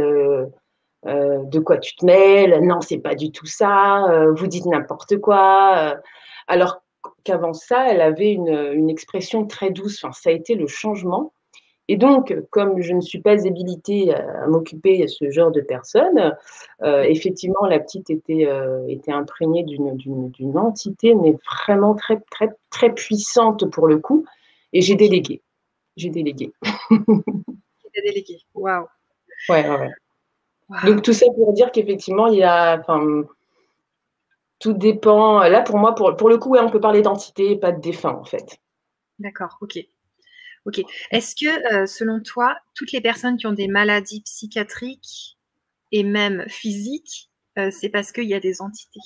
euh, 1.06 1.10
euh, 1.14 1.44
de 1.46 1.60
quoi 1.60 1.78
tu 1.78 1.96
te 1.96 2.06
mêles? 2.06 2.60
Non, 2.64 2.82
c'est 2.82 3.00
pas 3.00 3.16
du 3.16 3.32
tout 3.32 3.46
ça. 3.46 4.06
Euh, 4.10 4.34
vous 4.34 4.48
dites 4.48 4.66
n'importe 4.66 5.18
quoi. 5.18 5.96
alors 6.48 6.82
qu'avant 7.24 7.54
ça, 7.54 7.92
elle 7.92 8.02
avait 8.02 8.32
une, 8.32 8.90
expression 8.90 9.46
très 9.46 9.70
douce. 9.72 10.04
Enfin, 10.04 10.14
ça 10.14 10.30
a 10.30 10.34
été 10.34 10.56
le 10.56 10.68
changement. 10.68 11.34
Et 11.90 11.98
donc, 11.98 12.34
comme 12.50 12.82
je 12.82 12.94
ne 12.94 13.02
suis 13.02 13.20
pas 13.20 13.46
habilitée 13.46 14.14
à, 14.14 14.48
m'occuper 14.48 15.00
de 15.00 15.08
ce 15.08 15.30
genre 15.32 15.52
de 15.52 15.62
personnes, 15.62 16.36
effectivement, 16.82 17.66
la 17.66 17.80
petite 17.80 18.10
était, 18.10 18.48
était 18.88 19.12
imprégnée 19.12 19.64
d'une 19.64 20.58
entité, 20.58 21.14
mais 21.16 21.36
vraiment 21.66 21.96
très, 21.96 22.20
très, 22.32 22.50
très 22.70 22.94
puissante 22.94 23.70
pour 23.70 23.88
le 23.88 23.98
coup. 23.98 24.26
Et 24.72 24.82
j'ai 24.82 24.96
délégué. 24.96 25.42
J'ai 25.98 26.10
délégué. 26.10 26.54
délégué. 28.02 28.40
Waouh. 28.56 28.88
Ouais, 29.50 29.70
ouais. 29.70 29.92
Donc 30.86 31.02
tout 31.04 31.14
ça 31.14 31.26
pour 31.36 31.54
dire 31.54 31.72
qu'effectivement, 31.72 32.28
il 32.28 32.40
y 32.40 32.44
a. 32.44 32.82
Tout 34.60 34.74
dépend. 34.74 35.40
Là, 35.42 35.62
pour 35.62 35.78
moi, 35.78 35.94
pour, 35.94 36.16
pour 36.16 36.30
le 36.30 36.38
coup, 36.38 36.56
on 36.56 36.70
peut 36.70 36.80
parler 36.80 37.02
d'entité, 37.02 37.58
pas 37.58 37.72
de 37.72 37.82
défunt, 37.82 38.16
en 38.16 38.24
fait. 38.24 38.60
D'accord, 39.20 39.58
ok. 39.62 39.78
Ok. 40.66 40.82
Est-ce 41.12 41.36
que, 41.36 41.74
euh, 41.74 41.86
selon 41.86 42.22
toi, 42.22 42.56
toutes 42.74 42.92
les 42.94 43.02
personnes 43.02 43.38
qui 43.38 43.48
ont 43.48 43.54
des 43.54 43.68
maladies 43.68 44.22
psychiatriques 44.22 45.38
et 45.92 46.04
même 46.04 46.46
physiques, 46.48 47.30
euh, 47.58 47.70
c'est 47.72 47.90
parce 47.90 48.12
qu'il 48.12 48.26
y 48.26 48.34
a 48.34 48.40
des 48.40 48.62
entités? 48.62 49.02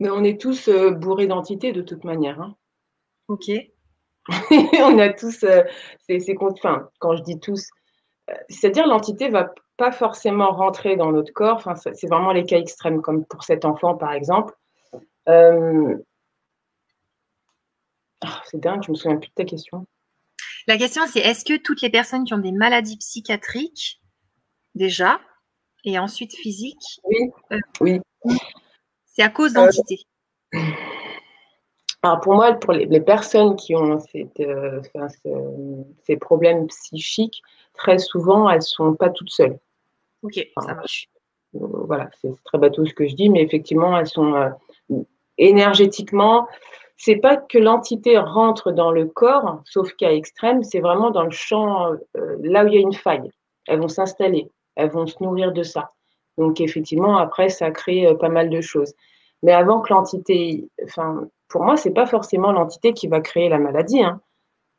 Mais 0.00 0.08
on 0.10 0.24
est 0.24 0.40
tous 0.40 0.68
euh, 0.68 0.90
bourrés 0.90 1.26
d'entités 1.26 1.72
de 1.72 1.82
toute 1.82 2.04
manière. 2.04 2.40
Hein. 2.40 2.56
Ok. 3.28 3.50
on 4.50 4.98
a 4.98 5.12
tous, 5.12 5.44
c'est 6.08 6.36
enfin, 6.40 6.88
quand 6.98 7.14
je 7.16 7.22
dis 7.22 7.38
tous, 7.38 7.68
c'est-à-dire 8.48 8.86
l'entité 8.86 9.28
va 9.28 9.52
pas 9.76 9.92
forcément 9.92 10.52
rentrer 10.52 10.96
dans 10.96 11.12
notre 11.12 11.32
corps. 11.32 11.56
Enfin, 11.56 11.74
c'est 11.76 12.06
vraiment 12.06 12.32
les 12.32 12.44
cas 12.44 12.58
extrêmes, 12.58 13.02
comme 13.02 13.24
pour 13.24 13.44
cet 13.44 13.64
enfant 13.64 13.96
par 13.96 14.12
exemple. 14.12 14.54
Euh, 15.28 15.96
ah, 18.22 18.42
c'est 18.46 18.60
dingue, 18.60 18.82
je 18.84 18.90
me 18.90 18.96
souviens 18.96 19.18
plus 19.18 19.28
de 19.28 19.34
ta 19.34 19.44
question. 19.44 19.86
La 20.66 20.78
question, 20.78 21.02
c'est 21.06 21.20
est-ce 21.20 21.44
que 21.44 21.58
toutes 21.58 21.82
les 21.82 21.90
personnes 21.90 22.24
qui 22.24 22.32
ont 22.32 22.38
des 22.38 22.52
maladies 22.52 22.96
psychiatriques, 22.96 24.00
déjà, 24.74 25.20
et 25.84 25.98
ensuite 25.98 26.34
physiques, 26.34 27.00
oui, 27.04 27.30
oui. 27.80 28.00
c'est 29.04 29.22
à 29.22 29.28
cause 29.28 29.54
d'entités 32.04 32.20
pour 32.20 32.34
moi, 32.34 32.52
pour 32.52 32.74
les, 32.74 33.00
personnes 33.00 33.56
qui 33.56 33.74
ont 33.74 33.98
euh, 34.40 34.80
ces 36.02 36.16
problèmes 36.16 36.66
psychiques, 36.66 37.42
très 37.72 37.98
souvent, 37.98 38.50
elles 38.50 38.58
ne 38.58 38.62
sont 38.62 38.94
pas 38.94 39.08
toutes 39.08 39.30
seules. 39.30 39.58
Ok, 40.22 40.38
ça 40.60 40.74
marche. 40.74 41.08
Euh, 41.54 41.60
voilà, 41.86 42.10
c'est 42.20 42.30
très 42.44 42.58
bateau 42.58 42.84
ce 42.84 42.92
que 42.92 43.06
je 43.06 43.14
dis, 43.14 43.30
mais 43.30 43.42
effectivement, 43.42 43.96
elles 43.96 44.06
sont 44.06 44.34
euh, 44.34 44.50
énergétiquement. 45.38 46.46
C'est 46.98 47.16
pas 47.16 47.38
que 47.38 47.56
l'entité 47.56 48.18
rentre 48.18 48.70
dans 48.70 48.92
le 48.92 49.06
corps, 49.06 49.62
sauf 49.64 49.94
cas 49.94 50.12
extrême, 50.12 50.62
c'est 50.62 50.80
vraiment 50.80 51.10
dans 51.10 51.24
le 51.24 51.30
champ, 51.30 51.90
là 52.14 52.64
où 52.64 52.68
il 52.68 52.74
y 52.74 52.76
a 52.76 52.80
une 52.80 52.92
faille. 52.92 53.30
Elles 53.66 53.80
vont 53.80 53.88
s'installer, 53.88 54.50
elles 54.76 54.90
vont 54.90 55.06
se 55.06 55.16
nourrir 55.20 55.52
de 55.52 55.62
ça. 55.62 55.88
Donc 56.36 56.60
effectivement, 56.60 57.16
après, 57.16 57.48
ça 57.48 57.70
crée 57.70 58.14
pas 58.20 58.28
mal 58.28 58.48
de 58.50 58.60
choses. 58.60 58.92
Mais 59.44 59.52
avant 59.52 59.80
que 59.80 59.92
l'entité, 59.92 60.70
enfin, 60.84 61.28
pour 61.48 61.64
moi, 61.64 61.76
c'est 61.76 61.92
pas 61.92 62.06
forcément 62.06 62.50
l'entité 62.50 62.94
qui 62.94 63.08
va 63.08 63.20
créer 63.20 63.50
la 63.50 63.58
maladie. 63.58 64.02
Hein. 64.02 64.20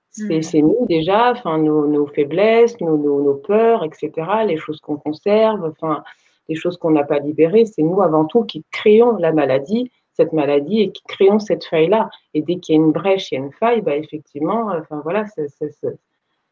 C'est 0.09 0.61
hmm. 0.61 0.67
nous 0.67 0.85
déjà, 0.87 1.31
enfin, 1.33 1.59
nos, 1.59 2.07
faiblesses, 2.07 2.81
nos, 2.81 3.35
peurs, 3.35 3.83
etc., 3.83 4.11
les 4.47 4.57
choses 4.57 4.79
qu'on 4.79 4.97
conserve, 4.97 5.63
enfin, 5.65 6.03
les 6.49 6.55
choses 6.55 6.77
qu'on 6.77 6.89
n'a 6.89 7.03
pas 7.03 7.19
libérées. 7.19 7.65
C'est 7.65 7.83
nous 7.83 8.01
avant 8.01 8.25
tout 8.25 8.43
qui 8.43 8.65
créons 8.71 9.17
la 9.17 9.31
maladie, 9.31 9.91
cette 10.13 10.33
maladie, 10.33 10.81
et 10.81 10.91
qui 10.91 11.03
créons 11.03 11.37
cette 11.37 11.65
faille-là. 11.65 12.09
Et 12.33 12.41
dès 12.41 12.55
qu'il 12.55 12.73
y 12.73 12.77
a 12.79 12.81
une 12.81 12.91
brèche, 12.91 13.31
il 13.31 13.35
y 13.35 13.37
a 13.37 13.41
une 13.41 13.51
faille, 13.51 13.81
bah, 13.81 13.95
effectivement, 13.95 14.71
enfin 14.75 14.99
voilà, 15.03 15.27
ça, 15.27 15.43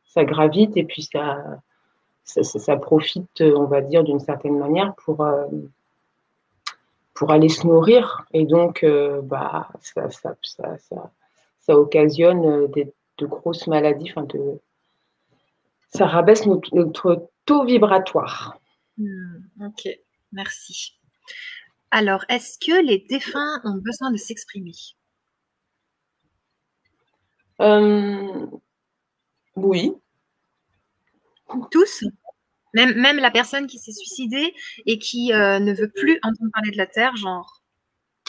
ça, 0.05 0.23
gravite 0.23 0.77
et 0.77 0.83
puis 0.83 1.01
ça, 1.01 1.43
ça, 2.25 2.77
profite, 2.77 3.41
on 3.41 3.65
va 3.65 3.81
dire, 3.81 4.03
d'une 4.03 4.19
certaine 4.19 4.59
manière 4.59 4.93
pour. 5.03 5.21
Euh, 5.21 5.45
pour 7.13 7.31
aller 7.31 7.49
se 7.49 7.65
nourrir. 7.65 8.25
Et 8.33 8.45
donc, 8.45 8.83
euh, 8.83 9.21
bah, 9.21 9.69
ça, 9.81 10.09
ça, 10.09 10.35
ça, 10.41 10.77
ça, 11.59 11.77
occasionne 11.77 12.45
euh, 12.45 12.67
des, 12.67 12.93
de 13.17 13.25
grosses 13.25 13.67
maladies. 13.67 14.11
Enfin, 14.11 14.23
de, 14.23 14.59
ça 15.89 16.07
rabaisse 16.07 16.45
notre, 16.45 17.29
taux 17.45 17.65
vibratoire. 17.65 18.57
Hmm, 18.97 19.41
ok, 19.61 19.89
merci. 20.31 20.97
Alors, 21.91 22.25
est-ce 22.29 22.57
que 22.57 22.83
les 22.83 23.05
défunts 23.09 23.61
ont 23.63 23.75
besoin 23.75 24.11
de 24.11 24.17
s'exprimer? 24.17 24.71
Euh, 27.61 28.47
Oui. 29.55 29.93
Tous? 31.69 32.03
Même, 32.73 33.17
la 33.17 33.31
personne 33.31 33.67
qui 33.67 33.77
s'est 33.77 33.91
suicidée 33.91 34.53
et 34.85 34.97
qui 34.97 35.33
euh, 35.33 35.59
ne 35.59 35.73
veut 35.73 35.89
plus 35.89 36.19
entendre 36.23 36.51
parler 36.53 36.71
de 36.71 36.77
la 36.77 36.87
Terre, 36.87 37.15
genre 37.15 37.61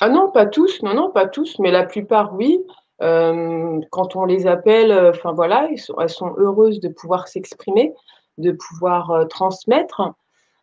Ah 0.01 0.09
non, 0.09 0.31
pas 0.31 0.47
tous, 0.47 0.83
non, 0.83 0.95
non, 0.95 1.11
pas 1.11 1.27
tous, 1.27 1.59
mais 1.59 1.71
la 1.71 1.85
plupart, 1.85 2.35
oui. 2.35 2.61
Euh, 3.03 3.81
quand 3.91 4.15
on 4.17 4.25
les 4.25 4.47
appelle, 4.47 4.93
euh, 4.93 5.11
enfin 5.11 5.33
voilà, 5.33 5.69
elles 5.71 6.09
sont 6.09 6.35
heureuses 6.37 6.81
de 6.81 6.89
pouvoir 6.89 7.27
s'exprimer, 7.27 7.93
de 8.39 8.53
pouvoir 8.53 9.27
transmettre. 9.29 10.13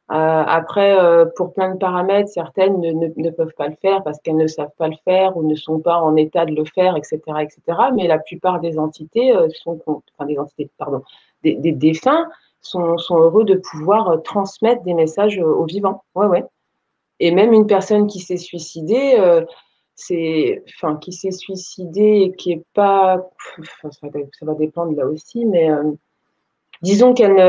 après, 0.10 0.98
pour 1.38 1.54
plein 1.54 1.74
de 1.74 1.78
paramètres, 1.78 2.30
certaines 2.30 2.80
ne, 2.82 3.30
peuvent 3.30 3.54
pas 3.58 3.68
le 3.68 3.76
faire 3.82 4.04
parce 4.04 4.20
qu'elles 4.20 4.38
ne 4.38 4.48
savent 4.48 4.76
pas 4.78 4.90
le 4.90 4.98
faire 5.06 5.38
ou 5.38 5.48
ne 5.48 5.56
sont 5.56 5.80
pas 5.80 5.98
en 5.98 6.16
état 6.18 6.46
de 6.46 6.54
le 6.54 6.66
faire, 6.66 6.98
etc., 6.98 7.20
etc. 7.40 7.62
Mais 7.96 8.08
la 8.08 8.20
plupart 8.20 8.60
des 8.60 8.78
entités 8.78 9.34
sont, 9.64 9.80
enfin 9.88 10.26
des 10.26 10.38
entités, 10.38 10.70
pardon, 10.78 11.02
des, 11.44 11.56
des 11.56 11.94
sont, 12.62 12.95
heureux 13.12 13.43
de 13.43 13.55
pouvoir 13.55 14.09
euh, 14.09 14.18
transmettre 14.18 14.84
des 14.84 14.93
messages 14.93 15.39
euh, 15.39 15.45
aux 15.45 15.66
vivants. 15.66 16.03
Ouais, 16.16 16.28
ouais. 16.28 16.43
Et 17.20 17.32
même 17.32 17.53
une 17.53 17.68
personne 17.68 18.07
qui 18.07 18.20
s'est 18.20 18.38
suicidée, 18.38 19.16
euh, 19.20 19.45
c'est, 19.95 20.64
enfin, 20.76 20.97
qui 20.97 21.12
s'est 21.14 21.32
suicidée 21.32 22.24
et 22.24 22.32
qui 22.36 22.53
est 22.53 22.64
pas, 22.74 23.30
ça, 23.91 24.07
va, 24.41 24.53
dépendre 24.55 24.95
là 24.95 25.05
aussi, 25.05 25.45
mais 25.45 25.70
disons 26.82 27.14
qu'elle 27.14 27.39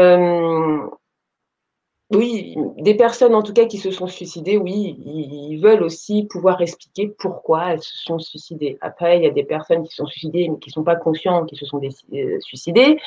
oui, 2.14 2.56
des 2.76 2.94
personnes 2.94 3.34
en 3.34 3.42
tout 3.42 3.54
cas 3.54 3.64
qui 3.64 3.78
se 3.78 3.90
sont 3.90 4.06
suicidées, 4.06 4.58
oui, 4.58 4.98
ils 5.02 5.58
veulent 5.62 5.82
aussi 5.82 6.24
pouvoir 6.24 6.60
expliquer 6.60 7.08
pourquoi 7.18 7.72
elles 7.72 7.82
se 7.82 7.96
sont 7.96 8.18
suicidées. 8.18 8.76
Après, 8.82 9.16
il 9.16 9.22
y 9.22 9.26
a 9.26 9.30
des 9.30 9.44
personnes 9.44 9.82
qui 9.82 9.94
sont 9.94 10.04
suicidées 10.04 10.50
mais 10.50 10.58
qui 10.58 10.68
ne 10.68 10.72
sont 10.72 10.84
pas 10.84 10.96
conscientes, 10.96 11.48
qui 11.48 11.56
se 11.56 11.64
sont 11.64 11.80
suicidées. 12.40 12.98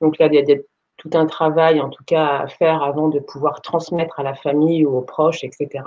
Donc 0.00 0.18
là, 0.18 0.26
il 0.26 0.34
y 0.34 0.38
a 0.38 0.42
des 0.42 0.64
tout 1.02 1.10
un 1.14 1.26
travail, 1.26 1.80
en 1.80 1.88
tout 1.88 2.04
cas, 2.04 2.38
à 2.38 2.46
faire 2.46 2.82
avant 2.84 3.08
de 3.08 3.18
pouvoir 3.18 3.60
transmettre 3.60 4.20
à 4.20 4.22
la 4.22 4.34
famille 4.34 4.86
ou 4.86 4.96
aux 4.96 5.02
proches, 5.02 5.42
etc. 5.42 5.82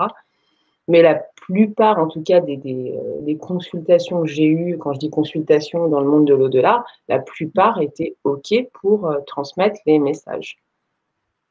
Mais 0.88 1.00
la 1.00 1.14
plupart, 1.14 1.98
en 1.98 2.06
tout 2.06 2.22
cas, 2.22 2.40
des, 2.40 2.58
des, 2.58 3.36
consultations 3.38 4.22
que 4.22 4.28
j'ai 4.28 4.44
eues, 4.44 4.76
quand 4.78 4.92
je 4.92 4.98
dis 4.98 5.08
consultation 5.08 5.88
dans 5.88 6.00
le 6.00 6.06
monde 6.06 6.26
de 6.26 6.34
l'au-delà, 6.34 6.84
la 7.08 7.18
plupart 7.18 7.80
étaient 7.80 8.14
OK 8.24 8.52
pour 8.74 9.06
euh, 9.06 9.20
transmettre 9.26 9.80
les 9.86 9.98
messages. 9.98 10.58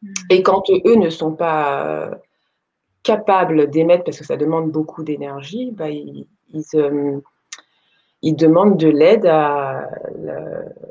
Hmm. 0.04 0.14
Et 0.30 0.44
quand 0.44 0.70
eux 0.70 0.96
ne 0.96 1.10
sont 1.10 1.34
pas 1.34 2.12
capables 3.02 3.70
d'émettre, 3.72 4.04
parce 4.04 4.20
que 4.20 4.26
ça 4.26 4.38
demande 4.38 4.72
beaucoup 4.72 5.04
d'énergie, 5.04 5.72
bah, 5.72 5.90
ils, 5.90 6.28
euh, 6.76 7.20
ils, 8.26 8.36
demandent 8.36 8.78
de 8.78 8.90
l'aide 8.90 9.26
à, 9.26 9.90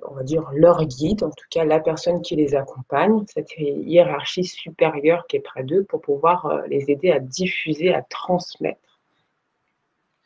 on 0.09 0.15
va 0.15 0.23
dire, 0.23 0.49
leur 0.55 0.85
guide, 0.85 1.23
en 1.25 1.31
tout 1.31 1.47
cas 1.51 1.65
la 1.65 1.81
personne 1.81 2.23
qui 2.23 2.37
les 2.37 2.55
accompagne, 2.55 3.25
cette 3.27 3.51
hiérarchie 3.59 4.45
supérieure 4.45 5.27
qui 5.27 5.37
est 5.37 5.41
près 5.41 5.65
d'eux, 5.65 5.85
pour 5.85 6.01
pouvoir 6.01 6.47
euh, 6.47 6.63
les 6.69 6.91
aider 6.91 7.11
à 7.11 7.19
diffuser, 7.19 7.93
à 7.93 8.03
transmettre 8.03 9.01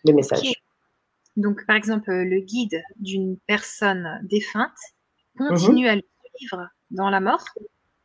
le 0.05 0.13
message. 0.13 0.53
Donc, 1.37 1.65
par 1.67 1.77
exemple, 1.77 2.11
le 2.11 2.41
guide 2.41 2.83
d'une 2.97 3.37
personne 3.47 4.21
défunte 4.25 4.71
continue 5.39 5.85
mhm. 5.85 5.91
à 5.91 5.95
le 5.97 6.03
suivre 6.37 6.69
dans 6.91 7.11
la 7.11 7.21
mort? 7.21 7.45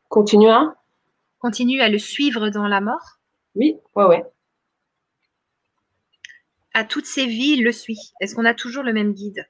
Continue 0.09 0.49
à? 0.49 0.75
Continue 1.39 1.81
à 1.81 1.89
le 1.89 1.97
suivre 1.97 2.49
dans 2.49 2.67
la 2.67 2.79
mort? 2.79 3.17
Oui, 3.55 3.77
ouais, 3.95 4.05
ouais. 4.05 4.23
À 6.73 6.83
toutes 6.83 7.05
ces 7.05 7.25
vies, 7.25 7.55
il 7.57 7.63
le 7.63 7.71
suit. 7.71 8.13
Est-ce 8.19 8.35
qu'on 8.35 8.45
a 8.45 8.53
toujours 8.53 8.83
le 8.83 8.93
même 8.93 9.13
guide? 9.13 9.47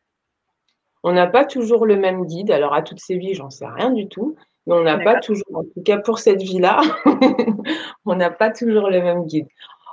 On 1.03 1.13
n'a 1.13 1.27
pas 1.27 1.45
toujours 1.45 1.85
le 1.85 1.95
même 1.95 2.25
guide. 2.25 2.51
Alors, 2.51 2.73
à 2.73 2.81
toutes 2.81 2.99
ces 2.99 3.17
vies, 3.17 3.33
j'en 3.33 3.49
sais 3.49 3.67
rien 3.67 3.91
du 3.91 4.07
tout. 4.07 4.35
Mais 4.65 4.73
on 4.75 4.83
n'a 4.83 4.97
pas 4.97 5.19
toujours, 5.19 5.45
en 5.53 5.63
tout 5.63 5.83
cas 5.83 5.97
pour 5.97 6.19
cette 6.19 6.41
vie-là, 6.41 6.79
on 8.05 8.15
n'a 8.15 8.31
pas 8.31 8.49
toujours 8.49 8.89
le 8.89 9.01
même 9.01 9.25
guide. 9.25 9.47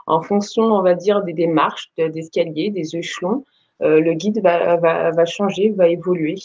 En 0.07 0.22
fonction, 0.22 0.62
on 0.62 0.83
va 0.83 0.95
dire, 0.95 1.22
des 1.22 1.33
démarches, 1.33 1.91
des 1.97 2.16
escaliers, 2.16 2.70
des 2.70 2.97
échelons, 2.97 3.45
euh, 3.83 4.01
le 4.01 4.12
guide 4.14 4.41
va, 4.43 4.76
va, 4.76 5.24
changer, 5.24 5.70
va 5.70 5.89
évoluer. 5.89 6.37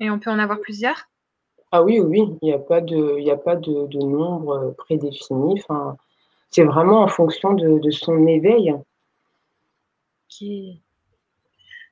Et 0.00 0.10
on 0.10 0.18
peut 0.18 0.30
en 0.30 0.38
avoir 0.38 0.60
plusieurs? 0.60 1.08
Ah 1.72 1.82
oui, 1.82 2.00
oui, 2.00 2.22
il 2.42 2.46
n'y 2.46 2.52
a 2.52 2.58
pas 2.58 2.80
de, 2.80 3.16
il 3.18 3.30
a 3.30 3.36
pas 3.36 3.56
de, 3.56 3.98
nombre 3.98 4.56
euh, 4.56 4.70
prédéfini. 4.72 5.60
Enfin, 5.60 5.96
c'est 6.50 6.64
vraiment 6.64 7.02
en 7.02 7.08
fonction 7.08 7.54
de, 7.54 7.90
son 7.90 8.26
éveil. 8.26 8.72
Ok. 8.72 10.48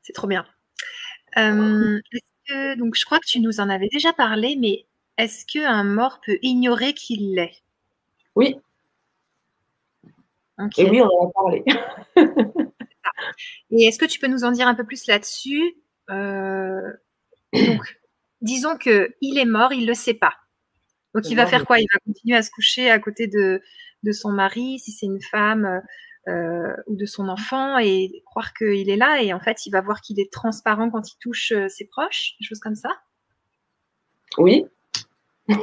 C'est 0.02 0.12
trop 0.12 0.26
bien. 0.26 0.46
Euh, 1.36 2.00
donc, 2.76 2.94
je 2.96 3.04
crois 3.04 3.18
que 3.18 3.26
tu 3.26 3.40
nous 3.40 3.60
en 3.60 3.68
avais 3.68 3.88
déjà 3.88 4.12
parlé, 4.12 4.56
mais 4.56 4.86
est-ce 5.16 5.46
qu'un 5.46 5.84
mort 5.84 6.20
peut 6.24 6.38
ignorer 6.42 6.92
qu'il 6.92 7.34
l'est? 7.34 7.62
Oui. 8.34 8.56
Et 10.76 10.90
oui, 10.90 11.00
on 11.00 11.06
en 11.06 11.28
a 11.28 11.32
parlé. 11.32 11.64
Et 13.70 13.84
est-ce 13.84 13.98
que 13.98 14.06
tu 14.06 14.18
peux 14.18 14.26
nous 14.26 14.44
en 14.44 14.50
dire 14.50 14.66
un 14.66 14.74
peu 14.74 14.84
plus 14.84 15.06
là-dessus? 15.06 15.76
Euh, 16.10 16.92
Donc, 17.52 17.98
disons 18.40 18.76
qu'il 18.76 19.38
est 19.38 19.44
mort, 19.44 19.72
il 19.72 19.82
ne 19.82 19.86
le 19.88 19.94
sait 19.94 20.14
pas. 20.14 20.34
Donc 21.14 21.30
il 21.30 21.36
va 21.36 21.46
faire 21.46 21.64
quoi? 21.64 21.80
Il 21.80 21.86
va 21.92 21.98
continuer 22.04 22.36
à 22.36 22.42
se 22.42 22.50
coucher 22.50 22.90
à 22.90 22.98
côté 22.98 23.26
de, 23.26 23.62
de 24.02 24.12
son 24.12 24.30
mari, 24.30 24.78
si 24.78 24.92
c'est 24.92 25.06
une 25.06 25.20
femme, 25.20 25.82
euh, 26.28 26.74
ou 26.86 26.96
de 26.96 27.06
son 27.06 27.28
enfant, 27.28 27.78
et 27.78 28.22
croire 28.26 28.52
qu'il 28.52 28.90
est 28.90 28.96
là. 28.96 29.22
Et 29.22 29.32
en 29.32 29.40
fait, 29.40 29.66
il 29.66 29.70
va 29.70 29.80
voir 29.80 30.00
qu'il 30.00 30.20
est 30.20 30.30
transparent 30.32 30.90
quand 30.90 31.10
il 31.10 31.16
touche 31.20 31.52
euh, 31.52 31.68
ses 31.68 31.86
proches, 31.86 32.34
des 32.40 32.46
choses 32.46 32.60
comme 32.60 32.74
ça. 32.74 32.90
Oui. 34.36 34.66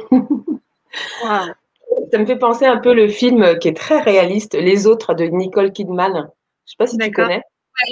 Ça 2.10 2.18
me 2.18 2.26
fait 2.26 2.38
penser 2.38 2.66
un 2.66 2.78
peu 2.78 2.94
le 2.94 3.08
film 3.08 3.58
qui 3.58 3.68
est 3.68 3.76
très 3.76 4.00
réaliste, 4.00 4.54
Les 4.54 4.86
Autres 4.86 5.14
de 5.14 5.24
Nicole 5.24 5.72
Kidman. 5.72 6.12
Je 6.14 6.18
ne 6.18 6.24
sais 6.64 6.76
pas 6.78 6.86
si 6.86 6.98
tu 6.98 7.10
connais. 7.12 7.42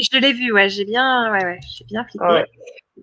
je 0.01 0.19
l'ai 0.19 0.33
vu, 0.33 0.53
ouais, 0.53 0.69
j'ai 0.69 0.85
bien, 0.85 1.31
ouais, 1.33 1.61
j'ai 1.77 1.85
bien 1.85 2.05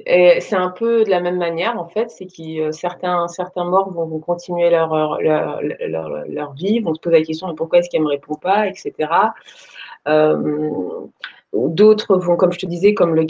c'est 0.06 0.56
un 0.56 0.70
peu 0.70 1.04
de 1.04 1.10
la 1.10 1.20
même 1.20 1.38
manière, 1.38 1.78
en 1.80 1.86
fait, 1.86 2.10
c'est 2.10 2.26
que 2.26 2.62
euh, 2.62 2.72
certains, 2.72 3.28
morts 3.66 3.92
vont, 3.92 4.20
continuer 4.20 4.70
leur, 4.70 5.22
leur, 5.22 5.62
leur, 5.62 6.54
vie, 6.54 6.80
vont 6.80 6.94
se 6.94 7.00
poser 7.02 7.20
la 7.20 7.26
question 7.26 7.54
pourquoi 7.56 7.80
est-ce 7.80 7.90
qu'elle 7.90 8.02
ne 8.02 8.06
me 8.06 8.12
répond 8.12 8.36
pas, 8.36 8.68
etc. 8.68 9.12
Euh, 10.08 11.08
d'autres 11.54 12.18
vont, 12.18 12.38
comme 12.38 12.54
je 12.54 12.60
te 12.60 12.66
disais, 12.66 12.94
comme 12.94 13.16
le, 13.16 13.26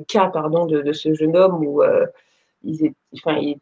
cas 0.00 0.26
pardon, 0.28 0.66
de, 0.66 0.92
ce 0.92 1.14
jeune 1.14 1.36
homme 1.36 1.64
où 1.64 1.82
euh, 1.82 2.06
il, 2.62 2.84
est, 2.84 2.94
enfin, 3.14 3.38
il 3.38 3.58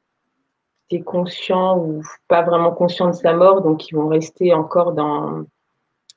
était 0.90 1.04
conscient 1.04 1.78
ou 1.78 2.02
pas 2.26 2.42
vraiment 2.42 2.72
conscient 2.72 3.08
de 3.08 3.14
sa 3.14 3.32
mort, 3.32 3.62
donc 3.62 3.88
ils 3.88 3.94
vont 3.94 4.08
rester 4.08 4.52
encore 4.52 4.92
dans, 4.92 5.44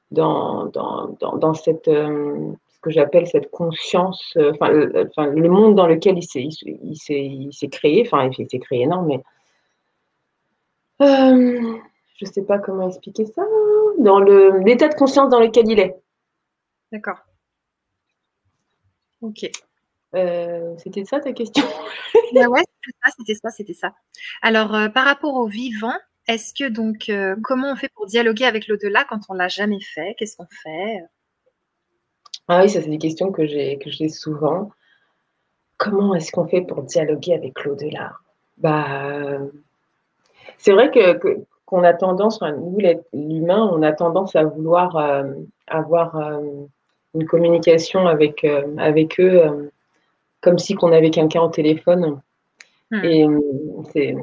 dans, 0.10 0.66
dans, 0.66 1.16
dans, 1.38 1.54
cette 1.54 1.90
que 2.86 2.92
j'appelle 2.92 3.26
cette 3.26 3.50
conscience, 3.50 4.38
euh, 4.38 4.52
enfin, 4.54 4.70
le, 4.70 5.50
monde 5.50 5.74
dans 5.74 5.88
lequel 5.88 6.20
il 6.20 6.24
s'est, 6.24 7.70
créé, 7.70 8.04
enfin, 8.06 8.30
il 8.38 8.48
s'est 8.48 8.60
créé, 8.60 8.86
non, 8.86 9.02
mais 9.02 9.20
euh, 11.02 11.78
je 12.18 12.26
ne 12.26 12.32
sais 12.32 12.44
pas 12.44 12.60
comment 12.60 12.88
expliquer 12.88 13.26
ça, 13.26 13.42
dans 13.98 14.20
le, 14.20 14.60
l'état 14.60 14.88
de 14.88 14.94
conscience 14.94 15.32
dans 15.32 15.40
lequel 15.40 15.68
il 15.68 15.80
est. 15.80 15.96
D'accord. 16.92 17.18
Ok. 19.22 19.50
Euh, 20.14 20.76
c'était 20.78 21.06
ça 21.06 21.20
ta 21.20 21.34
question? 21.34 21.66
Bah 22.34 22.48
Ouais, 22.48 22.62
c'était 22.84 22.98
ça, 23.04 23.12
c'était 23.18 23.36
ça, 23.36 23.50
c'était 23.50 23.74
ça. 23.74 23.94
Alors, 24.44 24.92
par 24.94 25.06
rapport 25.06 25.36
au 25.36 25.48
vivant, 25.48 25.96
est-ce 26.28 26.54
que 26.54 26.70
donc, 26.70 27.12
comment 27.44 27.72
on 27.72 27.76
fait 27.76 27.90
pour 27.96 28.06
dialoguer 28.06 28.46
avec 28.46 28.68
l'au-delà 28.68 29.06
quand 29.06 29.22
on 29.30 29.34
l'a 29.34 29.48
jamais 29.48 29.82
fait? 29.82 30.16
Qu'est-ce 30.18 30.38
qu'on 30.38 30.48
fait? 30.64 31.02
Ah 32.48 32.62
oui, 32.62 32.70
ça 32.70 32.82
c'est 32.82 32.90
des 32.90 32.98
questions 32.98 33.32
que 33.32 33.46
j'ai 33.46 33.78
que 33.78 33.90
j'ai 33.90 34.10
souvent. 34.10 34.72
Comment 35.78 36.16
est-ce 36.16 36.32
qu'on 36.32 36.48
fait 36.48 36.62
pour 36.62 36.84
dialoguer 36.84 37.34
avec 37.34 37.64
l'au-delà? 37.64 38.14
Bah, 38.58 39.40
c'est 40.58 40.72
vrai 40.72 40.92
que, 40.92 41.44
qu'on 41.66 41.84
a 41.84 41.94
tendance, 41.94 42.42
nous 42.42 42.78
l'humain, 43.14 43.70
on 43.74 43.82
a 43.82 43.92
tendance 43.92 44.36
à 44.36 44.44
vouloir 44.44 44.96
euh, 44.96 45.34
avoir 45.68 46.16
euh, 46.16 46.40
une 47.14 47.26
communication 47.26 48.08
avec 48.08 48.44
euh, 48.44 48.76
avec 48.78 49.20
eux 49.20 49.72
comme 50.42 50.60
si 50.60 50.76
qu'on 50.76 50.92
avait 50.92 51.10
quelqu'un 51.10 51.42
au 51.42 51.50
téléphone. 51.50 52.22
Hmm. 52.92 53.04
Et 53.04 53.28
c'est, 53.92 54.16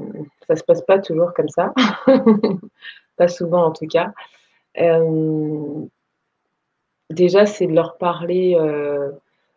ça 0.46 0.54
se 0.54 0.62
passe 0.62 0.82
pas 0.82 1.00
toujours 1.00 1.34
comme 1.34 1.48
ça, 1.48 1.74
pas 3.16 3.26
souvent 3.26 3.64
en 3.64 3.72
tout 3.72 3.88
cas 3.88 4.12
déjà, 7.12 7.46
c'est 7.46 7.66
de 7.66 7.74
leur 7.74 7.96
parler. 7.96 8.56
Euh, 8.58 9.10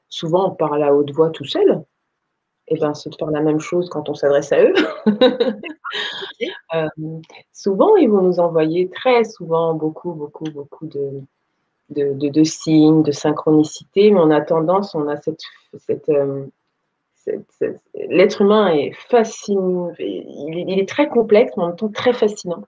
souvent, 0.09 0.49
on 0.49 0.55
parle 0.55 0.83
à 0.83 0.93
haute 0.93 1.11
voix 1.11 1.29
tout 1.29 1.45
seul. 1.45 1.83
Et 2.67 2.75
eh 2.75 2.79
ben, 2.79 2.95
c'est 2.95 3.11
de 3.11 3.15
faire 3.15 3.29
la 3.29 3.41
même 3.41 3.59
chose 3.59 3.89
quand 3.89 4.09
on 4.09 4.15
s'adresse 4.15 4.51
à 4.51 4.61
eux. 4.63 4.73
Euh, 6.73 6.89
souvent, 7.53 7.95
ils 7.95 8.09
vont 8.09 8.21
nous 8.21 8.39
envoyer 8.41 8.89
très 8.89 9.23
souvent 9.23 9.73
beaucoup, 9.73 10.11
beaucoup, 10.11 10.43
beaucoup 10.45 10.87
de, 10.87 11.21
de, 11.89 12.43
signes, 12.43 13.03
de 13.03 13.11
synchronicité, 13.11 14.11
mais 14.11 14.19
on 14.19 14.31
a 14.31 14.41
tendance, 14.41 14.93
on 14.95 15.07
a 15.07 15.15
cette, 15.15 15.39
cette, 15.77 16.09
euh, 16.09 16.45
l'être 18.09 18.41
humain 18.41 18.73
est 18.73 18.91
fascinant, 19.09 19.91
il, 19.99 20.79
est 20.79 20.89
très 20.89 21.07
complexe, 21.07 21.53
mais 21.55 21.63
en 21.63 21.67
même 21.67 21.75
temps 21.75 21.89
très 21.89 22.13
fascinant 22.13 22.63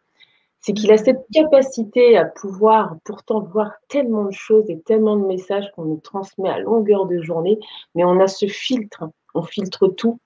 c'est 0.60 0.74
qu'il 0.74 0.92
a 0.92 0.98
cette 0.98 1.26
capacité 1.34 2.18
à 2.18 2.26
pouvoir 2.26 2.96
pourtant 3.06 3.42
voir 3.42 3.72
tellement 3.88 4.26
de 4.26 4.32
choses 4.32 4.70
et 4.70 4.80
tellement 4.80 5.16
de 5.16 5.26
messages 5.26 5.72
qu'on 5.76 5.86
nous 5.86 6.02
transmet 6.04 6.50
à 6.50 6.60
longueur 6.60 7.06
de 7.06 7.22
journée, 7.22 7.58
mais 7.96 8.04
on 8.04 8.20
a 8.20 8.28
ce 8.28 8.48
filtre, 8.48 9.06
on 9.34 9.44
filtre 9.44 9.88
tout. 9.88 10.20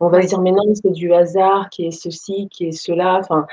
On 0.00 0.08
va 0.08 0.22
se 0.22 0.28
dire, 0.28 0.40
mais 0.40 0.50
non, 0.50 0.64
c'est 0.74 0.90
du 0.90 1.12
hasard, 1.12 1.70
qui 1.70 1.86
est 1.86 1.92
ceci, 1.92 2.48
qui 2.50 2.66
est 2.66 2.72
cela. 2.72 3.18
Enfin, 3.20 3.46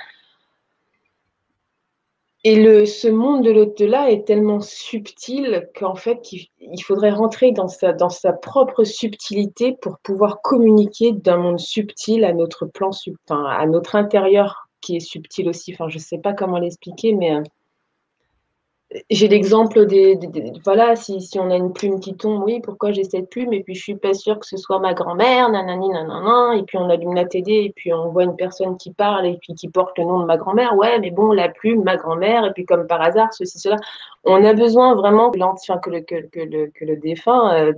et 2.45 2.55
le, 2.55 2.85
ce 2.85 3.09
monde 3.09 3.43
de 3.43 3.51
l'au-delà 3.51 4.11
est 4.11 4.25
tellement 4.25 4.61
subtil 4.61 5.69
qu'en 5.77 5.95
fait, 5.95 6.31
il, 6.31 6.81
faudrait 6.81 7.11
rentrer 7.11 7.51
dans 7.51 7.67
sa, 7.67 7.91
dans 7.91 8.09
sa 8.09 8.31
propre 8.31 8.85
subtilité 8.85 9.73
pour 9.81 9.99
pouvoir 9.99 10.41
communiquer 10.41 11.11
d'un 11.11 11.35
monde 11.35 11.59
subtil 11.59 12.23
à 12.23 12.31
notre 12.31 12.65
plan, 12.65 12.91
enfin, 13.27 13.43
à 13.43 13.65
notre 13.65 13.97
intérieur 13.97 14.68
qui 14.81 14.97
est 14.97 14.99
subtil 14.99 15.49
aussi. 15.49 15.73
Enfin, 15.73 15.89
je 15.89 15.97
ne 15.97 16.03
sais 16.03 16.19
pas 16.19 16.33
comment 16.33 16.59
l'expliquer, 16.59 17.13
mais 17.13 17.35
euh, 17.35 17.43
j'ai 19.11 19.27
l'exemple 19.27 19.85
des, 19.85 20.17
voilà, 20.65 20.95
si, 20.95 21.29
on 21.35 21.51
a 21.51 21.55
une 21.55 21.73
plume 21.73 21.99
qui 21.99 22.15
tombe, 22.15 22.43
oui, 22.43 22.59
pourquoi 22.59 22.91
j'ai 22.91 23.03
cette 23.03 23.29
plume? 23.29 23.53
Et 23.53 23.61
puis 23.61 23.75
je 23.75 23.83
suis 23.83 23.95
pas 23.95 24.15
sûre 24.15 24.39
que 24.39 24.47
ce 24.47 24.57
soit 24.57 24.79
ma 24.79 24.95
grand-mère, 24.95 25.49
nanani, 25.49 25.89
nanana. 25.89 26.55
Et 26.57 26.63
puis 26.63 26.77
on 26.79 26.89
allume 26.89 27.13
la 27.13 27.25
télé 27.25 27.65
et 27.65 27.73
puis 27.75 27.93
on 27.93 28.09
voit 28.09 28.23
une 28.23 28.35
personne 28.35 28.77
qui 28.77 28.91
parle 28.91 29.27
et 29.27 29.37
puis 29.39 29.53
qui 29.53 29.69
porte 29.69 29.95
le 29.99 30.05
nom 30.05 30.21
de 30.21 30.25
ma 30.25 30.37
grand-mère. 30.37 30.75
Ouais, 30.75 30.97
mais 30.99 31.11
bon, 31.11 31.31
la 31.31 31.49
plume, 31.49 31.83
ma 31.83 31.97
grand-mère. 31.97 32.45
Et 32.45 32.51
puis 32.51 32.65
comme 32.65 32.87
par 32.87 33.01
hasard, 33.01 33.31
ceci, 33.31 33.59
cela. 33.59 33.75
On 34.23 34.43
a 34.43 34.53
besoin 34.53 34.95
vraiment 34.95 35.29
que, 35.29 35.99
que 36.01 36.85
le 36.85 36.95
défunt 36.97 37.53
euh, 37.53 37.73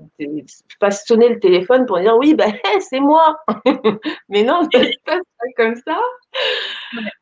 fasse 0.80 1.06
sonner 1.06 1.28
le 1.28 1.40
téléphone 1.40 1.86
pour 1.86 2.00
dire 2.00 2.16
oui, 2.18 2.36
bah, 2.36 2.46
c'est 2.80 3.02
moi. 3.02 3.38
mais 4.30 4.44
non, 4.44 4.62
ça 4.72 4.80
se 4.80 4.98
passe 5.06 5.20
pas 5.40 5.64
comme 5.64 5.76
ça. 5.76 6.00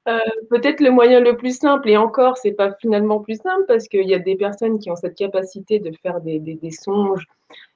Euh, 0.07 0.19
peut-être 0.49 0.79
le 0.79 0.89
moyen 0.89 1.19
le 1.19 1.37
plus 1.37 1.57
simple, 1.57 1.89
et 1.89 1.97
encore, 1.97 2.37
c'est 2.37 2.51
pas 2.53 2.73
finalement 2.73 3.19
plus 3.19 3.35
simple 3.35 3.65
parce 3.67 3.87
qu'il 3.87 4.07
y 4.07 4.15
a 4.15 4.19
des 4.19 4.35
personnes 4.35 4.79
qui 4.79 4.89
ont 4.89 4.95
cette 4.95 5.15
capacité 5.15 5.79
de 5.79 5.91
faire 6.01 6.21
des, 6.21 6.39
des, 6.39 6.71
songes 6.71 7.27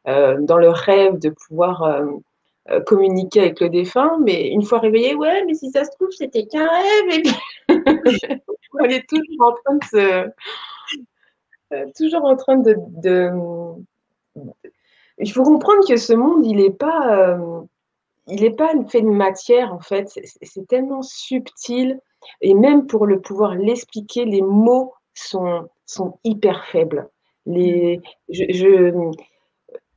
euh, 0.07 0.38
dans 0.41 0.57
le 0.57 0.69
rêve, 0.69 1.19
de 1.19 1.29
pouvoir 1.29 1.84
euh, 1.84 2.79
communiquer 2.88 3.41
avec 3.41 3.59
le 3.59 3.69
défunt, 3.69 4.17
mais 4.21 4.49
une 4.49 4.63
fois 4.63 4.79
réveillé, 4.79 5.15
ouais, 5.15 5.43
mais 5.45 5.53
si 5.53 5.69
ça 5.69 5.86
se 5.86 5.91
trouve, 5.91 6.09
c'était 6.11 6.45
qu'un 6.45 6.67
rêve. 6.67 7.11
Et 7.11 7.21
puis, 7.21 7.36
on 8.79 8.86
est 8.86 9.07
toujours 9.07 9.47
en 9.47 9.53
train 9.53 9.75
de 9.75 9.84
se. 9.84 10.29
Toujours 11.97 12.25
en 12.25 12.36
train 12.36 12.57
de, 12.57 12.75
Il 15.17 15.31
faut 15.31 15.43
comprendre 15.43 15.88
que 15.88 15.97
ce 15.97 16.13
monde, 16.13 16.45
il 16.45 16.57
n'est 16.57 16.71
pas. 16.71 17.38
Il 18.28 18.41
n'est 18.41 18.55
pas 18.55 18.71
fait 18.89 19.01
de 19.01 19.07
matière, 19.07 19.74
en 19.74 19.80
fait. 19.80 20.07
C'est 20.41 20.67
tellement 20.67 21.01
subtil. 21.01 21.99
Et 22.41 22.53
même 22.53 22.88
pour 22.88 23.05
le 23.05 23.19
pouvoir 23.19 23.55
l'expliquer, 23.55 24.26
les 24.26 24.41
mots 24.41 24.93
sont, 25.13 25.67
sont 25.86 26.19
hyper 26.24 26.65
faibles. 26.65 27.09
Les, 27.45 27.99
je, 28.30 29.11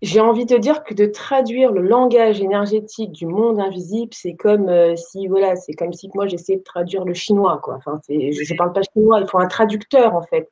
j'ai 0.02 0.20
envie 0.20 0.44
de 0.44 0.56
dire 0.56 0.84
que 0.84 0.94
de 0.94 1.06
traduire 1.06 1.72
le 1.72 1.82
langage 1.82 2.40
énergétique 2.40 3.12
du 3.12 3.26
monde 3.26 3.60
invisible, 3.60 4.12
c'est 4.12 4.34
comme 4.34 4.68
euh, 4.68 4.94
si 4.96 5.26
voilà, 5.26 5.56
c'est 5.56 5.72
comme 5.72 5.92
si 5.92 6.10
moi 6.14 6.26
j'essayais 6.26 6.58
de 6.58 6.64
traduire 6.64 7.04
le 7.04 7.14
chinois 7.14 7.60
quoi. 7.62 7.76
Enfin, 7.76 8.00
je 8.08 8.14
ne 8.14 8.58
parle 8.58 8.72
pas 8.72 8.82
chinois, 8.94 9.20
il 9.20 9.26
faut 9.28 9.38
un 9.38 9.48
traducteur 9.48 10.14
en 10.14 10.22
fait. 10.22 10.50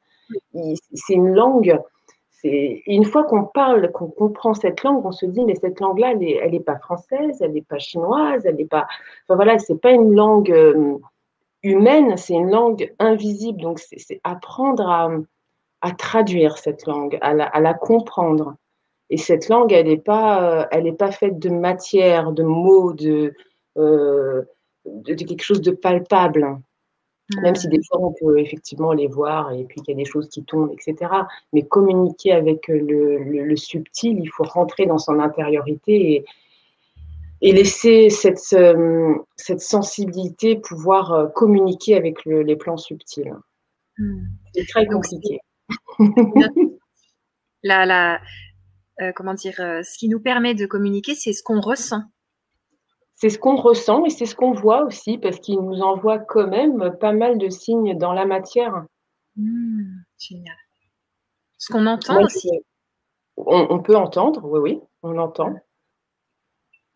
C'est 0.94 1.14
une 1.14 1.34
langue. 1.34 1.78
Une 2.44 3.04
fois 3.04 3.24
qu'on 3.24 3.44
parle, 3.44 3.90
qu'on 3.92 4.08
comprend 4.08 4.52
cette 4.52 4.82
langue, 4.82 5.04
on 5.04 5.12
se 5.12 5.24
dit 5.24 5.44
mais 5.44 5.54
cette 5.54 5.80
langue-là, 5.80 6.12
elle 6.12 6.50
n'est 6.50 6.60
pas 6.60 6.78
française, 6.78 7.38
elle 7.40 7.52
n'est 7.52 7.62
pas 7.62 7.78
chinoise, 7.78 8.44
elle 8.44 8.56
n'est 8.56 8.66
pas. 8.66 8.86
Enfin 9.24 9.36
voilà, 9.36 9.58
c'est 9.58 9.80
pas 9.80 9.92
une 9.92 10.14
langue 10.14 10.52
euh, 10.52 10.98
humaine, 11.62 12.16
c'est 12.18 12.34
une 12.34 12.50
langue 12.50 12.92
invisible. 12.98 13.62
Donc 13.62 13.78
c'est 13.78 14.20
apprendre 14.24 14.88
à, 15.80 15.90
traduire 15.92 16.58
cette 16.58 16.86
langue, 16.86 17.18
à 17.22 17.32
la, 17.34 17.74
comprendre. 17.74 18.56
Et 19.10 19.16
cette 19.16 19.48
langue, 19.48 19.72
elle 19.72 19.86
n'est 19.86 19.96
pas, 19.96 20.62
euh, 20.62 20.66
elle 20.70 20.94
pas 20.96 21.10
faite 21.10 21.38
de 21.38 21.50
matière, 21.50 22.32
de 22.32 22.42
mots, 22.42 22.92
de, 22.92 23.34
euh, 23.78 24.42
de, 24.84 25.14
quelque 25.14 25.42
chose 25.42 25.62
de 25.62 25.70
palpable. 25.70 26.58
Même 27.42 27.54
si 27.54 27.68
des 27.68 27.80
fois, 27.88 28.00
on 28.00 28.12
peut 28.12 28.38
effectivement 28.38 28.92
les 28.92 29.06
voir 29.06 29.52
et 29.52 29.64
puis 29.64 29.80
qu'il 29.80 29.96
y 29.96 30.00
a 30.00 30.02
des 30.02 30.08
choses 30.08 30.28
qui 30.28 30.44
tombent, 30.44 30.72
etc. 30.72 31.10
Mais 31.52 31.62
communiquer 31.62 32.32
avec 32.32 32.68
le, 32.68 33.18
le, 33.18 33.56
subtil, 33.56 34.18
il 34.20 34.28
faut 34.28 34.44
rentrer 34.44 34.84
dans 34.84 34.98
son 34.98 35.18
intériorité 35.18 36.12
et, 36.12 36.24
et 37.40 37.52
laisser 37.52 38.10
cette, 38.10 38.52
euh, 38.52 39.14
cette 39.36 39.62
sensibilité 39.62 40.56
pouvoir 40.56 41.32
communiquer 41.34 41.96
avec 41.96 42.24
les 42.26 42.56
plans 42.56 42.76
subtils. 42.76 43.32
Hmm. 43.96 44.24
C'est 44.54 44.66
très 44.68 44.86
compliqué. 44.86 45.40
la, 47.62 47.86
la, 47.86 48.20
euh, 49.00 49.12
comment 49.14 49.34
dire, 49.34 49.56
euh, 49.58 49.82
ce 49.82 49.98
qui 49.98 50.08
nous 50.08 50.20
permet 50.20 50.54
de 50.54 50.66
communiquer, 50.66 51.14
c'est 51.14 51.32
ce 51.32 51.42
qu'on 51.42 51.60
ressent. 51.60 52.02
C'est 53.14 53.30
ce 53.30 53.38
qu'on 53.38 53.56
ressent 53.56 54.04
et 54.04 54.10
c'est 54.10 54.26
ce 54.26 54.34
qu'on 54.34 54.52
voit 54.52 54.82
aussi, 54.82 55.18
parce 55.18 55.38
qu'il 55.38 55.60
nous 55.60 55.80
envoie 55.80 56.18
quand 56.18 56.48
même 56.48 56.96
pas 56.98 57.12
mal 57.12 57.38
de 57.38 57.48
signes 57.48 57.96
dans 57.96 58.12
la 58.12 58.26
matière. 58.26 58.84
Mmh, 59.36 60.02
génial. 60.18 60.56
Ce 61.58 61.72
qu'on 61.72 61.86
entend 61.86 62.22
aussi. 62.22 62.50
On, 63.36 63.80
peut 63.80 63.96
entendre, 63.96 64.44
oui, 64.44 64.60
oui, 64.60 64.80
on 65.02 65.18
entend. 65.18 65.54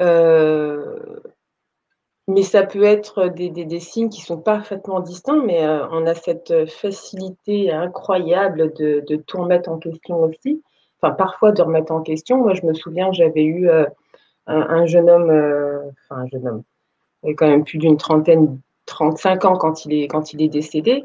Euh, 0.00 1.20
mais 2.28 2.42
ça 2.42 2.64
peut 2.64 2.84
être 2.84 3.28
des, 3.28 3.80
signes 3.80 4.08
qui 4.08 4.20
sont 4.20 4.38
parfaitement 4.38 5.00
distincts, 5.00 5.42
mais 5.44 5.66
on 5.90 6.06
a 6.06 6.14
cette 6.14 6.68
facilité 6.68 7.72
incroyable 7.72 8.72
de, 8.74 9.02
de, 9.08 9.16
tout 9.16 9.38
remettre 9.38 9.70
en 9.70 9.78
question 9.78 10.20
aussi 10.20 10.62
enfin 11.00 11.14
parfois 11.14 11.52
de 11.52 11.62
remettre 11.62 11.92
en 11.92 12.02
question. 12.02 12.38
Moi, 12.38 12.54
je 12.54 12.66
me 12.66 12.74
souviens, 12.74 13.12
j'avais 13.12 13.44
eu 13.44 13.68
euh, 13.68 13.86
un, 14.48 14.86
jeune 14.86 15.08
homme, 15.08 15.30
euh, 15.30 15.90
enfin 16.08 16.22
un 16.22 16.26
jeune 16.28 16.48
homme, 16.48 16.62
il 17.24 17.34
quand 17.36 17.48
même 17.48 17.64
plus 17.64 17.78
d'une 17.78 17.96
trentaine, 17.96 18.60
35 18.86 19.44
ans 19.44 19.56
quand 19.56 19.84
il 19.84 19.92
est, 19.92 20.08
quand 20.08 20.32
il 20.32 20.42
est 20.42 20.48
décédé. 20.48 21.04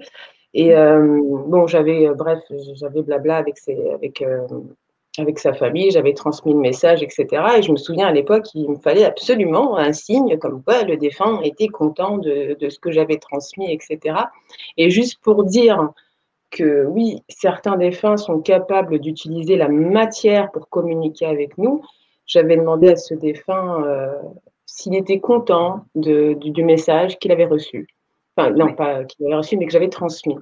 Et 0.53 0.75
euh, 0.75 1.19
bon, 1.47 1.67
j'avais, 1.67 2.09
bref, 2.15 2.39
j'avais 2.75 3.01
blabla 3.01 3.37
avec, 3.37 3.57
ses, 3.57 3.89
avec, 3.91 4.23
avec 5.17 5.39
sa 5.39 5.53
famille, 5.53 5.91
j'avais 5.91 6.13
transmis 6.13 6.53
le 6.53 6.59
message, 6.59 7.03
etc. 7.03 7.27
Et 7.57 7.61
je 7.61 7.71
me 7.71 7.77
souviens 7.77 8.07
à 8.07 8.11
l'époque, 8.11 8.45
il 8.53 8.69
me 8.69 8.77
fallait 8.77 9.03
absolument 9.03 9.77
un 9.77 9.93
signe 9.93 10.37
comme 10.37 10.63
quoi 10.63 10.83
le 10.83 10.95
défunt 10.97 11.41
était 11.43 11.67
content 11.67 12.17
de, 12.17 12.55
de 12.59 12.69
ce 12.69 12.79
que 12.79 12.91
j'avais 12.91 13.17
transmis, 13.17 13.73
etc. 13.73 14.15
Et 14.77 14.89
juste 14.89 15.19
pour 15.21 15.43
dire 15.43 15.91
que 16.53 16.85
oui, 16.85 17.23
certains 17.27 17.77
défunts 17.77 18.17
sont 18.17 18.39
capables 18.39 18.99
d'utiliser 18.99 19.57
la 19.57 19.67
matière 19.67 20.51
pour 20.51 20.69
communiquer 20.69 21.25
avec 21.25 21.57
nous. 21.57 21.81
J'avais 22.25 22.57
demandé 22.57 22.89
à 22.89 22.95
ce 22.95 23.13
défunt 23.13 23.83
euh, 23.83 24.17
s'il 24.65 24.95
était 24.95 25.19
content 25.19 25.85
du, 25.95 26.63
message 26.63 27.19
qu'il 27.19 27.31
avait 27.31 27.45
reçu. 27.45 27.87
Enfin, 28.35 28.51
non, 28.51 28.73
pas 28.73 29.03
qu'il 29.03 29.25
avait 29.25 29.35
reçu, 29.35 29.57
mais 29.57 29.65
que 29.65 29.71
j'avais 29.71 29.89
transmis. 29.89 30.37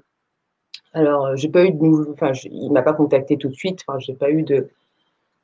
Alors, 0.94 1.28
euh, 1.28 1.36
j'ai 1.36 1.50
pas 1.50 1.66
eu 1.66 1.72
de 1.72 2.12
enfin, 2.12 2.32
il 2.44 2.72
m'a 2.72 2.82
pas 2.82 2.94
contacté 2.94 3.38
tout 3.38 3.50
de 3.50 3.56
suite. 3.56 3.82
Enfin, 3.88 4.00
j'ai 4.00 4.14
pas 4.14 4.30
eu 4.30 4.44
de 4.44 4.70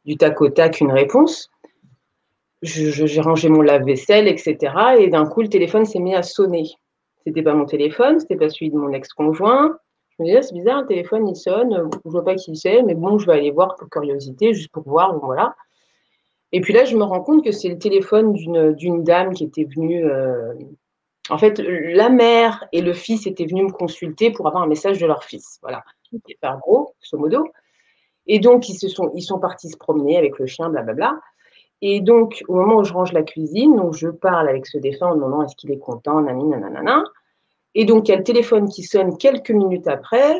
du 0.05 0.15
tac 0.15 0.39
au 0.41 0.49
tac 0.49 0.79
une 0.79 0.91
réponse. 0.91 1.49
J'ai 2.61 3.21
rangé 3.21 3.49
mon 3.49 3.61
lave-vaisselle, 3.61 4.27
etc. 4.27 4.57
Et 4.99 5.09
d'un 5.09 5.25
coup, 5.25 5.41
le 5.41 5.49
téléphone 5.49 5.85
s'est 5.85 5.99
mis 5.99 6.15
à 6.15 6.23
sonner. 6.23 6.65
C'était 7.25 7.43
pas 7.43 7.53
mon 7.53 7.65
téléphone, 7.65 8.19
c'était 8.19 8.37
pas 8.37 8.49
celui 8.49 8.71
de 8.71 8.77
mon 8.77 8.93
ex-conjoint. 8.93 9.77
Je 10.17 10.23
me 10.23 10.27
disais, 10.27 10.41
c'est 10.41 10.55
bizarre, 10.55 10.81
le 10.81 10.87
téléphone, 10.87 11.27
il 11.27 11.35
sonne, 11.35 11.71
je 11.75 11.99
ne 12.05 12.11
vois 12.11 12.23
pas 12.23 12.35
qui 12.35 12.55
c'est, 12.55 12.81
mais 12.83 12.95
bon, 12.95 13.19
je 13.19 13.27
vais 13.27 13.33
aller 13.33 13.51
voir 13.51 13.75
pour 13.75 13.89
curiosité, 13.89 14.53
juste 14.53 14.71
pour 14.71 14.83
voir, 14.83 15.19
voilà. 15.19 15.53
Et 16.51 16.61
puis 16.61 16.73
là, 16.73 16.85
je 16.85 16.95
me 16.95 17.03
rends 17.03 17.21
compte 17.21 17.43
que 17.43 17.51
c'est 17.51 17.69
le 17.69 17.77
téléphone 17.77 18.33
d'une 18.33 19.03
dame 19.03 19.33
qui 19.33 19.43
était 19.43 19.65
venue. 19.65 20.05
Euh, 20.05 20.53
en 21.29 21.37
fait, 21.37 21.59
la 21.59 22.09
mère 22.09 22.67
et 22.71 22.81
le 22.81 22.93
fils 22.93 23.27
étaient 23.27 23.45
venus 23.45 23.65
me 23.65 23.71
consulter 23.71 24.31
pour 24.31 24.47
avoir 24.47 24.63
un 24.63 24.67
message 24.67 24.97
de 24.97 25.05
leur 25.05 25.23
fils. 25.23 25.59
Voilà. 25.61 25.83
Faire 26.39 26.57
gros, 26.59 26.95
ce 27.01 27.17
modo. 27.17 27.47
Et 28.27 28.39
donc, 28.39 28.69
ils, 28.69 28.75
se 28.75 28.87
sont, 28.87 29.11
ils 29.13 29.21
sont 29.21 29.39
partis 29.39 29.69
se 29.69 29.77
promener 29.77 30.17
avec 30.17 30.39
le 30.39 30.45
chien, 30.45 30.69
blablabla. 30.69 31.19
Et 31.81 32.01
donc, 32.01 32.43
au 32.47 32.55
moment 32.55 32.77
où 32.77 32.83
je 32.83 32.93
range 32.93 33.13
la 33.13 33.23
cuisine, 33.23 33.75
donc 33.75 33.93
je 33.93 34.07
parle 34.07 34.49
avec 34.49 34.65
ce 34.65 34.77
défunt 34.77 35.07
en 35.07 35.15
demandant 35.15 35.43
est-ce 35.43 35.55
qu'il 35.55 35.71
est 35.71 35.79
content, 35.79 36.21
nani, 36.21 36.45
nanana. 36.45 37.03
Et 37.75 37.85
donc, 37.85 38.07
il 38.07 38.11
y 38.11 38.13
a 38.13 38.17
le 38.17 38.23
téléphone 38.23 38.69
qui 38.69 38.83
sonne 38.83 39.17
quelques 39.17 39.51
minutes 39.51 39.87
après. 39.87 40.35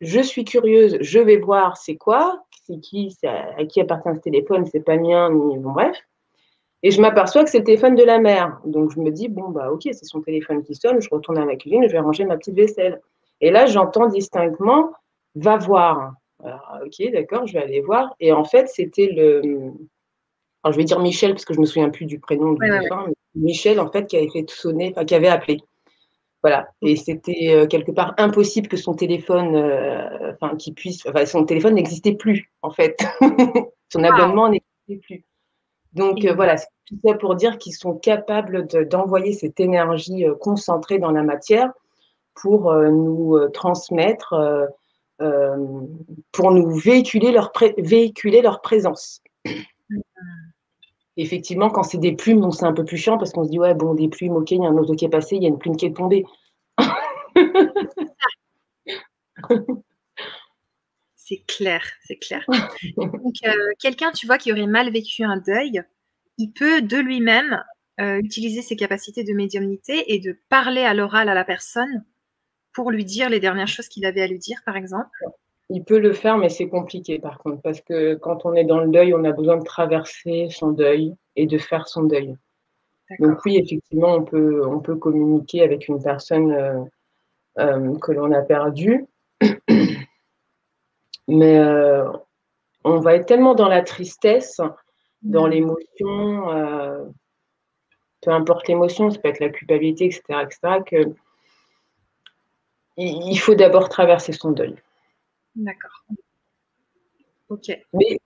Je 0.00 0.20
suis 0.20 0.44
curieuse, 0.44 0.98
je 1.00 1.18
vais 1.18 1.38
voir 1.38 1.78
c'est 1.78 1.96
quoi, 1.96 2.44
c'est 2.66 2.78
qui, 2.80 3.16
à 3.24 3.64
qui 3.64 3.80
appartient 3.80 4.08
ce 4.14 4.20
téléphone, 4.20 4.66
c'est 4.66 4.80
pas 4.80 4.96
mien, 4.96 5.30
ni 5.30 5.58
bon, 5.58 5.72
bref. 5.72 5.96
Et 6.82 6.90
je 6.90 7.00
m'aperçois 7.00 7.44
que 7.44 7.50
c'est 7.50 7.58
le 7.58 7.64
téléphone 7.64 7.94
de 7.94 8.04
la 8.04 8.18
mère. 8.18 8.60
Donc, 8.64 8.92
je 8.92 9.00
me 9.00 9.10
dis, 9.10 9.28
bon, 9.28 9.48
bah, 9.48 9.72
ok, 9.72 9.82
c'est 9.84 10.04
son 10.04 10.20
téléphone 10.20 10.62
qui 10.62 10.74
sonne, 10.74 11.00
je 11.00 11.08
retourne 11.10 11.38
à 11.38 11.44
ma 11.44 11.56
cuisine, 11.56 11.84
je 11.86 11.92
vais 11.92 11.98
ranger 11.98 12.24
ma 12.24 12.36
petite 12.36 12.54
vaisselle. 12.54 13.00
Et 13.40 13.50
là, 13.50 13.66
j'entends 13.66 14.06
distinctement, 14.06 14.92
va 15.34 15.56
voir. 15.56 16.14
Alors, 16.44 16.78
ok, 16.84 17.12
d'accord, 17.12 17.46
je 17.46 17.54
vais 17.54 17.62
aller 17.62 17.80
voir. 17.80 18.14
Et 18.20 18.32
en 18.32 18.44
fait, 18.44 18.68
c'était 18.68 19.06
le. 19.06 19.72
Alors, 20.62 20.72
je 20.72 20.78
vais 20.78 20.84
dire 20.84 21.00
Michel, 21.00 21.32
parce 21.32 21.44
que 21.44 21.54
je 21.54 21.58
ne 21.58 21.62
me 21.62 21.66
souviens 21.66 21.90
plus 21.90 22.06
du 22.06 22.18
prénom 22.18 22.52
du 22.52 22.58
téléphone. 22.58 23.12
Michel, 23.34 23.80
en 23.80 23.90
fait, 23.90 24.06
qui 24.06 24.16
avait 24.16 24.30
fait 24.30 24.48
sonner, 24.50 24.92
enfin, 24.94 25.04
qui 25.04 25.14
avait 25.14 25.28
appelé. 25.28 25.60
Voilà. 26.46 26.68
Et 26.80 26.94
c'était 26.94 27.56
euh, 27.56 27.66
quelque 27.66 27.90
part 27.90 28.14
impossible 28.18 28.68
que 28.68 28.76
son 28.76 28.94
téléphone, 28.94 29.56
euh, 29.56 30.32
enfin, 30.40 30.54
qui 30.54 30.72
puisse, 30.72 31.04
enfin, 31.04 31.26
son 31.26 31.44
téléphone 31.44 31.74
n'existait 31.74 32.14
plus, 32.14 32.52
en 32.62 32.70
fait. 32.70 33.04
son 33.92 34.04
abonnement 34.04 34.48
n'existait 34.48 35.04
plus. 35.04 35.24
Donc 35.92 36.24
euh, 36.24 36.34
voilà, 36.34 36.56
c'est 36.56 36.68
tout 36.84 37.00
ça 37.04 37.14
pour 37.14 37.34
dire 37.34 37.58
qu'ils 37.58 37.74
sont 37.74 37.96
capables 37.96 38.68
d'envoyer 38.88 39.32
cette 39.32 39.58
énergie 39.58 40.24
concentrée 40.40 41.00
dans 41.00 41.10
la 41.10 41.24
matière 41.24 41.72
pour 42.40 42.72
nous 42.72 43.36
transmettre, 43.48 44.36
pour 45.18 46.52
nous 46.52 46.76
véhiculer 46.76 47.32
leur, 47.32 47.50
véhiculer 47.76 48.40
leur 48.40 48.60
présence. 48.60 49.20
Effectivement, 51.16 51.70
quand 51.70 51.82
c'est 51.82 51.98
des 51.98 52.14
plumes, 52.14 52.50
c'est 52.52 52.66
un 52.66 52.74
peu 52.74 52.84
plus 52.84 52.98
chiant 52.98 53.16
parce 53.16 53.32
qu'on 53.32 53.44
se 53.44 53.50
dit, 53.50 53.58
ouais, 53.58 53.74
bon, 53.74 53.94
des 53.94 54.08
plumes, 54.08 54.36
ok, 54.36 54.50
il 54.50 54.62
y 54.62 54.66
a 54.66 54.68
un 54.68 54.76
autre 54.76 54.94
qui 54.94 55.06
est 55.06 55.10
passé, 55.10 55.36
il 55.36 55.42
y 55.42 55.46
a 55.46 55.48
une 55.48 55.58
plume 55.58 55.76
qui 55.76 55.86
est 55.86 55.96
tombée. 55.96 56.24
c'est 61.16 61.42
clair, 61.46 61.82
c'est 62.04 62.16
clair. 62.16 62.44
Donc, 62.96 63.34
euh, 63.46 63.52
quelqu'un, 63.78 64.12
tu 64.12 64.26
vois, 64.26 64.38
qui 64.38 64.52
aurait 64.52 64.66
mal 64.66 64.92
vécu 64.92 65.24
un 65.24 65.38
deuil, 65.38 65.82
il 66.38 66.52
peut 66.52 66.82
de 66.82 66.98
lui-même 66.98 67.62
euh, 67.98 68.18
utiliser 68.18 68.60
ses 68.60 68.76
capacités 68.76 69.24
de 69.24 69.32
médiumnité 69.32 70.12
et 70.12 70.18
de 70.18 70.38
parler 70.50 70.82
à 70.82 70.92
l'oral 70.92 71.30
à 71.30 71.34
la 71.34 71.44
personne 71.44 72.04
pour 72.74 72.90
lui 72.90 73.06
dire 73.06 73.30
les 73.30 73.40
dernières 73.40 73.68
choses 73.68 73.88
qu'il 73.88 74.04
avait 74.04 74.20
à 74.20 74.26
lui 74.26 74.38
dire, 74.38 74.58
par 74.66 74.76
exemple. 74.76 75.08
Il 75.68 75.84
peut 75.84 75.98
le 75.98 76.12
faire, 76.12 76.38
mais 76.38 76.48
c'est 76.48 76.68
compliqué 76.68 77.18
par 77.18 77.38
contre, 77.38 77.60
parce 77.62 77.80
que 77.80 78.14
quand 78.14 78.46
on 78.46 78.54
est 78.54 78.64
dans 78.64 78.80
le 78.80 78.88
deuil, 78.88 79.14
on 79.14 79.24
a 79.24 79.32
besoin 79.32 79.56
de 79.56 79.64
traverser 79.64 80.48
son 80.50 80.70
deuil 80.70 81.14
et 81.34 81.46
de 81.46 81.58
faire 81.58 81.88
son 81.88 82.04
deuil. 82.04 82.36
Donc 83.20 83.44
oui, 83.44 83.56
effectivement, 83.56 84.14
on 84.14 84.22
peut, 84.22 84.66
on 84.66 84.80
peut 84.80 84.96
communiquer 84.96 85.62
avec 85.62 85.88
une 85.88 86.02
personne 86.02 86.52
euh, 86.52 86.80
euh, 87.58 87.98
que 87.98 88.12
l'on 88.12 88.32
a 88.32 88.42
perdue, 88.42 89.06
mais 91.28 91.58
euh, 91.58 92.04
on 92.84 93.00
va 93.00 93.14
être 93.14 93.26
tellement 93.26 93.54
dans 93.54 93.68
la 93.68 93.82
tristesse 93.82 94.60
dans 95.22 95.46
l'émotion, 95.46 96.50
euh, 96.50 97.04
peu 98.22 98.30
importe 98.30 98.68
l'émotion, 98.68 99.10
ça 99.10 99.18
peut 99.18 99.28
être 99.28 99.40
la 99.40 99.48
culpabilité, 99.48 100.06
etc., 100.06 100.22
etc., 100.42 100.58
que 100.86 101.14
il 102.98 103.36
faut 103.38 103.54
d'abord 103.54 103.88
traverser 103.90 104.32
son 104.32 104.52
deuil. 104.52 104.74
D'accord. 105.56 106.04
Ok. 107.48 107.70
Mais, 107.92 108.18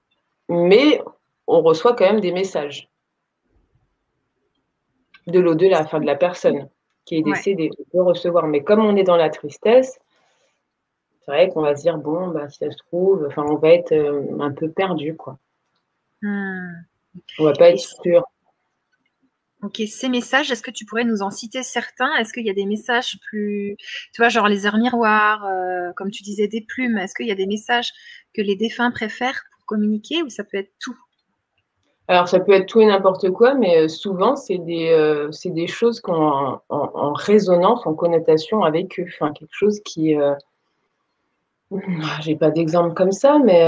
mais 0.48 1.00
on 1.46 1.62
reçoit 1.62 1.94
quand 1.94 2.06
même 2.06 2.20
des 2.20 2.32
messages 2.32 2.88
de 5.26 5.38
l'au-delà, 5.38 5.82
enfin 5.82 6.00
de 6.00 6.06
la 6.06 6.16
personne 6.16 6.68
qui 7.04 7.16
est 7.16 7.22
décédée. 7.22 7.70
On 7.78 7.90
peut 7.90 8.02
recevoir. 8.02 8.46
Mais 8.46 8.62
comme 8.62 8.84
on 8.84 8.96
est 8.96 9.04
dans 9.04 9.16
la 9.16 9.30
tristesse, 9.30 9.98
c'est 11.24 11.30
vrai 11.30 11.48
qu'on 11.50 11.62
va 11.62 11.76
se 11.76 11.82
dire, 11.82 11.98
bon, 11.98 12.28
bah, 12.28 12.48
si 12.48 12.58
ça 12.58 12.70
se 12.70 12.78
trouve, 12.78 13.26
enfin, 13.26 13.44
on 13.48 13.56
va 13.56 13.70
être 13.70 13.92
euh, 13.92 14.40
un 14.40 14.52
peu 14.52 14.70
perdu, 14.70 15.16
quoi. 15.16 15.38
Hmm. 16.22 16.72
On 17.38 17.44
va 17.44 17.52
pas 17.52 17.70
être 17.70 17.78
sûr. 17.78 18.24
Ok, 19.62 19.82
ces 19.86 20.08
messages, 20.08 20.50
est-ce 20.50 20.62
que 20.62 20.70
tu 20.70 20.86
pourrais 20.86 21.04
nous 21.04 21.20
en 21.20 21.30
citer 21.30 21.62
certains? 21.62 22.10
Est-ce 22.16 22.32
qu'il 22.32 22.46
y 22.46 22.50
a 22.50 22.54
des 22.54 22.64
messages 22.64 23.18
plus, 23.28 23.76
tu 24.14 24.22
vois, 24.22 24.30
genre 24.30 24.48
les 24.48 24.64
heures 24.64 24.78
miroirs, 24.78 25.44
euh, 25.44 25.92
comme 25.96 26.10
tu 26.10 26.22
disais, 26.22 26.48
des 26.48 26.62
plumes 26.62 26.96
Est-ce 26.96 27.14
qu'il 27.14 27.26
y 27.26 27.30
a 27.30 27.34
des 27.34 27.46
messages 27.46 27.92
que 28.32 28.40
les 28.40 28.56
défunts 28.56 28.90
préfèrent 28.90 29.42
pour 29.52 29.66
communiquer 29.66 30.22
ou 30.22 30.30
ça 30.30 30.44
peut 30.44 30.56
être 30.56 30.72
tout? 30.80 30.96
Alors, 32.08 32.26
ça 32.26 32.40
peut 32.40 32.52
être 32.52 32.66
tout 32.66 32.80
et 32.80 32.86
n'importe 32.86 33.30
quoi, 33.30 33.52
mais 33.52 33.82
euh, 33.82 33.88
souvent, 33.88 34.34
c'est 34.34 34.58
des, 34.58 34.88
euh, 34.90 35.30
des 35.44 35.66
choses 35.66 36.00
qui 36.00 36.10
ont 36.10 36.58
en, 36.70 37.12
résonance, 37.12 37.86
en 37.86 37.92
connotation 37.92 38.64
avec 38.64 38.98
eux. 38.98 39.06
Enfin, 39.08 39.32
quelque 39.32 39.52
chose 39.52 39.80
qui. 39.84 40.16
Euh... 40.16 40.34
J'ai 42.22 42.34
pas 42.34 42.50
d'exemple 42.50 42.94
comme 42.94 43.12
ça, 43.12 43.38
mais 43.38 43.62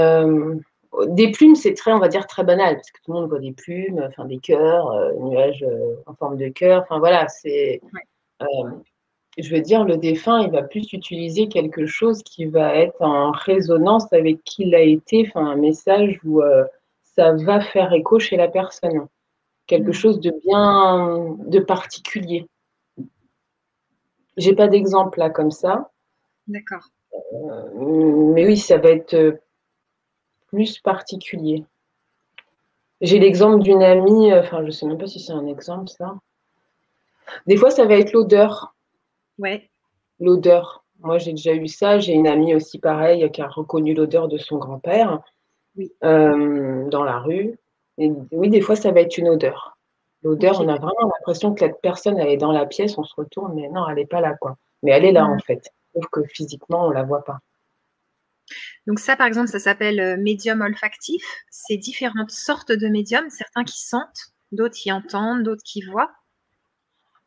des 1.07 1.31
plumes, 1.31 1.55
c'est 1.55 1.73
très, 1.73 1.91
on 1.93 1.99
va 1.99 2.07
dire, 2.07 2.27
très 2.27 2.43
banal, 2.43 2.75
parce 2.75 2.91
que 2.91 3.01
tout 3.03 3.11
le 3.11 3.19
monde 3.19 3.29
voit 3.29 3.39
des 3.39 3.51
plumes, 3.51 4.03
enfin 4.07 4.25
des 4.25 4.37
cœurs, 4.37 4.91
nuages 5.19 5.65
en 6.05 6.13
forme 6.13 6.37
de 6.37 6.49
cœur. 6.49 6.83
Enfin, 6.83 6.99
voilà, 6.99 7.27
c'est. 7.27 7.81
je 9.37 9.55
veux 9.55 9.61
dire, 9.61 9.83
le 9.85 9.97
défunt, 9.97 10.41
il 10.41 10.51
va 10.51 10.61
plus 10.63 10.93
utiliser 10.93 11.47
quelque 11.47 11.85
chose 11.85 12.21
qui 12.23 12.45
va 12.45 12.75
être 12.75 13.01
en 13.01 13.31
résonance 13.31 14.11
avec 14.13 14.43
qui 14.43 14.63
il 14.63 14.75
a 14.75 14.81
été, 14.81 15.25
enfin, 15.27 15.45
un 15.47 15.55
message 15.55 16.19
ou 16.23 16.41
ça 17.15 17.33
va 17.33 17.61
faire 17.61 17.93
écho 17.93 18.19
chez 18.19 18.37
la 18.37 18.47
personne. 18.47 19.07
Quelque 19.67 19.89
mm. 19.89 19.93
chose 19.93 20.19
de 20.19 20.31
bien, 20.45 21.35
de 21.47 21.59
particulier. 21.59 22.47
J'ai 24.37 24.55
pas 24.55 24.67
d'exemple 24.67 25.19
là 25.19 25.29
comme 25.29 25.51
ça. 25.51 25.91
D'accord. 26.47 26.89
Euh, 27.33 28.33
mais 28.33 28.45
oui, 28.45 28.57
ça 28.57 28.77
va 28.77 28.89
être 28.89 29.39
plus 30.53 30.79
particulier. 30.79 31.65
J'ai 33.01 33.17
l'exemple 33.17 33.63
d'une 33.63 33.81
amie, 33.81 34.31
enfin, 34.33 34.63
je 34.63 34.69
sais 34.69 34.85
même 34.85 34.99
pas 34.99 35.07
si 35.07 35.19
c'est 35.19 35.33
un 35.33 35.47
exemple 35.47 35.89
ça. 35.89 36.15
Des 37.47 37.57
fois, 37.57 37.71
ça 37.71 37.85
va 37.85 37.95
être 37.95 38.13
l'odeur. 38.13 38.75
Ouais. 39.39 39.69
L'odeur. 40.19 40.85
Moi, 40.99 41.17
j'ai 41.17 41.31
déjà 41.31 41.53
eu 41.55 41.67
ça. 41.67 41.97
J'ai 41.97 42.13
une 42.13 42.27
amie 42.27 42.53
aussi 42.53 42.77
pareille 42.77 43.29
qui 43.31 43.41
a 43.41 43.47
reconnu 43.47 43.95
l'odeur 43.95 44.27
de 44.27 44.37
son 44.37 44.57
grand-père 44.57 45.21
oui. 45.75 45.91
Euh, 46.03 46.87
dans 46.89 47.03
la 47.03 47.19
rue. 47.19 47.57
Et 47.97 48.11
oui, 48.31 48.49
des 48.49 48.61
fois, 48.61 48.75
ça 48.75 48.91
va 48.91 49.01
être 49.01 49.17
une 49.17 49.29
odeur. 49.29 49.75
L'odeur, 50.21 50.61
on 50.61 50.67
a 50.69 50.77
vraiment 50.77 51.11
l'impression 51.15 51.55
que 51.55 51.65
la 51.65 51.73
personne, 51.73 52.19
elle 52.19 52.29
est 52.29 52.37
dans 52.37 52.51
la 52.51 52.67
pièce, 52.67 52.97
on 52.97 53.03
se 53.03 53.15
retourne, 53.17 53.55
mais 53.55 53.69
non, 53.69 53.89
elle 53.89 53.95
n'est 53.95 54.05
pas 54.05 54.21
là, 54.21 54.35
quoi. 54.39 54.55
Mais 54.83 54.91
elle 54.91 55.05
est 55.05 55.11
là, 55.11 55.25
en 55.25 55.39
fait. 55.39 55.67
Sauf 55.93 56.05
que 56.11 56.21
physiquement, 56.23 56.85
on 56.85 56.89
ne 56.89 56.93
la 56.93 57.03
voit 57.03 57.23
pas. 57.23 57.39
Donc 58.87 58.99
ça, 58.99 59.15
par 59.15 59.27
exemple, 59.27 59.47
ça 59.47 59.59
s'appelle 59.59 59.99
euh, 59.99 60.17
médium 60.17 60.61
olfactif. 60.61 61.23
C'est 61.49 61.77
différentes 61.77 62.31
sortes 62.31 62.71
de 62.71 62.87
médiums, 62.87 63.29
certains 63.29 63.63
qui 63.63 63.79
sentent, 63.81 64.33
d'autres 64.51 64.75
qui 64.75 64.91
entendent, 64.91 65.43
d'autres 65.43 65.63
qui 65.63 65.81
voient. 65.81 66.11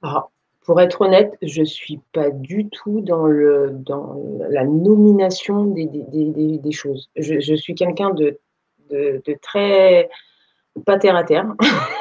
Alors, 0.03 0.31
pour 0.67 0.81
être 0.81 1.03
honnête, 1.03 1.33
je 1.43 1.61
ne 1.61 1.67
suis 1.67 2.01
pas 2.13 2.31
du 2.31 2.69
tout 2.69 3.01
dans, 3.01 3.27
la 3.29 4.65
nomination 4.65 5.65
des, 5.67 6.73
choses. 6.73 7.09
Je, 7.17 7.55
suis 7.55 7.75
quelqu'un 7.75 8.11
de, 8.11 8.39
de, 8.91 9.23
très 9.41 10.09
pas 10.85 10.99
terre 10.99 11.17
à 11.17 11.25
terre, 11.25 11.47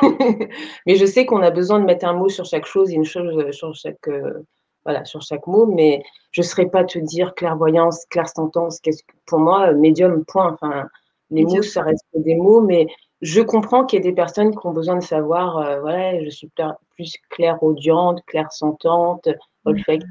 mais 0.86 0.96
je 0.96 1.06
sais 1.06 1.26
qu'on 1.26 1.42
a 1.42 1.52
besoin 1.52 1.80
de 1.80 1.86
mettre 1.86 2.06
un 2.06 2.14
mot 2.14 2.28
sur 2.28 2.44
chaque 2.44 2.66
chose, 2.66 2.92
une 2.92 3.06
chose 3.06 3.52
sur 3.52 3.74
chaque, 3.74 4.08
euh, 4.10 4.42
voilà, 4.86 5.04
sur 5.04 5.22
chaque 5.22 5.48
mot, 5.48 5.66
mais 5.66 6.04
je 6.32 6.42
ne 6.42 6.46
saurais 6.46 6.70
pas 6.70 6.84
te 6.84 7.00
dire 7.00 7.34
clairvoyance, 7.34 8.06
clairsentence, 8.10 8.80
qu'est-ce 8.80 9.04
que, 9.04 9.14
pour 9.26 9.40
moi, 9.40 9.74
médium, 9.74 10.24
point. 10.26 10.54
Enfin, 10.54 10.88
les 11.32 11.44
mots, 11.44 11.64
ça 11.64 11.82
reste 11.82 12.06
des 12.14 12.36
mots, 12.36 12.62
mais 12.62 12.88
je 13.22 13.42
comprends 13.42 13.86
qu'il 13.86 13.98
y 13.98 14.02
ait 14.02 14.10
des 14.10 14.16
personnes 14.16 14.52
qui 14.52 14.68
ont 14.68 14.72
besoin 14.72 14.96
de 14.96 15.04
savoir, 15.04 15.58
euh, 15.58 15.80
voilà, 15.80 16.24
je 16.24 16.30
suis 16.30 16.52
plus 16.96 17.16
claire 17.30 17.62
audiente, 17.64 18.22
claire 18.28 18.52
sentante, 18.52 19.28
olfactive. 19.66 20.08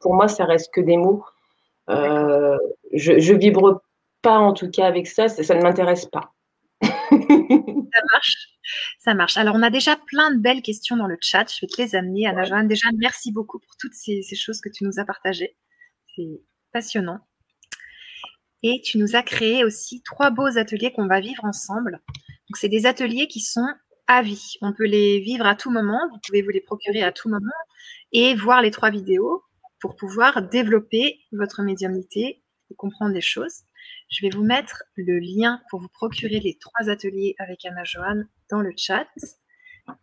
Pour 0.00 0.14
moi, 0.14 0.28
ça 0.28 0.44
reste 0.44 0.72
que 0.72 0.80
des 0.80 0.96
mots. 0.96 1.24
Euh, 1.88 2.58
je, 2.92 3.12
ne 3.12 3.38
vibre 3.38 3.80
pas 4.20 4.38
en 4.38 4.52
tout 4.52 4.70
cas 4.70 4.86
avec 4.86 5.06
ça, 5.06 5.28
ça, 5.28 5.54
ne 5.54 5.62
m'intéresse 5.62 6.04
pas. 6.04 6.32
ça 6.82 6.90
marche. 8.12 8.57
Ça 8.98 9.14
marche. 9.14 9.36
Alors, 9.36 9.54
on 9.54 9.62
a 9.62 9.70
déjà 9.70 9.96
plein 9.96 10.30
de 10.30 10.38
belles 10.38 10.62
questions 10.62 10.96
dans 10.96 11.06
le 11.06 11.16
chat. 11.20 11.46
Je 11.52 11.60
vais 11.62 11.66
te 11.66 11.80
les 11.80 11.94
amener. 11.94 12.26
Anna 12.26 12.44
Joanne, 12.44 12.68
déjà, 12.68 12.88
merci 12.96 13.32
beaucoup 13.32 13.58
pour 13.58 13.76
toutes 13.78 13.94
ces, 13.94 14.22
ces 14.22 14.36
choses 14.36 14.60
que 14.60 14.68
tu 14.68 14.84
nous 14.84 14.98
as 14.98 15.04
partagées. 15.04 15.56
C'est 16.14 16.40
passionnant. 16.72 17.20
Et 18.62 18.80
tu 18.84 18.98
nous 18.98 19.14
as 19.14 19.22
créé 19.22 19.64
aussi 19.64 20.02
trois 20.02 20.30
beaux 20.30 20.58
ateliers 20.58 20.92
qu'on 20.92 21.06
va 21.06 21.20
vivre 21.20 21.44
ensemble. 21.44 22.00
Donc, 22.48 22.56
c'est 22.56 22.68
des 22.68 22.86
ateliers 22.86 23.28
qui 23.28 23.40
sont 23.40 23.66
à 24.08 24.22
vie. 24.22 24.54
On 24.62 24.72
peut 24.72 24.86
les 24.86 25.20
vivre 25.20 25.46
à 25.46 25.54
tout 25.54 25.70
moment. 25.70 26.00
Vous 26.10 26.18
pouvez 26.26 26.42
vous 26.42 26.50
les 26.50 26.60
procurer 26.60 27.02
à 27.02 27.12
tout 27.12 27.28
moment 27.28 27.46
et 28.12 28.34
voir 28.34 28.62
les 28.62 28.70
trois 28.70 28.90
vidéos 28.90 29.44
pour 29.80 29.96
pouvoir 29.96 30.42
développer 30.42 31.20
votre 31.32 31.62
médiumnité 31.62 32.42
et 32.70 32.74
comprendre 32.74 33.12
des 33.12 33.20
choses. 33.20 33.62
Je 34.08 34.26
vais 34.26 34.30
vous 34.30 34.44
mettre 34.44 34.84
le 34.96 35.18
lien 35.18 35.60
pour 35.70 35.80
vous 35.80 35.88
procurer 35.88 36.40
les 36.40 36.58
trois 36.58 36.88
ateliers 36.88 37.34
avec 37.38 37.64
Anna 37.64 37.84
Joanne 37.84 38.28
dans 38.50 38.60
le 38.60 38.72
chat. 38.76 39.06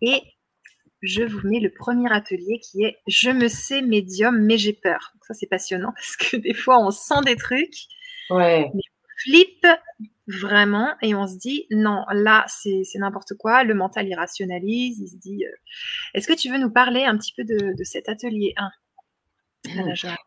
Et 0.01 0.21
je 1.01 1.23
vous 1.23 1.47
mets 1.47 1.59
le 1.59 1.71
premier 1.71 2.11
atelier 2.11 2.59
qui 2.59 2.83
est 2.83 2.97
Je 3.07 3.29
me 3.29 3.47
sais 3.47 3.81
médium, 3.81 4.37
mais 4.45 4.57
j'ai 4.57 4.73
peur. 4.73 5.13
ça, 5.27 5.33
c'est 5.33 5.47
passionnant 5.47 5.91
parce 5.95 6.15
que 6.17 6.37
des 6.37 6.53
fois, 6.53 6.79
on 6.79 6.91
sent 6.91 7.21
des 7.25 7.35
trucs. 7.35 7.85
Ouais. 8.29 8.69
Mais 8.73 8.81
on 8.81 9.07
flippe 9.23 9.67
vraiment 10.27 10.95
et 11.01 11.13
on 11.13 11.27
se 11.27 11.37
dit 11.37 11.67
non, 11.71 12.03
là, 12.11 12.45
c'est 12.47 12.83
n'importe 12.95 13.33
quoi. 13.35 13.63
Le 13.63 13.73
mental, 13.73 14.07
il 14.07 14.15
rationalise. 14.15 14.99
Il 14.99 15.07
se 15.07 15.17
dit 15.17 15.45
euh, 15.45 15.51
Est-ce 16.13 16.27
que 16.27 16.33
tu 16.33 16.51
veux 16.51 16.57
nous 16.57 16.71
parler 16.71 17.03
un 17.03 17.17
petit 17.17 17.33
peu 17.33 17.43
de, 17.43 17.83
cet 17.83 18.09
atelier 18.09 18.53
1 18.57 18.71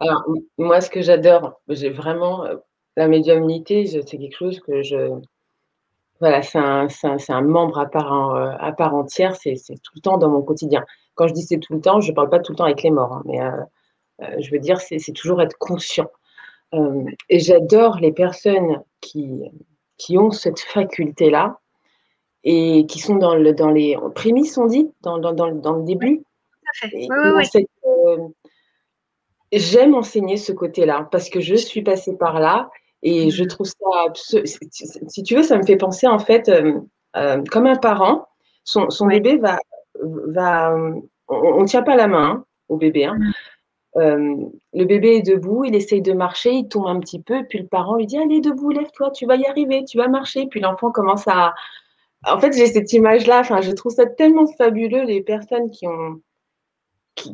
Alors, 0.00 0.24
moi, 0.58 0.80
ce 0.80 0.90
que 0.90 1.02
j'adore, 1.02 1.60
j'ai 1.68 1.90
vraiment 1.90 2.44
euh, 2.44 2.56
la 2.98 3.06
médiumnité, 3.06 3.86
c'est 3.86 4.18
quelque 4.18 4.36
chose 4.36 4.60
que 4.60 4.82
je. 4.82 5.20
Voilà, 6.20 6.42
c'est 6.42 6.58
un, 6.58 6.88
un, 7.28 7.42
membre 7.42 7.78
à 7.78 7.86
part, 7.86 8.34
euh, 8.34 8.50
à 8.58 8.72
part 8.72 8.94
entière, 8.96 9.36
c'est 9.36 9.54
tout 9.54 9.92
le 9.94 10.00
temps 10.00 10.18
dans 10.18 10.28
mon 10.28 10.42
quotidien. 10.42 10.84
Quand 11.14 11.28
je 11.28 11.32
dis 11.32 11.42
c'est 11.42 11.58
tout 11.58 11.74
le 11.74 11.80
temps, 11.80 12.00
je 12.00 12.10
ne 12.10 12.16
parle 12.16 12.28
pas 12.28 12.40
tout 12.40 12.52
le 12.52 12.56
temps 12.56 12.64
avec 12.64 12.82
les 12.82 12.90
morts, 12.90 13.12
hein, 13.12 13.22
mais 13.24 13.38
je 14.42 14.50
veux 14.50 14.58
dire, 14.58 14.80
c'est 14.80 15.12
toujours 15.12 15.40
être 15.40 15.56
conscient. 15.58 16.10
et 17.28 17.38
j'adore 17.38 17.98
les 18.00 18.10
personnes 18.12 18.82
qui, 19.00 19.44
qui 19.96 20.18
ont 20.18 20.32
cette 20.32 20.58
faculté-là 20.58 21.60
et 22.42 22.84
qui 22.86 22.98
sont 22.98 23.14
dans, 23.14 23.36
le, 23.36 23.52
dans 23.52 23.70
les 23.70 23.96
prémices, 24.16 24.58
on 24.58 24.66
dit, 24.66 24.90
dans, 25.02 25.18
dans, 25.18 25.32
dans, 25.32 25.54
dans 25.54 25.76
le 25.76 25.84
début. 25.84 26.24
Euh, 26.84 28.28
j'aime 29.52 29.94
enseigner 29.94 30.36
ce 30.36 30.52
côté-là 30.52 31.08
parce 31.12 31.30
que 31.30 31.40
je 31.40 31.54
suis 31.54 31.82
passée 31.82 32.16
par 32.16 32.40
là 32.40 32.70
et 33.02 33.30
je 33.30 33.44
trouve 33.44 33.66
ça, 33.66 34.12
si 34.14 35.22
tu 35.22 35.36
veux, 35.36 35.42
ça 35.42 35.56
me 35.56 35.64
fait 35.64 35.76
penser 35.76 36.06
en 36.06 36.18
fait 36.18 36.48
euh, 36.48 37.42
comme 37.50 37.66
un 37.66 37.76
parent, 37.76 38.28
son, 38.64 38.90
son 38.90 39.06
bébé 39.06 39.36
va, 39.36 39.58
va 40.02 40.74
on 41.28 41.60
ne 41.60 41.66
tient 41.66 41.82
pas 41.82 41.96
la 41.96 42.08
main 42.08 42.24
hein, 42.24 42.44
au 42.68 42.76
bébé, 42.76 43.04
hein, 43.04 43.16
mm. 43.18 43.32
Euh, 43.96 44.36
le 44.74 44.84
bébé 44.84 45.16
est 45.16 45.22
debout, 45.22 45.64
il 45.64 45.74
essaye 45.74 46.02
de 46.02 46.12
marcher, 46.12 46.52
il 46.52 46.68
tombe 46.68 46.86
un 46.86 47.00
petit 47.00 47.20
peu, 47.20 47.44
puis 47.48 47.58
le 47.58 47.66
parent 47.66 47.96
lui 47.96 48.06
dit 48.06 48.18
Allez, 48.18 48.40
debout, 48.40 48.70
lève-toi, 48.70 49.10
tu 49.10 49.26
vas 49.26 49.36
y 49.36 49.46
arriver, 49.46 49.84
tu 49.84 49.98
vas 49.98 50.08
marcher. 50.08 50.46
Puis 50.46 50.60
l'enfant 50.60 50.90
commence 50.92 51.26
à. 51.26 51.54
En 52.26 52.38
fait, 52.38 52.52
j'ai 52.52 52.66
cette 52.66 52.92
image-là, 52.92 53.40
enfin, 53.40 53.60
je 53.60 53.70
trouve 53.72 53.92
ça 53.92 54.06
tellement 54.06 54.46
fabuleux, 54.58 55.04
les 55.04 55.22
personnes 55.22 55.70
qui 55.70 55.86
ont. 55.86 56.20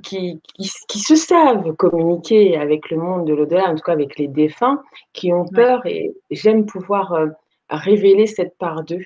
Qui, 0.02 0.40
qui, 0.88 0.98
se 0.98 1.14
savent 1.14 1.74
communiquer 1.74 2.56
avec 2.56 2.90
le 2.90 2.96
monde 2.96 3.26
de 3.26 3.34
l'au-delà, 3.34 3.68
en 3.68 3.74
tout 3.74 3.82
cas 3.82 3.92
avec 3.92 4.18
les 4.18 4.28
défunts, 4.28 4.82
qui 5.12 5.30
ont 5.30 5.44
peur, 5.44 5.84
et 5.84 6.14
j'aime 6.30 6.64
pouvoir 6.64 7.12
euh, 7.12 7.26
révéler 7.68 8.26
cette 8.26 8.56
part 8.56 8.82
d'eux. 8.82 9.04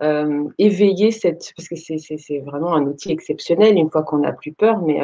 Euh, 0.00 0.44
éveiller 0.58 1.10
cette. 1.10 1.52
Parce 1.56 1.68
que 1.68 1.76
c'est 1.76 2.38
vraiment 2.40 2.74
un 2.74 2.86
outil 2.86 3.10
exceptionnel 3.10 3.76
une 3.76 3.90
fois 3.90 4.04
qu'on 4.04 4.18
n'a 4.18 4.32
plus 4.32 4.52
peur, 4.52 4.80
mais 4.82 5.00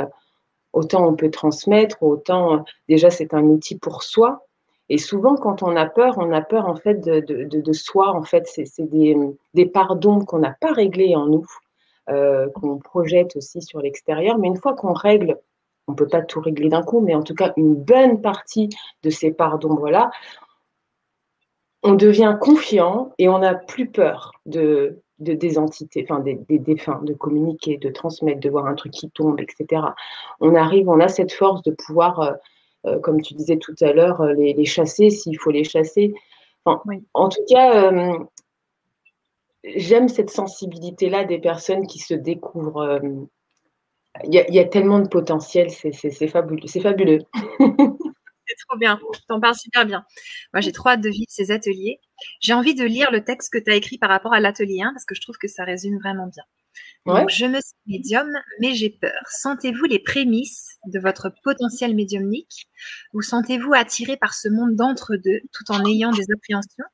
autant 0.73 1.07
on 1.09 1.15
peut 1.15 1.31
transmettre, 1.31 2.03
autant 2.03 2.65
déjà 2.89 3.11
c'est 3.11 3.35
un 3.35 3.43
outil 3.43 3.77
pour 3.77 4.03
soi. 4.03 4.47
Et 4.91 4.99
souvent, 4.99 5.37
quand 5.37 5.63
on 5.63 5.77
a 5.77 5.87
peur, 5.87 6.15
on 6.17 6.33
a 6.33 6.41
peur 6.41 6.67
en 6.67 6.77
fait 6.77 7.01
de, 7.05 7.21
de, 7.21 7.73
soi. 7.73 8.11
En 8.15 8.23
fait, 8.23 8.47
c'est 8.47 8.89
des, 8.89 9.17
des 9.55 9.67
pardons 9.67 10.25
qu'on 10.25 10.39
n'a 10.39 10.57
pas 10.61 10.73
réglés 10.73 11.15
en 11.15 11.27
nous, 11.27 11.47
euh, 12.09 12.49
qu'on 12.51 12.79
projette 12.79 13.37
aussi 13.37 13.63
sur 13.63 13.81
l'extérieur. 13.81 14.39
Mais 14.39 14.49
une 14.49 14.57
fois 14.57 14.75
qu'on 14.75 14.93
règle, 14.93 15.39
on 15.87 15.93
ne 15.93 15.97
peut 15.97 16.09
pas 16.09 16.23
tout 16.23 16.41
régler 16.41 16.69
d'un 16.69 16.83
coup, 16.83 17.01
mais 17.01 17.15
en 17.15 17.23
tout 17.23 17.35
cas 17.35 17.53
une 17.57 17.75
bonne 17.75 18.21
partie 18.21 18.69
de 19.03 19.11
ces 19.11 19.33
parts 19.33 19.59
d'ombre-là, 19.59 20.11
on 21.83 21.95
devient 21.95 22.37
confiant 22.41 23.13
et 23.19 23.29
on 23.29 23.39
n'a 23.39 23.55
plus 23.55 23.89
peur 23.89 24.33
de, 24.47 25.01
de, 25.21 25.35
des 25.35 25.59
entités, 25.59 26.05
enfin 26.09 26.21
des, 26.21 26.35
des, 26.49 26.59
défunts, 26.59 27.01
de 27.03 27.15
communiquer, 27.15 27.77
de 27.77 27.89
transmettre, 27.89 28.41
de 28.41 28.51
voir 28.51 28.67
un 28.67 28.75
truc 28.75 28.93
qui 28.93 29.11
tombe, 29.11 29.41
etc. 29.41 29.83
On 30.41 30.55
arrive, 30.55 30.89
on 30.89 31.01
a 31.01 31.09
cette 31.09 31.33
force 31.33 31.63
de 31.63 31.71
pouvoir 31.71 32.21
euh, 32.21 32.33
euh, 32.87 32.99
comme 33.01 33.21
tu 33.21 33.35
disais 33.35 33.57
tout 33.57 33.75
à 33.81 33.93
l'heure, 33.93 34.23
les, 34.25 34.65
chasser 34.65 35.11
s'il 35.11 35.39
faut 35.39 35.51
les 35.51 35.65
chasser. 35.65 36.15
En 37.15 37.29
tout 37.29 37.45
cas, 37.49 37.91
euh, 37.91 38.19
j'aime 39.65 40.09
cette 40.09 40.31
sensibilité-là 40.31 41.25
des 41.25 41.39
personnes 41.39 41.87
qui 41.87 41.99
se 41.99 42.15
découvrent. 42.15 43.01
Il 44.25 44.35
y, 44.35 44.59
a 44.59 44.65
tellement 44.65 44.99
de 44.99 45.09
potentiel, 45.09 45.71
c'est 45.71 46.29
fabuleux. 46.29 46.67
C'est 46.67 46.81
fabuleux. 46.81 47.21
c'est 47.35 48.57
trop 48.67 48.79
bien, 48.79 48.99
tu 49.13 49.21
en 49.29 49.41
parles 49.41 49.55
super 49.55 49.87
bien. 49.87 50.05
Moi, 50.53 50.61
j'ai 50.61 50.73
trop 50.73 50.89
hâte 50.89 51.01
de 51.01 51.11
vivre 51.11 51.29
ces 51.29 51.51
ateliers. 51.51 52.01
J'ai 52.41 52.53
envie 52.53 52.75
de 52.75 52.85
lire 52.85 53.11
le 53.13 53.23
texte 53.23 53.53
que 53.53 53.59
tu 53.59 53.71
as 53.71 53.75
écrit 53.75 53.99
par 53.99 54.11
rapport 54.11 54.33
à 54.33 54.41
l'atelier 54.41 54.83
1 54.83 54.93
parce 54.93 55.05
que 55.05 55.15
je 55.15 55.21
trouve 55.21 55.37
que 55.37 55.49
ça 55.49 55.65
résume 55.65 55.99
vraiment 55.99 56.27
bien 56.27 56.45
je 57.29 57.47
me 57.47 57.61
suis 57.61 57.75
médium, 57.87 58.29
mais 58.61 58.75
j'ai 58.75 58.91
peur. 58.91 59.21
Sentez-vous 59.31 59.85
les 59.85 59.99
prémices 59.99 60.79
de 60.87 60.99
votre 60.99 61.33
potentiel 61.43 61.95
médiumnique 61.95 62.69
Vous 63.13 63.23
sentez-vous 63.23 63.73
attiré 63.75 64.17
par 64.17 64.35
ce 64.35 64.49
monde 64.49 64.77
d'entre-deux 64.77 65.41
tout 65.53 65.71
en 65.71 65.85
ayant 65.87 66.13
des 66.13 66.25
appréhensions? 66.33 66.85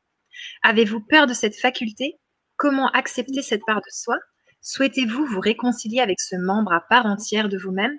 Avez-vous 0.62 1.00
peur 1.00 1.26
de 1.26 1.34
cette 1.34 1.56
faculté? 1.56 2.18
Comment 2.64 2.88
accepter 2.92 3.42
cette 3.42 3.60
part 3.66 3.82
de 3.82 3.90
soi? 3.90 4.16
Souhaitez-vous 4.62 5.26
vous 5.26 5.40
réconcilier 5.40 6.00
avec 6.00 6.18
ce 6.18 6.34
membre 6.34 6.72
à 6.72 6.80
part 6.80 7.04
entière 7.04 7.50
de 7.50 7.58
vous-même? 7.58 7.98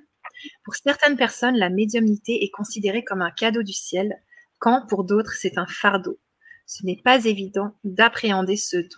Pour 0.63 0.73
certaines 0.73 1.17
personnes, 1.17 1.55
la 1.55 1.69
médiumnité 1.69 2.43
est 2.43 2.49
considérée 2.49 3.03
comme 3.03 3.21
un 3.21 3.29
cadeau 3.29 3.61
du 3.61 3.73
ciel, 3.73 4.19
quand 4.57 4.87
pour 4.87 5.03
d'autres, 5.03 5.33
c'est 5.33 5.59
un 5.59 5.67
fardeau. 5.67 6.17
Ce 6.65 6.83
n'est 6.83 6.99
pas 6.99 7.25
évident 7.25 7.75
d'appréhender 7.83 8.57
ce 8.57 8.77
don. 8.77 8.97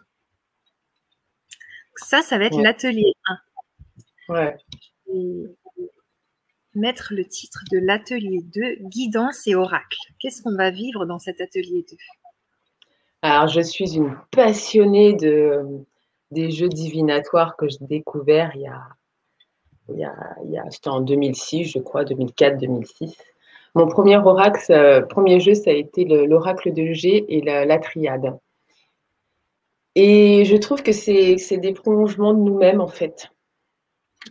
Ça, 1.97 2.21
ça 2.21 2.37
va 2.37 2.45
être 2.45 2.61
l'atelier 2.61 3.11
1. 4.29 4.33
Ouais. 4.33 4.57
mettre 6.75 7.13
le 7.13 7.25
titre 7.25 7.65
de 7.73 7.79
l'atelier 7.79 8.39
2, 8.41 8.77
guidance 8.87 9.45
et 9.47 9.55
oracle. 9.55 9.99
Qu'est-ce 10.19 10.41
qu'on 10.41 10.55
va 10.55 10.71
vivre 10.71 11.05
dans 11.05 11.19
cet 11.19 11.41
atelier 11.41 11.85
2 11.91 11.97
Alors, 13.21 13.47
je 13.47 13.61
suis 13.61 13.95
une 13.95 14.15
passionnée 14.31 15.13
de, 15.13 15.63
des 16.31 16.51
jeux 16.51 16.69
divinatoires 16.69 17.55
que 17.57 17.67
j'ai 17.67 17.77
découverts 17.81 18.51
il 18.55 18.61
y 18.61 18.67
a, 18.67 18.83
il 19.89 19.99
y 19.99 20.03
a, 20.03 20.13
il 20.45 20.51
y 20.51 20.57
a 20.57 20.69
c'était 20.69 20.89
en 20.89 21.01
2006, 21.01 21.65
je 21.65 21.79
crois, 21.79 22.03
2004, 22.03 22.57
2006. 22.59 23.17
Mon 23.75 23.87
premier 23.87 24.17
oracle, 24.17 24.71
euh, 24.71 25.01
premier 25.01 25.39
jeu, 25.39 25.53
ça 25.53 25.69
a 25.69 25.73
été 25.73 26.05
l'oracle 26.05 26.73
de 26.73 26.93
G 26.93 27.25
et 27.29 27.41
la, 27.41 27.65
la 27.65 27.77
triade. 27.77 28.37
Et 29.95 30.45
je 30.45 30.55
trouve 30.55 30.83
que 30.83 30.91
c'est 30.91 31.57
des 31.57 31.73
prolongements 31.73 32.33
de 32.33 32.39
nous-mêmes, 32.39 32.81
en 32.81 32.87
fait. 32.87 33.29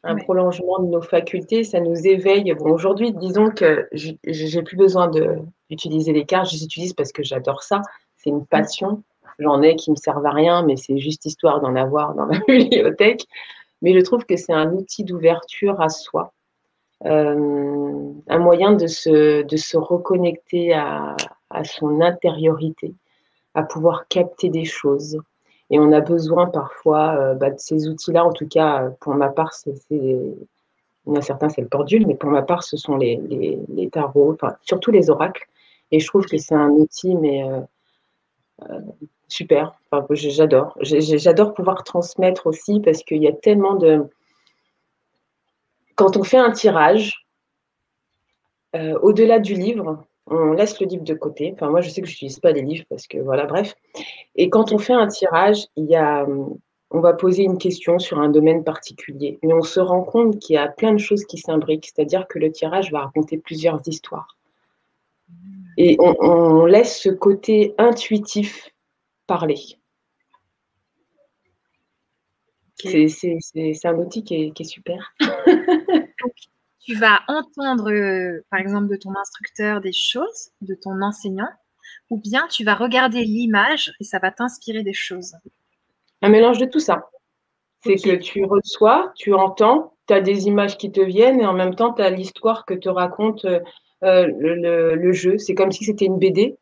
Un 0.02 0.16
prolongement 0.16 0.78
de 0.80 0.88
nos 0.88 1.00
facultés, 1.00 1.64
ça 1.64 1.80
nous 1.80 2.06
éveille. 2.06 2.52
Bon, 2.54 2.70
aujourd'hui, 2.70 3.12
disons 3.12 3.50
que 3.50 3.88
j'ai 3.92 4.62
plus 4.62 4.76
besoin 4.76 5.10
d'utiliser 5.70 6.12
les 6.12 6.24
cartes, 6.24 6.50
je 6.50 6.56
les 6.56 6.64
utilise 6.64 6.92
parce 6.92 7.12
que 7.12 7.22
j'adore 7.22 7.62
ça. 7.62 7.82
C'est 8.26 8.30
une 8.30 8.44
passion. 8.44 9.04
J'en 9.38 9.62
ai 9.62 9.76
qui 9.76 9.92
me 9.92 9.96
servent 9.96 10.26
à 10.26 10.32
rien, 10.32 10.62
mais 10.62 10.76
c'est 10.76 10.98
juste 10.98 11.26
histoire 11.26 11.60
d'en 11.60 11.76
avoir 11.76 12.14
dans 12.14 12.26
ma 12.26 12.38
bibliothèque. 12.48 13.24
Mais 13.82 13.94
je 13.94 14.00
trouve 14.00 14.24
que 14.24 14.36
c'est 14.36 14.52
un 14.52 14.72
outil 14.72 15.04
d'ouverture 15.04 15.80
à 15.80 15.88
soi, 15.88 16.32
euh, 17.04 18.10
un 18.26 18.38
moyen 18.38 18.72
de 18.72 18.86
se, 18.86 19.42
de 19.42 19.56
se 19.56 19.76
reconnecter 19.76 20.72
à, 20.72 21.14
à 21.50 21.62
son 21.62 22.00
intériorité, 22.00 22.94
à 23.54 23.62
pouvoir 23.62 24.08
capter 24.08 24.48
des 24.48 24.64
choses, 24.64 25.20
et 25.70 25.78
on 25.78 25.92
a 25.92 26.00
besoin 26.00 26.46
parfois 26.46 27.14
euh, 27.16 27.34
bah, 27.34 27.50
de 27.50 27.58
ces 27.58 27.88
outils-là. 27.88 28.24
En 28.24 28.32
tout 28.32 28.48
cas, 28.48 28.90
pour 29.00 29.14
ma 29.14 29.28
part, 29.28 29.52
c'est, 29.52 29.74
il 29.90 30.36
y 31.06 31.10
en 31.10 31.16
a 31.16 31.22
certains, 31.22 31.48
c'est 31.48 31.60
le 31.60 31.68
pendule, 31.68 32.06
mais 32.06 32.14
pour 32.14 32.30
ma 32.30 32.42
part, 32.42 32.64
ce 32.64 32.76
sont 32.76 32.96
les, 32.96 33.20
les, 33.68 33.90
tarots, 33.90 34.32
enfin, 34.32 34.56
surtout 34.62 34.90
les 34.90 35.10
oracles. 35.10 35.46
Et 35.92 36.00
je 36.00 36.06
trouve 36.06 36.24
que 36.26 36.38
c'est 36.38 36.54
un 36.54 36.70
outil, 36.70 37.14
mais 37.14 37.44
euh, 37.44 37.60
super. 39.28 39.74
Enfin, 39.90 40.06
j'adore. 40.10 40.76
J'adore 40.80 41.54
pouvoir 41.54 41.84
transmettre 41.84 42.46
aussi 42.46 42.80
parce 42.80 43.02
qu'il 43.02 43.22
y 43.22 43.28
a 43.28 43.32
tellement 43.32 43.74
de. 43.74 44.04
Quand 45.94 46.16
on 46.16 46.22
fait 46.22 46.38
un 46.38 46.52
tirage, 46.52 47.26
au-delà 48.74 49.38
du 49.38 49.54
livre, 49.54 50.04
on 50.26 50.52
laisse 50.52 50.80
le 50.80 50.86
livre 50.86 51.04
de 51.04 51.14
côté. 51.14 51.52
Enfin, 51.54 51.70
moi, 51.70 51.80
je 51.80 51.88
sais 51.88 52.00
que 52.00 52.06
je 52.08 52.12
n'utilise 52.12 52.40
pas 52.40 52.52
les 52.52 52.62
livres 52.62 52.84
parce 52.90 53.06
que 53.06 53.18
voilà, 53.18 53.46
bref. 53.46 53.74
Et 54.34 54.50
quand 54.50 54.72
on 54.72 54.78
fait 54.78 54.92
un 54.92 55.06
tirage, 55.06 55.66
il 55.76 55.86
y 55.86 55.96
a, 55.96 56.26
on 56.90 57.00
va 57.00 57.12
poser 57.12 57.44
une 57.44 57.58
question 57.58 57.98
sur 57.98 58.18
un 58.18 58.28
domaine 58.28 58.64
particulier. 58.64 59.38
Mais 59.42 59.54
on 59.54 59.62
se 59.62 59.80
rend 59.80 60.02
compte 60.02 60.38
qu'il 60.38 60.54
y 60.54 60.58
a 60.58 60.68
plein 60.68 60.92
de 60.92 60.98
choses 60.98 61.24
qui 61.24 61.38
s'imbriquent. 61.38 61.86
C'est-à-dire 61.86 62.26
que 62.28 62.38
le 62.38 62.50
tirage 62.50 62.90
va 62.92 63.00
raconter 63.00 63.38
plusieurs 63.38 63.80
histoires. 63.86 64.35
Et 65.76 65.96
on, 66.00 66.64
laisse 66.64 67.00
ce 67.00 67.10
côté 67.10 67.74
intuitif 67.78 68.70
parler. 69.26 69.60
C'est 72.76 73.84
un 73.84 73.94
outil 73.94 74.24
qui 74.24 74.34
est, 74.34 74.50
qui 74.52 74.62
est 74.62 74.66
super. 74.66 75.12
tu 76.80 76.94
vas 76.94 77.20
entendre, 77.28 77.90
euh, 77.90 78.44
par 78.50 78.60
exemple, 78.60 78.88
de 78.88 78.96
ton 78.96 79.14
instructeur 79.16 79.80
des 79.80 79.92
choses, 79.92 80.50
de 80.60 80.74
ton 80.74 81.02
enseignant, 81.02 81.48
ou 82.10 82.18
bien 82.18 82.46
tu 82.48 82.64
vas 82.64 82.74
regarder 82.74 83.24
l'image 83.24 83.92
et 84.00 84.04
ça 84.04 84.18
va 84.18 84.30
t'inspirer 84.30 84.82
des 84.82 84.94
choses. 84.94 85.34
Un 86.22 86.28
mélange 86.28 86.58
de 86.58 86.66
tout 86.66 86.80
ça. 86.80 87.10
C'est 87.80 87.96
que 87.96 88.16
tu 88.16 88.44
reçois, 88.44 89.12
tu 89.16 89.34
entends, 89.34 89.94
tu 90.08 90.14
as 90.14 90.20
des 90.20 90.46
images 90.46 90.76
qui 90.78 90.90
te 90.90 91.00
viennent 91.00 91.40
et 91.40 91.46
en 91.46 91.52
même 91.52 91.74
temps, 91.74 91.92
tu 91.92 92.02
as 92.02 92.10
l'histoire 92.10 92.64
que 92.64 92.74
te 92.74 92.88
raconte 92.88 93.46
euh, 94.04 94.26
le, 94.26 95.12
jeu. 95.12 95.38
C'est 95.38 95.54
comme 95.54 95.72
si 95.72 95.84
c'était 95.84 96.04
une 96.04 96.18
BD 96.18 96.56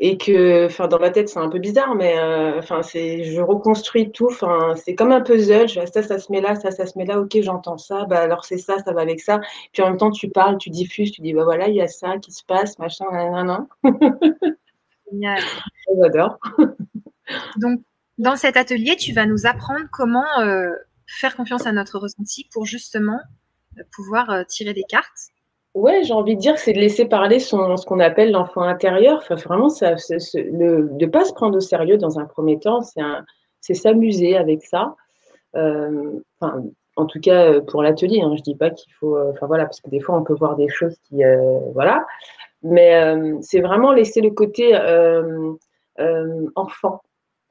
et 0.00 0.16
que, 0.16 0.66
enfin, 0.66 0.86
dans 0.86 1.00
ma 1.00 1.10
tête, 1.10 1.28
c'est 1.28 1.40
un 1.40 1.48
peu 1.48 1.58
bizarre, 1.58 1.96
mais 1.96 2.16
euh, 2.18 2.58
enfin, 2.58 2.82
c'est, 2.82 3.24
je 3.24 3.40
reconstruis 3.40 4.12
tout. 4.12 4.28
Enfin, 4.30 4.74
c'est 4.76 4.94
comme 4.94 5.10
un 5.10 5.20
puzzle. 5.20 5.68
Je, 5.68 5.80
ça, 5.92 6.02
ça 6.02 6.18
se 6.20 6.30
met 6.30 6.40
là, 6.40 6.54
ça, 6.54 6.70
ça 6.70 6.86
se 6.86 6.96
met 6.96 7.04
là. 7.04 7.20
Ok, 7.20 7.36
j'entends 7.40 7.78
ça. 7.78 8.04
Bah 8.06 8.20
alors 8.20 8.44
c'est 8.44 8.58
ça, 8.58 8.78
ça 8.78 8.92
va 8.92 9.00
avec 9.00 9.20
ça. 9.20 9.40
Puis 9.72 9.82
en 9.82 9.88
même 9.88 9.96
temps, 9.98 10.12
tu 10.12 10.30
parles, 10.30 10.56
tu 10.58 10.70
diffuses, 10.70 11.10
tu 11.10 11.20
dis 11.20 11.32
bah 11.32 11.44
voilà, 11.44 11.68
il 11.68 11.74
y 11.74 11.80
a 11.82 11.88
ça 11.88 12.18
qui 12.18 12.30
se 12.30 12.44
passe, 12.44 12.78
machin, 12.78 13.06
nan, 13.10 13.66
Génial. 15.10 15.42
J'adore. 16.02 16.38
Donc, 17.56 17.80
dans 18.18 18.36
cet 18.36 18.56
atelier, 18.56 18.96
tu 18.96 19.12
vas 19.12 19.26
nous 19.26 19.46
apprendre 19.46 19.84
comment 19.92 20.40
euh, 20.40 20.70
faire 21.06 21.34
confiance 21.36 21.66
à 21.66 21.72
notre 21.72 21.98
ressenti 21.98 22.48
pour 22.52 22.66
justement 22.66 23.18
pouvoir 23.92 24.46
tirer 24.46 24.74
des 24.74 24.84
cartes 24.88 25.32
Ouais, 25.74 26.02
j'ai 26.02 26.14
envie 26.14 26.34
de 26.34 26.40
dire 26.40 26.54
que 26.54 26.60
c'est 26.60 26.72
de 26.72 26.78
laisser 26.78 27.04
parler 27.04 27.38
son, 27.38 27.76
ce 27.76 27.86
qu'on 27.86 28.00
appelle 28.00 28.32
l'enfant 28.32 28.62
intérieur. 28.62 29.18
Enfin, 29.18 29.36
vraiment, 29.36 29.68
ça, 29.68 29.94
le, 30.34 30.88
de 30.90 31.04
ne 31.04 31.10
pas 31.10 31.24
se 31.24 31.32
prendre 31.32 31.56
au 31.56 31.60
sérieux 31.60 31.98
dans 31.98 32.18
un 32.18 32.24
premier 32.24 32.58
temps, 32.58 32.80
c'est 33.60 33.74
s'amuser 33.74 34.36
avec 34.36 34.64
ça. 34.64 34.96
Euh, 35.56 36.20
enfin, 36.40 36.62
en 36.96 37.06
tout 37.06 37.20
cas, 37.20 37.52
euh, 37.52 37.60
pour 37.60 37.82
l'atelier, 37.82 38.20
hein, 38.22 38.32
je 38.34 38.40
ne 38.40 38.44
dis 38.44 38.54
pas 38.54 38.70
qu'il 38.70 38.92
faut. 38.94 39.16
Euh, 39.16 39.30
enfin, 39.32 39.46
voilà, 39.46 39.64
parce 39.64 39.80
que 39.80 39.90
des 39.90 40.00
fois, 40.00 40.16
on 40.16 40.24
peut 40.24 40.34
voir 40.34 40.56
des 40.56 40.68
choses 40.68 40.96
qui. 41.04 41.22
voilà. 41.74 42.06
Mais 42.62 43.14
c'est 43.40 43.60
vraiment 43.60 43.92
laisser 43.92 44.20
le 44.20 44.30
côté 44.30 44.76
enfant, 46.56 47.02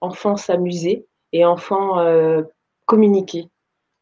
enfant 0.02 0.36
s'amuser 0.36 1.06
et 1.32 1.46
enfant 1.46 2.04
communiquer 2.86 3.50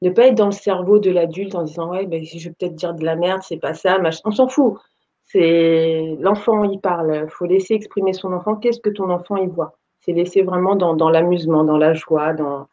ne 0.02 0.10
pas 0.10 0.28
être 0.28 0.36
dans 0.36 0.48
le 0.48 0.52
cerveau 0.52 1.00
de 1.00 1.10
l'adulte 1.10 1.56
en 1.56 1.64
disant 1.64 1.92
ouais 1.92 2.06
ben 2.06 2.24
je 2.24 2.50
vais 2.50 2.56
peut-être 2.58 2.76
dire 2.76 2.94
de 2.94 3.04
la 3.04 3.16
merde 3.16 3.42
c'est 3.44 3.58
pas 3.58 3.74
ça 3.74 3.98
machin. 3.98 4.22
on 4.26 4.32
s'en 4.32 4.48
fout 4.48 4.78
c'est 5.24 6.16
l'enfant 6.20 6.64
il 6.64 6.80
parle 6.80 7.28
faut 7.30 7.46
laisser 7.46 7.74
exprimer 7.74 8.14
son 8.14 8.34
enfant 8.34 8.56
qu'est-ce 8.56 8.80
que 8.80 8.90
ton 8.90 9.10
enfant 9.10 9.38
y 9.38 9.48
voit? 9.48 9.78
C'est 10.02 10.12
laisser 10.12 10.44
vraiment 10.44 10.76
dans, 10.76 10.96
dans 10.96 11.10
l'amusement 11.10 11.64
dans 11.64 11.78
la 11.78 11.94
joie 11.94 12.34
dans 12.34 12.68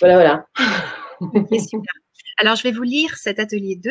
voilà 0.00 0.14
voilà 0.14 0.46
super. 1.58 1.92
alors 2.38 2.56
je 2.56 2.62
vais 2.62 2.72
vous 2.72 2.82
lire 2.82 3.14
cet 3.16 3.38
atelier 3.38 3.76
2 3.76 3.90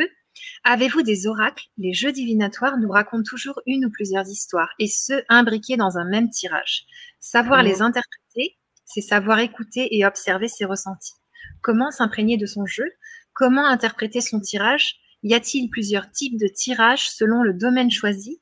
Avez-vous 0.63 1.01
des 1.01 1.27
oracles? 1.27 1.65
Les 1.77 1.93
jeux 1.93 2.11
divinatoires 2.11 2.77
nous 2.77 2.89
racontent 2.89 3.23
toujours 3.27 3.59
une 3.65 3.85
ou 3.85 3.89
plusieurs 3.89 4.27
histoires, 4.27 4.69
et 4.79 4.87
ce, 4.87 5.23
imbriquées 5.29 5.77
dans 5.77 5.97
un 5.97 6.05
même 6.05 6.29
tirage. 6.29 6.85
Savoir 7.19 7.61
mmh. 7.61 7.65
les 7.65 7.81
interpréter, 7.81 8.57
c'est 8.85 9.01
savoir 9.01 9.39
écouter 9.39 9.97
et 9.97 10.05
observer 10.05 10.47
ses 10.47 10.65
ressentis. 10.65 11.18
Comment 11.61 11.91
s'imprégner 11.91 12.37
de 12.37 12.45
son 12.45 12.65
jeu 12.65 12.85
Comment 13.33 13.65
interpréter 13.65 14.21
son 14.21 14.39
tirage 14.39 14.99
Y 15.23 15.33
a-t-il 15.33 15.69
plusieurs 15.69 16.11
types 16.11 16.37
de 16.37 16.47
tirages 16.47 17.09
selon 17.09 17.43
le 17.43 17.53
domaine 17.53 17.91
choisi? 17.91 18.41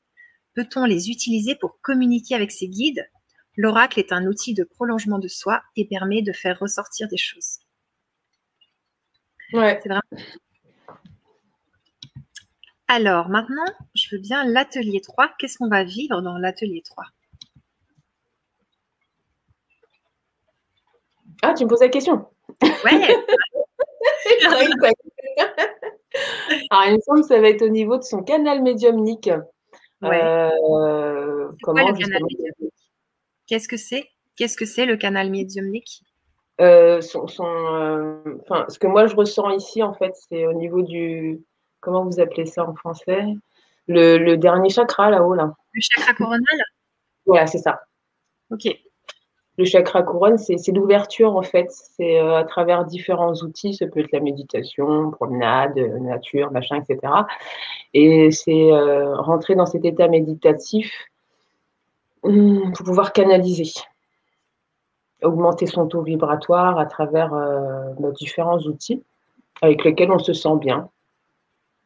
Peut-on 0.54 0.84
les 0.84 1.10
utiliser 1.10 1.54
pour 1.54 1.80
communiquer 1.80 2.34
avec 2.34 2.50
ses 2.50 2.68
guides? 2.68 3.08
L'oracle 3.56 3.98
est 3.98 4.12
un 4.12 4.26
outil 4.26 4.54
de 4.54 4.64
prolongement 4.64 5.18
de 5.18 5.28
soi 5.28 5.62
et 5.76 5.86
permet 5.86 6.22
de 6.22 6.32
faire 6.32 6.58
ressortir 6.58 7.08
des 7.08 7.16
choses. 7.16 7.58
Ouais. 9.52 9.80
C'est 9.82 9.88
vraiment... 9.88 10.02
Alors 12.86 13.28
maintenant, 13.28 13.66
je 13.94 14.08
veux 14.12 14.20
bien 14.20 14.44
l'atelier 14.44 15.00
3. 15.00 15.34
Qu'est-ce 15.38 15.58
qu'on 15.58 15.68
va 15.68 15.84
vivre 15.84 16.22
dans 16.22 16.38
l'atelier 16.38 16.82
3 16.84 17.04
Ah, 21.42 21.54
tu 21.54 21.64
me 21.64 21.68
poses 21.68 21.80
la 21.80 21.88
question 21.88 22.28
Ouais. 22.62 22.64
Alors, 26.70 26.84
il 26.86 26.94
me 26.94 27.00
semble 27.00 27.20
que 27.20 27.26
ça 27.26 27.40
va 27.40 27.48
être 27.48 27.62
au 27.62 27.68
niveau 27.68 27.96
de 27.96 28.02
son 28.02 28.22
canal 28.22 28.62
médiumnique. 28.62 29.30
Ouais. 30.02 30.20
Euh, 30.22 31.48
quoi 31.62 31.74
comment 31.74 31.88
le 31.88 31.94
canal 31.94 31.96
justement 31.98 32.26
médiumnique? 32.26 32.74
Qu'est-ce 33.46 33.68
que 33.68 33.76
c'est? 33.76 34.08
Qu'est-ce 34.36 34.56
que 34.56 34.66
c'est 34.66 34.86
le 34.86 34.96
canal 34.96 35.30
médiumnique? 35.30 36.02
Euh, 36.60 37.00
son, 37.00 37.28
son, 37.28 37.46
euh, 37.46 38.64
ce 38.68 38.78
que 38.78 38.86
moi 38.86 39.06
je 39.06 39.14
ressens 39.14 39.50
ici, 39.50 39.82
en 39.82 39.94
fait, 39.94 40.12
c'est 40.28 40.46
au 40.46 40.52
niveau 40.52 40.82
du, 40.82 41.40
comment 41.80 42.04
vous 42.04 42.20
appelez 42.20 42.46
ça 42.46 42.68
en 42.68 42.74
français? 42.74 43.24
Le, 43.86 44.18
le 44.18 44.36
dernier 44.36 44.68
chakra 44.68 45.10
là-haut, 45.10 45.34
là. 45.34 45.52
Le 45.72 45.80
chakra 45.80 46.14
coronal? 46.14 46.42
Voilà, 47.26 47.46
c'est 47.46 47.58
ça. 47.58 47.80
Ok. 48.50 48.66
Le 49.58 49.64
chakra 49.64 50.04
couronne, 50.04 50.38
c'est 50.38 50.72
l'ouverture, 50.72 51.34
en 51.34 51.42
fait. 51.42 51.66
C'est 51.68 52.20
euh, 52.20 52.38
à 52.38 52.44
travers 52.44 52.84
différents 52.84 53.34
outils. 53.34 53.74
Ça 53.74 53.88
peut 53.88 53.98
être 53.98 54.12
la 54.12 54.20
méditation, 54.20 55.10
promenade, 55.10 55.76
euh, 55.76 55.98
nature, 55.98 56.52
machin, 56.52 56.76
etc. 56.76 57.12
Et 57.92 58.30
c'est 58.30 58.72
euh, 58.72 59.16
rentrer 59.16 59.56
dans 59.56 59.66
cet 59.66 59.84
état 59.84 60.06
méditatif 60.06 60.92
hum, 62.22 62.70
pour 62.72 62.86
pouvoir 62.86 63.12
canaliser, 63.12 63.72
augmenter 65.22 65.66
son 65.66 65.88
taux 65.88 66.02
vibratoire 66.02 66.78
à 66.78 66.86
travers 66.86 67.32
nos 67.98 68.12
différents 68.12 68.58
outils 68.58 69.02
avec 69.60 69.82
lesquels 69.84 70.12
on 70.12 70.20
se 70.20 70.34
sent 70.34 70.56
bien. 70.60 70.88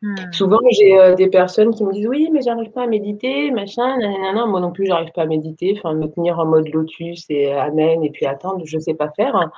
Hmm. 0.03 0.15
Souvent, 0.33 0.59
j'ai 0.73 0.99
euh, 0.99 1.15
des 1.15 1.29
personnes 1.29 1.73
qui 1.73 1.85
me 1.85 1.93
disent 1.93 2.09
oui, 2.09 2.29
mais 2.33 2.41
j'arrive 2.43 2.73
pas 2.73 2.83
à 2.83 2.87
méditer, 2.89 3.53
machin, 3.53 3.97
nanana. 3.99 4.47
Moi 4.47 4.59
non 4.61 4.73
plus, 4.73 4.87
j'arrive 4.87 5.13
pas 5.13 5.23
à 5.23 5.27
méditer. 5.27 5.75
Enfin, 5.79 5.95
me 5.95 6.09
tenir 6.09 6.41
en 6.41 6.47
mode 6.47 6.69
lotus 6.71 7.25
et 7.31 7.53
amen 7.53 8.03
et 8.03 8.11
puis 8.11 8.27
attendre, 8.27 8.63
je 8.67 8.79
sais 8.81 8.95
pas 8.95 9.11
faire. 9.13 9.37
hein. 9.37 9.53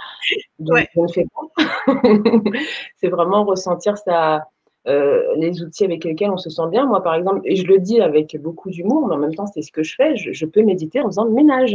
Donc, 0.59 0.76
Ouais. 0.76 0.88
je 0.95 1.01
ne 1.01 1.09
fais 1.09 1.26
pas. 1.34 1.64
c'est 2.97 3.09
vraiment 3.09 3.45
ressentir 3.45 3.97
ça, 3.99 4.49
euh, 4.86 5.22
les 5.36 5.62
outils 5.62 5.84
avec 5.84 6.05
lesquels 6.05 6.30
on 6.30 6.36
se 6.36 6.51
sent 6.51 6.68
bien. 6.70 6.86
Moi, 6.86 7.03
par 7.03 7.14
exemple, 7.14 7.40
et 7.45 7.57
je 7.57 7.66
le 7.66 7.78
dis 7.78 8.01
avec 8.03 8.36
beaucoup 8.42 8.70
d'humour, 8.70 9.09
mais 9.09 9.14
en 9.14 9.18
même 9.18 9.34
temps, 9.34 9.47
c'est 9.47 9.62
ce 9.62 9.72
que 9.72 9.82
je 9.82 9.95
fais. 9.97 10.16
Je, 10.16 10.32
je 10.32 10.47
peux 10.47 10.62
méditer 10.62 11.01
en 11.01 11.07
faisant 11.07 11.24
le 11.24 11.32
ménage. 11.32 11.74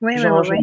Ouais, 0.00 0.14
ouais, 0.14 0.16
Genre, 0.18 0.40
ouais. 0.48 0.58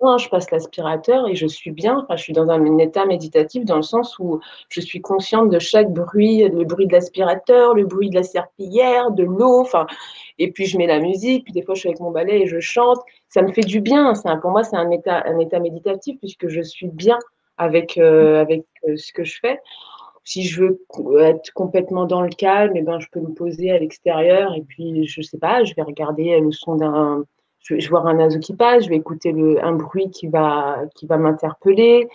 Bien, 0.00 0.18
je 0.18 0.28
passe 0.28 0.50
l'aspirateur 0.50 1.28
et 1.28 1.34
je 1.34 1.46
suis 1.46 1.70
bien. 1.70 1.98
Enfin, 2.02 2.16
je 2.16 2.22
suis 2.22 2.32
dans 2.32 2.50
un 2.50 2.78
état 2.78 3.06
méditatif 3.06 3.64
dans 3.64 3.76
le 3.76 3.82
sens 3.82 4.18
où 4.18 4.40
je 4.68 4.80
suis 4.80 5.00
consciente 5.00 5.50
de 5.50 5.58
chaque 5.58 5.92
bruit, 5.92 6.42
le 6.48 6.64
bruit 6.64 6.86
de 6.86 6.92
l'aspirateur, 6.92 7.74
le 7.74 7.84
bruit 7.84 8.10
de 8.10 8.14
la 8.16 8.22
serpillière, 8.22 9.10
de 9.12 9.24
l'eau. 9.24 9.60
Enfin, 9.60 9.86
et 10.38 10.50
puis 10.52 10.66
je 10.66 10.78
mets 10.78 10.86
la 10.86 11.00
musique. 11.00 11.44
Puis 11.44 11.52
des 11.52 11.62
fois, 11.62 11.74
je 11.74 11.80
suis 11.80 11.88
avec 11.88 12.00
mon 12.00 12.10
balai 12.10 12.42
et 12.42 12.46
je 12.46 12.60
chante. 12.60 12.98
Ça 13.28 13.42
me 13.42 13.52
fait 13.52 13.62
du 13.62 13.80
bien. 13.80 14.12
Un- 14.24 14.36
pour 14.38 14.50
moi, 14.50 14.64
c'est 14.64 14.76
un 14.76 14.90
état, 14.90 15.22
un 15.26 15.38
état 15.38 15.60
méditatif 15.60 16.18
puisque 16.18 16.48
je 16.48 16.62
suis 16.62 16.88
bien 16.88 17.18
avec 17.58 17.98
euh, 17.98 18.40
avec 18.40 18.64
euh, 18.88 18.96
ce 18.96 19.12
que 19.12 19.24
je 19.24 19.38
fais. 19.40 19.60
Si 20.24 20.44
je 20.44 20.62
veux 20.64 21.20
être 21.20 21.52
complètement 21.52 22.04
dans 22.06 22.22
le 22.22 22.28
calme, 22.30 22.72
eh 22.76 22.82
ben, 22.82 23.00
je 23.00 23.08
peux 23.10 23.20
me 23.20 23.34
poser 23.34 23.70
à 23.72 23.78
l'extérieur 23.78 24.54
et 24.54 24.62
puis, 24.62 25.04
je 25.06 25.20
sais 25.20 25.38
pas, 25.38 25.64
je 25.64 25.74
vais 25.74 25.82
regarder 25.82 26.38
le 26.40 26.52
son 26.52 26.76
d'un, 26.76 27.24
je 27.62 27.74
vais, 27.74 27.86
voir 27.88 28.06
un 28.06 28.18
oiseau 28.18 28.38
qui 28.40 28.54
passe, 28.54 28.84
je 28.84 28.88
vais 28.88 28.96
écouter 28.96 29.34
un 29.62 29.72
bruit 29.72 30.10
qui 30.10 30.26
va, 30.28 30.80
qui 30.94 31.06
va 31.06 31.16
m'interpeller. 31.16 32.08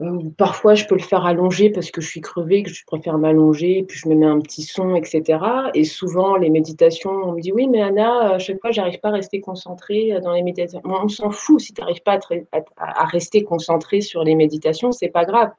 Euh, 0.00 0.18
Parfois, 0.38 0.74
je 0.74 0.86
peux 0.86 0.94
le 0.94 1.02
faire 1.02 1.26
allonger 1.26 1.68
parce 1.70 1.90
que 1.90 2.00
je 2.00 2.08
suis 2.08 2.22
crevée, 2.22 2.62
que 2.62 2.70
je 2.70 2.84
préfère 2.86 3.18
m'allonger, 3.18 3.84
puis 3.86 3.98
je 3.98 4.08
me 4.08 4.14
mets 4.14 4.26
un 4.26 4.40
petit 4.40 4.62
son, 4.62 4.94
etc. 4.94 5.38
Et 5.74 5.84
souvent, 5.84 6.36
les 6.36 6.48
méditations, 6.48 7.10
on 7.10 7.32
me 7.32 7.40
dit 7.40 7.52
oui, 7.52 7.68
mais 7.68 7.82
Anna, 7.82 8.32
à 8.34 8.38
chaque 8.38 8.60
fois, 8.60 8.70
j'arrive 8.70 8.98
pas 9.00 9.08
à 9.08 9.12
rester 9.12 9.40
concentrée 9.40 10.18
dans 10.22 10.32
les 10.32 10.42
méditations. 10.42 10.80
On 10.84 11.08
s'en 11.08 11.30
fout 11.30 11.60
si 11.60 11.74
tu 11.74 11.80
n'arrives 11.82 12.02
pas 12.02 12.12
à, 12.12 12.18
te- 12.18 12.34
à- 12.52 13.02
à 13.02 13.04
rester 13.04 13.44
concentrée 13.44 14.00
sur 14.00 14.24
les 14.24 14.34
méditations, 14.34 14.90
c'est 14.92 15.08
pas 15.10 15.26
grave. 15.26 15.50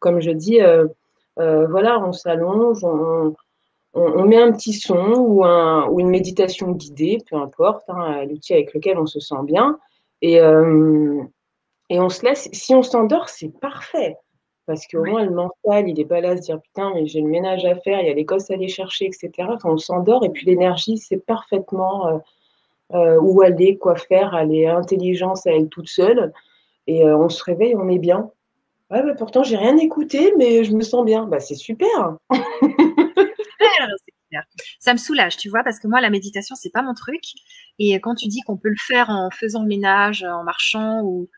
Comme 0.00 0.20
je 0.20 0.32
dis, 0.32 0.60
euh, 0.60 0.86
euh, 1.38 1.66
voilà, 1.68 2.00
on 2.04 2.12
s'allonge, 2.12 2.82
on, 2.82 3.34
on, 3.94 4.02
on 4.02 4.24
met 4.24 4.40
un 4.40 4.52
petit 4.52 4.72
son 4.72 5.14
ou, 5.16 5.44
un, 5.44 5.88
ou 5.88 6.00
une 6.00 6.08
méditation 6.08 6.72
guidée, 6.72 7.18
peu 7.28 7.36
importe, 7.36 7.84
hein, 7.88 8.24
l'outil 8.24 8.54
avec 8.54 8.74
lequel 8.74 8.98
on 8.98 9.06
se 9.06 9.20
sent 9.20 9.42
bien. 9.44 9.78
Et, 10.20 10.40
euh, 10.40 11.22
et 11.90 12.00
on 12.00 12.08
se 12.08 12.24
laisse, 12.24 12.48
si 12.52 12.74
on 12.74 12.82
s'endort, 12.82 13.28
c'est 13.28 13.52
parfait. 13.60 14.16
Parce 14.66 14.86
qu'au 14.86 15.04
moins, 15.04 15.24
le 15.24 15.30
mental, 15.30 15.88
il 15.88 15.94
n'est 15.94 16.06
pas 16.06 16.20
là 16.20 16.30
à 16.30 16.36
se 16.36 16.42
dire 16.42 16.60
putain, 16.60 16.92
mais 16.94 17.06
j'ai 17.06 17.20
le 17.20 17.28
ménage 17.28 17.64
à 17.66 17.74
faire, 17.76 18.00
il 18.00 18.06
y 18.06 18.10
a 18.10 18.14
les 18.14 18.24
gosses 18.24 18.50
à 18.50 18.54
aller 18.54 18.68
chercher, 18.68 19.06
etc. 19.06 19.30
Quand 19.60 19.74
on 19.74 19.76
s'endort, 19.76 20.24
et 20.24 20.30
puis 20.30 20.46
l'énergie, 20.46 20.96
c'est 20.96 21.18
parfaitement 21.18 22.08
euh, 22.08 22.18
euh, 22.94 23.18
où 23.20 23.42
aller, 23.42 23.76
quoi 23.76 23.96
faire, 23.96 24.34
elle 24.34 24.54
est 24.54 24.66
intelligence 24.66 25.46
à 25.46 25.52
elle 25.52 25.68
toute 25.68 25.88
seule. 25.88 26.32
Et 26.86 27.04
on 27.06 27.28
se 27.28 27.42
réveille, 27.44 27.74
on 27.76 27.88
est 27.88 27.98
bien. 27.98 28.30
Ouais, 28.90 29.02
bah, 29.02 29.14
pourtant, 29.16 29.42
j'ai 29.42 29.56
rien 29.56 29.76
écouté, 29.78 30.34
mais 30.36 30.64
je 30.64 30.72
me 30.74 30.82
sens 30.82 31.04
bien. 31.04 31.26
Bah, 31.26 31.40
c'est 31.40 31.54
super. 31.54 32.16
Ça 34.78 34.92
me 34.92 34.98
soulage, 34.98 35.36
tu 35.36 35.48
vois, 35.48 35.62
parce 35.62 35.78
que 35.78 35.88
moi, 35.88 36.00
la 36.00 36.10
méditation, 36.10 36.54
c'est 36.54 36.70
pas 36.70 36.82
mon 36.82 36.94
truc. 36.94 37.22
Et 37.78 37.94
quand 38.00 38.14
tu 38.14 38.28
dis 38.28 38.40
qu'on 38.42 38.56
peut 38.56 38.68
le 38.68 38.76
faire 38.86 39.10
en 39.10 39.30
faisant 39.30 39.62
le 39.62 39.68
ménage, 39.68 40.24
en 40.24 40.44
marchant, 40.44 41.02
ou 41.02 41.28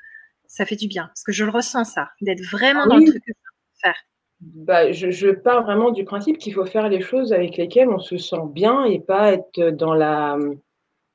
ça 0.46 0.64
fait 0.64 0.76
du 0.76 0.88
bien, 0.88 1.06
parce 1.06 1.22
que 1.22 1.32
je 1.32 1.44
le 1.44 1.50
ressens 1.50 1.84
ça, 1.84 2.10
d'être 2.20 2.42
vraiment 2.50 2.86
dans 2.86 2.96
le 2.96 3.04
truc 3.04 3.22
que 3.24 3.32
je 3.32 3.50
veux 3.50 3.80
faire. 3.80 3.96
Bah, 4.40 4.92
je, 4.92 5.10
je 5.10 5.28
pars 5.30 5.64
vraiment 5.64 5.90
du 5.90 6.04
principe 6.04 6.38
qu'il 6.38 6.52
faut 6.52 6.66
faire 6.66 6.88
les 6.88 7.00
choses 7.00 7.32
avec 7.32 7.56
lesquelles 7.56 7.88
on 7.88 7.98
se 7.98 8.18
sent 8.18 8.42
bien 8.52 8.84
et 8.84 9.00
pas 9.00 9.32
être 9.32 9.70
dans 9.70 9.94
la, 9.94 10.36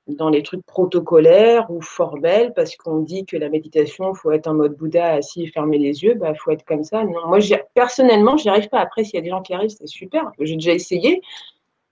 dans 0.08 0.30
les 0.30 0.44
trucs 0.44 0.66
protocolaires 0.66 1.70
ou 1.70 1.82
formels 1.82 2.54
parce 2.56 2.76
qu'on 2.76 3.00
dit 3.00 3.26
que 3.26 3.38
la 3.38 3.50
méditation, 3.50 4.14
faut 4.14 4.32
être 4.32 4.48
en 4.48 4.56
mode 4.56 4.76
Bouddha 4.76 5.14
assis 5.14 5.44
et 5.44 5.48
fermer 5.48 5.78
les 5.78 6.04
yeux, 6.04 6.16
bah, 6.16 6.34
faut 6.36 6.52
être 6.52 6.66
comme 6.66 6.84
ça. 6.84 7.04
Non, 7.04 7.28
moi, 7.28 7.40
personnellement, 7.74 8.38
j'y 8.38 8.50
arrive 8.50 8.70
pas. 8.70 8.80
Après, 8.80 9.04
s'il 9.04 9.16
y 9.16 9.20
a 9.20 9.22
des 9.22 9.30
gens 9.30 9.42
qui 9.42 9.54
arrivent, 9.54 9.70
c'est 9.70 9.88
super. 9.88 10.32
J'ai 10.40 10.56
déjà 10.56 10.74
essayé, 10.74 11.22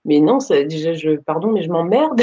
mais 0.04 0.20
non, 0.20 0.40
ça, 0.40 0.62
déjà, 0.64 0.92
je, 0.94 1.16
pardon, 1.16 1.52
mais 1.52 1.62
je 1.62 1.70
m'emmerde. 1.70 2.20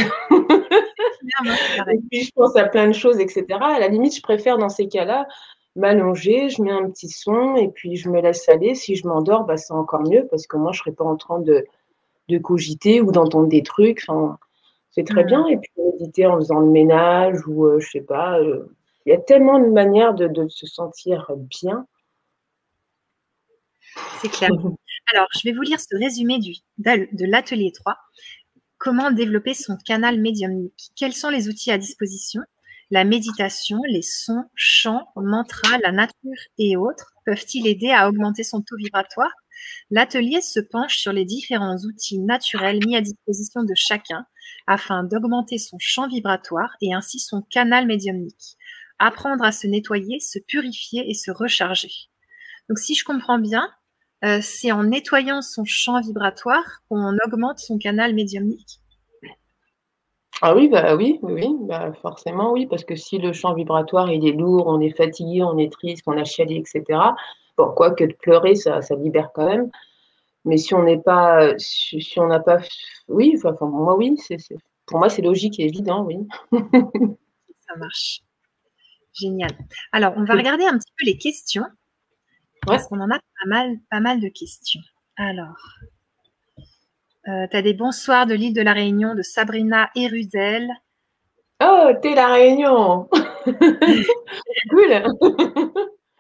Pareil. 1.77 1.97
Et 1.97 2.01
puis, 2.09 2.23
je 2.23 2.31
pense 2.31 2.55
à 2.55 2.65
plein 2.65 2.87
de 2.87 2.93
choses, 2.93 3.19
etc. 3.19 3.45
À 3.61 3.79
la 3.79 3.87
limite, 3.87 4.15
je 4.15 4.21
préfère 4.21 4.57
dans 4.57 4.69
ces 4.69 4.87
cas-là 4.87 5.27
m'allonger, 5.75 6.49
je 6.49 6.61
mets 6.63 6.71
un 6.71 6.89
petit 6.89 7.09
son 7.09 7.55
et 7.55 7.67
puis 7.69 7.95
je 7.97 8.09
me 8.09 8.19
laisse 8.21 8.49
aller. 8.49 8.73
Si 8.75 8.95
je 8.95 9.07
m'endors, 9.07 9.43
bah, 9.43 9.57
c'est 9.57 9.73
encore 9.73 10.01
mieux 10.01 10.25
parce 10.31 10.47
que 10.47 10.57
moi, 10.57 10.71
je 10.71 10.79
ne 10.79 10.83
serai 10.85 10.91
pas 10.91 11.03
en 11.03 11.15
train 11.17 11.39
de, 11.39 11.65
de 12.29 12.37
cogiter 12.39 12.99
ou 13.01 13.11
d'entendre 13.11 13.47
des 13.47 13.61
trucs. 13.61 14.03
Enfin, 14.07 14.39
c'est 14.89 15.05
très 15.05 15.23
Mm. 15.23 15.27
bien. 15.27 15.45
Et 15.47 15.57
puis, 15.57 15.71
méditer 15.99 16.25
en 16.25 16.37
faisant 16.37 16.59
le 16.59 16.71
ménage 16.71 17.45
ou, 17.47 17.65
euh, 17.67 17.79
je 17.79 17.89
sais 17.89 18.01
pas, 18.01 18.39
euh, 18.39 18.73
il 19.05 19.09
y 19.11 19.13
a 19.13 19.19
tellement 19.19 19.59
de 19.59 19.67
manières 19.67 20.13
de, 20.15 20.27
de 20.27 20.47
se 20.47 20.65
sentir 20.65 21.31
bien. 21.37 21.85
C'est 24.19 24.29
clair. 24.29 24.49
Alors, 25.13 25.27
je 25.33 25.41
vais 25.43 25.53
vous 25.53 25.61
lire 25.61 25.79
ce 25.79 25.95
résumé 25.97 26.39
de 26.39 27.25
l'atelier 27.25 27.71
3. 27.73 27.97
Comment 28.77 29.11
développer 29.11 29.53
son 29.53 29.77
canal 29.85 30.19
médiumnique? 30.21 30.91
Quels 30.95 31.13
sont 31.13 31.29
les 31.29 31.49
outils 31.49 31.71
à 31.71 31.77
disposition? 31.77 32.41
La 32.91 33.03
méditation, 33.03 33.79
les 33.89 34.01
sons, 34.01 34.45
chants, 34.55 35.07
mantras, 35.17 35.77
la 35.83 35.91
nature 35.91 36.39
et 36.57 36.77
autres 36.77 37.13
peuvent-ils 37.25 37.67
aider 37.67 37.91
à 37.91 38.09
augmenter 38.09 38.43
son 38.43 38.61
taux 38.61 38.77
vibratoire? 38.77 39.31
L'atelier 39.91 40.41
se 40.41 40.59
penche 40.59 40.97
sur 40.97 41.13
les 41.13 41.25
différents 41.25 41.77
outils 41.77 42.19
naturels 42.19 42.79
mis 42.85 42.95
à 42.97 43.01
disposition 43.01 43.63
de 43.63 43.73
chacun 43.75 44.25
afin 44.67 45.03
d'augmenter 45.03 45.57
son 45.57 45.77
champ 45.79 46.07
vibratoire 46.07 46.75
et 46.81 46.93
ainsi 46.93 47.19
son 47.19 47.41
canal 47.41 47.87
médiumnique. 47.87 48.57
Apprendre 48.99 49.43
à 49.43 49.51
se 49.51 49.67
nettoyer, 49.67 50.19
se 50.19 50.39
purifier 50.39 51.09
et 51.09 51.13
se 51.13 51.31
recharger. 51.31 51.91
Donc 52.69 52.79
si 52.79 52.95
je 52.95 53.03
comprends 53.05 53.39
bien, 53.39 53.69
euh, 54.23 54.39
c'est 54.41 54.71
en 54.71 54.83
nettoyant 54.83 55.41
son 55.41 55.63
champ 55.65 56.01
vibratoire 56.01 56.81
qu'on 56.89 57.15
augmente 57.25 57.59
son 57.59 57.77
canal 57.77 58.13
médiumnique. 58.13 58.79
Ah 60.41 60.55
oui, 60.55 60.67
bah 60.69 60.95
oui, 60.95 61.19
bah 61.61 61.91
forcément 62.01 62.51
oui, 62.51 62.67
parce 62.67 62.83
que 62.83 62.95
si 62.95 63.17
le 63.17 63.33
champ 63.33 63.53
vibratoire 63.55 64.11
il 64.11 64.27
est 64.27 64.33
lourd, 64.33 64.67
on 64.67 64.79
est 64.81 64.95
fatigué, 64.95 65.41
on 65.43 65.57
est 65.57 65.71
triste, 65.71 66.03
on 66.05 66.17
a 66.17 66.23
chialé, 66.23 66.57
etc. 66.57 67.15
Bon, 67.57 67.71
quoi 67.73 67.91
que 67.91 68.03
de 68.03 68.13
pleurer, 68.13 68.53
ça, 68.55 68.81
ça 68.83 68.95
libère 68.95 69.31
quand 69.33 69.47
même. 69.47 69.71
Mais 70.45 70.57
si 70.57 70.73
on 70.75 70.83
n'est 70.83 70.99
pas, 70.99 71.57
si, 71.59 72.01
si 72.01 72.19
on 72.19 72.27
n'a 72.27 72.39
pas, 72.39 72.59
oui, 73.09 73.35
enfin 73.37 73.53
pour 73.53 73.69
moi 73.69 73.95
oui, 73.97 74.15
c'est, 74.17 74.39
c'est- 74.39 74.57
pour 74.87 74.99
moi 74.99 75.09
c'est 75.09 75.23
logique 75.23 75.59
et 75.59 75.65
évident, 75.65 76.03
oui. 76.05 76.17
Ça 77.67 77.75
marche. 77.77 78.21
Génial. 79.13 79.51
Alors, 79.91 80.13
on 80.17 80.23
va 80.23 80.35
regarder 80.35 80.65
un 80.65 80.77
petit 80.77 80.91
peu 80.97 81.05
les 81.05 81.17
questions. 81.17 81.65
Ouais. 82.67 82.75
Parce 82.75 82.87
qu'on 82.87 82.99
en 82.99 83.09
a 83.09 83.17
pas 83.19 83.47
mal, 83.47 83.77
pas 83.89 83.99
mal 83.99 84.19
de 84.19 84.27
questions. 84.29 84.81
Alors, 85.15 85.55
Euh, 87.27 87.45
tu 87.51 87.57
as 87.57 87.61
des 87.61 87.73
bonsoirs 87.73 88.25
de 88.25 88.33
l'île 88.33 88.53
de 88.53 88.61
la 88.61 88.71
Réunion 88.71 89.13
de 89.13 89.21
Sabrina 89.21 89.89
Erudel. 89.97 90.69
Oh, 91.61 91.89
t'es 92.01 92.15
la 92.15 92.27
Réunion 92.31 93.09
Cool 94.69 94.93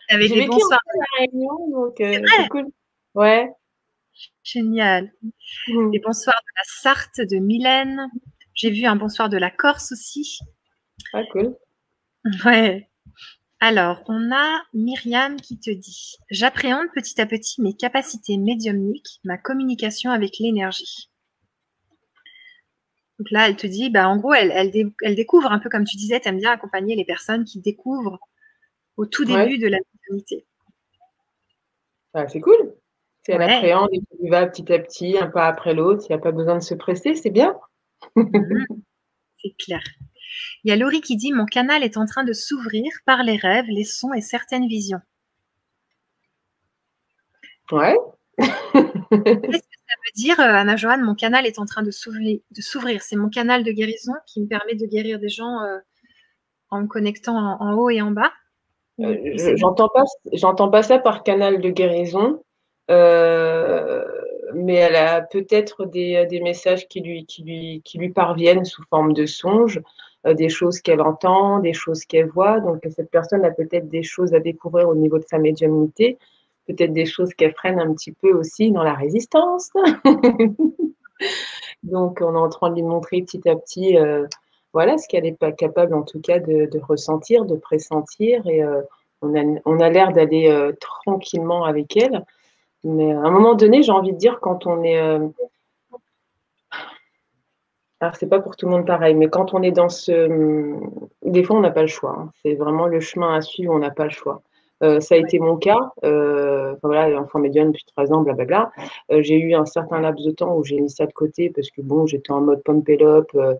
Avec 0.09 0.33
des 0.33 0.45
bonsoirs 0.47 0.81
de 0.93 0.99
la 0.99 1.19
Réunion, 1.19 1.69
donc 1.69 2.01
euh, 2.01 2.21
c'est 2.27 2.49
cool. 2.49 2.65
Ouais. 3.15 3.49
Génial. 4.43 5.13
Mmh. 5.69 5.91
Des 5.91 5.99
bonsoirs 5.99 6.41
de 6.41 6.51
la 6.57 6.63
Sarthe 6.65 7.21
de 7.21 7.37
Mylène. 7.37 8.09
J'ai 8.53 8.71
vu 8.71 8.85
un 8.85 8.97
bonsoir 8.97 9.29
de 9.29 9.37
la 9.37 9.49
Corse 9.51 9.93
aussi. 9.93 10.39
Ah, 11.13 11.23
cool. 11.31 11.55
Ouais. 12.43 12.89
Alors, 13.59 14.03
on 14.07 14.31
a 14.31 14.61
Myriam 14.73 15.37
qui 15.37 15.59
te 15.59 15.71
dit 15.71 16.17
J'appréhende 16.29 16.87
petit 16.93 17.19
à 17.19 17.25
petit 17.25 17.61
mes 17.61 17.73
capacités 17.73 18.37
médiumniques, 18.37 19.19
ma 19.23 19.37
communication 19.37 20.11
avec 20.11 20.37
l'énergie. 20.39 21.09
Donc 23.17 23.31
là, 23.31 23.47
elle 23.47 23.55
te 23.55 23.65
dit 23.65 23.89
bah, 23.89 24.07
en 24.07 24.17
gros, 24.17 24.33
elle, 24.33 24.51
elle, 25.01 25.15
découvre 25.15 25.51
un 25.51 25.57
peu 25.57 25.69
comme 25.69 25.85
tu 25.85 25.97
disais, 25.97 26.19
tu 26.19 26.27
aimes 26.27 26.37
bien 26.37 26.51
accompagner 26.51 26.95
les 26.95 27.05
personnes 27.05 27.45
qui 27.45 27.59
découvrent 27.59 28.19
au 28.95 29.07
tout 29.07 29.25
début 29.25 29.57
de 29.57 29.67
la 29.67 29.77
médiumnité. 29.93 30.45
Ah, 32.13 32.27
c'est 32.27 32.41
cool. 32.41 32.75
Si 33.23 33.31
elle 33.31 33.41
appréhende 33.41 33.89
et 33.91 33.99
qu'elle 33.99 34.29
va 34.29 34.45
petit 34.45 34.71
à 34.71 34.79
petit, 34.79 35.17
un 35.17 35.27
pas 35.27 35.47
après 35.47 35.73
l'autre, 35.73 36.05
il 36.07 36.11
n'y 36.11 36.15
a 36.15 36.21
pas 36.21 36.31
besoin 36.31 36.55
de 36.55 36.63
se 36.63 36.75
presser, 36.75 37.15
c'est 37.15 37.31
bien. 37.31 37.57
Mhm. 38.15 38.67
c'est 39.41 39.55
clair. 39.57 39.81
Il 40.63 40.69
y 40.69 40.71
a 40.71 40.75
Laurie 40.75 41.01
qui 41.01 41.15
dit 41.15 41.31
Mon 41.31 41.45
canal 41.45 41.83
est 41.83 41.97
en 41.97 42.05
train 42.05 42.23
de 42.23 42.33
s'ouvrir 42.33 42.91
par 43.05 43.23
les 43.23 43.37
rêves, 43.37 43.67
les 43.69 43.83
sons 43.83 44.13
et 44.13 44.21
certaines 44.21 44.67
visions. 44.67 45.01
Ouais. 47.71 47.95
Qu'est-ce 48.37 48.51
que 48.81 49.77
ça 49.87 49.95
veut 50.05 50.13
dire, 50.15 50.39
euh, 50.39 50.43
Anna 50.43 50.75
Joanne 50.75 51.01
Mon 51.01 51.15
canal 51.15 51.45
est 51.45 51.59
en 51.59 51.65
train 51.65 51.83
de 51.83 51.91
s'ouvrir. 51.91 53.01
C'est 53.01 53.15
mon 53.15 53.29
canal 53.29 53.63
de 53.63 53.71
guérison 53.71 54.13
qui 54.25 54.41
me 54.41 54.47
permet 54.47 54.75
de 54.75 54.85
guérir 54.85 55.19
des 55.19 55.29
gens 55.29 55.61
euh, 55.61 55.77
en 56.69 56.81
me 56.81 56.87
connectant 56.87 57.35
en, 57.35 57.73
haut 57.75 57.89
et 57.89 58.01
en 58.01 58.11
bas. 58.11 58.31
Euh, 58.99 59.15
j'entends 59.55 59.89
pas, 59.89 60.03
j'entends 60.33 60.69
pas 60.69 60.83
ça 60.83 60.97
par 60.99 61.23
canal 61.23 61.61
de 61.61 61.69
guérison, 61.69 62.43
mais 64.53 64.75
elle 64.75 64.95
a 64.95 65.21
peut-être 65.21 65.85
des, 65.85 66.25
des, 66.27 66.41
messages 66.41 66.87
qui 66.87 67.01
lui, 67.01 67.25
qui, 67.25 67.43
lui, 67.43 67.81
qui 67.83 67.97
lui 67.97 68.09
parviennent 68.09 68.65
sous 68.65 68.83
forme 68.89 69.13
de 69.13 69.25
songes. 69.25 69.81
Euh, 70.27 70.33
des 70.33 70.49
choses 70.49 70.81
qu'elle 70.81 71.01
entend, 71.01 71.59
des 71.59 71.73
choses 71.73 72.05
qu'elle 72.05 72.27
voit. 72.27 72.59
Donc, 72.59 72.79
cette 72.89 73.09
personne 73.11 73.45
a 73.45 73.51
peut-être 73.51 73.87
des 73.87 74.03
choses 74.03 74.33
à 74.33 74.39
découvrir 74.39 74.89
au 74.89 74.95
niveau 74.95 75.19
de 75.19 75.25
sa 75.29 75.37
médiumnité, 75.37 76.17
peut-être 76.67 76.93
des 76.93 77.05
choses 77.05 77.33
qu'elle 77.33 77.53
freine 77.53 77.79
un 77.79 77.93
petit 77.93 78.11
peu 78.11 78.31
aussi 78.31 78.71
dans 78.71 78.83
la 78.83 78.93
résistance. 78.93 79.71
Donc, 81.83 82.19
on 82.21 82.33
est 82.33 82.39
en 82.39 82.49
train 82.49 82.69
de 82.71 82.75
lui 82.75 82.83
montrer 82.83 83.21
petit 83.21 83.47
à 83.47 83.55
petit, 83.55 83.97
euh, 83.97 84.25
voilà, 84.73 84.97
ce 84.97 85.07
qu'elle 85.07 85.23
n'est 85.23 85.33
pas 85.33 85.51
capable 85.51 85.93
en 85.93 86.03
tout 86.03 86.19
cas 86.19 86.39
de, 86.39 86.79
ressentir, 86.79 87.45
de 87.45 87.55
pressentir. 87.55 88.45
Et 88.47 88.63
euh, 88.63 88.81
on 89.21 89.35
a, 89.35 89.59
on 89.65 89.79
a 89.79 89.89
l'air 89.89 90.11
d'aller 90.11 90.71
tranquillement 90.79 91.63
avec 91.63 91.95
elle. 91.95 92.23
Mais 92.83 93.11
à 93.11 93.19
un 93.19 93.31
moment 93.31 93.55
donné, 93.55 93.83
j'ai 93.83 93.91
envie 93.91 94.13
de 94.13 94.17
dire, 94.17 94.39
quand 94.39 94.65
on 94.67 94.83
est 94.83 94.97
alors, 97.99 98.15
c'est 98.15 98.29
pas 98.29 98.39
pour 98.39 98.55
tout 98.55 98.67
le 98.67 98.71
monde 98.73 98.85
pareil, 98.85 99.15
mais 99.15 99.27
quand 99.27 99.55
on 99.55 99.63
est 99.63 99.71
dans 99.71 99.89
ce. 99.89 100.29
Des 101.23 101.43
fois, 101.43 101.57
on 101.57 101.61
n'a 101.61 101.71
pas 101.71 101.81
le 101.81 101.87
choix. 101.87 102.15
Hein. 102.19 102.31
C'est 102.43 102.53
vraiment 102.53 102.85
le 102.85 102.99
chemin 102.99 103.33
à 103.33 103.41
suivre, 103.41 103.73
on 103.73 103.79
n'a 103.79 103.89
pas 103.89 104.03
le 104.03 104.11
choix. 104.11 104.43
Euh, 104.83 104.99
ça 104.99 105.15
a 105.15 105.17
été 105.17 105.39
mon 105.39 105.57
cas. 105.57 105.91
Euh, 106.03 106.73
enfin, 106.73 106.87
voilà, 106.89 107.19
enfant 107.19 107.39
médium 107.39 107.71
depuis 107.71 107.85
trois 107.85 108.13
ans, 108.13 108.21
blablabla. 108.21 108.71
Euh, 109.11 109.23
j'ai 109.23 109.39
eu 109.39 109.55
un 109.55 109.65
certain 109.65 109.99
laps 109.99 110.23
de 110.23 110.31
temps 110.31 110.55
où 110.55 110.63
j'ai 110.63 110.79
mis 110.79 110.91
ça 110.91 111.07
de 111.07 111.13
côté 111.13 111.49
parce 111.49 111.71
que 111.71 111.81
bon, 111.81 112.05
j'étais 112.05 112.31
en 112.31 112.41
mode 112.41 112.61
pompélope, 112.61 113.31
euh, 113.33 113.55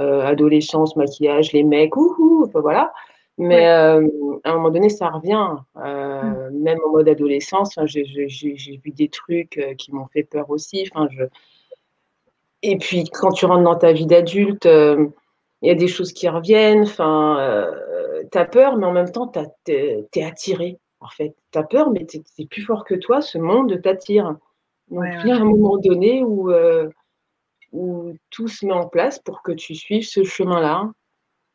euh, 0.00 0.24
adolescence, 0.24 0.94
maquillage, 0.94 1.52
les 1.52 1.64
mecs, 1.64 1.96
ouhou, 1.96 2.44
enfin, 2.46 2.60
voilà. 2.60 2.92
Mais 3.38 3.66
à 3.66 3.96
un 3.96 4.54
moment 4.54 4.70
donné, 4.70 4.88
ça 4.88 5.08
revient. 5.08 5.56
Mm. 5.74 6.62
Même 6.62 6.78
en 6.86 6.90
mode 6.92 7.08
adolescence, 7.08 7.78
j'ai 7.84 8.80
vu 8.84 8.90
des 8.90 9.08
trucs 9.08 9.60
qui 9.78 9.92
m'ont 9.92 10.06
fait 10.06 10.24
peur 10.24 10.50
aussi. 10.50 10.84
Je 10.86 11.24
et 12.62 12.76
puis, 12.78 13.04
quand 13.04 13.32
tu 13.32 13.44
rentres 13.44 13.64
dans 13.64 13.76
ta 13.76 13.92
vie 13.92 14.06
d'adulte, 14.06 14.66
euh, 14.66 15.08
il 15.62 15.68
y 15.68 15.70
a 15.70 15.74
des 15.74 15.88
choses 15.88 16.12
qui 16.12 16.28
reviennent. 16.28 16.82
Enfin, 16.82 17.38
euh, 17.40 18.22
tu 18.30 18.38
as 18.38 18.44
peur, 18.44 18.76
mais 18.76 18.86
en 18.86 18.92
même 18.92 19.10
temps, 19.10 19.30
tu 19.64 19.72
es 19.72 20.24
attiré. 20.24 20.78
En 21.00 21.08
fait, 21.08 21.34
tu 21.50 21.58
as 21.58 21.64
peur, 21.64 21.90
mais 21.90 22.06
c'est 22.08 22.46
plus 22.48 22.62
fort 22.62 22.84
que 22.84 22.94
toi. 22.94 23.20
Ce 23.20 23.36
monde 23.36 23.80
t'attire. 23.82 24.36
Donc, 24.90 25.04
il 25.24 25.28
y 25.28 25.32
a 25.32 25.36
un 25.36 25.44
moment 25.44 25.76
donné 25.78 26.22
où, 26.22 26.50
euh, 26.52 26.88
où 27.72 28.12
tout 28.30 28.46
se 28.46 28.64
met 28.64 28.72
en 28.72 28.86
place 28.86 29.18
pour 29.18 29.42
que 29.42 29.52
tu 29.52 29.74
suives 29.74 30.06
ce 30.06 30.22
chemin-là 30.22 30.90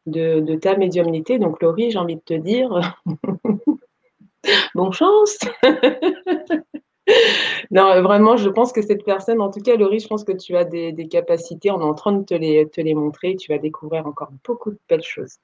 de, 0.07 0.39
de, 0.39 0.55
ta 0.55 0.75
médiumnité. 0.75 1.37
Donc, 1.37 1.61
Laurie, 1.61 1.91
j'ai 1.91 1.99
envie 1.99 2.15
de 2.15 2.21
te 2.21 2.33
dire, 2.33 2.69
bonne 4.75 4.93
chance 4.93 5.37
non, 7.71 8.01
vraiment, 8.01 8.37
je 8.37 8.49
pense 8.49 8.73
que 8.73 8.81
cette 8.81 9.03
personne, 9.05 9.41
en 9.41 9.51
tout 9.51 9.61
cas, 9.61 9.75
Laurie, 9.75 9.99
je 9.99 10.07
pense 10.07 10.23
que 10.23 10.31
tu 10.31 10.55
as 10.55 10.65
des, 10.65 11.07
capacités. 11.09 11.71
On 11.71 11.79
est 11.79 11.85
en 11.85 11.93
train 11.93 12.11
de 12.13 12.23
te 12.23 12.33
les, 12.33 12.69
te 12.69 12.81
les 12.81 12.93
montrer. 12.93 13.35
Tu 13.35 13.51
vas 13.51 13.59
découvrir 13.59 14.05
encore 14.07 14.31
beaucoup 14.45 14.71
de 14.71 14.79
belles 14.89 15.03
choses. 15.03 15.37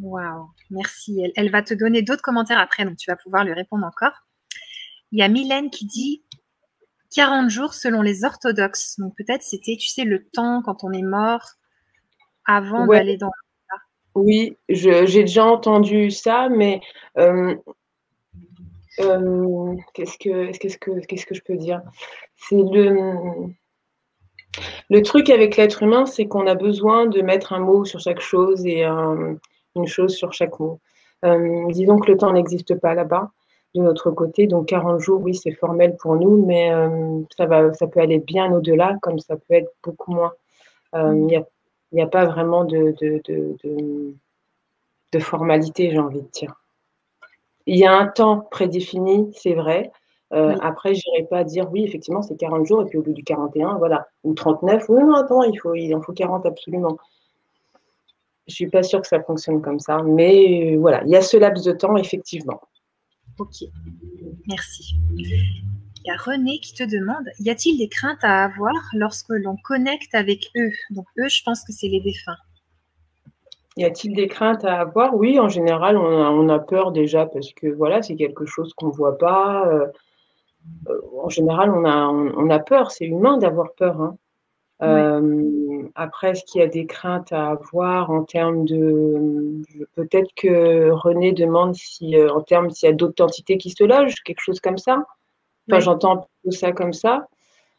Waouh, 0.00 0.50
merci. 0.70 1.22
Elle, 1.34 1.50
va 1.50 1.62
te 1.62 1.74
donner 1.74 2.02
d'autres 2.02 2.22
commentaires 2.22 2.60
après, 2.60 2.84
donc 2.84 2.96
tu 2.96 3.10
vas 3.10 3.16
pouvoir 3.16 3.44
lui 3.44 3.52
répondre 3.52 3.86
encore. 3.86 4.12
Il 5.10 5.18
y 5.18 5.22
a 5.22 5.28
Mylène 5.28 5.70
qui 5.70 5.86
dit 5.86 6.22
40 7.14 7.50
jours 7.50 7.74
selon 7.74 8.02
les 8.02 8.24
orthodoxes. 8.24 8.96
Donc 8.98 9.16
peut-être 9.16 9.42
c'était, 9.42 9.76
tu 9.76 9.88
sais, 9.88 10.04
le 10.04 10.24
temps 10.28 10.62
quand 10.62 10.84
on 10.84 10.92
est 10.92 11.02
mort 11.02 11.42
avant 12.44 12.86
d'aller 12.86 13.16
dans. 13.16 13.30
Oui, 14.14 14.56
j'ai 14.68 15.04
déjà 15.04 15.44
entendu 15.44 16.10
ça, 16.10 16.48
mais 16.48 16.80
euh, 17.18 17.54
euh, 19.00 19.76
qu'est-ce 19.94 20.18
que 20.18 21.26
que 21.26 21.34
je 21.34 21.42
peux 21.42 21.56
dire? 21.56 21.82
C'est 22.36 22.56
le 22.56 23.48
le 24.90 25.02
truc 25.02 25.30
avec 25.30 25.56
l'être 25.56 25.82
humain, 25.82 26.06
c'est 26.06 26.26
qu'on 26.26 26.46
a 26.46 26.54
besoin 26.54 27.06
de 27.06 27.20
mettre 27.20 27.52
un 27.52 27.60
mot 27.60 27.84
sur 27.84 28.00
chaque 28.00 28.20
chose 28.20 28.66
et 28.66 28.84
une 28.84 29.86
chose 29.86 30.14
sur 30.16 30.32
chaque 30.32 30.58
mot. 30.58 30.80
Euh, 31.24 31.66
disons 31.70 31.98
que 31.98 32.10
le 32.10 32.16
temps 32.16 32.32
n'existe 32.32 32.74
pas 32.80 32.94
là-bas 32.94 33.30
de 33.74 33.82
notre 33.82 34.10
côté, 34.10 34.46
donc 34.46 34.66
40 34.66 34.98
jours, 35.00 35.20
oui, 35.22 35.34
c'est 35.34 35.52
formel 35.52 35.96
pour 36.00 36.16
nous, 36.16 36.44
mais 36.46 36.72
ça 37.36 37.46
va, 37.46 37.72
ça 37.74 37.86
peut 37.86 38.00
aller 38.00 38.18
bien 38.18 38.50
au-delà, 38.52 38.96
comme 39.02 39.18
ça 39.18 39.36
peut 39.36 39.54
être 39.54 39.70
beaucoup 39.84 40.12
moins. 40.12 40.32
A, 41.96 42.06
pas 42.06 42.26
vraiment 42.26 42.64
de, 42.64 42.94
de, 43.00 43.22
de, 43.28 44.14
de 45.12 45.18
formalité, 45.18 45.90
j'ai 45.90 45.98
envie 45.98 46.22
de 46.22 46.28
dire. 46.28 46.54
Il 47.66 47.76
y 47.76 47.84
a 47.84 47.94
un 47.94 48.06
temps 48.06 48.40
prédéfini, 48.50 49.30
c'est 49.34 49.54
vrai. 49.54 49.92
Euh, 50.32 50.56
après, 50.60 50.94
je 50.94 51.02
n'irai 51.06 51.26
pas 51.26 51.44
dire 51.44 51.70
oui, 51.72 51.84
effectivement, 51.84 52.22
c'est 52.22 52.36
40 52.36 52.66
jours, 52.66 52.82
et 52.82 52.84
puis 52.84 52.98
au 52.98 53.02
bout 53.02 53.12
du 53.12 53.24
41, 53.24 53.78
voilà, 53.78 54.06
ou 54.24 54.34
39, 54.34 54.84
oui, 54.88 55.02
non, 55.02 55.14
attends, 55.14 55.42
il, 55.42 55.58
faut, 55.58 55.74
il 55.74 55.94
en 55.94 56.02
faut 56.02 56.12
40 56.12 56.44
absolument. 56.44 56.98
Je 58.46 58.52
ne 58.52 58.54
suis 58.54 58.68
pas 58.68 58.82
sûre 58.82 59.00
que 59.00 59.06
ça 59.06 59.22
fonctionne 59.22 59.62
comme 59.62 59.80
ça, 59.80 60.02
mais 60.02 60.74
euh, 60.74 60.78
voilà, 60.78 61.02
il 61.04 61.10
y 61.10 61.16
a 61.16 61.22
ce 61.22 61.36
laps 61.36 61.64
de 61.64 61.72
temps, 61.72 61.96
effectivement. 61.96 62.60
Ok, 63.38 63.64
merci. 64.46 64.96
Il 66.04 66.08
y 66.08 66.10
a 66.10 66.16
René 66.16 66.60
qui 66.60 66.74
te 66.74 66.84
demande 66.84 67.28
y 67.40 67.50
a-t-il 67.50 67.78
des 67.78 67.88
craintes 67.88 68.22
à 68.22 68.44
avoir 68.44 68.74
lorsque 68.94 69.30
l'on 69.30 69.56
connecte 69.56 70.14
avec 70.14 70.50
eux? 70.56 70.70
Donc, 70.90 71.06
eux, 71.18 71.28
je 71.28 71.42
pense 71.44 71.64
que 71.64 71.72
c'est 71.72 71.88
les 71.88 72.00
défunts. 72.00 72.36
Y 73.78 73.84
a-t-il 73.84 74.14
des 74.14 74.26
craintes 74.26 74.64
à 74.64 74.80
avoir? 74.80 75.14
Oui, 75.14 75.38
en 75.38 75.48
général, 75.48 75.96
on 75.96 76.48
a, 76.48 76.58
peur 76.58 76.90
déjà 76.90 77.26
parce 77.26 77.52
que 77.52 77.68
voilà, 77.68 78.02
c'est 78.02 78.16
quelque 78.16 78.44
chose 78.44 78.74
qu'on 78.74 78.88
ne 78.88 78.92
voit 78.92 79.18
pas. 79.18 79.68
Euh, 79.68 79.86
euh, 80.88 81.00
en 81.22 81.28
général, 81.28 81.70
on 81.70 81.84
a, 81.84 82.08
on, 82.08 82.50
a 82.50 82.58
peur, 82.58 82.90
c'est 82.90 83.06
humain 83.06 83.38
d'avoir 83.38 83.72
peur. 83.74 84.00
Hein. 84.00 84.16
Euh, 84.82 85.88
après, 85.94 86.30
est-ce 86.30 86.44
qu'il 86.44 86.60
y 86.60 86.64
a 86.64 86.66
des 86.66 86.86
craintes 86.86 87.32
à 87.32 87.50
avoir 87.50 88.10
en 88.10 88.24
termes 88.24 88.64
de. 88.64 89.62
Peut-être 89.94 90.32
que 90.36 90.90
René 90.90 91.32
demande 91.32 91.76
si, 91.76 92.16
en 92.20 92.40
termes 92.40 92.70
s'il 92.70 92.88
y 92.88 92.92
a 92.92 92.94
d'autres 92.96 93.22
entités 93.22 93.58
qui 93.58 93.70
se 93.70 93.84
logent, 93.84 94.22
quelque 94.24 94.42
chose 94.42 94.58
comme 94.58 94.78
ça? 94.78 95.04
Enfin, 95.68 95.80
j'entends 95.80 96.28
tout 96.44 96.50
ça 96.50 96.72
comme 96.72 96.92
ça. 96.92 97.28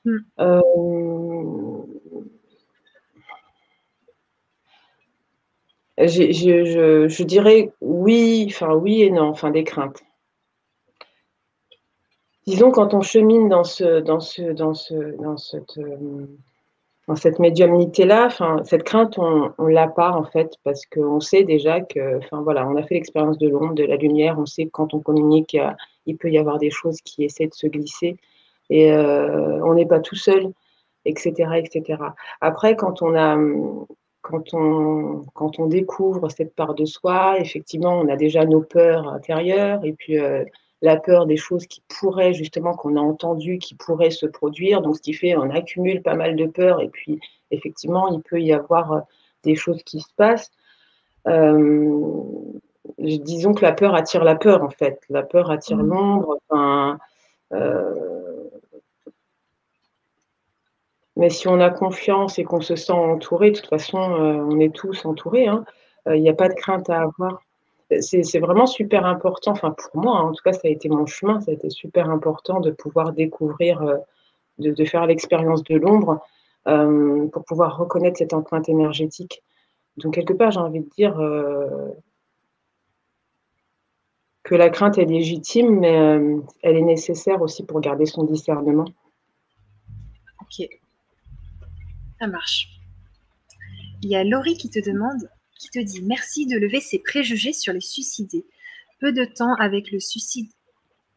Mm. 0.05 0.17
je, 6.07 7.23
dirais 7.23 7.73
oui, 7.81 8.45
enfin 8.49 8.73
oui 8.73 9.01
et 9.01 9.11
non, 9.11 9.29
enfin 9.29 9.51
des 9.51 9.63
craintes. 9.63 10.01
Disons 12.47 12.71
quand 12.71 12.93
on 12.93 13.01
chemine 13.01 13.49
dans 13.49 13.63
ce, 13.63 13.99
dans 13.99 14.19
ce, 14.19 14.53
dans 14.53 14.73
ce, 14.73 14.93
dans 15.21 15.37
cette, 15.37 15.77
euh, 15.77 16.25
dans 17.09 17.15
cette 17.15 17.39
médiumnité-là, 17.39 18.29
cette 18.63 18.83
crainte, 18.83 19.17
on, 19.17 19.51
on 19.57 19.65
l'a 19.65 19.87
pas 19.87 20.11
en 20.11 20.25
fait 20.25 20.53
parce 20.63 20.85
qu'on 20.85 21.19
sait 21.19 21.43
déjà 21.43 21.81
que, 21.81 22.19
enfin 22.19 22.43
voilà, 22.43 22.67
on 22.67 22.75
a 22.75 22.83
fait 22.83 22.93
l'expérience 22.93 23.39
de 23.39 23.49
l'ombre, 23.49 23.73
de 23.73 23.83
la 23.83 23.95
lumière, 23.95 24.37
on 24.37 24.45
sait 24.45 24.65
que 24.65 24.69
quand 24.69 24.93
on 24.93 24.99
communique, 24.99 25.57
il, 26.05 26.17
peut 26.17 26.29
y 26.29 26.37
avoir 26.37 26.59
des 26.59 26.69
choses 26.69 27.01
qui 27.01 27.23
essaient 27.23 27.47
de 27.47 27.53
se 27.55 27.65
glisser 27.65 28.17
et 28.69 28.93
euh, 28.93 29.59
on 29.65 29.73
n'est 29.73 29.87
pas 29.87 29.99
tout 30.01 30.15
seul. 30.15 30.51
etc., 31.05 31.31
etc. 31.55 31.97
Après, 32.41 32.75
quand 32.75 33.01
on 33.01 33.15
a 33.15 33.35
quand 34.21 34.53
on, 34.53 35.25
quand 35.33 35.57
on 35.59 35.65
découvre 35.65 36.29
cette 36.29 36.53
part 36.53 36.75
de 36.75 36.85
soi, 36.85 37.39
effectivement, 37.39 37.97
on 37.99 38.07
a 38.09 38.17
déjà 38.17 38.45
nos 38.45 38.61
peurs 38.61 39.07
intérieures 39.07 39.83
et 39.83 39.93
puis 39.93 40.19
euh, 40.19 40.45
la 40.81 40.97
peur 40.97 41.25
des 41.25 41.37
choses 41.37 41.65
qui 41.67 41.81
pourraient, 41.87 42.33
justement, 42.33 42.73
qu'on 42.73 42.95
a 42.95 43.01
entendues, 43.01 43.57
qui 43.57 43.75
pourraient 43.75 44.11
se 44.11 44.25
produire. 44.25 44.81
Donc, 44.81 44.97
ce 44.97 45.01
qui 45.01 45.13
fait, 45.13 45.35
on 45.35 45.49
accumule 45.49 46.01
pas 46.01 46.15
mal 46.15 46.35
de 46.35 46.45
peurs 46.45 46.81
et 46.81 46.89
puis, 46.89 47.19
effectivement, 47.51 48.07
il 48.09 48.21
peut 48.21 48.41
y 48.41 48.53
avoir 48.53 48.91
euh, 48.91 48.99
des 49.43 49.55
choses 49.55 49.83
qui 49.83 49.99
se 50.01 50.13
passent. 50.15 50.51
Euh, 51.27 52.21
disons 52.97 53.53
que 53.53 53.61
la 53.61 53.73
peur 53.73 53.93
attire 53.93 54.23
la 54.23 54.35
peur, 54.35 54.63
en 54.63 54.69
fait. 54.69 55.01
La 55.09 55.23
peur 55.23 55.51
attire 55.51 55.77
mmh. 55.77 55.87
l'ombre. 55.87 56.37
Enfin, 56.49 56.97
mais 61.19 61.29
si 61.29 61.49
on 61.49 61.59
a 61.59 61.69
confiance 61.69 62.39
et 62.39 62.45
qu'on 62.45 62.61
se 62.61 62.77
sent 62.77 62.93
entouré, 62.93 63.51
de 63.51 63.57
toute 63.57 63.67
façon, 63.67 63.97
euh, 63.97 64.37
on 64.37 64.57
est 64.61 64.73
tous 64.73 65.03
entourés. 65.03 65.47
Hein. 65.47 65.65
Euh, 66.07 66.15
il 66.15 66.23
n'y 66.23 66.29
a 66.29 66.33
pas 66.33 66.47
de 66.47 66.53
crainte 66.53 66.89
à 66.89 67.01
avoir. 67.01 67.41
C'est 68.01 68.39
vraiment 68.39 68.67
super 68.67 69.05
important, 69.05 69.51
enfin 69.51 69.71
pour 69.71 70.01
moi, 70.01 70.19
hein, 70.19 70.29
en 70.29 70.31
tout 70.31 70.43
cas, 70.43 70.53
ça 70.53 70.61
a 70.65 70.69
été 70.69 70.89
mon 70.89 71.07
chemin, 71.07 71.39
ça 71.41 71.51
a 71.51 71.53
été 71.55 71.69
super 71.71 72.09
important 72.09 72.59
de 72.59 72.69
pouvoir 72.71 73.13
découvrir, 73.13 73.81
euh, 73.81 73.97
de, 74.59 74.85
faire 74.85 75.07
l'expérience 75.07 75.63
de 75.63 75.75
l'ombre 75.75 76.21
pour 77.31 77.45
pouvoir 77.45 77.77
reconnaître 77.77 78.17
cette 78.19 78.33
empreinte 78.33 78.69
énergétique. 78.69 79.41
Donc, 79.97 80.13
quelque 80.13 80.33
part, 80.33 80.51
j'ai 80.51 80.59
envie 80.59 80.81
de 80.81 80.89
dire 80.89 81.15
que 84.43 84.55
la 84.55 84.69
crainte 84.69 84.97
est 84.97 85.05
légitime, 85.05 85.79
mais 85.79 86.19
elle 86.63 86.75
est 86.75 86.81
nécessaire 86.81 87.41
aussi 87.41 87.63
pour 87.65 87.81
garder 87.81 88.05
son 88.05 88.23
discernement. 88.23 88.85
Ok. 90.41 90.67
Ça 92.19 92.27
marche. 92.27 92.79
Il 94.01 94.09
y 94.09 94.15
a 94.15 94.23
Laurie 94.23 94.57
qui 94.57 94.69
te 94.69 94.79
demande, 94.79 95.29
qui 95.59 95.69
te 95.69 95.79
dit 95.79 96.01
merci 96.01 96.47
de 96.47 96.57
lever 96.57 96.79
ses 96.79 96.97
préjugés 96.97 97.53
sur 97.53 97.73
les 97.73 97.81
suicidés. 97.81 98.45
Peu 98.99 99.11
de 99.11 99.25
temps 99.25 99.53
avec 99.59 99.91
le 99.91 99.99
suicide 99.99 100.49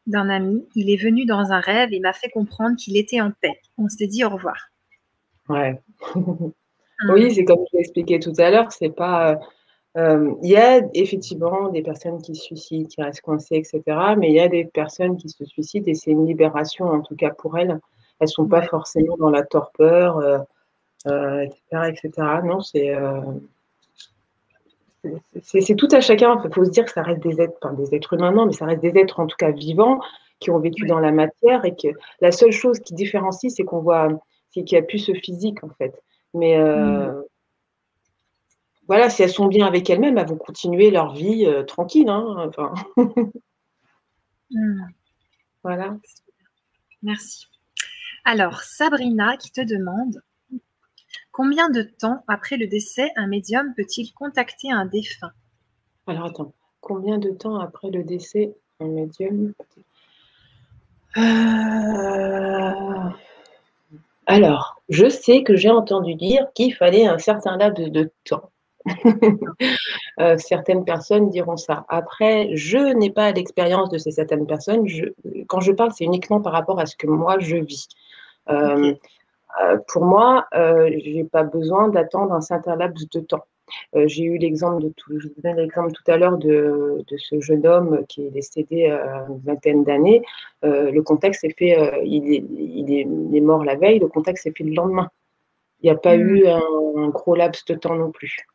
d'un 0.06 0.28
ami, 0.28 0.66
il 0.74 0.90
est 0.90 1.02
venu 1.02 1.24
dans 1.24 1.52
un 1.52 1.60
rêve 1.60 1.92
et 1.92 2.00
m'a 2.00 2.12
fait 2.12 2.28
comprendre 2.28 2.76
qu'il 2.76 2.96
était 2.96 3.20
en 3.20 3.30
paix. 3.40 3.58
On 3.78 3.88
s'est 3.88 4.06
dit 4.06 4.24
au 4.24 4.28
revoir. 4.28 4.68
Ouais. 5.48 5.80
oui, 7.08 7.34
c'est 7.34 7.44
comme 7.44 7.64
je 7.70 7.76
l'ai 7.76 7.80
expliqué 7.80 8.18
tout 8.18 8.34
à 8.38 8.50
l'heure, 8.50 8.70
c'est 8.72 8.94
pas. 8.94 9.40
Euh, 9.96 10.34
il 10.42 10.50
y 10.50 10.56
a 10.56 10.80
effectivement 10.94 11.68
des 11.68 11.82
personnes 11.82 12.20
qui 12.20 12.34
se 12.34 12.42
suicident, 12.44 12.88
qui 12.88 13.02
restent 13.02 13.20
coincées, 13.20 13.56
etc. 13.56 13.82
Mais 14.18 14.30
il 14.30 14.34
y 14.34 14.40
a 14.40 14.48
des 14.48 14.64
personnes 14.64 15.16
qui 15.16 15.28
se 15.28 15.44
suicident 15.44 15.86
et 15.86 15.94
c'est 15.94 16.10
une 16.10 16.26
libération, 16.26 16.86
en 16.86 17.00
tout 17.00 17.16
cas 17.16 17.30
pour 17.30 17.58
elles. 17.58 17.78
Elles 18.18 18.26
ne 18.26 18.26
sont 18.26 18.46
pas 18.46 18.62
forcément 18.62 19.16
dans 19.16 19.30
la 19.30 19.42
torpeur. 19.42 20.46
Euh, 21.06 21.40
etc., 21.40 21.60
euh, 21.74 21.84
etc. 21.84 22.10
Non, 22.44 22.58
euh, 22.58 22.60
c'est 22.60 22.94
c'est 25.42 25.76
tout 25.76 25.88
à 25.90 26.00
chacun. 26.00 26.40
Il 26.44 26.54
faut 26.54 26.64
se 26.64 26.70
dire 26.70 26.84
que 26.84 26.92
ça 26.92 27.02
reste 27.02 27.22
des 27.22 27.40
êtres, 27.40 27.54
enfin 27.62 27.74
des 27.74 27.94
êtres 27.94 28.14
humains, 28.14 28.32
non, 28.32 28.46
mais 28.46 28.52
ça 28.52 28.66
reste 28.66 28.82
des 28.82 28.96
êtres 28.98 29.20
en 29.20 29.26
tout 29.26 29.36
cas 29.36 29.50
vivants 29.50 30.00
qui 30.40 30.50
ont 30.50 30.58
vécu 30.58 30.86
dans 30.86 30.98
la 30.98 31.12
matière 31.12 31.64
et 31.64 31.74
que 31.74 31.88
la 32.20 32.32
seule 32.32 32.52
chose 32.52 32.80
qui 32.80 32.94
différencie, 32.94 33.52
c'est 33.54 33.64
qu'on 33.64 33.80
voit, 33.80 34.08
c'est 34.50 34.64
qu'il 34.64 34.76
n'y 34.76 34.84
a 34.84 34.86
plus 34.86 34.98
ce 34.98 35.12
physique 35.14 35.62
en 35.62 35.70
fait. 35.70 35.94
Mais 36.34 36.56
euh, 36.56 37.12
mm. 37.12 37.24
voilà, 38.88 39.10
si 39.10 39.22
elles 39.22 39.30
sont 39.30 39.46
bien 39.46 39.66
avec 39.66 39.88
elles-mêmes, 39.90 40.18
elles 40.18 40.28
vont 40.28 40.36
continuer 40.36 40.90
leur 40.90 41.14
vie 41.14 41.46
tranquille. 41.66 42.08
Hein, 42.08 42.48
enfin. 42.48 42.72
Mm. 44.54 44.84
Voilà. 45.62 45.96
Merci. 47.02 47.46
Alors, 48.24 48.60
Sabrina 48.60 49.36
qui 49.36 49.50
te 49.50 49.60
demande 49.60 50.22
Combien 51.32 51.70
de 51.70 51.82
temps 51.82 52.22
après 52.28 52.58
le 52.58 52.66
décès 52.66 53.10
un 53.16 53.26
médium 53.26 53.72
peut-il 53.74 54.12
contacter 54.12 54.70
un 54.70 54.84
défunt? 54.84 55.32
Alors 56.06 56.26
attends, 56.26 56.52
combien 56.82 57.16
de 57.16 57.30
temps 57.30 57.58
après 57.58 57.90
le 57.90 58.04
décès 58.04 58.54
un 58.80 58.88
médium 58.88 59.54
euh, 61.16 63.10
Alors, 64.26 64.82
je 64.90 65.08
sais 65.08 65.42
que 65.42 65.56
j'ai 65.56 65.70
entendu 65.70 66.16
dire 66.16 66.48
qu'il 66.54 66.74
fallait 66.74 67.06
un 67.06 67.18
certain 67.18 67.56
laps 67.56 67.90
de, 67.90 68.10
temps. 68.24 68.50
Euh, 70.20 70.36
certaines 70.36 70.84
personnes 70.84 71.30
diront 71.30 71.56
ça. 71.56 71.86
Après, 71.88 72.54
je 72.54 72.76
n'ai 72.76 73.08
pas 73.08 73.32
l'expérience 73.32 73.88
de 73.88 73.96
ces 73.96 74.10
certaines 74.10 74.46
personnes. 74.46 74.86
quand 75.46 75.60
je 75.60 75.72
parle, 75.72 75.90
c'est 75.96 76.04
uniquement 76.04 76.42
par 76.42 76.52
rapport 76.52 76.78
à 76.78 76.84
ce 76.84 76.96
que 76.96 77.06
moi 77.06 77.38
je 77.38 77.56
vis. 77.56 77.88
Euh, 78.50 78.92
euh, 79.60 79.78
pour 79.88 80.04
moi, 80.04 80.46
euh, 80.54 80.90
je 81.04 81.10
n'ai 81.10 81.24
pas 81.24 81.42
besoin 81.42 81.88
d'attendre 81.88 82.32
un 82.32 82.40
certain 82.40 82.76
laps 82.76 83.08
de 83.10 83.20
temps. 83.20 83.44
Euh, 83.94 84.06
j'ai 84.06 84.24
eu 84.24 84.38
l'exemple 84.38 84.82
de 84.82 84.88
tout, 84.96 85.18
je 85.18 85.28
vous 85.28 85.40
donne 85.42 85.56
l'exemple 85.56 85.92
tout 85.92 86.10
à 86.10 86.16
l'heure 86.16 86.36
de, 86.36 87.02
ce 87.16 87.40
jeune 87.40 87.66
homme 87.66 88.04
qui 88.08 88.26
est 88.26 88.30
décédé 88.30 88.86
à 88.86 89.26
une 89.28 89.40
vingtaine 89.40 89.84
d'années. 89.84 90.22
le 90.62 91.00
contexte 91.00 91.44
est 91.44 91.56
fait, 91.58 92.02
il 92.04 92.34
est, 92.34 92.44
il, 92.50 93.36
est, 93.36 93.40
mort 93.40 93.64
la 93.64 93.76
veille, 93.76 93.98
le 93.98 94.08
contexte 94.08 94.46
est 94.46 94.56
fait 94.56 94.64
le 94.64 94.74
lendemain. 94.74 95.08
Il 95.80 95.86
n'y 95.86 95.90
a 95.90 95.96
pas 95.96 96.16
eu 96.16 96.44
hmm. 96.44 96.98
un, 96.98 97.08
gros 97.08 97.34
laps 97.34 97.64
de 97.66 97.74
temps 97.74 97.94
non 97.94 98.10
plus. 98.10 98.46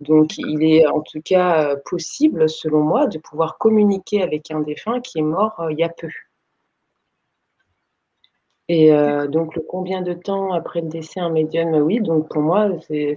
Donc, 0.00 0.38
il 0.38 0.64
est 0.64 0.86
en 0.86 1.02
tout 1.02 1.20
cas 1.22 1.76
possible, 1.84 2.48
selon 2.48 2.80
moi, 2.80 3.06
de 3.06 3.18
pouvoir 3.18 3.58
communiquer 3.58 4.22
avec 4.22 4.50
un 4.50 4.60
défunt 4.60 5.00
qui 5.00 5.18
est 5.18 5.22
mort 5.22 5.66
il 5.70 5.78
y 5.78 5.84
a 5.84 5.88
peu. 5.88 6.08
Et 8.68 8.92
euh, 8.92 9.26
donc, 9.26 9.54
le 9.56 9.62
combien 9.62 10.02
de 10.02 10.14
temps 10.14 10.52
après 10.52 10.80
le 10.80 10.88
décès 10.88 11.20
un 11.20 11.30
médium 11.30 11.74
Oui, 11.74 12.00
donc 12.00 12.30
pour 12.30 12.42
moi, 12.42 12.70
c'est, 12.88 13.16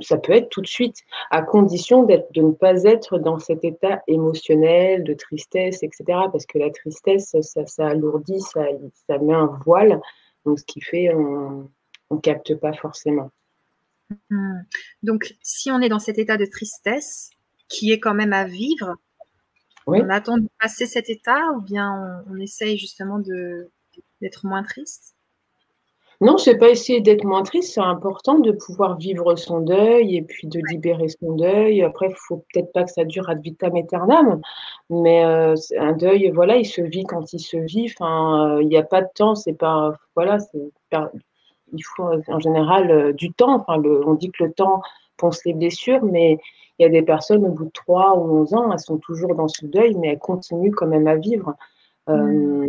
ça 0.00 0.18
peut 0.18 0.32
être 0.32 0.48
tout 0.48 0.60
de 0.60 0.66
suite, 0.66 0.96
à 1.30 1.42
condition 1.42 2.02
de 2.02 2.20
ne 2.36 2.50
pas 2.52 2.82
être 2.82 3.18
dans 3.18 3.38
cet 3.38 3.64
état 3.64 4.02
émotionnel, 4.08 5.04
de 5.04 5.14
tristesse, 5.14 5.82
etc. 5.82 6.04
Parce 6.32 6.46
que 6.46 6.58
la 6.58 6.70
tristesse, 6.70 7.36
ça, 7.40 7.66
ça 7.66 7.86
alourdit, 7.86 8.40
ça, 8.40 8.64
ça, 9.06 9.18
met 9.18 9.34
un 9.34 9.58
voile. 9.64 10.00
Donc, 10.44 10.58
ce 10.58 10.64
qui 10.64 10.80
fait, 10.80 11.14
on 11.14 11.70
ne 12.10 12.18
capte 12.18 12.56
pas 12.56 12.72
forcément. 12.72 13.30
Hmm. 14.30 14.62
Donc, 15.04 15.34
si 15.42 15.70
on 15.70 15.80
est 15.80 15.88
dans 15.88 16.00
cet 16.00 16.18
état 16.18 16.36
de 16.36 16.44
tristesse, 16.44 17.30
qui 17.68 17.92
est 17.92 18.00
quand 18.00 18.14
même 18.14 18.32
à 18.32 18.44
vivre, 18.44 18.96
on 19.86 20.08
attend 20.08 20.38
de 20.38 20.48
passer 20.60 20.86
cet 20.86 21.08
état 21.10 21.52
ou 21.56 21.60
bien 21.60 22.24
on 22.30 22.38
essaye 22.38 22.78
justement 22.78 23.18
de, 23.18 23.70
d'être 24.20 24.46
moins 24.46 24.62
triste? 24.62 25.14
Non, 26.20 26.38
c'est 26.38 26.56
pas 26.56 26.70
essayer 26.70 27.00
d'être 27.00 27.24
moins 27.24 27.42
triste. 27.42 27.74
C'est 27.74 27.80
important 27.80 28.38
de 28.38 28.52
pouvoir 28.52 28.96
vivre 28.96 29.34
son 29.36 29.60
deuil 29.60 30.16
et 30.16 30.22
puis 30.22 30.46
de 30.46 30.60
libérer 30.70 31.08
son 31.08 31.32
deuil. 31.32 31.82
Après, 31.82 32.08
il 32.08 32.16
faut 32.16 32.44
peut-être 32.52 32.72
pas 32.72 32.84
que 32.84 32.90
ça 32.90 33.04
dure 33.04 33.28
ad 33.28 33.42
vitam 33.42 33.74
aeternam, 33.76 34.40
mais 34.90 35.24
euh, 35.24 35.54
un 35.78 35.92
deuil, 35.92 36.30
voilà, 36.30 36.56
il 36.56 36.66
se 36.66 36.80
vit 36.80 37.04
quand 37.04 37.32
il 37.32 37.40
se 37.40 37.56
vit. 37.56 37.92
Enfin, 37.98 38.56
euh, 38.56 38.62
il 38.62 38.68
n'y 38.68 38.76
a 38.76 38.82
pas 38.82 39.02
de 39.02 39.08
temps. 39.14 39.34
C'est 39.34 39.54
pas, 39.54 39.92
voilà, 40.14 40.38
il 40.92 41.84
faut 41.84 42.08
en 42.28 42.38
général 42.38 42.90
euh, 42.90 43.12
du 43.12 43.32
temps. 43.32 43.56
Enfin, 43.56 43.82
on 43.82 44.14
dit 44.14 44.30
que 44.30 44.44
le 44.44 44.52
temps 44.52 44.82
ponce 45.16 45.44
les 45.44 45.54
blessures, 45.54 46.04
mais 46.04 46.38
il 46.78 46.84
y 46.84 46.86
a 46.86 46.88
des 46.88 47.02
personnes 47.02 47.44
au 47.44 47.50
bout 47.50 47.66
de 47.66 47.70
3 47.70 48.16
ou 48.16 48.40
11 48.40 48.54
ans, 48.54 48.72
elles 48.72 48.78
sont 48.78 48.98
toujours 48.98 49.34
dans 49.34 49.48
ce 49.48 49.66
deuil, 49.66 49.94
mais 49.96 50.08
elles 50.08 50.18
continuent 50.18 50.74
quand 50.74 50.86
même 50.86 51.06
à 51.06 51.16
vivre. 51.16 51.54
Mmh 52.06 52.66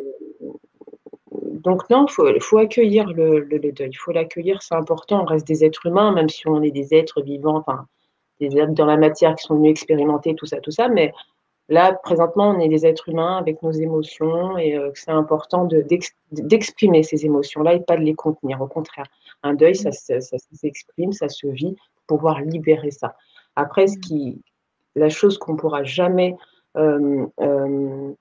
donc 1.62 1.90
non, 1.90 2.06
il 2.08 2.42
faut, 2.42 2.58
accueillir 2.58 3.08
le, 3.08 3.42
deuil, 3.48 3.90
il 3.90 3.98
faut 3.98 4.12
l'accueillir, 4.12 4.62
c'est 4.62 4.76
important, 4.76 5.22
on 5.22 5.26
reste 5.26 5.48
des 5.48 5.64
êtres 5.64 5.86
humains, 5.86 6.12
même 6.12 6.30
si 6.30 6.48
on 6.48 6.62
est 6.62 6.72
des 6.72 6.94
êtres 6.94 7.22
vivants, 7.22 7.58
enfin, 7.58 7.88
des 8.40 8.58
êtres 8.58 8.74
dans 8.74 8.86
la 8.86 8.98
matière 8.98 9.36
qui 9.36 9.44
sont 9.44 9.56
venus 9.56 9.72
expérimenter 9.72 10.36
tout 10.36 10.46
ça, 10.46 10.58
tout 10.60 10.72
ça, 10.72 10.90
mais 10.90 11.14
là, 11.70 11.94
présentement, 11.94 12.50
on 12.50 12.60
est 12.60 12.68
des 12.68 12.86
êtres 12.86 13.10
humains 13.10 13.38
avec 13.38 13.62
nos 13.64 13.72
émotions 13.72 14.58
et 14.58 14.76
euh, 14.76 14.92
c'est 14.94 15.12
important 15.12 15.68
d'exprimer 16.30 17.04
ces 17.04 17.26
émotions-là 17.26 17.76
et 17.76 17.80
pas 17.80 17.98
de 17.98 18.04
les 18.04 18.16
contenir, 18.16 18.62
au 18.62 18.68
contraire. 18.68 19.08
Un 19.44 19.54
deuil, 19.54 19.76
ça, 19.76 19.92
s'exprime, 19.92 21.14
ça 21.14 21.30
se 21.30 21.48
vit, 21.48 21.76
pour 22.08 22.18
pouvoir 22.18 22.42
libérer 22.42 22.92
ça. 22.92 23.16
Après, 23.56 23.88
ce 23.88 23.98
qui, 23.98 24.42
la 24.96 25.10
chose 25.10 25.38
qu'on 25.38 25.56
pourra 25.56 25.84
jamais 25.84 26.36
euh, 26.78 27.26
euh, 27.40 28.14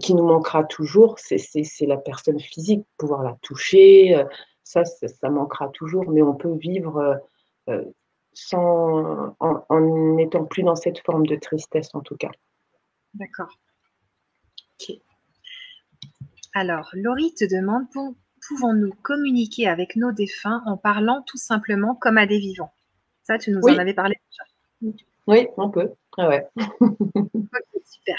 qui 0.00 0.14
nous 0.14 0.24
manquera 0.24 0.64
toujours, 0.64 1.18
c'est 1.18 1.86
la 1.86 1.96
personne 1.96 2.40
physique, 2.40 2.84
pouvoir 2.96 3.22
la 3.22 3.36
toucher, 3.42 4.16
euh, 4.16 4.24
ça, 4.62 4.84
ça 4.84 5.30
manquera 5.30 5.68
toujours, 5.68 6.10
mais 6.10 6.22
on 6.22 6.34
peut 6.34 6.54
vivre 6.54 7.20
euh, 7.68 7.84
sans, 8.32 9.36
en 9.40 9.80
n'étant 10.16 10.44
plus 10.44 10.62
dans 10.62 10.76
cette 10.76 10.98
forme 11.00 11.26
de 11.26 11.36
tristesse 11.36 11.94
en 11.94 12.00
tout 12.00 12.16
cas. 12.16 12.30
D'accord. 13.14 13.58
Ok. 14.80 14.96
Alors, 16.54 16.90
Laurie 16.94 17.34
te 17.34 17.44
demande 17.44 17.86
pouvons-nous 18.48 18.92
communiquer 19.02 19.68
avec 19.68 19.96
nos 19.96 20.12
défunts 20.12 20.62
en 20.66 20.76
parlant 20.76 21.22
tout 21.26 21.38
simplement 21.38 21.94
comme 21.94 22.18
à 22.18 22.26
des 22.26 22.38
vivants? 22.38 22.72
Ça, 23.22 23.38
tu 23.38 23.50
nous 23.50 23.60
en 23.60 23.78
avais 23.78 23.94
parlé 23.94 24.16
déjà. 24.30 24.94
Oui, 25.26 25.48
on 25.56 25.70
peut. 25.70 25.90
Ah 26.16 26.28
ouais. 26.28 26.46
super. 27.84 28.16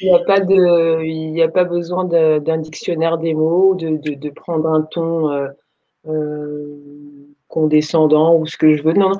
Il 0.00 0.08
n'y 0.08 0.14
a 0.14 0.20
pas 0.20 0.40
de, 0.40 1.02
il 1.04 1.40
a 1.42 1.48
pas 1.48 1.64
besoin 1.64 2.04
d'un 2.04 2.58
dictionnaire 2.58 3.18
des 3.18 3.34
mots, 3.34 3.74
de, 3.74 3.96
de, 3.96 4.30
prendre 4.30 4.68
un 4.68 4.82
ton, 4.82 5.30
euh, 6.08 6.76
condescendant 7.48 8.36
ou 8.36 8.46
ce 8.46 8.56
que 8.56 8.74
je 8.74 8.82
veux. 8.82 8.94
Non, 8.94 9.10
non, 9.10 9.18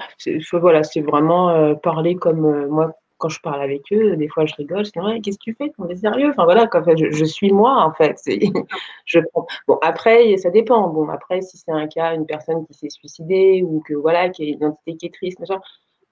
voilà, 0.60 0.82
c'est 0.82 1.02
vraiment 1.02 1.74
parler 1.76 2.16
comme 2.16 2.66
moi 2.66 2.92
quand 3.22 3.28
je 3.28 3.40
parle 3.40 3.62
avec 3.62 3.82
eux, 3.92 4.16
des 4.16 4.26
fois 4.26 4.46
je 4.46 4.54
rigole, 4.56 4.84
je 4.84 4.90
dis 4.90 4.98
ouais, 4.98 5.20
qu'est-ce 5.20 5.38
que 5.38 5.44
tu 5.44 5.54
fais? 5.54 5.70
On 5.78 5.88
est 5.88 5.94
sérieux 5.94 6.30
Enfin 6.30 6.42
voilà, 6.42 6.66
quand, 6.66 6.82
je, 6.96 7.24
suis 7.24 7.52
moi 7.52 7.84
en 7.84 7.92
fait. 7.92 8.20
je 9.06 9.20
Bon 9.68 9.78
après, 9.80 10.36
ça 10.38 10.50
dépend. 10.50 10.88
Bon 10.88 11.08
après, 11.08 11.40
si 11.40 11.56
c'est 11.56 11.70
un 11.70 11.86
cas, 11.86 12.16
une 12.16 12.26
personne 12.26 12.66
qui 12.66 12.74
s'est 12.74 12.90
suicidée 12.90 13.62
ou 13.64 13.80
que 13.86 13.94
voilà, 13.94 14.28
qui 14.28 14.42
a 14.42 14.46
une 14.46 14.54
identité 14.54 14.96
qui 14.96 15.06
est 15.06 15.14
triste, 15.14 15.38
machin, 15.38 15.60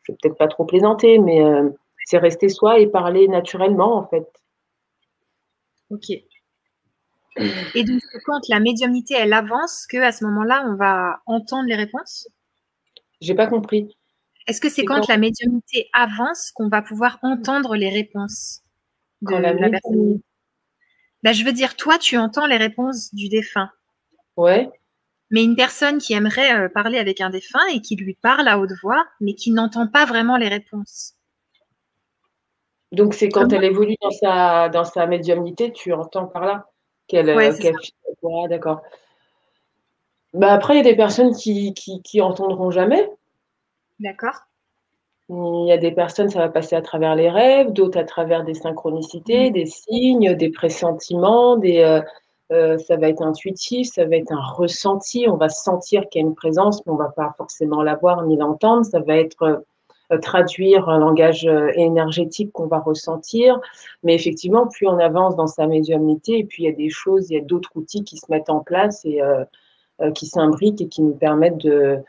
je 0.03 0.13
vais 0.13 0.19
peut-être 0.23 0.39
pas 0.39 0.47
trop 0.47 0.65
plaisanter, 0.65 1.19
mais 1.19 1.43
euh, 1.43 1.71
c'est 2.05 2.19
rester 2.19 2.49
soi 2.49 2.79
et 2.79 2.87
parler 2.87 3.27
naturellement 3.27 3.97
en 3.97 4.07
fait. 4.07 4.29
Ok. 5.91 6.11
Et 7.75 7.85
donc 7.85 8.03
quand 8.25 8.49
la 8.49 8.61
médiumnité 8.61 9.15
elle 9.15 9.33
avance, 9.33 9.87
que 9.87 9.99
à 9.99 10.13
ce 10.13 10.25
moment-là 10.25 10.65
on 10.67 10.75
va 10.75 11.21
entendre 11.27 11.69
les 11.69 11.77
réponses? 11.77 12.29
J'ai 13.21 13.35
pas 13.35 13.47
compris. 13.47 13.97
Est-ce 14.47 14.61
que 14.61 14.69
c'est 14.69 14.85
quand, 14.85 15.07
la 15.09 15.19
médiumnité 15.19 15.89
avance 15.93 16.51
qu'on 16.53 16.69
va 16.69 16.83
pouvoir 16.83 17.19
entendre 17.23 17.77
les 17.77 17.91
réponses 17.91 18.63
de 19.23 19.37
la, 19.37 19.53
personne 19.53 20.21
bah, 21.23 21.33
Je 21.33 21.45
veux 21.45 21.53
dire, 21.53 21.77
toi, 21.77 21.99
tu 21.99 22.17
entends 22.17 22.47
les 22.47 22.57
réponses 22.57 23.15
du 23.15 23.29
défunt. 23.29 23.71
Ouais. 24.37 24.69
Mais 25.31 25.45
une 25.45 25.55
personne 25.55 25.99
qui 25.99 26.15
aimerait 26.15 26.53
euh, 26.59 26.69
parler 26.69 26.99
avec 26.99 27.21
un 27.21 27.31
défunt 27.31 27.65
et 27.73 27.81
qui 27.81 27.95
lui 27.95 28.15
parle 28.15 28.49
à 28.49 28.59
haute 28.59 28.73
voix, 28.83 29.07
mais 29.21 29.35
qui 29.35 29.53
n'entend 29.53 29.87
pas 29.87 30.05
vraiment 30.05 30.37
les 30.37 30.49
réponses. 30.49 31.15
Donc 32.93 33.15
c'est 33.15 33.29
quand 33.29 33.53
elle 33.53 33.65
évolue 33.65 33.97
dans 34.01 34.11
sa, 34.11 34.69
dans 34.69 34.85
sa 34.85 35.07
médiumnité, 35.07 35.73
tu 35.73 35.93
entends 35.93 36.27
par 36.27 36.45
là 36.45 36.67
qu'elle 37.07 37.35
ouais, 37.35 37.51
euh, 37.67 38.49
d'accord. 38.49 38.83
Bah 40.33 40.53
après, 40.53 40.75
il 40.75 40.77
y 40.79 40.81
a 40.81 40.91
des 40.91 40.97
personnes 40.97 41.35
qui, 41.35 41.75
qui, 41.75 42.03
qui 42.03 42.21
entendront 42.21 42.71
jamais. 42.71 43.11
D'accord. 43.99 44.41
Il 45.29 45.67
y 45.67 45.73
a 45.73 45.79
des 45.79 45.93
personnes, 45.93 46.29
ça 46.29 46.41
va 46.41 46.49
passer 46.49 46.75
à 46.75 46.83
travers 46.83 47.15
les 47.15 47.31
rêves, 47.31 47.73
d'autres 47.73 47.99
à 47.99 48.05
travers 48.05 48.45
des 48.45 48.55
synchronicités, 48.55 49.51
mmh. 49.51 49.53
des 49.53 49.67
signes, 49.67 50.35
des 50.35 50.51
pressentiments, 50.51 51.57
des, 51.57 51.79
euh, 51.79 52.01
euh, 52.53 52.79
ça 52.79 52.97
va 52.97 53.09
être 53.09 53.23
intuitif, 53.23 53.89
ça 53.89 54.05
va 54.05 54.17
être 54.17 54.33
un 54.33 54.43
ressenti. 54.43 55.27
On 55.29 55.37
va 55.37 55.49
sentir 55.49 56.09
qu'il 56.09 56.23
y 56.23 56.25
a 56.25 56.27
une 56.27 56.35
présence, 56.35 56.85
mais 56.85 56.93
on 56.93 56.97
ne 56.97 57.03
va 57.03 57.11
pas 57.11 57.33
forcément 57.37 57.83
la 57.83 57.95
voir 57.95 58.25
ni 58.25 58.37
l'entendre. 58.37 58.85
Ça 58.85 59.01
va 59.01 59.17
être 59.17 59.65
traduire 60.19 60.89
un 60.89 60.99
langage 60.99 61.49
énergétique 61.75 62.53
qu'on 62.53 62.67
va 62.67 62.79
ressentir. 62.79 63.61
Mais 64.03 64.15
effectivement, 64.15 64.67
plus 64.67 64.87
on 64.87 64.99
avance 64.99 65.37
dans 65.37 65.47
sa 65.47 65.67
médiumnité, 65.67 66.39
et 66.39 66.45
puis 66.45 66.65
il 66.65 66.67
y 66.67 66.73
a 66.73 66.77
des 66.77 66.91
choses, 66.91 67.31
il 67.31 67.35
y 67.35 67.39
a 67.39 67.45
d'autres 67.45 67.71
outils 67.75 68.05
qui 68.05 68.17
se 68.17 68.27
mettent 68.31 68.51
en 68.51 68.61
place 68.61 69.05
et 69.05 69.21
qui 70.15 70.27
s'imbriquent 70.27 70.81
et 70.81 70.89
qui 70.89 71.03
nous 71.03 71.15
permettent 71.15 71.59
de 71.59 72.03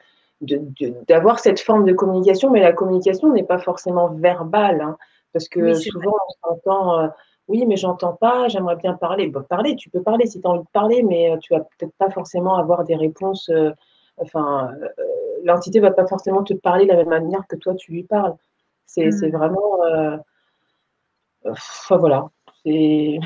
d'avoir 1.08 1.40
cette 1.40 1.60
forme 1.60 1.86
de 1.86 1.94
communication, 1.94 2.50
mais 2.50 2.62
la 2.62 2.74
communication 2.74 3.32
n'est 3.32 3.44
pas 3.44 3.60
forcément 3.60 4.10
verbale, 4.10 4.82
hein, 4.82 4.98
parce 5.34 5.48
que 5.48 5.74
souvent 5.74 6.16
on 6.44 6.50
s'entend, 6.50 7.00
euh, 7.00 7.08
oui, 7.48 7.66
mais 7.68 7.78
j'entends 7.78 8.14
pas, 8.14 8.48
j'aimerais 8.48 8.76
bien 8.76 8.94
parler. 8.94 9.28
Bon, 9.28 9.44
parler, 9.44 9.76
tu 9.76 9.90
peux 9.90 10.02
parler 10.02 10.26
si 10.26 10.42
tu 10.42 10.48
as 10.48 10.50
envie 10.50 10.64
de 10.64 10.72
parler, 10.74 11.04
mais 11.04 11.32
euh, 11.32 11.38
tu 11.38 11.54
vas 11.54 11.62
peut-être 11.62 11.94
pas 11.98 12.10
forcément 12.10 12.56
avoir 12.56 12.84
des 12.84 12.96
réponses. 12.96 13.50
Euh, 13.50 13.72
enfin, 14.18 14.72
l'entité 15.44 15.80
va 15.80 15.92
pas 15.92 16.08
forcément 16.08 16.44
te 16.44 16.54
parler 16.54 16.86
de 16.86 16.92
la 16.92 16.98
même 16.98 17.10
manière 17.10 17.46
que 17.48 17.56
toi 17.56 17.76
tu 17.76 17.92
lui 17.92 18.04
parles. 18.04 18.36
C'est 18.86 19.08
mmh. 19.08 19.32
vraiment. 19.32 19.80
Enfin 21.46 21.98
voilà. 21.98 22.30
oui, 22.66 23.20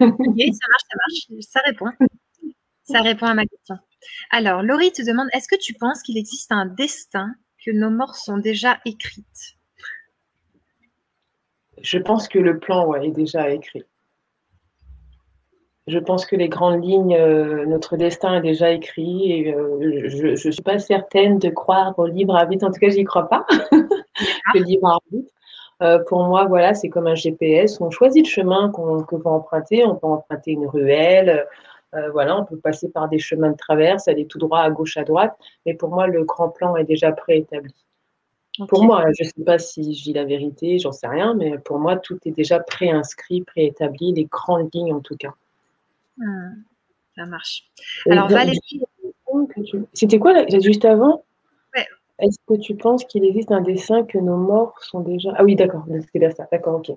marche, 0.00 0.84
ça 0.88 0.96
marche, 0.96 1.40
ça 1.40 1.60
répond. 1.64 1.86
Ça 2.84 3.00
répond 3.00 3.26
à 3.26 3.34
ma 3.34 3.46
question. 3.46 3.76
Alors, 4.30 4.62
Laurie 4.62 4.92
te 4.92 5.02
demande, 5.02 5.28
est-ce 5.32 5.48
que 5.48 5.58
tu 5.58 5.72
penses 5.72 6.02
qu'il 6.02 6.18
existe 6.18 6.52
un 6.52 6.66
destin, 6.66 7.34
que 7.64 7.70
nos 7.70 7.90
morts 7.90 8.14
sont 8.14 8.36
déjà 8.36 8.78
écrites? 8.84 9.56
Je 11.80 11.98
pense 11.98 12.28
que 12.28 12.38
le 12.38 12.58
plan 12.58 12.94
est 12.94 13.10
déjà 13.10 13.50
écrit. 13.50 13.84
Je 15.86 15.98
pense 15.98 16.24
que 16.24 16.34
les 16.34 16.48
grandes 16.48 16.82
lignes, 16.82 17.14
euh, 17.14 17.66
notre 17.66 17.98
destin 17.98 18.36
est 18.36 18.40
déjà 18.40 18.70
écrit. 18.70 19.32
Et, 19.32 19.54
euh, 19.54 20.08
je 20.08 20.28
ne 20.28 20.52
suis 20.52 20.62
pas 20.62 20.78
certaine 20.78 21.38
de 21.38 21.50
croire 21.50 21.98
au 21.98 22.06
libre 22.06 22.34
arbitre. 22.34 22.66
En 22.66 22.70
tout 22.70 22.80
cas, 22.80 22.88
je 22.88 22.96
n'y 22.96 23.04
crois 23.04 23.28
pas. 23.28 23.44
le 24.54 24.62
libre 24.62 24.88
arbitre. 24.88 25.30
Euh, 25.82 25.98
pour 26.06 26.24
moi, 26.24 26.46
voilà, 26.46 26.72
c'est 26.72 26.88
comme 26.88 27.06
un 27.06 27.14
GPS. 27.14 27.80
On 27.82 27.90
choisit 27.90 28.24
le 28.24 28.30
chemin 28.30 28.70
qu'on 28.70 29.04
va 29.10 29.30
emprunter. 29.30 29.84
On 29.84 29.96
peut 29.96 30.06
emprunter 30.06 30.52
une 30.52 30.66
ruelle, 30.66 31.46
voilà, 32.12 32.36
on 32.40 32.44
peut 32.44 32.56
passer 32.56 32.90
par 32.90 33.08
des 33.08 33.20
chemins 33.20 33.52
de 33.52 33.56
traverse, 33.56 34.08
aller 34.08 34.26
tout 34.26 34.38
droit 34.38 34.58
à 34.58 34.70
gauche, 34.70 34.96
à 34.96 35.04
droite. 35.04 35.36
Mais 35.64 35.74
pour 35.74 35.90
moi, 35.90 36.08
le 36.08 36.24
grand 36.24 36.48
plan 36.48 36.74
est 36.74 36.82
déjà 36.82 37.12
préétabli. 37.12 37.72
Pour 38.68 38.84
moi, 38.84 39.04
je 39.16 39.22
ne 39.22 39.28
sais 39.28 39.44
pas 39.44 39.58
si 39.58 39.94
je 39.94 40.02
dis 40.02 40.12
la 40.12 40.24
vérité, 40.24 40.80
j'en 40.80 40.90
sais 40.90 41.06
rien, 41.06 41.34
mais 41.34 41.56
pour 41.58 41.78
moi, 41.78 41.96
tout 41.96 42.18
est 42.24 42.32
déjà 42.32 42.58
préinscrit, 42.58 43.42
préétabli, 43.42 44.12
les 44.12 44.24
grandes 44.24 44.70
lignes 44.74 44.92
en 44.92 45.00
tout 45.00 45.16
cas. 45.16 45.34
Ça 46.18 47.26
marche. 47.26 47.64
Alors, 48.10 48.28
Valérie. 48.28 48.82
C'était 49.92 50.18
quoi 50.18 50.46
juste 50.60 50.84
avant? 50.84 51.24
Est-ce 52.20 52.38
que 52.46 52.54
tu 52.60 52.76
penses 52.76 53.04
qu'il 53.04 53.24
existe 53.24 53.50
un 53.50 53.60
dessin 53.60 54.04
que 54.04 54.18
nos 54.18 54.36
morts 54.36 54.78
sont 54.82 55.00
déjà. 55.00 55.32
Ah 55.36 55.42
oui, 55.42 55.56
d'accord, 55.56 55.84
c'est 55.88 56.18
bien 56.20 56.30
ça. 56.30 56.46
D'accord, 56.52 56.80
ok. 56.80 56.96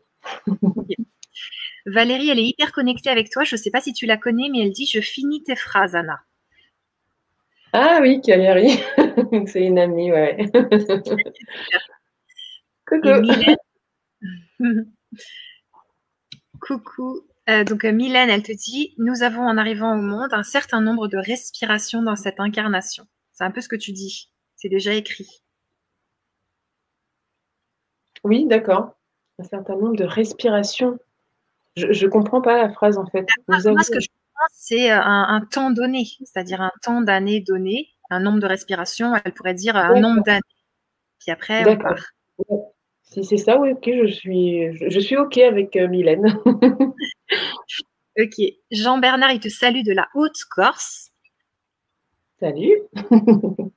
Valérie, 1.87 2.29
elle 2.29 2.39
est 2.39 2.45
hyper 2.45 2.71
connectée 2.71 3.09
avec 3.09 3.31
toi. 3.31 3.43
Je 3.43 3.55
ne 3.55 3.59
sais 3.59 3.71
pas 3.71 3.81
si 3.81 3.93
tu 3.93 4.05
la 4.05 4.17
connais, 4.17 4.49
mais 4.51 4.59
elle 4.59 4.71
dit 4.71 4.85
Je 4.85 4.99
finis 4.99 5.41
tes 5.41 5.55
phrases, 5.55 5.95
Anna. 5.95 6.19
Ah 7.73 7.99
oui, 8.01 8.21
Valérie. 8.27 8.79
C'est 9.47 9.65
une 9.65 9.79
amie, 9.79 10.11
ouais. 10.11 10.37
Coucou. 12.85 13.09
Coucou. 16.59 17.26
Euh, 17.49 17.63
donc 17.63 17.85
euh, 17.85 17.91
Mylène, 17.91 18.29
elle 18.29 18.43
te 18.43 18.51
dit 18.51 18.93
Nous 18.97 19.23
avons 19.23 19.43
en 19.43 19.57
arrivant 19.57 19.93
au 19.93 20.01
monde 20.01 20.33
un 20.33 20.43
certain 20.43 20.81
nombre 20.81 21.07
de 21.07 21.17
respirations 21.17 22.01
dans 22.01 22.15
cette 22.15 22.39
incarnation. 22.39 23.05
C'est 23.31 23.43
un 23.43 23.51
peu 23.51 23.61
ce 23.61 23.69
que 23.69 23.75
tu 23.75 23.91
dis. 23.91 24.29
C'est 24.55 24.69
déjà 24.69 24.93
écrit. 24.93 25.29
Oui, 28.23 28.45
d'accord. 28.45 28.97
Un 29.39 29.43
certain 29.43 29.75
nombre 29.75 29.95
de 29.95 30.03
respirations. 30.03 30.97
Je 31.75 32.05
ne 32.05 32.09
comprends 32.09 32.41
pas 32.41 32.57
la 32.57 32.69
phrase 32.71 32.97
en 32.97 33.05
fait. 33.05 33.25
Moi, 33.47 33.59
ce 33.59 33.91
que 33.91 33.99
je 33.99 34.07
pense, 34.07 34.49
c'est 34.51 34.91
euh, 34.91 34.99
un, 34.99 35.41
temps 35.41 35.69
donné, 35.69 36.05
c'est-à-dire 36.23 36.59
un 36.59 36.71
temps 36.81 37.01
d'années 37.01 37.39
donné, 37.39 37.89
un 38.09 38.19
nombre 38.19 38.39
de 38.39 38.47
respirations. 38.47 39.13
Elle 39.23 39.33
pourrait 39.33 39.53
dire 39.53 39.75
un 39.75 39.99
nombre 39.99 40.23
d'années. 40.23 40.41
Puis 41.19 41.31
après, 41.31 41.63
D'accord. 41.63 41.99
Si 43.03 43.23
c'est 43.23 43.37
ça, 43.37 43.57
oui, 43.57 43.71
ok, 43.71 43.89
je 44.03 44.11
suis, 44.11 44.77
je, 44.89 44.99
suis 44.99 45.15
ok 45.15 45.37
avec 45.37 45.75
euh, 45.77 45.87
Mylène. 45.87 46.37
ok. 48.17 48.41
Jean-Bernard, 48.71 49.31
il 49.31 49.39
te 49.39 49.49
salue 49.49 49.83
de 49.83 49.93
la 49.93 50.07
Haute-Corse. 50.15 51.11
Salut. 52.39 52.81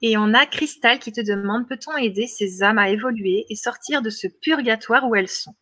Et 0.00 0.16
on 0.16 0.32
a 0.32 0.46
Cristal 0.46 0.98
qui 1.00 1.10
te 1.12 1.20
demande 1.20 1.66
peut-on 1.66 1.96
aider 1.96 2.26
ces 2.26 2.62
âmes 2.62 2.78
à 2.78 2.88
évoluer 2.90 3.46
et 3.48 3.56
sortir 3.56 4.00
de 4.00 4.10
ce 4.10 4.28
purgatoire 4.28 5.08
où 5.08 5.16
elles 5.16 5.28
sont? 5.28 5.54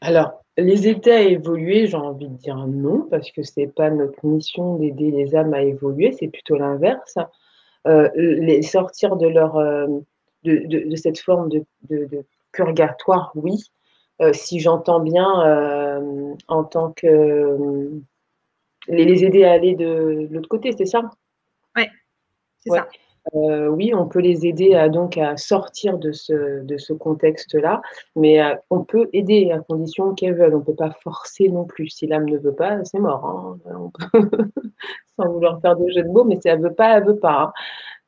Alors, 0.00 0.44
les 0.56 0.88
états 0.88 1.16
à 1.16 1.20
évoluer, 1.20 1.86
j'ai 1.86 1.96
envie 1.96 2.28
de 2.28 2.36
dire 2.36 2.56
non, 2.56 3.06
parce 3.10 3.30
que 3.30 3.42
ce 3.42 3.60
n'est 3.60 3.68
pas 3.68 3.90
notre 3.90 4.26
mission 4.26 4.76
d'aider 4.76 5.10
les 5.10 5.36
âmes 5.36 5.54
à 5.54 5.62
évoluer, 5.62 6.12
c'est 6.12 6.28
plutôt 6.28 6.56
l'inverse. 6.56 7.16
Euh, 7.86 8.08
les 8.16 8.62
sortir 8.62 9.16
de 9.16 9.28
leur 9.28 9.56
euh, 9.56 9.86
de, 10.44 10.96
cette 10.96 11.20
forme 11.20 11.48
de, 11.48 11.64
purgatoire, 12.52 13.32
oui. 13.34 13.56
Euh, 14.20 14.32
si 14.32 14.58
j'entends 14.58 15.00
bien 15.00 15.26
en 16.48 16.64
tant 16.64 16.92
que 16.92 17.90
les, 18.88 19.24
aider 19.24 19.44
à 19.44 19.52
aller 19.52 19.74
de, 19.74 20.28
l'autre 20.30 20.48
côté, 20.48 20.72
c'est 20.76 20.86
ça? 20.86 21.02
Oui, 21.76 21.84
c'est 22.58 22.70
ça. 22.70 22.88
Euh, 23.34 23.68
oui, 23.68 23.92
on 23.94 24.06
peut 24.06 24.20
les 24.20 24.46
aider 24.46 24.74
à, 24.74 24.88
donc 24.88 25.18
à 25.18 25.36
sortir 25.36 25.98
de 25.98 26.12
ce, 26.12 26.62
de 26.62 26.78
ce 26.78 26.92
contexte-là, 26.92 27.82
mais 28.16 28.42
euh, 28.42 28.54
on 28.70 28.84
peut 28.84 29.08
aider 29.12 29.50
à 29.50 29.58
condition 29.58 30.14
qu'elles 30.14 30.34
veulent. 30.34 30.54
On 30.54 30.60
ne 30.60 30.64
peut 30.64 30.74
pas 30.74 30.92
forcer 31.02 31.48
non 31.48 31.64
plus. 31.64 31.88
Si 31.88 32.06
l'âme 32.06 32.28
ne 32.28 32.38
veut 32.38 32.54
pas, 32.54 32.82
c'est 32.84 32.98
mort. 32.98 33.58
Hein. 33.66 33.90
Sans 35.16 35.28
vouloir 35.30 35.60
faire 35.60 35.76
de 35.76 35.86
jeu 35.90 36.02
de 36.02 36.08
mots, 36.08 36.24
mais 36.24 36.40
si 36.40 36.48
elle 36.48 36.60
ne 36.60 36.68
veut 36.68 36.74
pas, 36.74 36.96
elle 36.96 37.04
ne 37.04 37.08
veut 37.08 37.18
pas. 37.18 37.52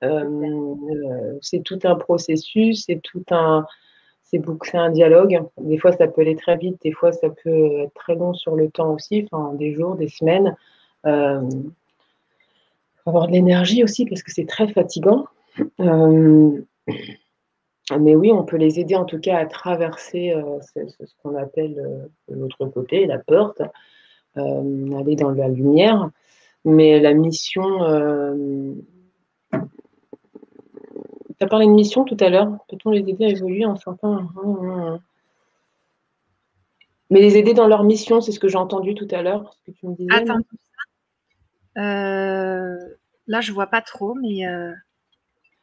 Hein. 0.03 0.09
Euh, 0.09 1.39
c'est 1.43 1.62
tout 1.62 1.78
un 1.85 1.97
processus, 1.97 2.85
c'est 2.87 3.01
tout 3.03 3.24
un. 3.31 3.66
C'est 4.31 4.77
un 4.77 4.90
dialogue. 4.90 5.43
Des 5.59 5.78
fois, 5.78 5.93
ça 5.93 6.07
peut 6.07 6.20
aller 6.20 6.36
très 6.36 6.57
vite, 6.57 6.81
des 6.82 6.93
fois, 6.93 7.12
ça 7.12 7.28
peut 7.43 7.81
être 7.81 7.94
très 7.94 8.15
long 8.15 8.32
sur 8.32 8.55
le 8.55 8.70
temps 8.70 8.94
aussi, 8.94 9.27
enfin, 9.31 9.55
des 9.55 9.74
jours, 9.74 9.97
des 9.97 10.09
semaines 10.09 10.57
avoir 13.07 13.27
de 13.27 13.32
l'énergie 13.32 13.85
aussi 13.85 14.07
parce 14.07 14.23
que 14.23 14.32
c'est 14.32 14.47
très 14.47 14.69
fatigant. 14.69 15.27
Euh, 15.81 16.61
mais 17.98 18.15
oui, 18.15 18.31
on 18.32 18.44
peut 18.44 18.57
les 18.57 18.78
aider 18.78 18.94
en 18.94 19.05
tout 19.05 19.19
cas 19.19 19.36
à 19.39 19.47
traverser 19.47 20.32
euh, 20.32 20.61
ce, 20.61 21.05
qu'on 21.23 21.35
appelle 21.36 21.78
euh, 21.78 22.35
l'autre 22.35 22.66
côté, 22.66 23.07
la 23.07 23.19
porte, 23.19 23.62
aller 24.36 25.16
dans 25.16 25.31
la 25.31 25.48
lumière. 25.48 26.11
Mais 26.65 27.01
la 27.01 27.15
mission. 27.15 27.81
Euh... 31.40 31.46
Tu 31.46 31.46
as 31.46 31.48
parlé 31.48 31.66
de 31.66 31.72
mission 31.72 32.04
tout 32.04 32.16
à 32.20 32.28
l'heure. 32.28 32.58
Peut-on 32.68 32.90
les 32.90 33.00
aider 33.08 33.24
à 33.24 33.28
évoluer 33.28 33.64
en 33.64 33.76
certains. 33.76 34.28
Mais 37.10 37.20
les 37.20 37.36
aider 37.36 37.54
dans 37.54 37.66
leur 37.66 37.82
mission, 37.82 38.20
c'est 38.20 38.30
ce 38.30 38.38
que 38.38 38.46
j'ai 38.48 38.56
entendu 38.56 38.94
tout 38.94 39.08
à 39.10 39.22
l'heure, 39.22 39.52
ce 39.52 39.62
que 39.70 39.76
tu 39.76 39.88
me 39.88 39.94
disais. 39.96 40.12
Attends. 40.12 40.38
Euh, 41.76 42.76
là, 43.26 43.40
je 43.40 43.52
vois 43.52 43.66
pas 43.66 43.80
trop, 43.80 44.14
mais. 44.14 44.46
Euh, 44.46 44.72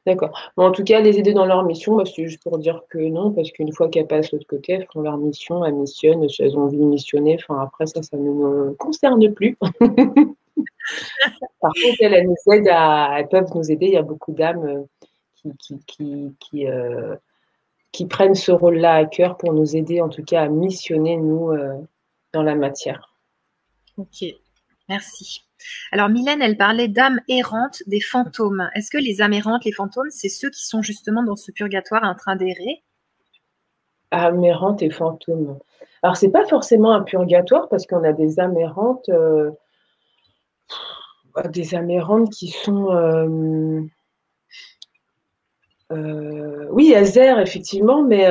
D'accord. 0.05 0.51
en 0.55 0.71
tout 0.71 0.83
cas, 0.83 0.99
les 1.01 1.19
aider 1.19 1.33
dans 1.33 1.45
leur 1.45 1.63
mission, 1.63 1.95
bah, 1.95 2.03
c'est 2.05 2.27
juste 2.27 2.41
pour 2.41 2.57
dire 2.57 2.83
que 2.89 2.97
non, 2.97 3.31
parce 3.31 3.51
qu'une 3.51 3.73
fois 3.73 3.89
qu'elles 3.89 4.07
passent 4.07 4.31
de 4.31 4.37
l'autre 4.37 4.47
côté, 4.47 4.73
elles 4.73 4.87
font 4.91 5.01
leur 5.01 5.17
mission, 5.17 5.65
elles 5.65 5.75
missionnent, 5.75 6.27
si 6.29 6.43
elles 6.43 6.57
ont 6.57 6.63
envie 6.63 6.77
de 6.77 6.83
missionner, 6.83 7.37
enfin, 7.41 7.61
après, 7.61 7.85
ça, 7.87 8.01
ça 8.01 8.17
ne 8.17 8.23
nous 8.23 8.75
concerne 8.75 9.33
plus. 9.33 9.57
Par 11.59 11.71
contre, 11.73 11.97
elles, 11.99 12.25
nous 12.25 12.53
aident 12.53 12.69
à, 12.71 13.19
elles 13.19 13.27
peuvent 13.27 13.51
nous 13.53 13.69
aider. 13.69 13.87
Il 13.87 13.93
y 13.93 13.97
a 13.97 14.01
beaucoup 14.01 14.31
d'âmes 14.31 14.85
euh, 15.47 15.53
qui, 15.59 15.79
qui, 15.85 16.35
qui, 16.39 16.65
qui, 17.91 18.05
prennent 18.07 18.35
ce 18.35 18.51
rôle-là 18.51 18.95
à 18.95 19.05
cœur 19.05 19.37
pour 19.37 19.53
nous 19.53 19.75
aider, 19.75 20.01
en 20.01 20.09
tout 20.09 20.23
cas, 20.23 20.43
à 20.43 20.47
missionner, 20.47 21.17
nous, 21.17 21.51
dans 22.33 22.43
la 22.43 22.55
matière. 22.55 23.13
Ok, 23.97 24.23
merci. 24.89 25.47
Alors 25.91 26.09
Mylène, 26.09 26.41
elle 26.41 26.57
parlait 26.57 26.87
d'âmes 26.87 27.19
errantes, 27.27 27.81
des 27.87 27.99
fantômes. 27.99 28.69
Est-ce 28.75 28.91
que 28.91 28.97
les 28.97 29.21
âmes 29.21 29.33
errantes, 29.33 29.65
les 29.65 29.71
fantômes, 29.71 30.09
c'est 30.09 30.29
ceux 30.29 30.49
qui 30.49 30.65
sont 30.65 30.81
justement 30.81 31.23
dans 31.23 31.35
ce 31.35 31.51
purgatoire 31.51 32.03
en 32.03 32.15
train 32.15 32.35
d'errer 32.35 32.83
Âmes 34.11 34.43
errantes 34.43 34.81
et 34.81 34.89
fantômes. 34.89 35.59
Alors 36.03 36.15
c'est 36.15 36.31
pas 36.31 36.45
forcément 36.45 36.93
un 36.93 37.01
purgatoire 37.01 37.67
parce 37.69 37.85
qu'on 37.85 38.03
a 38.03 38.13
des 38.13 38.39
âmes 38.39 38.57
errantes, 38.57 39.09
euh, 39.09 39.51
des 41.49 41.75
âmes 41.75 41.89
errantes 41.89 42.31
qui 42.31 42.49
sont 42.49 42.91
euh, 42.91 43.27
euh, 43.27 43.81
oui, 45.91 46.93
Azer, 46.95 47.39
effectivement, 47.39 48.03
mais 48.03 48.27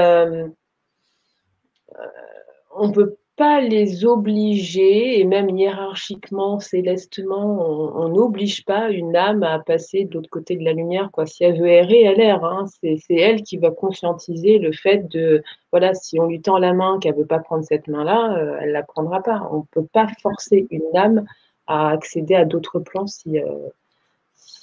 on 2.77 2.93
peut 2.93 3.17
pas 3.37 3.61
les 3.61 4.07
obliger, 4.07 5.21
et 5.21 5.25
même 5.25 5.51
hiérarchiquement, 5.51 6.59
célestement, 6.59 7.95
on 7.95 8.09
n'oblige 8.09 8.65
pas 8.65 8.91
une 8.91 9.15
âme 9.15 9.43
à 9.43 9.59
passer 9.59 10.07
de 10.07 10.15
l'autre 10.15 10.31
côté 10.31 10.57
de 10.57 10.65
la 10.65 10.73
lumière. 10.73 11.11
Quoi. 11.13 11.27
Si 11.27 11.45
elle 11.45 11.61
veut 11.61 11.69
errer, 11.69 12.03
elle 12.03 12.21
erre. 12.21 12.45
Hein. 12.45 12.65
C'est, 12.81 12.99
elle 13.11 13.43
qui 13.43 13.59
va 13.59 13.71
conscientiser 13.71 14.59
le 14.59 14.73
fait 14.73 15.07
de, 15.09 15.43
voilà, 15.71 15.93
si 15.93 16.19
on 16.19 16.27
lui 16.27 16.41
tend 16.41 16.59
la 16.59 16.73
main, 16.73 16.99
qu'elle 16.99 17.15
ne 17.15 17.21
veut 17.21 17.27
pas 17.27 17.39
prendre 17.39 17.65
cette 17.65 17.89
main-là, 17.89 18.39
euh, 18.39 18.59
elle 18.61 18.69
ne 18.69 18.73
la 18.73 18.83
prendra 18.83 19.23
pas. 19.23 19.47
On 19.53 19.59
ne 19.59 19.65
peut 19.71 19.87
pas 19.93 20.09
forcer 20.23 20.67
une 20.71 20.97
âme 20.97 21.27
à 21.67 21.91
accéder 21.91 22.35
à 22.35 22.47
d'autres 22.47 22.81
plans 22.81 23.07
si, 23.07 23.39
euh, 23.39 23.45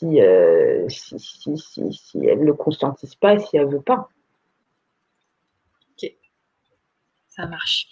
euh, 0.03 0.87
si, 0.89 1.19
si, 1.19 1.57
si, 1.57 1.93
si, 1.93 2.25
elle 2.25 2.39
ne 2.39 2.45
le 2.45 2.53
conscientise 2.53 3.15
pas 3.15 3.35
et 3.35 3.39
si 3.39 3.57
elle 3.57 3.67
ne 3.67 3.73
veut 3.73 3.81
pas. 3.81 4.09
Ok, 5.91 6.11
ça 7.29 7.47
marche. 7.47 7.87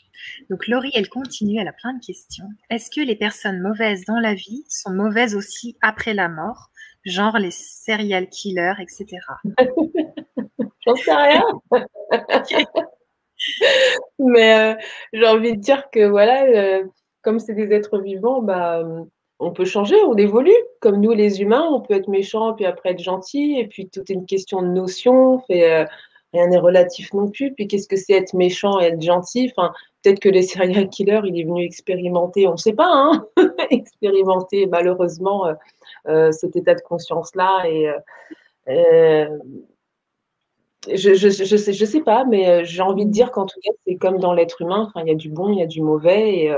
Donc 0.49 0.67
Laurie, 0.67 0.91
elle 0.93 1.09
continue, 1.09 1.59
elle 1.59 1.67
a 1.67 1.73
plein 1.73 1.93
de 1.93 2.05
questions. 2.05 2.47
Est-ce 2.69 2.91
que 2.91 3.01
les 3.01 3.15
personnes 3.15 3.61
mauvaises 3.61 4.05
dans 4.05 4.19
la 4.19 4.33
vie 4.33 4.65
sont 4.69 4.91
mauvaises 4.91 5.35
aussi 5.35 5.77
après 5.81 6.13
la 6.13 6.29
mort, 6.29 6.69
genre 7.05 7.37
les 7.37 7.51
serial 7.51 8.29
killers, 8.29 8.75
etc. 8.79 9.05
J'en 10.85 10.95
sais 10.95 11.13
rien. 11.13 11.43
Mais 14.19 14.75
euh, 14.75 14.75
j'ai 15.13 15.27
envie 15.27 15.53
de 15.55 15.61
dire 15.61 15.89
que 15.91 16.07
voilà, 16.07 16.43
euh, 16.45 16.83
comme 17.21 17.39
c'est 17.39 17.55
des 17.55 17.71
êtres 17.73 17.99
vivants, 17.99 18.41
bah, 18.41 18.83
on 19.41 19.51
peut 19.51 19.65
changer, 19.65 19.95
on 20.03 20.15
évolue. 20.15 20.55
Comme 20.79 21.01
nous, 21.01 21.11
les 21.11 21.41
humains, 21.41 21.67
on 21.69 21.81
peut 21.81 21.95
être 21.95 22.07
méchant, 22.07 22.53
puis 22.53 22.65
après 22.65 22.91
être 22.91 23.01
gentil, 23.01 23.57
et 23.59 23.67
puis 23.67 23.89
tout 23.89 24.01
est 24.01 24.13
une 24.13 24.27
question 24.27 24.61
de 24.61 24.67
notion. 24.67 25.41
Euh, 25.49 25.85
rien 26.33 26.47
n'est 26.47 26.59
relatif 26.59 27.11
non 27.13 27.29
plus. 27.29 27.51
Puis 27.53 27.67
qu'est-ce 27.67 27.87
que 27.87 27.95
c'est 27.95 28.13
être 28.13 28.35
méchant 28.35 28.79
et 28.79 28.85
être 28.85 29.01
gentil? 29.01 29.51
Peut-être 30.03 30.19
que 30.19 30.29
les 30.29 30.43
serial 30.43 30.89
killers, 30.89 31.21
il 31.25 31.39
est 31.39 31.43
venu 31.43 31.65
expérimenter, 31.65 32.47
on 32.47 32.51
ne 32.51 32.57
sait 32.57 32.73
pas, 32.73 32.87
hein 32.87 33.25
expérimenter 33.71 34.67
malheureusement 34.67 35.47
euh, 35.47 35.53
euh, 36.07 36.31
cet 36.31 36.55
état 36.55 36.75
de 36.75 36.81
conscience-là. 36.81 37.63
Et 37.67 37.89
je 40.87 41.09
ne 41.09 41.85
sais, 41.85 42.01
pas, 42.01 42.25
mais 42.25 42.63
j'ai 42.63 42.81
envie 42.83 43.07
de 43.07 43.11
dire 43.11 43.31
qu'en 43.31 43.47
tout 43.47 43.59
cas, 43.63 43.71
c'est 43.87 43.95
comme 43.95 44.19
dans 44.19 44.33
l'être 44.33 44.61
humain, 44.61 44.91
il 44.97 45.07
y 45.07 45.11
a 45.11 45.15
du 45.15 45.29
bon, 45.29 45.49
il 45.49 45.59
y 45.59 45.63
a 45.63 45.67
du 45.67 45.81
mauvais, 45.81 46.51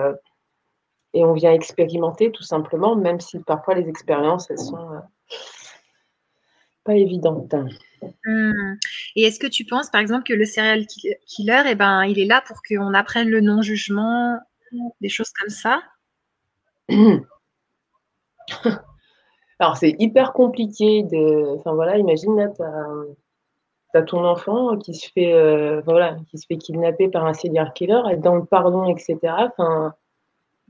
et, 1.14 1.24
on 1.24 1.34
vient 1.34 1.54
expérimenter 1.54 2.32
tout 2.32 2.44
simplement, 2.44 2.96
même 2.96 3.20
si 3.20 3.40
parfois 3.40 3.76
les 3.76 3.88
expériences, 3.88 4.50
elles 4.50 4.60
sont 4.60 5.02
pas 6.84 6.96
évidentes. 6.96 7.54
Mmh. 8.26 8.76
Et 9.16 9.24
est-ce 9.24 9.40
que 9.40 9.48
tu 9.48 9.66
penses, 9.66 9.90
par 9.90 10.02
exemple, 10.02 10.24
que 10.24 10.34
le 10.34 10.46
serial 10.46 10.86
killer, 10.88 11.64
eh 11.68 11.76
ben, 11.76 12.04
il 12.04 12.20
est 12.20 12.26
là 12.26 12.44
pour 12.46 12.58
qu'on 12.68 12.94
apprenne 12.94 13.30
le 13.30 13.42
non-jugement, 13.42 14.40
des 15.02 15.10
choses 15.10 15.32
comme 15.32 15.50
ça? 15.50 15.82
Alors, 19.60 19.78
c'est 19.78 19.96
hyper 20.00 20.34
compliqué 20.34 21.04
de. 21.04 21.56
Enfin, 21.58 21.74
voilà, 21.74 21.98
imagine 21.98 22.36
là, 22.36 22.50
tu 22.50 22.62
as, 23.98 24.02
ton 24.02 24.26
enfant 24.26 24.78
qui 24.78 24.94
se, 24.96 25.10
fait, 25.12 25.32
euh, 25.34 25.82
voilà, 25.86 26.18
qui 26.30 26.38
se 26.38 26.46
fait 26.48 26.58
kidnapper 26.58 27.08
par 27.08 27.26
un 27.26 27.34
serial 27.34 27.72
killer, 27.74 28.02
être 28.10 28.22
dans 28.22 28.36
le 28.36 28.44
pardon, 28.44 28.86
etc. 28.94 29.18
Enfin, 29.24 29.94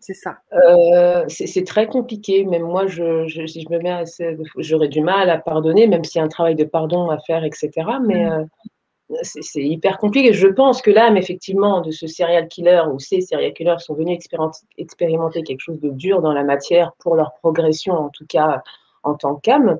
c'est 0.06 0.14
ça. 0.14 0.38
Euh, 0.52 1.24
c'est 1.30 1.66
très 1.66 1.88
compliqué. 1.88 2.44
Même 2.44 2.64
moi, 2.64 2.88
je, 2.88 3.04
me 3.04 3.80
mets 3.80 4.04
j'aurais 4.58 4.90
du 4.90 5.00
mal 5.00 5.30
à 5.30 5.38
pardonner, 5.38 5.88
même 5.88 6.04
s'il 6.04 6.20
y 6.20 6.22
a 6.22 6.26
un 6.26 6.30
travail 6.30 6.56
de 6.56 6.66
pardon 6.66 7.10
à 7.10 7.20
faire, 7.20 7.46
etc. 7.46 7.70
Mais 8.06 8.26
mm. 8.26 8.50
euh, 9.12 9.18
c'est 9.22 9.64
hyper 9.64 9.98
compliqué. 10.00 10.34
Je 10.34 10.48
pense 10.48 10.82
que 10.82 10.92
l'âme, 10.92 11.16
effectivement, 11.16 11.80
de 11.80 11.92
ce 11.92 12.08
serial 12.08 12.50
killer 12.50 12.82
ou 12.92 13.00
ces 13.00 13.22
serial 13.22 13.54
killers 13.54 13.80
sont 13.80 13.94
venus 13.94 14.20
expérimenter 14.78 15.44
quelque 15.44 15.62
chose 15.62 15.80
de 15.80 15.90
dur 15.90 16.22
dans 16.22 16.34
la 16.34 16.44
matière 16.44 16.92
pour 17.00 17.16
leur 17.16 17.34
progression, 17.36 17.94
en 17.94 18.10
tout 18.10 18.26
cas 18.28 18.62
en 19.04 19.14
tant 19.14 19.36
qu'âme. 19.36 19.80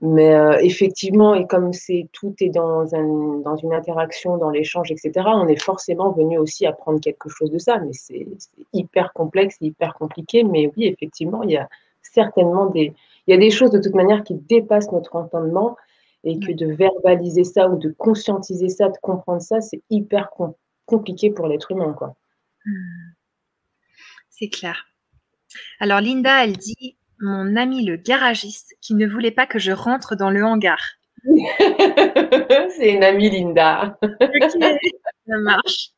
Mais 0.00 0.32
euh, 0.32 0.56
effectivement, 0.60 1.34
et 1.34 1.46
comme 1.48 1.72
c'est 1.72 2.08
tout 2.12 2.32
est 2.40 2.50
dans, 2.50 2.94
un, 2.94 3.38
dans 3.40 3.56
une 3.56 3.72
interaction, 3.72 4.36
dans 4.36 4.50
l'échange, 4.50 4.92
etc., 4.92 5.12
on 5.26 5.48
est 5.48 5.60
forcément 5.60 6.12
venu 6.12 6.38
aussi 6.38 6.66
apprendre 6.66 7.00
quelque 7.00 7.28
chose 7.28 7.50
de 7.50 7.58
ça. 7.58 7.78
Mais 7.78 7.92
c'est 7.92 8.26
hyper 8.72 9.12
complexe, 9.12 9.56
hyper 9.60 9.94
compliqué. 9.94 10.44
Mais 10.44 10.70
oui, 10.76 10.86
effectivement, 10.86 11.42
il 11.42 11.50
y 11.50 11.56
a 11.56 11.68
certainement 12.02 12.66
des, 12.66 12.94
il 13.26 13.32
y 13.32 13.34
a 13.34 13.38
des 13.38 13.50
choses 13.50 13.70
de 13.72 13.80
toute 13.80 13.94
manière 13.94 14.22
qui 14.22 14.34
dépassent 14.34 14.92
notre 14.92 15.16
entendement 15.16 15.76
et 16.24 16.38
que 16.38 16.52
de 16.52 16.66
verbaliser 16.66 17.44
ça 17.44 17.68
ou 17.68 17.76
de 17.76 17.90
conscientiser 17.90 18.68
ça, 18.68 18.88
de 18.88 18.98
comprendre 19.02 19.42
ça, 19.42 19.60
c'est 19.60 19.82
hyper 19.90 20.30
compliqué 20.86 21.30
pour 21.30 21.48
l'être 21.48 21.72
humain. 21.72 21.96
Hmm. 22.64 22.70
C'est 24.30 24.48
clair. 24.48 24.86
Alors 25.80 26.00
Linda, 26.00 26.44
elle 26.44 26.56
dit 26.56 26.96
mon 27.20 27.56
ami 27.56 27.84
le 27.84 27.96
garagiste 27.96 28.76
qui 28.80 28.94
ne 28.94 29.06
voulait 29.06 29.30
pas 29.30 29.46
que 29.46 29.58
je 29.58 29.72
rentre 29.72 30.16
dans 30.16 30.30
le 30.30 30.44
hangar. 30.44 30.78
C'est 31.24 32.90
une 32.90 33.04
amie 33.04 33.30
Linda. 33.30 33.98
ça 34.48 35.38
marche. 35.38 35.90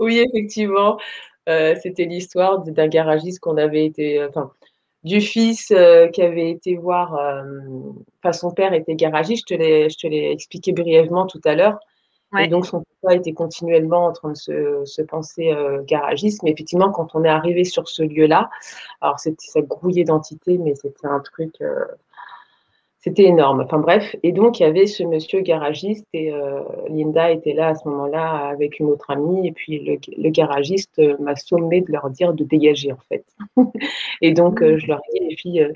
Oui, 0.00 0.18
effectivement. 0.18 0.98
Euh, 1.48 1.74
c'était 1.82 2.04
l'histoire 2.04 2.60
d'un 2.60 2.86
garagiste 2.86 3.40
qu'on 3.40 3.56
avait 3.56 3.84
été, 3.84 4.20
euh, 4.20 4.28
enfin, 4.28 4.52
du 5.02 5.20
fils 5.20 5.72
euh, 5.72 6.06
qui 6.08 6.22
avait 6.22 6.50
été 6.50 6.76
voir, 6.76 7.14
enfin, 8.22 8.32
son 8.32 8.52
père 8.52 8.72
était 8.72 8.94
garagiste, 8.94 9.46
je 9.50 9.96
te 9.96 10.06
l'ai 10.06 10.30
expliqué 10.30 10.72
brièvement 10.72 11.26
tout 11.26 11.40
à 11.44 11.54
l'heure. 11.54 11.80
Et 12.38 12.48
donc, 12.48 12.66
son 12.66 12.82
papa 13.02 13.16
était 13.16 13.32
continuellement 13.32 14.06
en 14.06 14.12
train 14.12 14.30
de 14.30 14.36
se, 14.36 14.84
se 14.84 15.02
penser 15.02 15.52
euh, 15.52 15.82
garagiste. 15.84 16.42
Mais 16.42 16.52
effectivement, 16.52 16.90
quand 16.90 17.14
on 17.14 17.24
est 17.24 17.28
arrivé 17.28 17.64
sur 17.64 17.88
ce 17.88 18.02
lieu-là, 18.02 18.48
alors 19.00 19.18
c'était 19.18 19.46
ça 19.46 19.60
grouillait 19.60 20.04
d'entités, 20.04 20.56
mais 20.58 20.74
c'était 20.74 21.06
un 21.06 21.20
truc, 21.20 21.54
euh, 21.60 21.84
c'était 22.98 23.24
énorme. 23.24 23.60
Enfin 23.60 23.78
bref, 23.78 24.16
et 24.22 24.32
donc 24.32 24.60
il 24.60 24.62
y 24.62 24.66
avait 24.66 24.86
ce 24.86 25.02
monsieur 25.02 25.40
garagiste 25.40 26.06
et 26.14 26.32
euh, 26.32 26.62
Linda 26.88 27.30
était 27.30 27.52
là 27.52 27.68
à 27.68 27.74
ce 27.74 27.86
moment-là 27.88 28.48
avec 28.48 28.78
une 28.78 28.86
autre 28.86 29.10
amie. 29.10 29.48
Et 29.48 29.52
puis 29.52 29.78
le, 29.80 29.98
le 30.16 30.30
garagiste 30.30 31.02
m'a 31.20 31.36
sommé 31.36 31.82
de 31.82 31.92
leur 31.92 32.08
dire 32.08 32.32
de 32.32 32.44
dégager 32.44 32.92
en 32.92 33.00
fait. 33.08 33.26
et 34.22 34.32
donc 34.32 34.60
je 34.60 34.86
leur 34.86 35.00
ai 35.00 35.18
dit, 35.18 35.28
les 35.28 35.36
filles, 35.36 35.72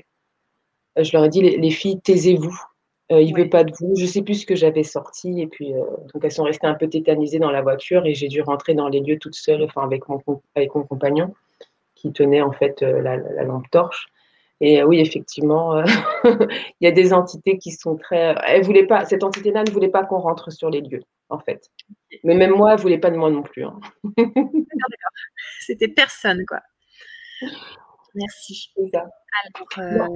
je 0.97 1.11
leur 1.15 1.25
ai 1.25 1.29
dit, 1.29 1.41
les 1.41 1.71
filles, 1.71 1.99
taisez-vous. 2.01 2.57
Euh, 3.11 3.21
il 3.21 3.33
ne 3.33 3.37
veut 3.37 3.49
pas 3.49 3.63
de 3.63 3.71
vous. 3.79 3.93
Je 3.95 4.03
ne 4.03 4.07
sais 4.07 4.21
plus 4.21 4.41
ce 4.41 4.45
que 4.45 4.55
j'avais 4.55 4.83
sorti. 4.83 5.41
Et 5.41 5.47
puis, 5.47 5.73
euh, 5.73 5.83
donc, 6.13 6.23
elles 6.23 6.31
sont 6.31 6.43
restées 6.43 6.67
un 6.67 6.73
peu 6.73 6.89
tétanisées 6.89 7.39
dans 7.39 7.51
la 7.51 7.61
voiture 7.61 8.05
et 8.05 8.13
j'ai 8.13 8.27
dû 8.27 8.41
rentrer 8.41 8.73
dans 8.73 8.89
les 8.89 8.99
lieux 8.99 9.17
toute 9.17 9.35
seule, 9.35 9.63
enfin, 9.63 9.83
avec 9.83 10.07
mon, 10.09 10.21
avec 10.55 10.75
mon 10.75 10.83
compagnon 10.83 11.33
qui 11.95 12.11
tenait 12.13 12.41
en 12.41 12.51
fait 12.51 12.83
euh, 12.83 13.01
la, 13.01 13.17
lampe 13.43 13.69
torche. 13.71 14.07
Et 14.59 14.83
oui, 14.83 14.99
effectivement, 14.99 15.83
il 16.25 16.49
y 16.81 16.87
a 16.87 16.91
des 16.91 17.13
entités 17.13 17.59
qui 17.59 17.71
sont 17.71 17.95
très. 17.95 18.35
Elle 18.47 18.63
voulait 18.63 18.87
pas, 18.87 19.05
cette 19.05 19.23
entité-là 19.23 19.63
ne 19.63 19.71
voulait 19.71 19.87
pas 19.87 20.03
qu'on 20.03 20.17
rentre 20.17 20.51
sur 20.51 20.71
les 20.71 20.81
lieux, 20.81 21.03
en 21.29 21.37
fait. 21.37 21.69
Mais 22.23 22.33
même 22.33 22.55
moi, 22.55 22.71
elle 22.71 22.77
ne 22.77 22.81
voulait 22.81 22.97
pas 22.97 23.11
de 23.11 23.17
moi 23.17 23.29
non 23.29 23.43
plus. 23.43 23.65
Hein. 23.65 23.79
C'était 25.59 25.89
personne, 25.89 26.43
quoi. 26.47 26.59
Merci. 28.15 28.71
Alors, 29.75 30.07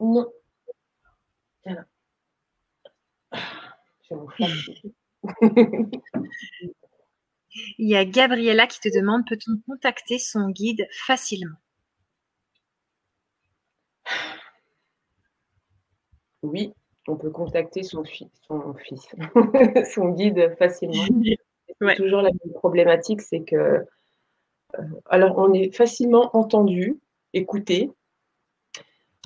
Non. 0.00 0.26
Voilà. 1.64 1.84
Il 7.78 7.88
y 7.88 7.96
a 7.96 8.04
Gabriella 8.04 8.66
qui 8.66 8.80
te 8.80 8.88
demande 8.88 9.22
peut-on 9.28 9.58
contacter 9.66 10.18
son 10.18 10.50
guide 10.50 10.86
facilement? 11.06 11.56
Oui, 16.42 16.72
on 17.06 17.16
peut 17.16 17.30
contacter 17.30 17.82
son, 17.82 18.04
fils, 18.04 18.30
son 18.46 18.74
fils, 18.74 19.06
son 19.94 20.10
guide 20.10 20.54
facilement. 20.58 21.04
Ouais. 21.80 21.96
toujours 21.96 22.20
la 22.20 22.28
même 22.28 22.52
problématique, 22.52 23.22
c'est 23.22 23.42
que, 23.42 23.56
euh, 23.56 23.82
alors 25.06 25.38
on 25.38 25.54
est 25.54 25.74
facilement 25.74 26.36
entendu, 26.36 27.00
écouté, 27.32 27.90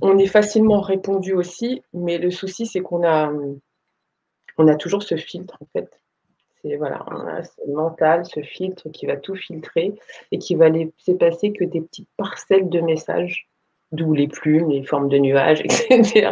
on 0.03 0.19
est 0.19 0.27
facilement 0.27 0.81
répondu 0.81 1.33
aussi, 1.33 1.83
mais 1.93 2.19
le 2.19 2.31
souci 2.31 2.66
c'est 2.66 2.81
qu'on 2.81 3.05
a, 3.07 3.33
on 4.59 4.69
a 4.69 4.75
toujours 4.77 5.03
ce 5.03 5.16
filtre 5.16 5.57
en 5.61 5.66
fait. 5.73 6.01
C'est 6.62 6.77
voilà, 6.77 7.05
on 7.09 7.27
a 7.27 7.43
ce 7.45 7.61
mental, 7.69 8.25
ce 8.25 8.41
filtre 8.41 8.89
qui 8.91 9.07
va 9.07 9.16
tout 9.16 9.35
filtrer 9.35 9.95
et 10.33 10.39
qui 10.39 10.55
va 10.55 10.69
laisser 10.69 11.15
passer 11.19 11.53
que 11.53 11.65
des 11.65 11.81
petites 11.83 12.09
parcelles 12.16 12.69
de 12.71 12.81
messages, 12.81 13.49
d'où 13.93 14.15
les 14.15 14.29
plumes, 14.29 14.71
les 14.71 14.85
formes 14.85 15.09
de 15.09 15.19
nuages, 15.19 15.61
etc. 15.65 16.31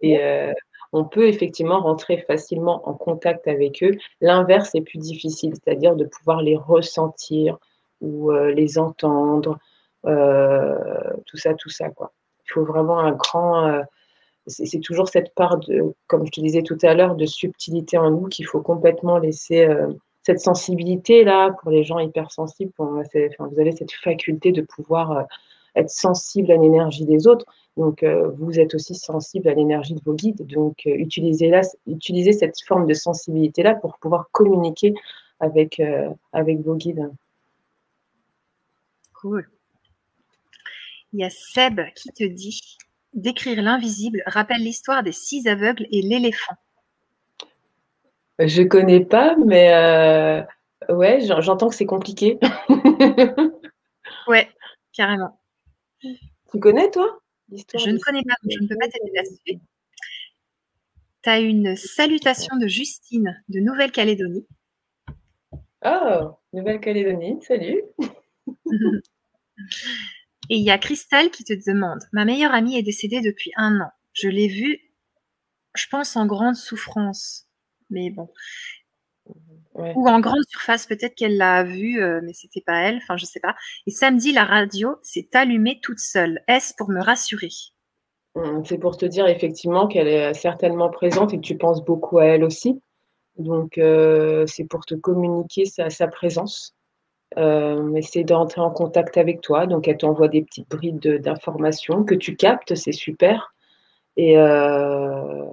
Et 0.00 0.22
euh, 0.22 0.52
on 0.92 1.04
peut 1.04 1.28
effectivement 1.28 1.80
rentrer 1.80 2.18
facilement 2.18 2.88
en 2.88 2.94
contact 2.94 3.46
avec 3.46 3.82
eux. 3.82 3.92
L'inverse 4.20 4.74
est 4.74 4.80
plus 4.80 4.98
difficile, 4.98 5.54
c'est-à-dire 5.54 5.96
de 5.96 6.04
pouvoir 6.04 6.42
les 6.42 6.56
ressentir 6.56 7.58
ou 8.00 8.32
euh, 8.32 8.52
les 8.52 8.78
entendre, 8.78 9.58
euh, 10.06 11.12
tout 11.26 11.36
ça, 11.36 11.54
tout 11.54 11.70
ça. 11.70 11.90
Quoi. 11.90 12.12
Il 12.48 12.52
faut 12.52 12.64
vraiment 12.64 12.98
un 12.98 13.12
grand... 13.12 13.66
euh, 13.66 13.82
c'est 14.46 14.80
toujours 14.80 15.08
cette 15.08 15.34
part, 15.34 15.58
de, 15.58 15.94
comme 16.06 16.24
je 16.26 16.32
te 16.32 16.40
disais 16.40 16.62
tout 16.62 16.78
à 16.82 16.94
l'heure, 16.94 17.14
de 17.16 17.26
subtilité 17.26 17.98
en 17.98 18.10
nous 18.10 18.26
qu'il 18.28 18.46
faut 18.46 18.62
complètement 18.62 19.18
laisser... 19.18 19.64
euh, 19.64 19.92
cette 20.24 20.40
sensibilité-là, 20.40 21.52
pour 21.62 21.70
les 21.70 21.84
gens 21.84 22.00
hypersensibles, 22.00 22.70
pour- 22.72 22.86
vous 22.86 23.60
avez 23.60 23.72
cette 23.72 23.92
faculté 23.92 24.52
de 24.52 24.60
pouvoir 24.60 25.12
euh, 25.12 25.22
être 25.74 25.88
sensible 25.88 26.52
à 26.52 26.56
l'énergie 26.56 27.06
des 27.06 27.26
autres. 27.26 27.46
Donc, 27.78 28.04
vous 28.36 28.58
êtes 28.58 28.74
aussi 28.74 28.94
sensible 28.94 29.48
à 29.48 29.54
l'énergie 29.54 29.94
de 29.94 30.00
vos 30.04 30.12
guides. 30.12 30.44
Donc, 30.46 30.84
utilisez, 30.84 31.50
utilisez 31.86 32.32
cette 32.32 32.60
forme 32.60 32.86
de 32.86 32.92
sensibilité-là 32.92 33.76
pour 33.76 33.96
pouvoir 33.98 34.28
communiquer 34.32 34.92
avec, 35.40 35.80
avec 36.32 36.60
vos 36.60 36.74
guides. 36.74 37.08
Cool. 39.14 39.48
Il 41.12 41.20
y 41.20 41.24
a 41.24 41.30
Seb 41.30 41.80
qui 41.94 42.10
te 42.10 42.24
dit 42.24 42.60
décrire 43.14 43.62
l'invisible 43.62 44.22
rappelle 44.26 44.60
l'histoire 44.62 45.02
des 45.02 45.12
six 45.12 45.46
aveugles 45.48 45.86
et 45.90 46.02
l'éléphant. 46.02 46.54
Je 48.38 48.62
connais 48.62 49.04
pas, 49.04 49.34
mais 49.36 49.72
euh, 49.74 50.42
ouais, 50.94 51.20
j'en- 51.26 51.40
j'entends 51.40 51.68
que 51.68 51.74
c'est 51.74 51.86
compliqué. 51.86 52.38
Ouais, 54.28 54.48
carrément. 54.92 55.40
tu 56.02 56.60
connais, 56.60 56.90
toi 56.90 57.18
Je 57.50 57.90
ne 57.90 57.98
connais 57.98 58.22
pas, 58.22 58.34
donc 58.42 58.52
je 58.52 58.62
ne 58.62 58.68
peux 58.68 58.76
pas 58.76 58.88
t'aider 58.88 59.10
là-dessus. 59.14 59.58
Tu 61.22 61.30
as 61.30 61.40
une 61.40 61.74
salutation 61.76 62.56
de 62.58 62.68
Justine 62.68 63.42
de 63.48 63.58
Nouvelle-Calédonie. 63.60 64.46
Oh, 65.84 66.38
Nouvelle-Calédonie, 66.52 67.40
salut. 67.42 67.82
Et 70.50 70.56
il 70.56 70.64
y 70.64 70.70
a 70.70 70.78
Cristal 70.78 71.30
qui 71.30 71.44
te 71.44 71.52
demande 71.52 72.00
Ma 72.12 72.24
meilleure 72.24 72.54
amie 72.54 72.76
est 72.76 72.82
décédée 72.82 73.20
depuis 73.20 73.52
un 73.56 73.80
an. 73.80 73.90
Je 74.12 74.28
l'ai 74.28 74.48
vue, 74.48 74.78
je 75.74 75.86
pense, 75.90 76.16
en 76.16 76.26
grande 76.26 76.56
souffrance. 76.56 77.46
Mais 77.90 78.10
bon. 78.10 78.28
Ouais. 79.74 79.92
Ou 79.94 80.08
en 80.08 80.20
grande 80.20 80.42
surface, 80.48 80.86
peut-être 80.86 81.14
qu'elle 81.14 81.36
l'a 81.36 81.62
vue, 81.62 82.02
euh, 82.02 82.20
mais 82.24 82.32
c'était 82.32 82.62
pas 82.62 82.80
elle. 82.80 82.96
Enfin, 82.96 83.16
je 83.16 83.26
sais 83.26 83.40
pas. 83.40 83.54
Et 83.86 83.90
samedi, 83.90 84.32
la 84.32 84.44
radio 84.44 84.96
s'est 85.02 85.28
allumée 85.34 85.78
toute 85.82 86.00
seule. 86.00 86.42
Est-ce 86.48 86.74
pour 86.76 86.90
me 86.90 87.00
rassurer? 87.00 87.50
Hum, 88.34 88.64
C'est 88.64 88.78
pour 88.78 88.96
te 88.96 89.06
dire 89.06 89.26
effectivement 89.26 89.86
qu'elle 89.86 90.08
est 90.08 90.34
certainement 90.34 90.90
présente 90.90 91.32
et 91.32 91.36
que 91.36 91.42
tu 91.42 91.56
penses 91.56 91.84
beaucoup 91.84 92.18
à 92.18 92.24
elle 92.26 92.44
aussi. 92.44 92.80
Donc, 93.36 93.78
euh, 93.78 94.46
c'est 94.46 94.64
pour 94.66 94.84
te 94.84 94.94
communiquer 94.94 95.64
sa, 95.64 95.90
sa 95.90 96.08
présence. 96.08 96.74
Euh, 97.36 97.94
essayer 97.94 98.24
d'entrer 98.24 98.62
en 98.62 98.70
contact 98.70 99.18
avec 99.18 99.42
toi. 99.42 99.66
Donc, 99.66 99.86
elle 99.86 99.98
t'envoie 99.98 100.28
des 100.28 100.42
petites 100.42 100.68
brides 100.68 100.98
de- 100.98 101.18
d'informations 101.18 102.02
que 102.02 102.14
tu 102.14 102.36
captes, 102.36 102.74
c'est 102.74 102.92
super. 102.92 103.52
Et 104.16 104.38
euh, 104.38 105.44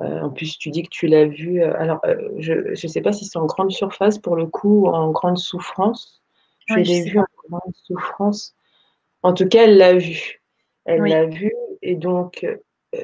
euh, 0.00 0.20
en 0.20 0.30
plus, 0.30 0.56
tu 0.58 0.70
dis 0.70 0.82
que 0.82 0.88
tu 0.88 1.06
l'as 1.06 1.26
vu. 1.26 1.62
euh, 1.62 1.74
alors, 1.78 2.00
je 2.38 2.70
ne 2.70 2.74
sais 2.74 3.02
pas 3.02 3.12
si 3.12 3.26
c'est 3.26 3.38
en 3.38 3.44
grande 3.44 3.70
surface 3.70 4.18
pour 4.18 4.36
le 4.36 4.46
coup 4.46 4.86
ou 4.86 4.88
en 4.88 5.10
grande 5.10 5.36
souffrance. 5.38 6.22
Je 6.66 6.76
l'ai 6.76 7.02
vu 7.02 7.18
en 7.18 7.26
grande 7.48 7.74
souffrance. 7.74 8.54
En 9.22 9.34
tout 9.34 9.46
cas, 9.46 9.64
elle 9.64 9.76
l'a 9.76 9.94
vu. 9.94 10.40
Elle 10.86 11.02
Oui. 11.02 11.10
l'a 11.10 11.26
vu. 11.26 11.52
Et 11.82 11.94
donc, 11.94 12.46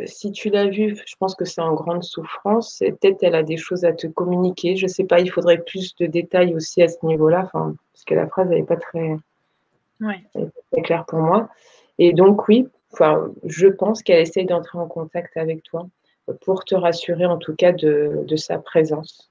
si 0.07 0.33
tu 0.33 0.51
l'as 0.51 0.67
vu, 0.69 0.97
je 1.07 1.15
pense 1.19 1.35
que 1.35 1.45
c'est 1.45 1.61
en 1.61 1.75
grande 1.75 2.03
souffrance. 2.05 2.81
Et 2.83 2.93
peut-être 2.93 3.23
elle 3.23 3.35
a 3.35 3.43
des 3.43 3.57
choses 3.57 3.85
à 3.85 3.93
te 3.93 4.07
communiquer. 4.07 4.77
Je 4.77 4.85
ne 4.85 4.89
sais 4.89 5.05
pas, 5.05 5.21
il 5.21 5.31
faudrait 5.31 5.59
plus 5.59 5.95
de 5.97 6.07
détails 6.07 6.55
aussi 6.55 6.83
à 6.83 6.89
ce 6.89 7.05
niveau-là. 7.05 7.43
Enfin, 7.47 7.75
parce 7.93 8.05
que 8.05 8.15
la 8.15 8.27
phrase 8.29 8.49
n'est 8.49 8.65
pas 8.65 8.77
très, 8.77 9.17
Ouais. 10.01 10.23
très 10.73 10.83
claire 10.83 11.05
pour 11.07 11.19
moi. 11.21 11.49
Et 11.99 12.13
donc, 12.13 12.47
oui, 12.49 12.69
enfin, 12.93 13.33
je 13.45 13.67
pense 13.67 14.03
qu'elle 14.03 14.21
essaye 14.21 14.47
d'entrer 14.47 14.79
en 14.79 14.87
contact 14.87 15.37
avec 15.37 15.63
toi 15.65 15.89
pour 16.43 16.65
te 16.65 16.75
rassurer 16.75 17.27
en 17.27 17.39
tout 17.39 17.55
cas 17.57 17.73
de, 17.73 18.25
de 18.27 18.37
sa 18.37 18.59
présence 18.59 19.31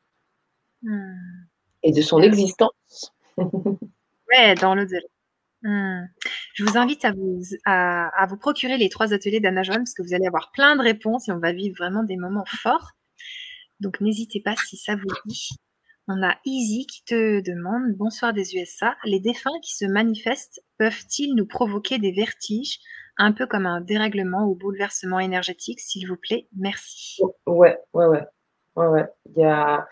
Hmm. 0.83 1.13
et 1.83 1.91
de 1.91 2.01
son 2.01 2.21
existence. 2.21 3.13
Ouais, 4.29 4.55
dans 4.55 4.75
l'au-delà. 4.75 4.99
Hmm. 5.63 6.03
Je 6.53 6.63
vous 6.63 6.77
invite 6.77 7.03
à 7.05 7.11
vous, 7.11 8.37
procurer 8.37 8.77
les 8.77 8.89
trois 8.89 9.13
ateliers 9.13 9.39
d'Anna 9.39 9.63
Joanne 9.63 9.79
parce 9.79 9.93
que 9.93 10.03
vous 10.03 10.13
allez 10.13 10.27
avoir 10.27 10.51
plein 10.51 10.75
de 10.75 10.81
réponses 10.81 11.27
et 11.27 11.31
on 11.31 11.39
va 11.39 11.51
vivre 11.51 11.75
vraiment 11.77 12.03
des 12.03 12.17
moments 12.17 12.45
forts. 12.45 12.91
Donc 13.79 14.01
n'hésitez 14.01 14.41
pas 14.41 14.55
si 14.67 14.77
ça 14.77 14.95
vous 14.95 15.15
dit. 15.25 15.49
On 16.07 16.23
a 16.23 16.35
Easy 16.45 16.85
qui 16.87 17.03
te 17.03 17.41
demande 17.41 17.93
Bonsoir 17.97 18.33
des 18.33 18.55
USA. 18.55 18.95
Les 19.03 19.19
défunts 19.19 19.59
qui 19.61 19.75
se 19.75 19.85
manifestent 19.85 20.61
peuvent-ils 20.77 21.35
nous 21.35 21.45
provoquer 21.45 21.99
des 21.99 22.13
vertiges, 22.13 22.79
un 23.17 23.33
peu 23.33 23.45
comme 23.45 23.65
un 23.65 23.81
dérèglement 23.81 24.47
ou 24.47 24.55
bouleversement 24.55 25.19
énergétique 25.19 25.81
S'il 25.81 26.07
vous 26.07 26.15
plaît, 26.15 26.47
merci. 26.55 27.21
Ouais, 27.45 27.77
ouais. 27.93 28.21
ouais, 28.75 28.87
ouais. 28.87 29.05
Il 29.35 29.41
y 29.41 29.45
a, 29.45 29.85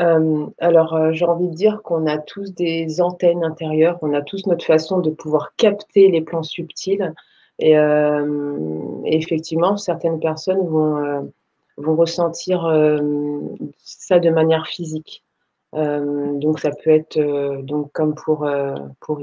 euh, 0.00 0.46
alors, 0.58 0.94
euh, 0.94 1.12
j'ai 1.12 1.24
envie 1.24 1.48
de 1.48 1.54
dire 1.54 1.82
qu'on 1.82 2.06
a 2.06 2.18
tous 2.18 2.54
des 2.54 3.00
antennes 3.00 3.44
intérieures, 3.44 3.98
on 4.02 4.14
a 4.14 4.22
tous 4.22 4.46
notre 4.46 4.64
façon 4.64 5.00
de 5.00 5.10
pouvoir 5.10 5.54
capter 5.56 6.08
les 6.08 6.20
plans 6.20 6.42
subtils. 6.42 7.12
Et, 7.58 7.76
euh, 7.76 9.02
effectivement, 9.06 9.76
certaines 9.76 10.20
personnes 10.20 10.64
vont, 10.66 11.32
vont 11.76 11.96
ressentir 11.96 12.62
ça 13.78 14.18
de 14.20 14.30
manière 14.30 14.66
physique. 14.68 15.24
Donc, 15.72 16.60
ça 16.60 16.70
peut 16.70 16.90
être, 16.90 17.18
donc, 17.62 17.90
comme 17.92 18.14
pour, 18.14 18.48
pour 19.00 19.20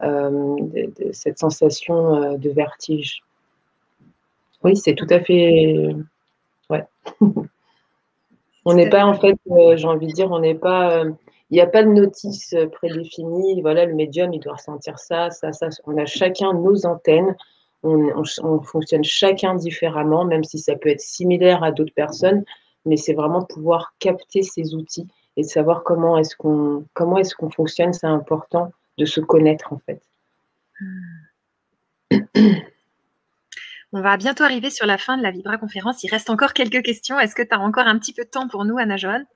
de- 0.00 1.12
cette 1.12 1.38
sensation 1.38 2.36
de 2.38 2.50
vertige. 2.50 3.22
Oui, 4.64 4.76
c'est 4.76 4.94
tout 4.94 5.06
à 5.10 5.20
fait. 5.20 5.94
Ouais. 6.70 6.84
On 8.64 8.74
n'est 8.74 8.88
pas, 8.88 9.04
en 9.04 9.14
fait, 9.14 9.36
euh, 9.50 9.76
j'ai 9.76 9.86
envie 9.86 10.06
de 10.06 10.12
dire, 10.12 10.30
on 10.30 10.38
n'est 10.40 10.54
pas. 10.54 10.98
euh, 11.04 11.12
Il 11.50 11.54
n'y 11.54 11.60
a 11.60 11.66
pas 11.66 11.82
de 11.82 11.88
notice 11.88 12.52
euh, 12.54 12.66
prédéfinie. 12.68 13.60
Voilà, 13.62 13.84
le 13.86 13.94
médium, 13.94 14.32
il 14.32 14.40
doit 14.40 14.54
ressentir 14.54 14.98
ça, 14.98 15.30
ça, 15.30 15.52
ça. 15.52 15.68
On 15.86 15.96
a 15.98 16.06
chacun 16.06 16.52
nos 16.54 16.86
antennes. 16.86 17.36
On, 17.82 17.98
on- 18.16 18.22
on 18.44 18.60
fonctionne 18.62 19.04
chacun 19.04 19.54
différemment, 19.56 20.24
même 20.24 20.44
si 20.44 20.58
ça 20.58 20.76
peut 20.76 20.88
être 20.90 21.00
similaire 21.00 21.62
à 21.64 21.72
d'autres 21.72 21.94
personnes. 21.94 22.44
Mais 22.86 22.96
c'est 22.96 23.14
vraiment 23.14 23.42
pouvoir 23.44 23.94
capter 23.98 24.42
ces 24.42 24.74
outils 24.74 25.06
et 25.36 25.42
de 25.42 25.46
savoir 25.48 25.82
comment 25.84 26.16
est-ce 26.18 26.36
qu'on 26.36 26.84
comment 26.94 27.18
est-ce 27.18 27.34
qu'on 27.34 27.50
fonctionne. 27.50 27.92
C'est 27.92 28.06
important 28.06 28.70
de 28.98 29.04
se 29.04 29.20
connaître, 29.20 29.72
en 29.72 29.78
fait. 29.78 30.02
On 33.94 34.00
va 34.00 34.16
bientôt 34.16 34.44
arriver 34.44 34.70
sur 34.70 34.86
la 34.86 34.96
fin 34.96 35.18
de 35.18 35.22
la 35.22 35.30
Vibra 35.30 35.58
conférence. 35.58 36.02
Il 36.02 36.10
reste 36.10 36.30
encore 36.30 36.54
quelques 36.54 36.82
questions. 36.82 37.18
Est-ce 37.20 37.34
que 37.34 37.42
tu 37.42 37.54
as 37.54 37.60
encore 37.60 37.86
un 37.86 37.98
petit 37.98 38.14
peu 38.14 38.24
de 38.24 38.30
temps 38.30 38.48
pour 38.48 38.64
nous, 38.64 38.78
Anna 38.78 38.96
Joanne 38.96 39.26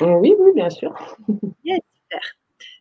Euh, 0.00 0.14
Oui, 0.14 0.34
oui, 0.38 0.52
bien 0.54 0.70
sûr. 0.70 0.94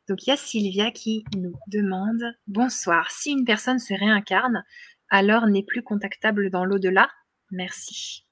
Donc 0.07 0.25
il 0.25 0.31
y 0.31 0.33
a 0.33 0.37
Sylvia 0.37 0.89
qui 0.89 1.23
nous 1.37 1.53
demande 1.67 2.33
Bonsoir, 2.47 3.11
si 3.11 3.31
une 3.31 3.45
personne 3.45 3.77
se 3.77 3.93
réincarne, 3.93 4.63
alors 5.09 5.45
n'est 5.45 5.61
plus 5.61 5.83
contactable 5.83 6.49
dans 6.49 6.65
l'au-delà? 6.65 7.09
Merci. 7.51 8.25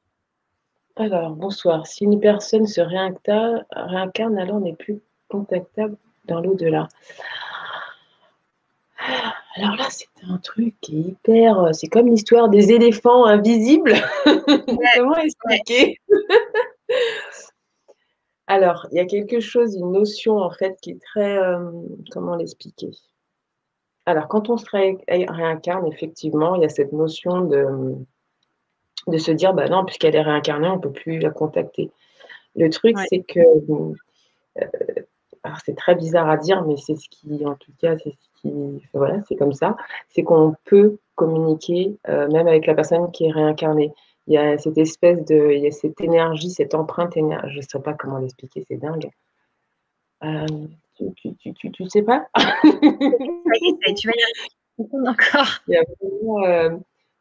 Alors, 0.96 1.36
bonsoir. 1.36 1.86
Si 1.86 2.06
une 2.06 2.20
personne 2.20 2.66
se 2.66 2.82
réincarne, 2.82 3.64
réincarne 3.72 4.40
alors 4.40 4.60
n'est 4.60 4.76
plus 4.76 5.00
contactable 5.28 5.98
dans 6.26 6.42
l'au-delà. 6.42 6.88
Alors 9.56 9.76
là, 9.76 9.88
c'est 9.90 10.08
un 10.30 10.38
truc 10.38 10.76
qui 10.82 10.98
est 10.98 11.02
hyper. 11.02 11.60
Euh, 11.60 11.74
c'est 11.74 11.88
comme 11.88 12.08
l'histoire 12.08 12.50
des 12.50 12.72
éléphants 12.72 13.26
invisibles. 13.26 13.94
Comment 14.96 15.18
expliquer 15.18 16.00
Alors, 18.48 18.88
il 18.92 18.98
y 18.98 19.00
a 19.02 19.06
quelque 19.06 19.40
chose, 19.40 19.76
une 19.76 19.92
notion 19.92 20.38
en 20.38 20.52
fait 20.52 20.78
qui 20.82 20.92
est 20.92 21.02
très. 21.02 21.38
Euh, 21.38 21.70
comment 22.12 22.36
l'expliquer? 22.36 22.92
Alors, 24.06 24.30
quand 24.30 24.50
on 24.50 24.56
se 24.56 24.66
réincarne, 24.72 25.86
effectivement, 25.88 26.56
il 26.56 26.62
y 26.62 26.66
a 26.66 26.70
cette 26.70 26.94
notion 26.94 27.42
de, 27.42 27.66
de 29.08 29.18
se 29.18 29.32
dire 29.32 29.54
bah 29.54 29.68
non, 29.68 29.84
puisqu'elle 29.84 30.16
est 30.16 30.22
réincarnée, 30.22 30.70
on 30.70 30.78
ne 30.78 30.82
peut 30.82 30.94
plus 30.94 31.20
la 31.20 31.30
contacter. 31.30 31.92
Le 32.56 32.70
truc, 32.70 32.96
c'est 33.10 33.22
que. 33.22 33.40
Euh, 33.40 34.66
c'est 35.66 35.76
très 35.76 35.96
bizarre 35.96 36.30
à 36.30 36.38
dire, 36.38 36.64
mais 36.66 36.78
c'est 36.78 36.96
ce 36.96 37.08
qui, 37.10 37.46
en 37.46 37.56
tout 37.56 37.72
cas, 37.80 37.98
c'est 37.98 38.12
ce 38.12 38.42
qui, 38.42 38.82
voilà, 38.94 39.22
c'est 39.28 39.36
comme 39.36 39.54
ça. 39.54 39.76
C'est 40.10 40.24
qu'on 40.24 40.56
peut 40.66 40.98
communiquer 41.16 41.98
euh, 42.10 42.30
même 42.30 42.48
avec 42.48 42.66
la 42.66 42.76
personne 42.76 43.12
qui 43.12 43.26
est 43.26 43.32
réincarnée. 43.32 43.94
Il 44.28 44.34
y 44.34 44.38
a 44.38 44.58
cette 44.58 44.78
espèce 44.78 45.24
de, 45.26 45.52
il 45.54 45.62
y 45.62 45.68
a 45.68 45.72
cette 45.72 46.00
énergie, 46.02 46.50
cette 46.50 46.76
empreinte 46.76 47.16
énergie. 47.16 47.54
Je 47.54 47.58
ne 47.58 47.62
sais 47.64 47.80
pas 47.80 47.94
comment 47.94 48.18
l'expliquer, 48.18 48.66
c'est 48.68 48.78
dingue. 48.78 49.10
Euh, 50.24 50.46
tu, 50.96 51.34
tu, 51.36 51.54
tu, 51.54 51.72
tu, 51.72 51.90
sais 51.90 52.02
pas? 52.02 52.28
Tu 53.96 54.08
vas 54.08 54.14
y 54.14 55.08
encore. 55.08 55.62
Il 55.68 55.74
y 55.74 55.78
a 55.78 55.84
euh, 56.48 56.78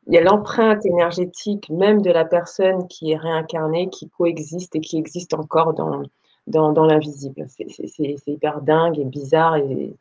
il 0.07 0.15
y 0.15 0.19
a 0.19 0.21
l'empreinte 0.21 0.85
énergétique 0.87 1.69
même 1.69 2.01
de 2.01 2.11
la 2.11 2.25
personne 2.25 2.87
qui 2.87 3.13
est 3.13 3.17
réincarnée, 3.17 3.89
qui 3.91 4.09
coexiste 4.09 4.77
et 4.77 4.81
qui 4.81 4.99
existe 4.99 5.35
encore 5.35 5.75
dans, 5.75 6.03
dans, 6.47 6.73
l'invisible. 6.85 7.47
C'est 7.49 8.17
hyper 8.27 8.61
dingue 8.63 8.99
et 8.99 9.05
bizarre 9.05 9.57
et 9.57 9.95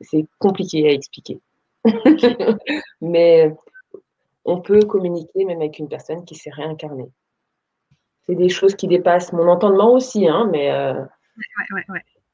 c'est 0.00 0.26
compliqué 0.38 0.88
à 0.88 0.92
expliquer. 0.92 1.40
Mais 3.00 3.54
on 4.44 4.60
peut 4.60 4.80
communiquer 4.80 5.44
même 5.44 5.60
avec 5.60 5.78
une 5.78 5.88
personne 5.88 6.24
qui 6.24 6.34
s'est 6.34 6.50
réincarnée. 6.50 7.10
C'est 8.24 8.34
des 8.34 8.48
choses 8.48 8.74
qui 8.74 8.86
dépassent 8.86 9.32
mon 9.32 9.48
entendement 9.48 9.92
aussi, 9.92 10.28
hein, 10.28 10.48
mais. 10.50 10.70
Euh, 10.70 10.94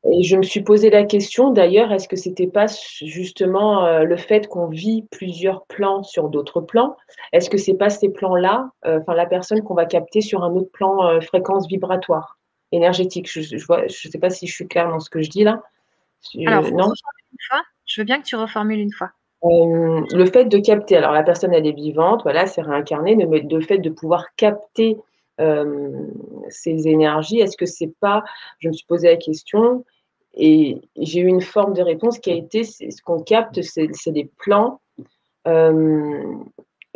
et 0.04 0.22
je 0.22 0.36
me 0.36 0.42
suis 0.42 0.62
posé 0.62 0.90
la 0.90 1.04
question 1.04 1.50
d'ailleurs, 1.50 1.92
est-ce 1.92 2.08
que 2.08 2.16
c'était 2.16 2.46
pas 2.46 2.66
justement 3.00 3.84
euh, 3.84 4.04
le 4.04 4.16
fait 4.16 4.46
qu'on 4.46 4.66
vit 4.66 5.06
plusieurs 5.10 5.64
plans 5.66 6.02
sur 6.02 6.28
d'autres 6.28 6.60
plans? 6.60 6.96
Est-ce 7.32 7.48
que 7.48 7.56
c'est 7.56 7.74
pas 7.74 7.88
ces 7.88 8.10
plans-là, 8.10 8.70
euh, 8.84 9.00
enfin 9.00 9.14
la 9.14 9.26
personne 9.26 9.62
qu'on 9.62 9.74
va 9.74 9.86
capter 9.86 10.20
sur 10.20 10.44
un 10.44 10.52
autre 10.52 10.70
plan 10.72 11.20
fréquence 11.22 11.66
vibratoire? 11.66 12.37
Énergétique. 12.72 13.30
Je 13.30 13.40
ne 13.40 13.88
je 13.88 14.08
sais 14.08 14.18
pas 14.18 14.30
si 14.30 14.46
je 14.46 14.54
suis 14.54 14.68
claire 14.68 14.88
dans 14.88 15.00
ce 15.00 15.10
que 15.10 15.22
je 15.22 15.30
dis 15.30 15.44
là. 15.44 15.62
Alors, 16.46 16.70
non? 16.72 16.92
je 17.86 18.00
veux 18.00 18.04
bien 18.04 18.20
que 18.20 18.26
tu 18.26 18.36
reformules 18.36 18.80
une 18.80 18.92
fois. 18.92 19.10
Euh, 19.44 20.04
le 20.12 20.26
fait 20.26 20.46
de 20.46 20.58
capter, 20.58 20.96
alors 20.96 21.12
la 21.12 21.22
personne 21.22 21.54
elle 21.54 21.66
est 21.66 21.72
vivante, 21.72 22.22
voilà, 22.24 22.46
c'est 22.46 22.62
réincarné, 22.62 23.14
mais 23.14 23.40
le 23.40 23.60
fait 23.60 23.78
de 23.78 23.88
pouvoir 23.88 24.26
capter 24.36 24.98
euh, 25.40 26.08
ces 26.48 26.88
énergies, 26.88 27.38
est-ce 27.38 27.56
que 27.56 27.66
c'est 27.66 27.92
pas, 28.00 28.24
je 28.58 28.68
me 28.68 28.72
suis 28.72 28.86
posé 28.86 29.08
la 29.08 29.16
question 29.16 29.84
et 30.34 30.80
j'ai 30.96 31.20
eu 31.20 31.26
une 31.26 31.40
forme 31.40 31.72
de 31.72 31.82
réponse 31.82 32.18
qui 32.18 32.30
a 32.30 32.34
été, 32.34 32.64
ce 32.64 33.02
qu'on 33.02 33.22
capte, 33.22 33.62
c'est 33.62 34.12
des 34.12 34.30
plans, 34.38 34.80
euh, 35.46 36.34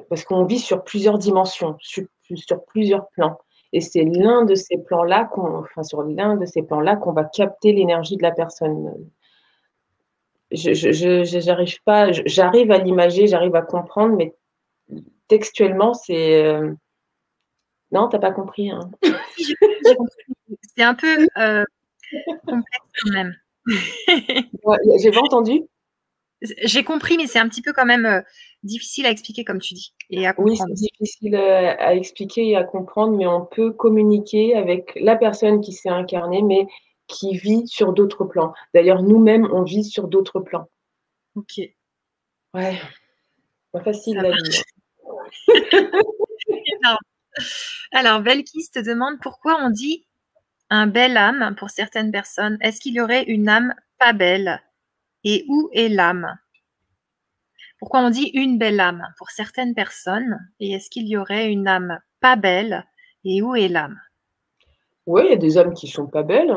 parce 0.08 0.24
qu'on 0.24 0.44
vit 0.44 0.58
sur 0.58 0.82
plusieurs 0.82 1.18
dimensions, 1.18 1.76
sur 1.80 2.64
plusieurs 2.66 3.08
plans. 3.10 3.38
Et 3.72 3.80
c'est 3.80 4.04
l'un 4.04 4.44
de 4.44 4.54
ces 4.54 4.76
plans-là, 4.76 5.24
qu'on, 5.24 5.58
enfin 5.58 5.82
sur 5.82 6.02
l'un 6.02 6.36
de 6.36 6.44
ces 6.44 6.62
plans-là, 6.62 6.96
qu'on 6.96 7.12
va 7.12 7.24
capter 7.24 7.72
l'énergie 7.72 8.16
de 8.16 8.22
la 8.22 8.32
personne. 8.32 8.92
Je, 10.50 11.40
j'arrive 11.40 11.82
pas, 11.84 12.12
j'arrive 12.12 12.70
à 12.70 12.78
l'imager, 12.78 13.26
j'arrive 13.26 13.54
à 13.54 13.62
comprendre, 13.62 14.16
mais 14.16 14.34
textuellement, 15.28 15.94
c'est 15.94 16.44
euh... 16.44 16.74
non, 17.90 18.08
t'as 18.08 18.18
pas 18.18 18.32
compris. 18.32 18.70
Hein. 18.70 18.90
c'est 20.76 20.82
un 20.82 20.94
peu 20.94 21.26
euh, 21.38 21.64
complexe 22.46 22.92
quand 23.02 23.12
même. 23.12 23.34
j'ai 25.00 25.10
pas 25.10 25.20
entendu. 25.20 25.62
J'ai 26.64 26.84
compris, 26.84 27.16
mais 27.16 27.26
c'est 27.26 27.38
un 27.38 27.48
petit 27.48 27.62
peu 27.62 27.72
quand 27.72 27.84
même 27.84 28.06
euh, 28.06 28.20
difficile 28.62 29.06
à 29.06 29.10
expliquer, 29.10 29.44
comme 29.44 29.60
tu 29.60 29.74
dis. 29.74 29.94
Et 30.10 30.26
à 30.26 30.34
oui, 30.38 30.56
c'est 30.56 30.72
difficile 30.72 31.36
euh, 31.36 31.74
à 31.78 31.94
expliquer 31.94 32.48
et 32.48 32.56
à 32.56 32.64
comprendre, 32.64 33.16
mais 33.16 33.26
on 33.26 33.44
peut 33.44 33.72
communiquer 33.72 34.54
avec 34.54 34.92
la 34.96 35.16
personne 35.16 35.60
qui 35.60 35.72
s'est 35.72 35.88
incarnée, 35.88 36.42
mais 36.42 36.66
qui 37.06 37.36
vit 37.36 37.66
sur 37.66 37.92
d'autres 37.92 38.24
plans. 38.24 38.52
D'ailleurs, 38.74 39.02
nous-mêmes, 39.02 39.48
on 39.52 39.62
vit 39.62 39.84
sur 39.84 40.08
d'autres 40.08 40.40
plans. 40.40 40.68
Ok. 41.34 41.60
Ouais. 42.54 42.78
Pas 43.72 43.80
facile 43.82 44.16
la 44.16 44.30
vie. 44.30 44.62
Hein. 46.84 46.96
Alors, 47.92 48.20
Belkis 48.20 48.70
te 48.72 48.78
demande 48.78 49.18
pourquoi 49.22 49.58
on 49.62 49.70
dit 49.70 50.06
un 50.70 50.86
bel 50.86 51.16
âme 51.16 51.54
pour 51.58 51.70
certaines 51.70 52.10
personnes. 52.10 52.58
Est-ce 52.60 52.80
qu'il 52.80 52.94
y 52.94 53.00
aurait 53.00 53.24
une 53.24 53.48
âme 53.48 53.74
pas 53.98 54.12
belle? 54.12 54.62
Et 55.24 55.44
où 55.48 55.70
est 55.72 55.88
l'âme? 55.88 56.38
Pourquoi 57.78 58.00
on 58.00 58.10
dit 58.10 58.30
une 58.34 58.58
belle 58.58 58.80
âme? 58.80 59.06
Pour 59.18 59.30
certaines 59.30 59.74
personnes 59.74 60.38
Et 60.60 60.72
est-ce 60.72 60.88
qu'il 60.88 61.08
y 61.08 61.16
aurait 61.16 61.50
une 61.50 61.66
âme 61.66 61.98
pas 62.20 62.36
belle? 62.36 62.84
Et 63.24 63.42
où 63.42 63.54
est 63.54 63.68
l'âme? 63.68 63.98
Oui, 65.06 65.22
il 65.24 65.30
y 65.30 65.34
a 65.34 65.36
des 65.36 65.58
âmes 65.58 65.74
qui 65.74 65.88
sont 65.88 66.06
pas 66.06 66.22
belles. 66.22 66.54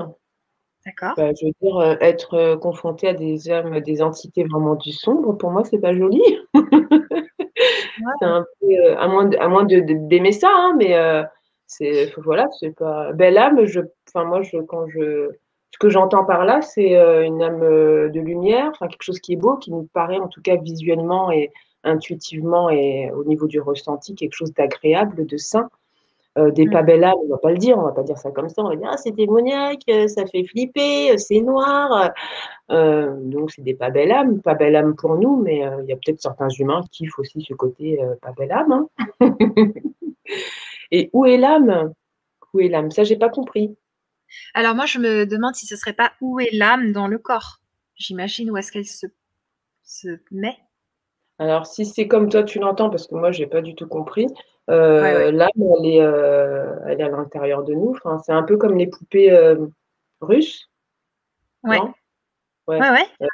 D'accord. 0.86 1.14
Bah, 1.18 1.32
je 1.34 1.48
veux 1.48 1.52
dire, 1.62 1.78
euh, 1.78 1.96
être 2.00 2.36
euh, 2.36 2.58
confronté 2.58 3.08
à 3.08 3.16
des 3.16 3.50
âmes, 3.50 3.80
des 3.80 4.04
entités 4.04 4.44
vraiment 4.44 4.76
du 4.76 4.92
sombre, 4.92 5.34
pour 5.34 5.50
moi, 5.50 5.64
c'est 5.64 5.80
pas 5.80 5.96
joli. 5.96 6.22
c'est 6.54 8.26
un 8.26 8.46
peu, 8.62 8.68
euh, 8.68 8.96
à 9.00 9.08
moins, 9.08 9.28
à 9.40 9.48
moins 9.48 9.66
d'aimer 9.66 10.32
ça, 10.32 10.50
hein, 10.52 10.76
mais 10.78 10.96
c'est 11.66 12.14
voilà, 12.18 12.48
c'est 12.60 12.76
pas 12.76 13.14
belle 13.14 13.40
âme. 13.40 13.66
Je, 13.66 13.82
enfin 14.08 14.26
moi, 14.26 14.44
je, 14.44 14.58
quand 14.58 14.88
je 14.90 15.32
ce 15.76 15.78
que 15.78 15.90
j'entends 15.90 16.24
par 16.24 16.46
là, 16.46 16.62
c'est 16.62 16.96
euh, 16.98 17.26
une 17.26 17.42
âme 17.42 17.62
euh, 17.62 18.10
de 18.10 18.22
lumière, 18.22 18.70
enfin 18.72 18.88
quelque 18.88 19.04
chose 19.04 19.20
qui 19.20 19.34
est 19.34 19.38
beau, 19.38 19.58
qui 19.58 19.72
nous 19.72 19.90
paraît 19.92 20.20
en 20.20 20.30
tout 20.30 20.42
cas 20.42 20.56
visuellement 20.56 21.32
et 21.32 21.52
intuitivement 21.84 22.70
et 22.70 23.12
au 23.12 23.26
niveau 23.26 23.46
du 23.46 23.60
ressenti, 23.60 24.16
quelque 24.16 24.34
chose 24.34 24.54
d'agréable, 24.54 25.26
de 25.26 25.36
sain. 25.36 25.70
Euh, 26.38 26.52
des 26.52 26.66
pas 26.70 26.82
mm. 26.82 26.86
belles 26.86 27.04
âmes, 27.04 27.18
on 27.22 27.26
ne 27.26 27.30
va 27.30 27.38
pas 27.38 27.52
le 27.52 27.58
dire, 27.58 27.78
on 27.78 27.82
ne 27.82 27.88
va 27.88 27.92
pas 27.92 28.04
dire 28.04 28.18
ça 28.18 28.32
comme 28.32 28.48
ça, 28.48 28.62
on 28.64 28.70
va 28.70 28.76
dire 28.78 28.90
ah, 28.90 28.98
c'est 28.98 29.12
démoniaque, 29.12 29.84
ça 30.08 30.26
fait 30.26 30.46
flipper, 30.46 31.18
c'est 31.18 31.42
noir. 31.42 32.12
donc 32.70 33.52
c'est 33.52 33.62
des 33.62 33.74
pas 33.74 33.90
belles 33.90 34.12
âmes, 34.12 34.42
pas 34.42 34.54
belles 34.54 34.76
âmes 34.78 34.96
pour 34.96 35.18
nous, 35.18 35.42
mais 35.42 35.64
il 35.84 35.90
y 35.90 35.94
a 35.94 35.96
peut-être 35.96 36.22
certains 36.22 36.50
humains 36.50 36.82
qui 36.84 37.04
kiffent 37.04 37.20
aussi 37.20 37.42
ce 37.42 37.54
côté 37.54 38.00
pas 38.22 38.32
belle 38.32 38.52
âme. 38.54 38.88
Hein. 39.20 39.36
et 40.92 41.10
où 41.12 41.26
est 41.26 41.38
l'âme? 41.38 41.94
Où 42.54 42.62
est 42.62 42.70
l'âme? 42.70 42.92
Ça, 42.92 43.04
j'ai 43.04 43.18
pas 43.18 43.30
compris. 43.30 43.76
Alors 44.54 44.76
moi, 44.76 44.86
je 44.86 45.00
me 45.00 45.26
demande 45.26 45.56
si 45.56 45.66
ce 45.66 45.76
serait 45.76 45.94
pas 45.94 46.12
où 46.22 46.40
est 46.40 46.52
l'âme 46.54 46.92
dans 46.92 47.08
le 47.08 47.18
corps. 47.18 47.60
J'imagine 47.96 48.52
où 48.52 48.58
est-ce 48.58 48.72
qu'elle 48.72 48.86
se, 48.86 49.08
met. 50.32 50.58
Alors 51.40 51.66
si 51.66 51.86
c'est 51.86 52.08
comme 52.08 52.30
toi 52.30 52.44
tu 52.44 52.60
l'entends, 52.60 52.90
parce 52.90 53.08
que 53.08 53.16
moi 53.16 53.32
je 53.32 53.42
n'ai 53.42 53.48
pas 53.48 53.62
du 53.62 53.76
tout 53.76 53.88
compris, 53.88 54.28
euh, 54.70 55.32
l'âme 55.32 55.50
elle 55.58 55.86
est, 55.86 56.02
euh, 56.02 56.76
elle 56.88 57.02
est 57.02 57.04
à 57.04 57.10
l'intérieur 57.10 57.64
de 57.64 57.74
nous. 57.74 57.92
Enfin, 57.92 58.20
c'est 58.26 58.32
un 58.32 58.44
peu 58.44 58.58
comme 58.58 58.78
les 58.78 58.88
poupées 58.88 59.32
euh, 59.32 59.68
russes. 60.22 60.70
Ouais. 61.64 61.80
Ouais, 62.68 62.80
ouais. 62.80 63.28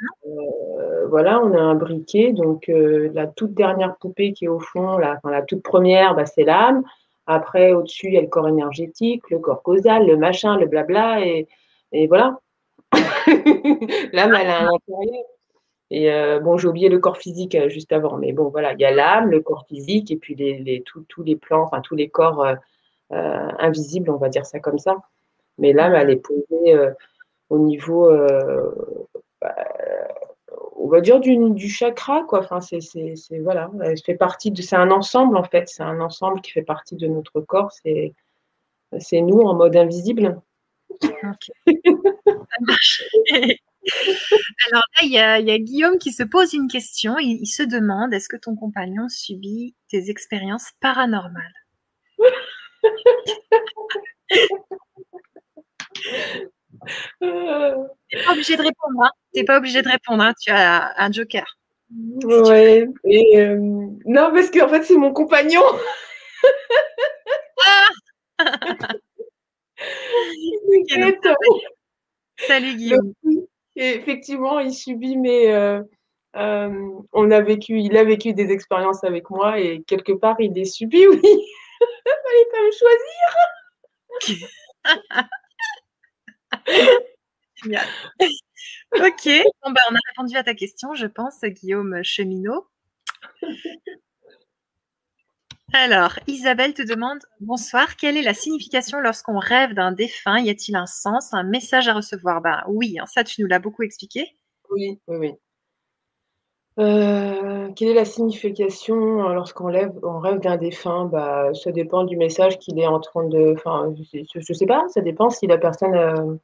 voilà, 1.08 1.40
on 1.40 1.54
a 1.54 1.60
un 1.60 1.74
briquet, 1.74 2.34
donc 2.34 2.64
la 2.68 3.26
toute 3.26 3.54
dernière 3.54 3.96
poupée 3.96 4.34
qui 4.34 4.44
est 4.44 4.48
au 4.48 4.60
fond, 4.60 4.98
la, 4.98 5.14
enfin, 5.16 5.30
la 5.30 5.40
toute 5.40 5.62
première, 5.62 6.14
bah, 6.14 6.26
c'est 6.26 6.44
l'âme. 6.44 6.84
Après, 7.26 7.72
au-dessus, 7.72 8.08
il 8.08 8.14
y 8.14 8.18
a 8.18 8.20
le 8.20 8.26
corps 8.26 8.48
énergétique, 8.48 9.30
le 9.30 9.38
corps 9.38 9.62
causal, 9.62 10.06
le 10.06 10.16
machin, 10.16 10.56
le 10.56 10.66
blabla, 10.66 11.24
et, 11.24 11.46
et 11.92 12.06
voilà. 12.06 12.38
l'âme, 14.12 14.34
elle 14.34 14.50
a 14.50 14.62
un 14.62 14.68
intérieur. 14.68 15.24
Et 15.90 16.10
euh, 16.10 16.40
bon, 16.40 16.56
j'ai 16.56 16.68
oublié 16.68 16.88
le 16.88 16.98
corps 16.98 17.18
physique 17.18 17.54
euh, 17.54 17.68
juste 17.68 17.92
avant, 17.92 18.16
mais 18.16 18.32
bon, 18.32 18.48
voilà, 18.48 18.72
il 18.72 18.80
y 18.80 18.84
a 18.84 18.90
l'âme, 18.90 19.30
le 19.30 19.40
corps 19.40 19.66
physique, 19.68 20.10
et 20.10 20.16
puis 20.16 20.34
les, 20.34 20.82
tous 20.84 21.22
les 21.22 21.36
plans, 21.36 21.62
enfin 21.62 21.82
tous 21.82 21.94
les 21.94 22.08
corps 22.08 22.42
euh, 22.42 22.56
invisibles, 23.58 24.10
on 24.10 24.16
va 24.16 24.30
dire 24.30 24.46
ça 24.46 24.58
comme 24.58 24.78
ça. 24.78 24.96
Mais 25.58 25.74
l'âme, 25.74 25.94
elle 25.94 26.08
est 26.10 26.16
posée 26.16 26.78
au 27.50 27.58
niveau 27.58 28.10
bah, 29.40 29.54
on 30.82 30.88
va 30.88 31.00
dire 31.00 31.20
du, 31.20 31.68
chakra, 31.68 32.24
quoi. 32.24 32.40
Enfin, 32.40 32.60
c'est, 32.60 32.80
voilà, 33.40 33.70
fait 34.04 34.16
partie 34.16 34.50
de, 34.50 34.60
c'est 34.62 34.76
un 34.76 34.90
ensemble 34.90 35.36
en 35.36 35.44
fait, 35.44 35.68
c'est 35.68 35.84
un 35.84 36.00
ensemble 36.00 36.40
qui 36.40 36.50
fait 36.50 36.62
partie 36.62 36.96
de 36.96 37.06
notre 37.06 37.40
corps. 37.40 37.70
C'est, 37.70 38.14
c'est 38.98 39.20
nous 39.20 39.38
en 39.40 39.54
mode 39.54 39.76
invisible. 39.76 40.42
Alors 44.68 44.84
là, 45.00 45.02
il 45.02 45.10
y, 45.10 45.18
a, 45.18 45.58
Guillaume 45.58 45.98
qui 45.98 46.12
se 46.12 46.22
pose 46.24 46.52
une 46.52 46.68
question. 46.68 47.16
il 47.18 47.46
se 47.46 47.62
demande 47.62 48.12
est-ce 48.12 48.28
que 48.28 48.36
ton 48.36 48.56
compagnon 48.56 49.08
subit 49.08 49.74
des 49.92 50.10
expériences 50.10 50.72
paranormales? 50.80 51.54
T'es 57.20 58.24
pas 58.24 58.32
obligé 58.32 58.56
de 58.56 58.62
répondre. 58.62 59.02
Hein. 59.02 59.10
T'es 59.32 59.44
pas 59.44 59.58
obligé 59.58 59.82
de 59.82 59.88
répondre. 59.88 60.22
Hein. 60.22 60.34
Tu 60.40 60.50
as 60.50 60.92
un 61.00 61.12
joker. 61.12 61.44
Ouais. 62.24 62.86
Et 63.04 63.40
euh, 63.40 63.56
non, 63.58 64.30
parce 64.32 64.50
qu'en 64.50 64.68
fait, 64.68 64.82
c'est 64.82 64.96
mon 64.96 65.12
compagnon. 65.12 65.62
ah 67.66 67.88
Salut 72.38 72.74
Guillaume. 72.76 73.12
Effectivement, 73.76 74.58
il 74.60 74.72
subit 74.72 75.16
mes. 75.16 75.52
Euh, 75.52 75.82
euh, 76.36 76.90
on 77.12 77.30
a 77.30 77.40
vécu, 77.42 77.78
il 77.78 77.96
a 77.96 78.04
vécu 78.04 78.32
des 78.32 78.50
expériences 78.50 79.04
avec 79.04 79.28
moi 79.30 79.60
et 79.60 79.82
quelque 79.86 80.12
part, 80.12 80.36
il 80.40 80.52
les 80.52 80.64
subit, 80.64 81.06
oui. 81.06 81.20
Fallait 81.20 82.48
pas 82.50 82.62
me 82.64 82.70
choisir. 82.70 83.28
Ok, 88.94 89.28
bon, 89.64 89.70
bah, 89.72 89.80
on 89.90 89.94
a 89.94 89.98
répondu 90.10 90.36
à 90.36 90.44
ta 90.44 90.54
question, 90.54 90.94
je 90.94 91.06
pense, 91.06 91.40
Guillaume 91.42 92.02
Cheminot. 92.02 92.66
Alors, 95.72 96.18
Isabelle 96.26 96.74
te 96.74 96.82
demande 96.82 97.18
Bonsoir, 97.40 97.96
quelle 97.96 98.16
est 98.16 98.22
la 98.22 98.34
signification 98.34 99.00
lorsqu'on 99.00 99.38
rêve 99.38 99.72
d'un 99.72 99.90
défunt? 99.90 100.38
Y 100.38 100.50
a-t-il 100.50 100.76
un 100.76 100.86
sens, 100.86 101.32
un 101.32 101.44
message 101.44 101.88
à 101.88 101.94
recevoir? 101.94 102.42
Ben 102.42 102.62
oui, 102.68 102.98
hein, 103.00 103.06
ça 103.06 103.24
tu 103.24 103.40
nous 103.40 103.48
l'as 103.48 103.58
beaucoup 103.58 103.82
expliqué. 103.82 104.36
Oui, 104.70 105.00
oui, 105.08 105.16
oui. 105.16 105.32
Euh, 106.78 107.70
quelle 107.74 107.88
est 107.88 107.94
la 107.94 108.04
signification 108.04 109.28
euh, 109.28 109.34
lorsqu'on 109.34 109.66
rêve, 109.66 109.92
on 110.02 110.18
rêve 110.20 110.40
d'un 110.40 110.56
défunt? 110.56 111.06
Bah, 111.06 111.52
Ça 111.54 111.70
dépend 111.72 112.04
du 112.04 112.16
message 112.16 112.58
qu'il 112.58 112.78
est 112.78 112.86
en 112.86 113.00
train 113.00 113.26
de. 113.28 113.54
Enfin, 113.54 113.94
je 114.12 114.38
ne 114.38 114.54
sais 114.54 114.66
pas, 114.66 114.84
ça 114.88 115.00
dépend 115.00 115.30
si 115.30 115.46
la 115.46 115.58
personne, 115.58 115.94
euh, 115.94 116.34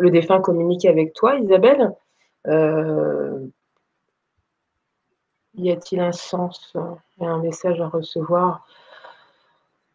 le 0.00 0.10
défunt 0.10 0.40
communique 0.40 0.84
avec 0.84 1.12
toi, 1.12 1.36
Isabelle. 1.36 1.92
Y 5.54 5.70
a-t-il 5.70 6.00
un 6.00 6.12
sens 6.12 6.74
et 7.20 7.26
un 7.26 7.38
message 7.38 7.80
à 7.80 7.88
recevoir? 7.88 8.66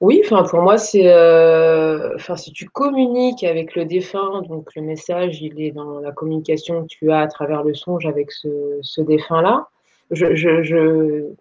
Oui, 0.02 0.22
enfin 0.26 0.44
pour 0.44 0.61
moi 0.61 0.77
c'est, 0.77 1.07
euh, 1.07 2.18
si 2.36 2.52
tu 2.52 2.68
communiques 2.68 3.45
avec 3.45 3.76
le 3.76 3.86
défunt, 3.86 4.41
donc 4.41 4.76
le 4.76 4.82
message 4.82 5.41
il 5.41 5.61
est 5.61 5.72
dans 5.72 5.99
la 5.99 6.11
communication 6.11 6.84
que 6.84 6.88
tu 6.88 7.11
as 7.11 7.22
à 7.22 7.27
travers 7.27 7.64
le 7.64 7.73
songe 7.73 8.06
avec 8.06 8.32
ce, 8.32 9.02
défunt-là. 9.02 9.69
Je, 10.11 11.32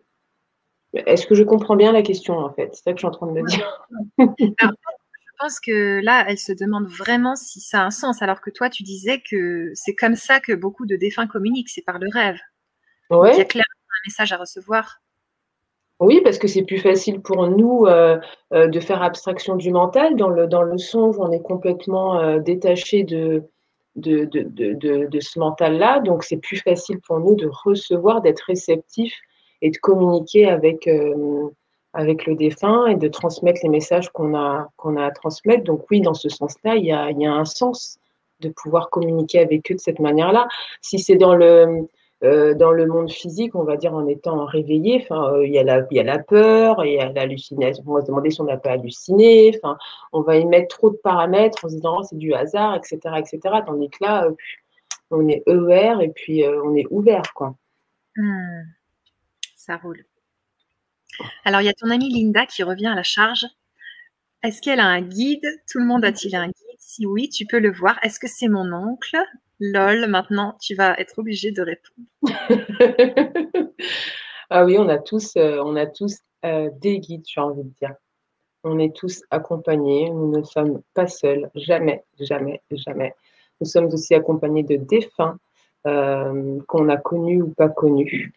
Est-ce 0.94 1.26
que 1.26 1.34
je 1.34 1.42
comprends 1.42 1.76
bien 1.76 1.92
la 1.92 2.02
question 2.02 2.38
en 2.38 2.50
fait? 2.50 2.70
C'est 2.74 2.84
ça 2.84 2.92
que 2.92 2.98
je 2.98 3.00
suis 3.00 3.08
en 3.08 3.10
train 3.10 3.26
de 3.26 3.32
me 3.32 3.46
dire. 3.46 3.88
Pense 5.38 5.60
que 5.60 6.00
là, 6.02 6.24
elle 6.28 6.38
se 6.38 6.52
demande 6.52 6.86
vraiment 6.86 7.36
si 7.36 7.60
ça 7.60 7.80
a 7.80 7.84
un 7.84 7.90
sens, 7.90 8.22
alors 8.22 8.40
que 8.40 8.50
toi, 8.50 8.70
tu 8.70 8.82
disais 8.82 9.22
que 9.28 9.70
c'est 9.74 9.94
comme 9.94 10.16
ça 10.16 10.40
que 10.40 10.52
beaucoup 10.52 10.86
de 10.86 10.96
défunts 10.96 11.26
communiquent, 11.26 11.68
c'est 11.68 11.84
par 11.84 11.98
le 11.98 12.08
rêve. 12.12 12.38
Ouais. 13.10 13.32
Il 13.34 13.38
y 13.38 13.42
a 13.42 13.44
clairement 13.44 13.64
message 14.06 14.32
à 14.32 14.36
recevoir. 14.36 15.00
Oui, 16.00 16.20
parce 16.22 16.38
que 16.38 16.48
c'est 16.48 16.62
plus 16.64 16.78
facile 16.78 17.20
pour 17.22 17.46
nous 17.48 17.86
euh, 17.86 18.18
euh, 18.52 18.66
de 18.66 18.80
faire 18.80 19.02
abstraction 19.02 19.56
du 19.56 19.70
mental. 19.70 20.16
Dans 20.16 20.28
le, 20.28 20.46
dans 20.46 20.62
le 20.62 20.76
songe, 20.76 21.16
on 21.18 21.30
est 21.30 21.42
complètement 21.42 22.18
euh, 22.18 22.40
détaché 22.40 23.04
de, 23.04 23.44
de, 23.96 24.24
de, 24.24 25.20
ce 25.20 25.38
mental-là. 25.38 26.00
Donc, 26.00 26.24
c'est 26.24 26.38
plus 26.38 26.58
facile 26.58 27.00
pour 27.06 27.20
nous 27.20 27.36
de 27.36 27.48
recevoir, 27.64 28.22
d'être 28.22 28.40
réceptif 28.40 29.14
et 29.62 29.70
de 29.70 29.78
communiquer 29.78 30.48
avec, 30.48 30.88
avec 31.94 32.26
le 32.26 32.34
défunt 32.34 32.86
et 32.86 32.96
de 32.96 33.08
transmettre 33.08 33.60
les 33.62 33.68
messages 33.68 34.10
qu'on 34.10 34.34
a, 34.34 34.68
qu'on 34.76 34.96
a 34.96 35.06
à 35.06 35.10
transmettre. 35.10 35.64
Donc, 35.64 35.84
oui, 35.90 36.00
dans 36.00 36.14
ce 36.14 36.28
sens-là, 36.28 36.76
il 36.76 36.84
y 36.84 36.92
a, 36.92 37.10
y 37.10 37.26
a 37.26 37.32
un 37.32 37.44
sens 37.44 37.98
de 38.40 38.50
pouvoir 38.50 38.90
communiquer 38.90 39.40
avec 39.40 39.70
eux 39.70 39.74
de 39.74 39.80
cette 39.80 40.00
manière-là. 40.00 40.48
Si 40.82 40.98
c'est 40.98 41.16
dans 41.16 41.34
le 41.34 41.86
euh, 42.22 42.54
dans 42.54 42.72
le 42.72 42.86
monde 42.86 43.10
physique, 43.10 43.54
on 43.54 43.64
va 43.64 43.76
dire 43.76 43.92
en 43.92 44.06
étant 44.06 44.46
réveillé, 44.46 45.06
euh, 45.10 45.46
il 45.46 45.52
y, 45.52 45.58
a 45.58 45.62
la, 45.62 45.86
y 45.90 45.98
a 45.98 46.02
la 46.02 46.18
peur, 46.18 46.82
il 46.84 46.94
y 46.94 46.98
a 46.98 47.12
l'hallucination. 47.12 47.84
On 47.86 47.94
va 47.94 48.00
se 48.00 48.06
demander 48.06 48.30
si 48.30 48.40
on 48.40 48.44
n'a 48.44 48.56
pas 48.56 48.70
halluciné. 48.70 49.60
On 50.12 50.22
va 50.22 50.36
y 50.36 50.46
mettre 50.46 50.76
trop 50.76 50.90
de 50.90 50.96
paramètres 50.96 51.62
en 51.64 51.68
se 51.68 51.74
disant 51.74 51.98
oh, 51.98 52.02
c'est 52.02 52.16
du 52.16 52.32
hasard, 52.32 52.76
etc., 52.76 52.98
etc. 53.18 53.40
Tandis 53.66 53.90
que 53.90 53.98
là, 54.00 54.24
euh, 54.24 54.34
on 55.10 55.28
est 55.28 55.42
ER 55.46 55.96
et 56.00 56.08
puis 56.08 56.44
on 56.46 56.74
est 56.74 56.86
ouvert, 56.90 57.34
quoi. 57.34 57.54
Hmm. 58.16 58.62
ça 59.56 59.76
roule. 59.76 60.04
Alors, 61.44 61.60
il 61.60 61.64
y 61.64 61.68
a 61.68 61.74
ton 61.74 61.90
amie 61.90 62.10
Linda 62.12 62.46
qui 62.46 62.62
revient 62.62 62.86
à 62.86 62.94
la 62.94 63.02
charge. 63.02 63.46
Est-ce 64.42 64.60
qu'elle 64.60 64.80
a 64.80 64.86
un 64.86 65.00
guide? 65.00 65.46
Tout 65.70 65.78
le 65.78 65.86
monde 65.86 66.04
a-t-il 66.04 66.34
un 66.36 66.46
guide? 66.46 66.78
Si 66.78 67.06
oui, 67.06 67.28
tu 67.28 67.46
peux 67.46 67.58
le 67.58 67.72
voir. 67.72 67.98
Est-ce 68.02 68.20
que 68.20 68.28
c'est 68.28 68.48
mon 68.48 68.72
oncle? 68.72 69.16
Lol, 69.60 70.06
maintenant, 70.06 70.56
tu 70.60 70.74
vas 70.74 70.98
être 70.98 71.18
obligé 71.18 71.50
de 71.50 71.62
répondre. 71.62 72.08
ah 74.50 74.64
oui, 74.64 74.76
on 74.78 74.88
a 74.88 74.98
tous, 74.98 75.36
euh, 75.36 75.62
euh, 76.44 76.70
des 76.80 76.98
guides, 76.98 77.24
j'ai 77.26 77.40
envie 77.40 77.62
de 77.62 77.72
dire. 77.80 77.94
On 78.64 78.78
est 78.78 78.94
tous 78.94 79.22
accompagnés, 79.30 80.10
nous 80.10 80.30
ne 80.30 80.42
sommes 80.42 80.82
pas 80.94 81.06
seuls, 81.06 81.50
jamais, 81.54 82.04
jamais, 82.18 82.62
jamais. 82.70 83.14
Nous 83.60 83.66
sommes 83.66 83.86
aussi 83.86 84.14
accompagnés 84.14 84.62
de 84.62 84.76
défunts 84.76 85.38
euh, 85.86 86.58
qu'on 86.66 86.88
a 86.88 86.96
connus 86.96 87.42
ou 87.42 87.48
pas 87.54 87.68
connus. 87.68 88.34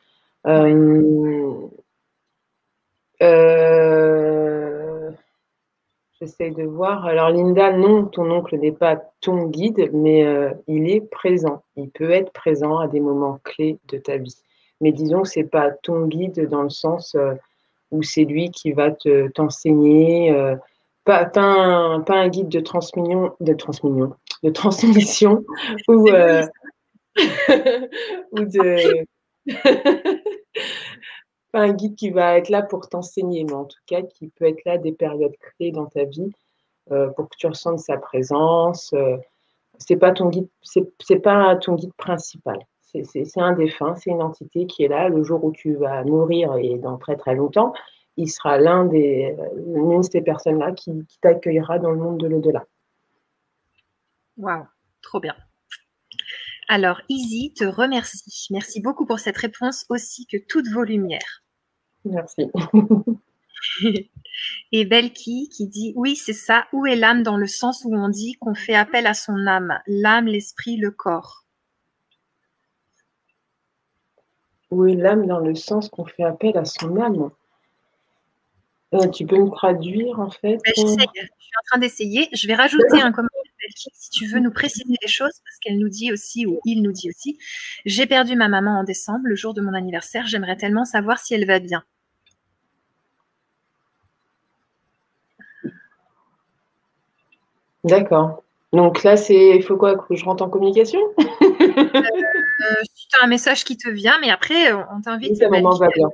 J'essaie 6.20 6.50
de 6.50 6.64
voir. 6.64 7.06
Alors 7.06 7.30
Linda, 7.30 7.72
non, 7.72 8.06
ton 8.06 8.32
oncle 8.32 8.58
n'est 8.58 8.72
pas 8.72 8.96
ton 9.22 9.46
guide, 9.46 9.92
mais 9.94 10.26
euh, 10.26 10.52
il 10.68 10.90
est 10.90 11.02
présent. 11.02 11.62
Il 11.76 11.92
peut 11.92 12.10
être 12.10 12.32
présent 12.32 12.80
à 12.80 12.88
des 12.88 13.00
moments 13.00 13.40
clés 13.44 13.78
de 13.90 14.00
ta 14.00 14.18
vie. 14.18 14.36
Mais 14.82 14.92
disons 14.92 15.22
que 15.22 15.28
c'est 15.28 15.44
pas 15.44 15.70
ton 15.70 16.08
guide 16.08 16.50
dans 16.50 16.64
le 16.64 16.72
sens 16.72 17.14
euh, 17.14 17.36
où 17.92 18.02
c'est 18.02 18.26
lui 18.26 18.50
qui 18.50 18.72
va 18.72 18.90
te 18.92 19.28
t'enseigner. 19.30 20.32
Euh, 20.32 20.56
pas, 21.04 21.26
pas, 21.26 21.42
un, 21.42 22.30
guide 22.30 22.50
de 22.50 22.62
transmission, 22.62 23.36
de 23.40 23.54
transmission, 23.54 24.16
de 24.44 24.50
transmission 24.50 25.46
ou, 25.88 26.10
ou 28.32 28.40
de 28.40 29.06
un 31.58 31.74
guide 31.74 31.96
qui 31.96 32.10
va 32.10 32.38
être 32.38 32.50
là 32.50 32.62
pour 32.62 32.88
t'enseigner, 32.90 33.44
mais 33.44 33.54
en 33.54 33.66
tout 33.66 33.80
cas 33.86 34.02
qui 34.02 34.28
peut 34.30 34.46
être 34.46 34.64
là 34.66 34.78
des 34.78 34.92
périodes 34.92 35.36
clés 35.38 35.72
dans 35.72 35.86
ta 35.86 36.04
vie 36.06 36.32
euh, 36.92 37.10
pour 37.10 37.30
que 37.30 37.36
tu 37.38 37.48
ressentes 37.48 37.80
sa 37.80 37.98
présence. 37.98 38.94
Euh, 38.94 39.18
c'est 39.78 39.98
pas 39.98 40.12
ton 40.12 40.30
guide, 40.30 40.48
pas 41.24 41.56
ton 41.58 41.76
guide 41.76 41.94
principal. 41.94 42.60
C'est 42.82 43.38
un 43.38 43.54
défunt, 43.54 43.96
c'est 43.96 44.10
une 44.10 44.22
entité 44.24 44.66
qui 44.66 44.84
est 44.84 44.88
là 44.88 45.10
le 45.10 45.22
jour 45.22 45.44
où 45.44 45.52
tu 45.52 45.76
vas 45.76 46.04
mourir 46.04 46.56
et 46.56 46.78
dans 46.78 46.98
très 46.98 47.16
très 47.16 47.36
longtemps. 47.36 47.74
Il 48.16 48.30
sera 48.30 48.58
l'un 48.58 48.86
des, 48.86 49.36
l'une 49.56 50.00
de 50.00 50.06
ces 50.06 50.22
personnes-là 50.22 50.72
qui, 50.72 50.92
qui 51.08 51.20
t'accueillera 51.20 51.78
dans 51.78 51.92
le 51.92 52.00
monde 52.00 52.18
de 52.18 52.28
l'au-delà. 52.28 52.66
Waouh, 54.38 54.66
trop 55.02 55.20
bien. 55.20 55.36
Alors, 56.70 57.02
Easy 57.08 57.54
te 57.54 57.64
remercie. 57.64 58.48
Merci 58.52 58.82
beaucoup 58.82 59.06
pour 59.06 59.20
cette 59.20 59.38
réponse 59.38 59.86
aussi 59.90 60.26
que 60.26 60.38
toutes 60.50 60.68
vos 60.68 60.84
lumières. 60.84 61.42
Merci. 62.10 62.52
Et 64.72 64.86
Belki 64.86 65.50
qui 65.50 65.68
dit 65.68 65.94
Oui, 65.96 66.16
c'est 66.16 66.34
ça. 66.34 66.66
Où 66.74 66.86
est 66.86 66.96
l'âme 66.96 67.24
dans 67.24 67.38
le 67.38 67.48
sens 67.48 67.84
où 67.86 67.96
on 67.96 68.10
dit 68.10 68.34
qu'on 68.34 68.56
fait 68.56 68.76
appel 68.76 69.08
à 69.08 69.14
son 69.14 69.48
âme 69.48 69.80
L'âme, 69.88 70.28
l'esprit, 70.28 70.78
le 70.78 70.92
corps. 70.92 71.46
Où 74.70 74.86
est 74.86 74.96
l'âme 74.96 75.26
dans 75.26 75.40
le 75.40 75.56
sens 75.56 75.90
qu'on 75.90 76.06
fait 76.06 76.24
appel 76.24 76.58
à 76.58 76.66
son 76.66 76.98
âme? 76.98 77.32
Euh, 78.94 79.08
Tu 79.10 79.26
peux 79.26 79.38
me 79.38 79.50
traduire 79.50 80.20
en 80.20 80.30
fait 80.30 80.58
ben, 80.64 80.74
Je 80.76 80.82
suis 80.82 80.92
en 80.92 81.64
train 81.68 81.80
d'essayer. 81.80 82.30
Je 82.34 82.48
vais 82.48 82.56
rajouter 82.56 83.02
un 83.02 83.12
commentaire 83.12 83.38
si 83.94 84.10
tu 84.10 84.28
veux 84.28 84.40
nous 84.40 84.52
préciser 84.52 84.96
les 85.02 85.08
choses, 85.08 85.42
parce 85.44 85.58
qu'elle 85.62 85.80
nous 85.80 85.90
dit 85.90 86.12
aussi, 86.12 86.46
ou 86.46 86.60
il 86.66 86.82
nous 86.82 86.92
dit 86.92 87.10
aussi, 87.10 87.38
j'ai 87.86 88.06
perdu 88.06 88.36
ma 88.36 88.48
maman 88.48 88.80
en 88.80 88.84
décembre, 88.84 89.26
le 89.26 89.36
jour 89.36 89.54
de 89.54 89.62
mon 89.62 89.74
anniversaire, 89.74 90.28
j'aimerais 90.28 90.58
tellement 90.58 90.86
savoir 90.86 91.20
si 91.20 91.34
elle 91.34 91.46
va 91.46 91.60
bien. 91.60 91.84
D'accord. 97.88 98.44
Donc 98.74 99.04
là, 99.04 99.16
c'est 99.18 99.56
il 99.56 99.64
faut 99.64 99.78
quoi 99.78 99.96
que 99.96 100.16
je 100.16 100.26
rentre 100.26 100.44
en 100.44 100.50
communication? 100.50 101.00
Euh, 102.60 102.82
Tu 102.96 103.20
as 103.22 103.24
un 103.24 103.28
message 103.28 103.64
qui 103.64 103.78
te 103.78 103.88
vient, 103.88 104.20
mais 104.20 104.32
après, 104.32 104.74
on 104.74 105.00
t'invite. 105.02 105.42
Oui, 105.50 105.62
va 105.62 105.88
bien. 105.90 106.10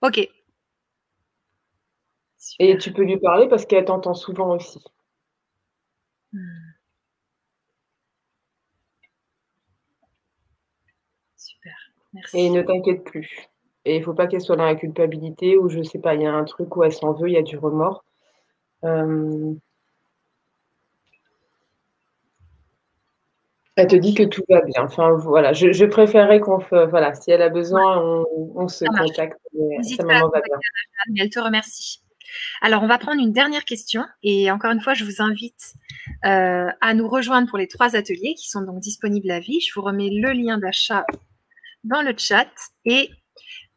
Ok. 0.00 0.28
Et 2.58 2.78
tu 2.78 2.92
peux 2.92 3.02
lui 3.02 3.18
parler 3.18 3.48
parce 3.48 3.66
qu'elle 3.66 3.84
t'entend 3.84 4.14
souvent 4.14 4.54
aussi. 4.54 4.82
Hmm. 6.32 6.38
Super, 11.36 11.74
merci. 12.14 12.38
Et 12.38 12.50
ne 12.50 12.62
t'inquiète 12.62 13.04
plus. 13.04 13.48
Et 13.84 13.96
il 13.96 13.98
ne 14.00 14.04
faut 14.04 14.14
pas 14.14 14.26
qu'elle 14.26 14.40
soit 14.40 14.56
dans 14.56 14.64
la 14.64 14.76
culpabilité 14.76 15.56
ou 15.58 15.68
je 15.68 15.78
ne 15.78 15.84
sais 15.84 15.98
pas, 15.98 16.14
il 16.14 16.22
y 16.22 16.26
a 16.26 16.32
un 16.32 16.44
truc 16.44 16.74
où 16.76 16.84
elle 16.84 16.92
s'en 16.92 17.12
veut, 17.12 17.28
il 17.28 17.34
y 17.34 17.38
a 17.38 17.42
du 17.42 17.58
remords. 17.58 18.04
Euh, 18.84 19.54
Elle 23.76 23.86
te 23.86 23.96
dit 23.96 24.14
que 24.14 24.24
tout 24.24 24.42
va 24.50 24.60
bien. 24.62 24.82
Enfin, 24.84 25.12
voilà, 25.12 25.52
je, 25.52 25.72
je 25.72 25.86
préférerais 25.86 26.40
qu'on 26.40 26.60
fasse, 26.60 26.90
voilà, 26.90 27.14
si 27.14 27.30
elle 27.30 27.40
a 27.40 27.48
besoin, 27.48 28.22
on, 28.54 28.68
se 28.68 28.84
contacte. 28.84 29.38
sa 29.96 30.04
maman 30.04 30.28
va 30.28 30.40
bien. 30.40 31.22
elle 31.24 31.30
te 31.30 31.40
remercie. 31.40 32.02
Alors, 32.60 32.82
on 32.82 32.86
va 32.86 32.98
prendre 32.98 33.20
une 33.20 33.32
dernière 33.32 33.64
question 33.64 34.04
et 34.22 34.50
encore 34.50 34.72
une 34.72 34.80
fois, 34.80 34.94
je 34.94 35.04
vous 35.04 35.22
invite 35.22 35.74
euh, 36.24 36.68
à 36.80 36.94
nous 36.94 37.08
rejoindre 37.08 37.48
pour 37.48 37.58
les 37.58 37.68
trois 37.68 37.96
ateliers 37.96 38.34
qui 38.34 38.48
sont 38.48 38.62
donc 38.62 38.80
disponibles 38.80 39.30
à 39.30 39.40
vie. 39.40 39.60
Je 39.60 39.72
vous 39.74 39.82
remets 39.82 40.10
le 40.10 40.32
lien 40.32 40.58
d'achat 40.58 41.04
dans 41.84 42.02
le 42.02 42.14
chat 42.16 42.48
et 42.84 43.10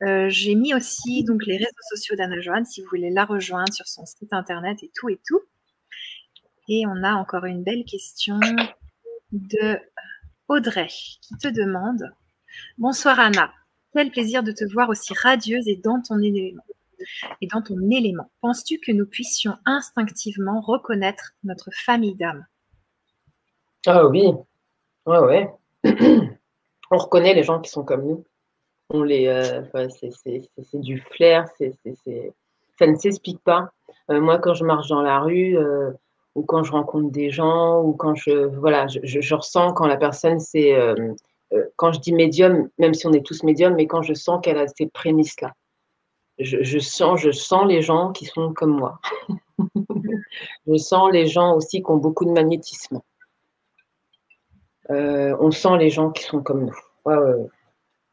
euh, 0.04 0.28
j'ai 0.30 0.56
mis 0.56 0.74
aussi 0.74 1.24
donc 1.24 1.46
les 1.46 1.58
réseaux 1.58 1.70
sociaux 1.90 2.16
d'Anna 2.16 2.40
Joanne 2.42 2.66
si 2.66 2.82
vous 2.82 2.88
voulez 2.90 3.10
la 3.10 3.26
rejoindre 3.26 3.74
sur 3.74 3.88
son 3.88 4.06
site 4.06 4.32
internet 4.34 4.84
et 4.84 4.92
tout 4.94 5.10
et 5.10 5.20
tout. 5.26 5.42
Et 6.68 6.86
on 6.86 7.04
a 7.04 7.14
encore 7.14 7.46
une 7.46 7.64
belle 7.64 7.86
question 7.86 8.40
de 9.32 9.80
Audrey 10.48 10.88
qui 10.88 11.36
te 11.38 11.48
demande 11.48 12.14
Bonsoir 12.78 13.20
Anna, 13.20 13.52
quel 13.94 14.12
plaisir 14.12 14.44
de 14.44 14.52
te 14.52 14.64
voir 14.72 14.90
aussi 14.90 15.14
radieuse 15.14 15.68
et 15.68 15.76
dans 15.78 16.02
ton 16.02 16.20
élément. 16.20 16.64
Et 17.42 17.48
dans 17.48 17.62
ton 17.62 17.80
élément, 17.92 18.32
penses-tu 18.42 18.80
que 18.80 18.92
nous 18.92 19.06
puissions 19.06 19.58
instinctivement 19.66 20.62
reconnaître 20.62 21.34
notre 21.44 21.70
famille 21.74 22.16
d'âme? 22.16 22.46
Ah 23.86 24.08
oui, 24.08 24.32
ouais, 25.06 25.20
ouais. 25.20 25.50
On 26.92 26.98
reconnaît 26.98 27.34
les 27.34 27.44
gens 27.44 27.60
qui 27.60 27.70
sont 27.70 27.84
comme 27.84 28.06
nous. 28.06 28.26
On 28.90 29.04
les, 29.04 29.28
euh, 29.28 29.64
c'est 29.90 30.80
du 30.80 31.00
flair, 31.00 31.48
ça 31.58 32.88
ne 32.88 32.96
s'explique 32.96 33.44
pas. 33.44 33.72
Euh, 34.12 34.22
moi, 34.22 34.40
quand 34.40 34.54
je 34.54 34.64
marche 34.64 34.88
dans 34.88 35.02
la 35.02 35.20
rue, 35.20 35.58
euh, 35.58 35.92
ou 36.36 36.44
quand 36.44 36.64
je 36.64 36.72
rencontre 36.72 37.10
des 37.12 37.30
gens, 37.30 37.82
ou 37.82 37.94
quand 37.94 38.16
je, 38.16 38.46
voilà, 38.58 38.88
je, 38.88 39.00
je, 39.04 39.36
ressens 39.36 39.74
quand 39.74 39.88
la 39.88 39.98
personne, 39.98 40.40
c'est, 40.40 40.76
quand 41.78 41.94
je 41.94 42.00
dis 42.00 42.14
médium, 42.14 42.70
même 42.78 42.94
si 42.94 43.08
on 43.08 43.14
est 43.14 43.26
tous 43.26 43.44
médiums, 43.44 43.76
mais 43.76 43.88
quand 43.88 44.02
je 44.02 44.14
sens 44.14 44.42
qu'elle 44.44 44.58
a 44.58 44.68
ces 44.68 44.88
prémices-là 44.88 45.54
je, 46.40 46.80
sens, 46.80 47.22
je 47.22 47.32
sens 47.32 47.66
les 47.68 47.82
gens 47.82 48.12
qui 48.12 48.26
sont 48.26 48.54
comme 48.54 48.78
moi. 48.78 49.00
je 50.68 50.78
sens 50.78 51.12
les 51.12 51.28
gens 51.28 51.56
aussi 51.56 51.82
qui 51.82 51.90
ont 51.90 51.98
beaucoup 51.98 52.26
de 52.26 52.32
magnétisme. 52.32 53.02
Euh, 54.92 55.36
on 55.40 55.52
sent 55.52 55.78
les 55.80 55.90
gens 55.90 56.12
qui 56.12 56.24
sont 56.24 56.42
comme 56.42 56.66
nous. 56.66 57.50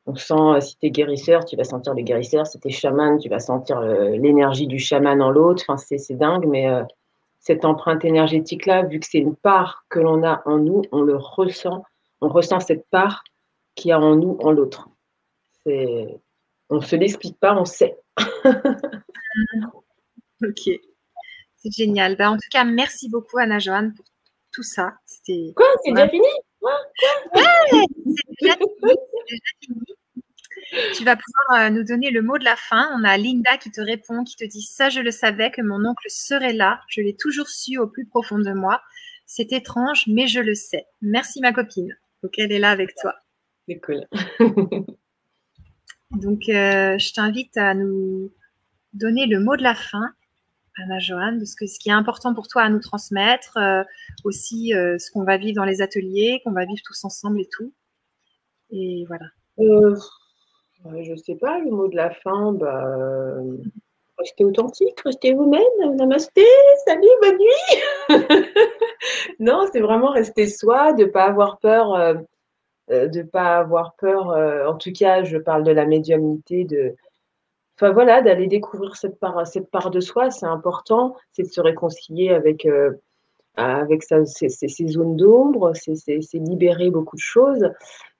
On 0.04 0.16
sent, 0.16 0.34
euh, 0.34 0.60
si 0.60 0.76
tu 0.78 0.86
es 0.86 0.90
guérisseur, 0.90 1.44
tu 1.44 1.56
vas 1.56 1.64
sentir 1.64 1.94
les 1.94 2.02
guérisseurs. 2.02 2.46
Si 2.46 2.58
tu 2.58 2.68
es 2.68 2.70
chaman, 2.70 3.18
tu 3.18 3.28
vas 3.28 3.40
sentir 3.40 3.78
euh, 3.78 4.10
l'énergie 4.10 4.66
du 4.66 4.78
chaman 4.78 5.20
en 5.20 5.30
l'autre. 5.30 5.64
Enfin, 5.68 5.76
c'est 5.76 6.14
dingue, 6.14 6.46
mais 6.46 6.66
cette 7.43 7.64
empreinte 7.64 8.05
énergétique-là, 8.05 8.85
vu 8.85 9.01
que 9.01 9.06
c'est 9.06 9.19
une 9.19 9.35
part 9.35 9.85
que 9.89 9.98
l'on 9.98 10.23
a 10.23 10.43
en 10.47 10.59
nous, 10.59 10.82
on 10.93 11.02
le 11.02 11.16
ressent. 11.16 11.82
On 12.20 12.28
ressent 12.28 12.60
cette 12.60 12.86
part 12.89 13.24
qu'il 13.74 13.89
y 13.89 13.93
a 13.93 13.98
en 13.98 14.14
nous, 14.14 14.39
en 14.40 14.52
l'autre. 14.52 14.89
On 15.66 16.77
ne 16.77 16.81
se 16.81 16.94
l'explique 16.94 17.39
pas, 17.40 17.55
on 17.55 17.64
sait. 17.64 17.98
ok, 20.44 20.70
c'est 21.56 21.73
génial. 21.73 22.16
Ben, 22.16 22.31
en 22.31 22.36
tout 22.36 22.48
cas, 22.51 22.64
merci 22.64 23.09
beaucoup 23.10 23.39
Anna 23.39 23.59
Joanne 23.59 23.93
pour 23.93 24.05
tout 24.52 24.62
ça. 24.62 24.94
Quoi? 25.56 25.66
C'est 25.85 25.93
déjà 25.93 26.09
fini? 26.09 26.27
Ouais, 26.60 26.70
c'est 27.73 27.86
déjà, 28.40 28.55
fini. 29.60 29.85
Tu 30.94 31.04
vas 31.04 31.16
pouvoir 31.16 31.66
euh, 31.66 31.70
nous 31.70 31.84
donner 31.84 32.10
le 32.10 32.22
mot 32.22 32.38
de 32.38 32.44
la 32.44 32.56
fin. 32.56 32.88
On 32.96 33.04
a 33.04 33.16
Linda 33.16 33.58
qui 33.58 33.70
te 33.70 33.80
répond, 33.80 34.24
qui 34.24 34.36
te 34.36 34.44
dit 34.44 34.62
Ça, 34.62 34.88
je 34.88 35.00
le 35.00 35.10
savais 35.10 35.50
que 35.50 35.62
mon 35.62 35.84
oncle 35.84 36.06
serait 36.08 36.52
là. 36.52 36.80
Je 36.88 37.00
l'ai 37.00 37.14
toujours 37.14 37.48
su 37.48 37.78
au 37.78 37.86
plus 37.86 38.06
profond 38.06 38.38
de 38.38 38.52
moi. 38.52 38.80
C'est 39.26 39.52
étrange, 39.52 40.04
mais 40.06 40.26
je 40.26 40.40
le 40.40 40.54
sais. 40.54 40.86
Merci, 41.00 41.40
ma 41.40 41.52
copine. 41.52 41.96
Donc, 42.22 42.38
elle 42.38 42.52
est 42.52 42.58
là 42.58 42.70
avec 42.70 42.94
toi. 42.94 43.14
C'est 43.68 43.80
cool. 43.80 44.06
Donc, 46.12 46.48
euh, 46.48 46.98
je 46.98 47.12
t'invite 47.12 47.56
à 47.56 47.74
nous 47.74 48.32
donner 48.92 49.26
le 49.26 49.40
mot 49.40 49.56
de 49.56 49.62
la 49.62 49.74
fin, 49.74 50.12
Anna 50.76 50.98
Joanne, 50.98 51.38
de 51.38 51.44
ce, 51.44 51.56
que, 51.56 51.66
ce 51.66 51.78
qui 51.78 51.88
est 51.88 51.92
important 51.92 52.34
pour 52.34 52.48
toi 52.48 52.62
à 52.62 52.68
nous 52.68 52.80
transmettre, 52.80 53.56
euh, 53.56 53.82
aussi 54.24 54.74
euh, 54.74 54.98
ce 54.98 55.10
qu'on 55.10 55.24
va 55.24 55.36
vivre 55.38 55.56
dans 55.56 55.64
les 55.64 55.80
ateliers, 55.80 56.40
qu'on 56.44 56.52
va 56.52 56.64
vivre 56.64 56.82
tous 56.84 57.04
ensemble 57.04 57.40
et 57.40 57.48
tout. 57.50 57.72
Et 58.70 59.04
voilà. 59.06 59.26
Je 61.02 61.12
ne 61.12 61.16
sais 61.16 61.36
pas, 61.36 61.59
le 61.59 61.70
mot 61.70 61.88
de 61.88 61.96
la 61.96 62.10
fin, 62.10 62.52
bah, 62.52 62.84
restez 64.18 64.44
authentique, 64.44 65.00
restez 65.04 65.34
vous-même, 65.34 65.96
namasté, 65.96 66.44
salut, 66.86 67.09
bonne 67.20 67.38
nuit. 67.38 68.46
non, 69.40 69.66
c'est 69.72 69.80
vraiment 69.80 70.10
rester 70.10 70.46
soi, 70.46 70.92
de 70.92 71.04
ne 71.04 71.09
pas 71.09 71.24
avoir 71.24 71.59
peur 71.59 72.18
euh, 72.90 73.06
de 73.09 73.20
ne 73.20 73.26
pas 73.26 73.59
avoir 73.59 73.94
peur. 73.94 74.30
Euh, 74.30 74.66
en 74.66 74.74
tout 74.76 74.92
cas, 74.92 75.22
je 75.22 75.38
parle 75.38 75.62
de 75.62 75.70
la 75.70 75.86
médiumnité, 75.86 76.64
de, 76.64 76.94
d'aller 77.80 78.46
découvrir 78.48 78.96
cette 78.96 79.18
part 79.18 79.90
de 79.90 80.00
soi, 80.00 80.30
c'est 80.30 80.46
important, 80.46 81.16
c'est 81.32 81.44
de 81.44 81.48
se 81.48 81.60
réconcilier 81.60 82.30
avec, 82.30 82.68
euh, 83.58 83.62
avec 83.62 84.02
ces, 84.02 84.88
zones 84.88 85.16
d'ombre, 85.16 85.72
c'est 85.74 86.18
libérer 86.34 86.90
beaucoup 86.90 87.16
de 87.16 87.20
choses. 87.20 87.70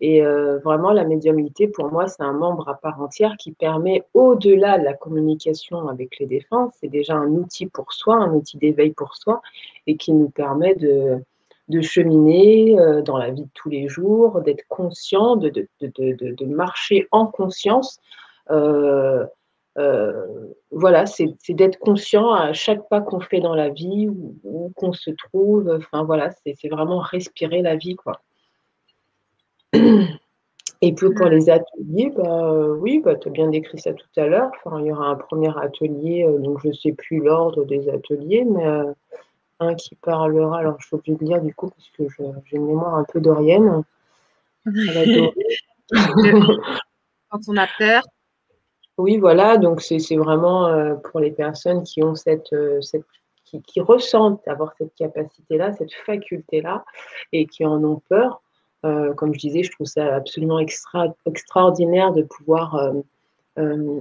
Et 0.01 0.21
vraiment, 0.65 0.91
la 0.91 1.05
médiumnité, 1.05 1.69
pour 1.69 1.91
moi, 1.93 2.09
c'est 2.09 2.23
un 2.23 2.33
membre 2.33 2.69
à 2.69 2.75
part 2.75 3.01
entière 3.01 3.37
qui 3.39 3.53
permet, 3.53 4.03
au-delà 4.15 4.79
de 4.79 4.85
la 4.85 4.95
communication 4.95 5.89
avec 5.89 6.19
les 6.19 6.27
défenses, 6.27 6.73
c'est 6.81 6.89
déjà 6.89 7.15
un 7.15 7.29
outil 7.29 7.67
pour 7.67 7.93
soi, 7.93 8.17
un 8.17 8.35
outil 8.35 8.57
d'éveil 8.57 8.91
pour 8.91 9.15
soi, 9.15 9.41
et 9.87 9.97
qui 9.97 10.13
nous 10.13 10.29
permet 10.29 10.75
de, 10.75 11.23
de 11.69 11.81
cheminer 11.81 12.79
euh, 12.79 13.03
dans 13.03 13.17
la 13.17 13.31
vie 13.31 13.45
de 13.45 13.51
tous 13.55 13.69
les 13.69 13.89
jours, 13.89 14.41
d'être 14.43 14.65
conscient, 14.69 15.37
de, 15.37 15.49
de, 15.81 16.45
marcher 16.47 17.09
en 17.11 17.27
conscience. 17.27 17.99
Euh, 18.51 19.25
euh, 19.25 19.27
voilà, 20.71 21.07
c'est 21.07 21.35
d'être 21.51 21.79
conscient 21.79 22.33
à 22.33 22.53
chaque 22.53 22.89
pas 22.89 23.01
qu'on 23.01 23.21
fait 23.21 23.41
dans 23.41 23.55
la 23.55 23.69
vie, 23.69 24.09
où, 24.09 24.73
qu'on 24.77 24.93
se 24.93 25.11
trouve. 25.11 25.71
Enfin 25.79 26.05
voilà, 26.05 26.31
c'est 26.45 26.69
vraiment 26.69 26.99
respirer 26.99 27.63
la 27.63 27.77
vie, 27.77 27.97
quoi. 27.97 28.21
Et 30.85 30.93
puis 30.95 31.15
pour 31.15 31.27
les 31.27 31.49
ateliers, 31.49 32.13
bah, 32.17 32.55
oui, 32.79 33.01
bah, 33.05 33.15
tu 33.15 33.29
as 33.29 33.31
bien 33.31 33.49
décrit 33.49 33.79
ça 33.79 33.93
tout 33.93 34.09
à 34.17 34.27
l'heure. 34.27 34.51
Enfin, 34.65 34.81
il 34.81 34.87
y 34.87 34.93
aura 34.93 35.07
un 35.07 35.15
premier 35.15 35.57
atelier, 35.57 36.27
donc 36.41 36.61
je 36.63 36.69
ne 36.69 36.73
sais 36.73 36.93
plus 36.93 37.21
l'ordre 37.21 37.65
des 37.65 37.89
ateliers, 37.89 38.45
mais 38.45 38.83
qui 39.77 39.95
parlera. 39.97 40.59
Alors, 40.59 40.77
je 40.81 40.87
suis 40.87 40.97
obligée 40.97 41.17
de 41.17 41.25
lire 41.25 41.41
du 41.41 41.55
coup, 41.55 41.71
parce 41.71 41.89
que 41.91 42.03
j'ai 42.47 42.57
une 42.57 42.67
mémoire 42.67 42.97
un 42.97 43.05
peu 43.05 43.21
dorienne. 43.21 43.85
Quand 47.31 47.41
on 47.49 47.57
a 47.57 47.67
peur. 47.79 48.03
Oui, 49.03 49.17
voilà. 49.17 49.57
Donc, 49.57 49.83
c'est 49.83 49.99
vraiment 50.15 50.69
euh, 50.69 50.95
pour 50.95 51.19
les 51.19 51.33
personnes 51.33 51.83
qui 51.83 52.05
ont 52.05 52.15
cette, 52.15 52.53
euh, 52.53 52.81
cette 52.81 53.03
qui, 53.45 53.81
ressentent 53.81 54.47
avoir 54.47 54.73
cette 54.79 54.95
capacité-là, 54.95 55.73
cette 55.73 55.93
faculté-là, 56.07 56.85
et 57.33 57.47
qui 57.47 57.67
en 57.67 57.83
ont 57.83 58.01
peur. 58.09 58.43
Euh, 58.87 59.13
comme 59.15 59.35
je 59.35 59.41
disais, 59.41 59.65
je 59.65 59.73
trouve 59.73 59.89
ça 59.89 60.15
absolument 60.15 60.61
extra, 60.61 61.09
extraordinaire 61.27 62.13
de 62.13 62.23
pouvoir 62.23 62.93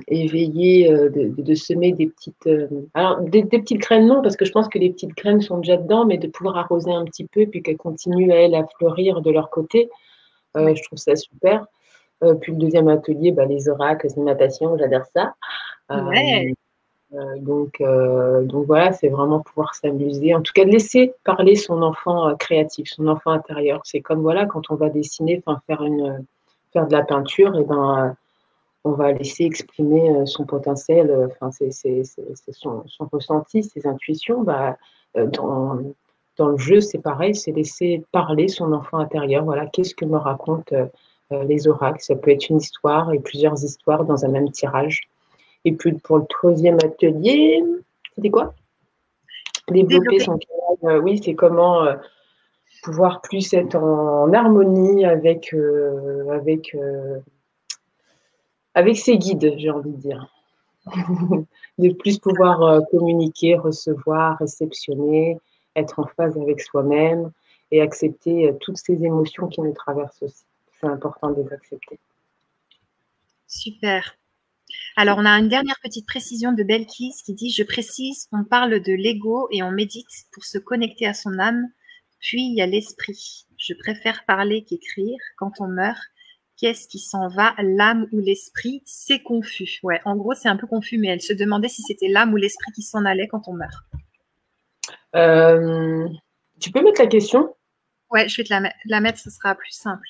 éveiller, 0.08 0.90
de, 0.90 1.56
semer 1.56 1.92
des 1.94 2.08
petites, 2.08 2.48
alors 2.94 3.20
des, 3.22 3.44
petites 3.44 3.80
graines 3.80 4.08
non, 4.08 4.22
parce 4.22 4.38
que 4.38 4.46
je 4.46 4.52
pense 4.52 4.70
que 4.70 4.80
les 4.80 4.92
petites 4.92 5.18
graines 5.18 5.42
sont 5.42 5.58
déjà 5.58 5.78
dedans, 5.78 6.06
mais 6.06 6.18
de 6.18 6.28
pouvoir 6.28 6.58
arroser 6.58 6.94
un 6.94 7.04
petit 7.06 7.26
peu 7.26 7.48
puis 7.48 7.62
qu'elles 7.62 7.76
continuent 7.76 8.32
elles 8.32 8.56
à 8.56 8.66
fleurir 8.78 9.22
de 9.22 9.32
leur 9.32 9.50
côté, 9.50 9.90
je 10.56 10.84
trouve 10.84 11.00
ça 11.00 11.16
super. 11.16 11.66
Puis 12.42 12.52
le 12.52 12.58
deuxième 12.58 12.88
atelier, 12.88 13.32
bah, 13.32 13.46
les 13.46 13.70
oracles, 13.70 14.08
les 14.16 14.24
natation, 14.24 14.78
j'adore 14.78 15.06
ça. 15.14 15.34
donc, 17.40 17.82
donc 17.82 18.66
voilà, 18.66 18.94
c'est 18.94 19.10
vraiment 19.10 19.40
pouvoir 19.40 19.76
s'amuser, 19.76 20.34
en 20.34 20.42
tout 20.42 20.54
cas 20.54 20.66
de 20.66 20.70
laisser 20.70 21.14
parler 21.24 21.56
son 21.56 21.82
enfant 21.82 22.36
créatif, 22.36 22.90
son 22.90 23.08
enfant 23.08 23.32
intérieur. 23.32 23.82
C'est 23.84 24.02
comme 24.02 24.22
voilà, 24.22 24.46
quand 24.46 24.72
on 24.72 24.76
va 24.76 24.90
dessiner, 24.90 25.42
enfin 25.46 25.62
faire 25.68 25.84
une, 25.84 26.26
faire 26.74 26.88
de 26.88 26.94
la 26.94 27.04
peinture, 27.04 27.58
et 27.58 27.64
ben 27.64 28.16
on 28.84 28.92
va 28.92 29.12
laisser 29.12 29.44
exprimer 29.44 30.10
euh, 30.10 30.26
son 30.26 30.46
potentiel, 30.46 31.10
euh, 31.12 31.28
enfin, 31.28 31.52
c'est 31.52 32.04
son, 32.52 32.84
ressenti, 33.12 33.64
ses 33.64 33.86
intuitions. 33.86 34.42
Bah, 34.42 34.78
euh, 35.18 35.28
dans, 35.28 35.80
dans 36.38 36.48
le 36.48 36.58
jeu, 36.58 36.82
c'est 36.82 37.00
pareil, 37.00 37.36
c'est 37.36 37.52
laisser 37.52 38.04
parler 38.12 38.48
son 38.48 38.74
enfant 38.74 38.98
intérieur. 38.98 39.44
Voilà, 39.44 39.68
qu'est-ce 39.68 39.94
que 39.94 40.06
me 40.06 40.18
racontent 40.18 40.76
les 41.48 41.68
oracles 41.68 42.02
Ça 42.02 42.16
peut 42.16 42.32
être 42.32 42.50
une 42.50 42.58
histoire 42.58 43.12
et 43.14 43.20
plusieurs 43.20 43.64
histoires 43.64 44.06
dans 44.06 44.26
un 44.26 44.30
même 44.30 44.52
tirage. 44.52 45.02
Et 45.66 45.74
puis 45.74 45.94
pour 45.94 46.18
le 46.20 46.26
troisième 46.26 46.78
atelier, 46.84 47.64
c'était 48.16 48.30
quoi? 48.30 48.54
Développer, 49.70 50.20
son 50.20 50.38
canal. 50.38 51.02
oui, 51.02 51.22
c'est 51.24 51.36
comment 51.36 51.86
pouvoir 52.84 53.22
plus 53.22 53.54
être 53.54 53.76
en, 53.76 54.34
harmonie 54.34 55.06
avec, 55.06 55.56
avec 56.32 56.76
avec 58.74 58.98
ses 58.98 59.18
guides, 59.18 59.54
j'ai 59.58 59.70
envie 59.70 59.92
de 59.92 59.98
dire. 59.98 60.28
de 61.78 61.94
plus 61.94 62.20
pouvoir 62.20 62.62
euh, 62.64 62.82
communiquer, 62.90 63.56
recevoir, 63.56 64.38
réceptionner, 64.40 65.38
être 65.76 66.00
en 66.00 66.08
phase 66.18 66.38
avec 66.38 66.60
soi-même 66.62 67.32
et 67.72 67.82
accepter 67.82 68.52
toutes 68.62 68.78
ces 68.78 69.04
émotions 69.04 69.48
qui 69.48 69.62
nous 69.62 69.74
traversent 69.74 70.24
aussi. 70.24 70.44
C'est 70.82 70.90
important 70.90 71.32
de 71.32 71.44
les 71.44 71.54
accepter. 71.54 72.00
Super. 73.48 74.18
Alors, 74.96 75.18
on 75.18 75.26
a 75.26 75.32
une 75.32 75.50
dernière 75.50 75.80
petite 75.84 76.08
précision 76.08 76.54
de 76.54 76.64
Belkis 76.64 77.14
qui 77.26 77.34
dit 77.34 77.52
Je 77.52 77.64
précise, 77.64 78.28
on 78.32 78.44
parle 78.44 78.82
de 78.82 78.94
l'ego 78.94 79.48
et 79.52 79.64
on 79.64 79.72
médite 79.72 80.08
pour 80.32 80.46
se 80.46 80.58
connecter 80.58 81.06
à 81.06 81.14
son 81.14 81.38
âme, 81.40 81.68
puis 82.20 82.42
il 82.42 82.56
y 82.56 82.62
a 82.62 82.66
l'esprit. 82.66 83.46
Je 83.58 83.74
préfère 83.74 84.26
parler 84.26 84.64
qu'écrire. 84.64 85.20
Quand 85.38 85.54
on 85.60 85.68
meurt, 85.68 86.00
qu'est-ce 86.58 86.88
qui 86.88 87.00
s'en 87.00 87.28
va, 87.28 87.54
l'âme 87.60 88.08
ou 88.12 88.20
l'esprit? 88.20 88.82
C'est 88.86 89.22
confus. 89.22 89.80
Ouais, 89.84 90.00
en 90.06 90.16
gros, 90.16 90.34
c'est 90.34 90.50
un 90.50 90.58
peu 90.58 90.68
confus, 90.68 90.98
mais 90.98 91.10
elle 91.10 91.22
se 91.22 91.34
demandait 91.34 91.70
si 91.70 91.82
c'était 91.82 92.08
l'âme 92.08 92.34
ou 92.34 92.38
l'esprit 92.38 92.72
qui 92.72 92.82
s'en 92.82 93.06
allait 93.06 93.28
quand 93.28 93.48
on 93.48 93.54
meurt. 93.54 93.86
Euh, 95.16 96.08
tu 96.60 96.72
peux 96.72 96.82
mettre 96.82 97.02
la 97.02 97.08
question? 97.08 97.56
Ouais, 98.12 98.28
je 98.30 98.38
vais 98.38 98.44
te 98.44 98.54
la, 98.86 99.00
mettre, 99.02 99.20
ce 99.20 99.30
sera 99.30 99.56
plus 99.56 99.72
simple. 99.72 100.08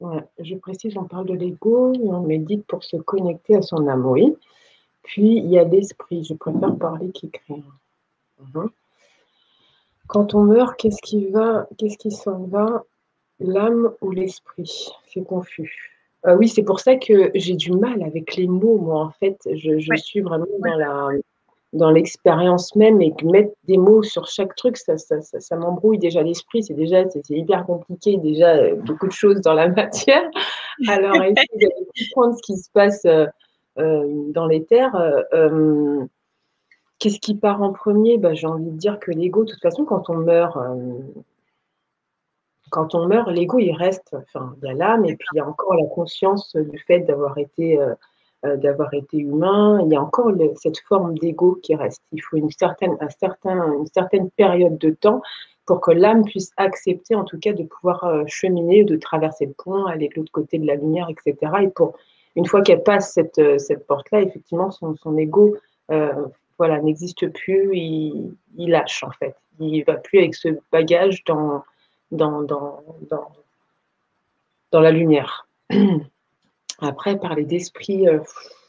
Je 0.00 0.54
précise, 0.56 0.96
on 0.96 1.04
parle 1.04 1.26
de 1.26 1.34
l'ego, 1.34 1.92
on 2.04 2.20
médite 2.20 2.64
pour 2.66 2.84
se 2.84 2.96
connecter 2.96 3.56
à 3.56 3.62
son 3.62 3.86
âme, 3.88 4.06
oui. 4.06 4.34
Puis 5.02 5.38
il 5.38 5.48
y 5.48 5.58
a 5.58 5.64
l'esprit, 5.64 6.24
je 6.24 6.34
préfère 6.34 6.76
parler 6.76 7.10
qu'écrire. 7.10 7.64
Mhm. 8.40 8.70
Quand 10.06 10.34
on 10.34 10.44
meurt, 10.44 10.76
qu'est-ce 10.78 11.02
qui 11.02 11.26
va, 11.26 11.68
qu'est-ce 11.76 11.98
qui 11.98 12.10
s'en 12.10 12.44
va? 12.44 12.84
L'âme 13.40 13.92
ou 14.00 14.10
l'esprit? 14.10 14.88
C'est 15.06 15.24
confus. 15.24 15.98
Euh, 16.26 16.36
oui, 16.36 16.48
c'est 16.48 16.62
pour 16.62 16.80
ça 16.80 16.96
que 16.96 17.30
j'ai 17.34 17.54
du 17.54 17.72
mal 17.72 18.02
avec 18.02 18.36
les 18.36 18.48
mots, 18.48 18.78
moi, 18.78 19.04
en 19.04 19.10
fait. 19.10 19.38
Je, 19.52 19.94
suis 19.96 20.20
vraiment 20.20 20.46
dans 20.58 20.76
la 20.76 21.08
dans 21.72 21.90
l'expérience 21.90 22.74
même 22.76 23.02
et 23.02 23.12
que 23.14 23.26
mettre 23.26 23.52
des 23.64 23.76
mots 23.76 24.02
sur 24.02 24.26
chaque 24.26 24.54
truc, 24.54 24.76
ça, 24.76 24.96
ça, 24.96 25.20
ça, 25.20 25.56
m'embrouille 25.56 25.98
déjà 25.98 26.22
l'esprit. 26.22 26.62
C'est 26.62 26.74
déjà 26.74 27.08
c'est 27.10 27.30
hyper 27.30 27.66
compliqué, 27.66 28.16
déjà 28.16 28.56
euh, 28.56 28.74
beaucoup 28.76 29.06
de 29.06 29.12
choses 29.12 29.40
dans 29.40 29.54
la 29.54 29.68
matière. 29.68 30.28
Alors, 30.88 31.16
essayer 31.16 31.48
de 31.60 31.68
comprendre 32.06 32.36
ce 32.36 32.42
qui 32.42 32.56
se 32.56 32.70
passe 32.70 33.04
euh, 33.04 33.26
dans 34.32 34.46
les 34.46 34.64
terres. 34.64 34.96
Qu'est-ce 36.98 37.20
qui 37.20 37.36
part 37.36 37.62
en 37.62 37.72
premier? 37.72 38.18
Bah, 38.18 38.34
J'ai 38.34 38.48
envie 38.48 38.70
de 38.70 38.76
dire 38.76 38.98
que 38.98 39.12
l'ego, 39.12 39.44
de 39.44 39.52
toute 39.52 39.62
façon, 39.62 39.84
quand 39.84 40.10
on 40.10 40.16
meurt, 40.16 40.56
euh, 40.56 40.98
quand 42.70 42.94
on 42.96 43.06
meurt, 43.06 43.30
l'ego, 43.30 43.58
il 43.58 43.72
reste. 43.72 44.14
Enfin, 44.14 44.56
il 44.60 44.68
y 44.68 44.70
a 44.70 44.74
l'âme 44.74 45.04
et 45.04 45.16
puis 45.16 45.28
il 45.32 45.36
y 45.36 45.40
a 45.40 45.46
encore 45.46 45.74
la 45.74 45.86
conscience 45.86 46.56
du 46.56 46.78
fait 46.80 47.00
d'avoir 47.00 47.38
été, 47.38 47.78
euh, 47.78 47.90
euh, 47.90 47.94
d'avoir 48.44 48.94
été 48.94 49.18
humain. 49.18 49.80
Il 49.84 49.92
y 49.92 49.96
a 49.96 50.00
encore 50.00 50.32
cette 50.56 50.78
forme 50.80 51.18
d'ego 51.18 51.58
qui 51.62 51.74
reste. 51.74 52.02
Il 52.12 52.22
faut 52.22 52.36
une 52.36 52.50
certaine, 52.50 52.96
un 53.00 53.08
certain, 53.08 53.72
une 53.74 53.86
certaine 53.86 54.30
période 54.30 54.78
de 54.78 54.90
temps 54.90 55.22
pour 55.66 55.80
que 55.80 55.90
l'âme 55.90 56.24
puisse 56.24 56.52
accepter, 56.56 57.14
en 57.14 57.24
tout 57.24 57.38
cas, 57.38 57.52
de 57.52 57.64
pouvoir 57.64 58.26
cheminer, 58.26 58.84
de 58.84 58.96
traverser 58.96 59.46
le 59.46 59.52
pont, 59.52 59.86
aller 59.86 60.08
de 60.08 60.14
l'autre 60.14 60.32
côté 60.32 60.58
de 60.58 60.66
la 60.66 60.76
lumière, 60.76 61.08
etc. 61.10 61.52
Et 61.62 61.68
pour, 61.68 61.94
une 62.36 62.46
fois 62.46 62.62
qu'elle 62.62 62.82
passe 62.82 63.12
cette, 63.12 63.40
cette 63.60 63.86
porte-là, 63.86 64.22
effectivement, 64.22 64.70
son, 64.70 64.94
son 64.96 65.16
ego 65.16 65.56
voilà, 66.58 66.80
n'existe 66.80 67.28
plus, 67.32 67.70
il, 67.76 68.36
lâche 68.56 69.04
en 69.04 69.10
fait. 69.12 69.36
Il 69.60 69.82
va 69.84 69.94
plus 69.94 70.18
avec 70.18 70.34
ce 70.34 70.48
bagage 70.72 71.22
dans, 71.24 71.64
dans, 72.10 72.42
dans, 72.42 72.82
dans, 74.72 74.80
la 74.80 74.90
lumière. 74.90 75.46
Après, 76.78 77.18
parler 77.18 77.44
d'esprit, 77.44 78.08
euh, 78.08 78.20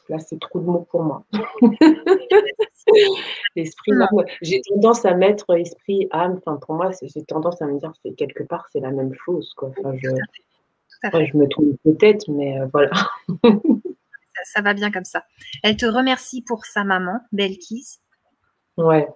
là, 0.08 0.18
c'est 0.18 0.40
trop 0.40 0.60
de 0.60 0.66
mots 0.66 0.86
pour 0.90 1.02
moi. 1.02 1.24
L'esprit, 3.56 3.92
j'ai 4.42 4.60
tendance 4.62 5.04
à 5.04 5.14
mettre 5.14 5.56
esprit, 5.56 6.08
âme, 6.10 6.40
enfin, 6.44 6.56
pour 6.56 6.74
moi, 6.74 6.90
j'ai 7.02 7.24
tendance 7.24 7.62
à 7.62 7.66
me 7.66 7.78
dire 7.78 7.92
que 8.04 8.10
quelque 8.10 8.42
part, 8.42 8.66
c'est 8.72 8.80
la 8.80 8.90
même 8.90 9.14
chose. 9.24 9.52
Quoi. 9.54 9.70
Enfin, 9.78 9.94
je, 9.96 10.08
je 11.02 11.36
me 11.36 11.48
trompe 11.48 11.76
peut-être, 11.84 12.28
mais 12.28 12.60
euh, 12.60 12.66
voilà. 12.72 12.90
ça 14.44 14.60
va 14.62 14.74
bien 14.74 14.90
comme 14.90 15.04
ça. 15.04 15.24
Elle 15.62 15.76
te 15.76 15.86
remercie 15.86 16.42
pour 16.42 16.64
sa 16.64 16.82
maman, 16.84 17.20
Belkis. 17.32 18.00
Ouais. 18.76 19.06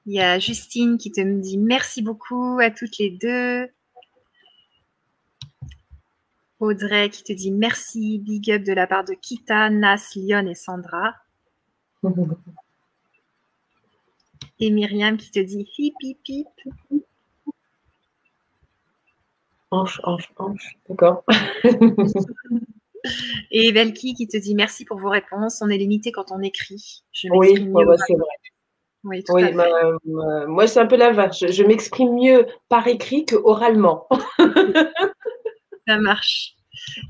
Il 0.06 0.16
y 0.16 0.22
a 0.22 0.40
Justine 0.40 0.98
qui 0.98 1.12
te 1.12 1.22
dit 1.22 1.58
merci 1.58 2.02
beaucoup 2.02 2.58
à 2.60 2.72
toutes 2.72 2.98
les 2.98 3.12
deux. 3.12 3.70
Audrey 6.60 7.10
qui 7.10 7.24
te 7.24 7.34
dit 7.34 7.52
merci, 7.52 8.20
big 8.20 8.52
up 8.52 8.64
de 8.64 8.74
la 8.74 8.86
part 8.88 9.06
de 9.06 9.14
Kita, 9.14 9.70
Nas, 9.70 10.12
Lyon 10.16 10.48
et 10.48 10.56
Sandra. 10.56 11.16
Et 14.62 14.72
Myriam 14.72 15.16
qui 15.16 15.32
te 15.32 15.40
dit 15.40 15.66
hip 15.78 15.94
hip 16.02 16.20
hip. 16.28 16.48
Hanche, 19.72 20.02
hanche, 20.04 20.30
hanche. 20.38 20.78
D'accord. 20.90 21.24
Et 23.52 23.72
Belki 23.72 24.14
qui 24.14 24.28
te 24.28 24.36
dit 24.36 24.56
merci 24.56 24.84
pour 24.84 24.98
vos 24.98 25.10
réponses. 25.10 25.62
On 25.62 25.70
est 25.70 25.78
limité 25.78 26.12
quand 26.12 26.32
on 26.32 26.42
écrit. 26.42 27.04
oui, 27.32 27.56
c'est 27.56 28.14
vrai. 28.14 28.28
Oui, 29.06 29.24
moi, 30.48 30.68
c'est 30.68 30.80
un 30.82 30.88
peu 30.88 30.98
la 30.98 31.14
vache. 31.14 31.46
Je, 31.50 31.64
m'exprime 31.64 32.14
mieux 32.16 32.46
par 32.68 32.86
écrit 32.88 33.26
que 33.26 33.38
oralement. 33.38 34.10
Ça 35.90 35.98
marche. 35.98 36.54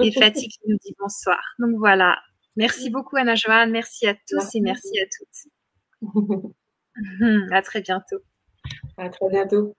Et 0.02 0.12
Fatih 0.14 0.48
qui 0.48 0.60
nous 0.68 0.78
dit 0.78 0.96
bonsoir. 0.98 1.42
Donc 1.60 1.76
voilà. 1.78 2.18
Merci 2.56 2.90
beaucoup, 2.90 3.18
Anna-Joanne. 3.18 3.72
Merci 3.72 4.08
à 4.08 4.14
tous 4.14 4.56
et 4.56 4.62
merci 4.62 4.98
à 5.00 5.06
toutes. 5.06 6.54
à 7.52 7.62
très 7.62 7.82
bientôt. 7.82 8.20
À 8.98 9.10
très 9.10 9.30
bientôt. 9.30 9.76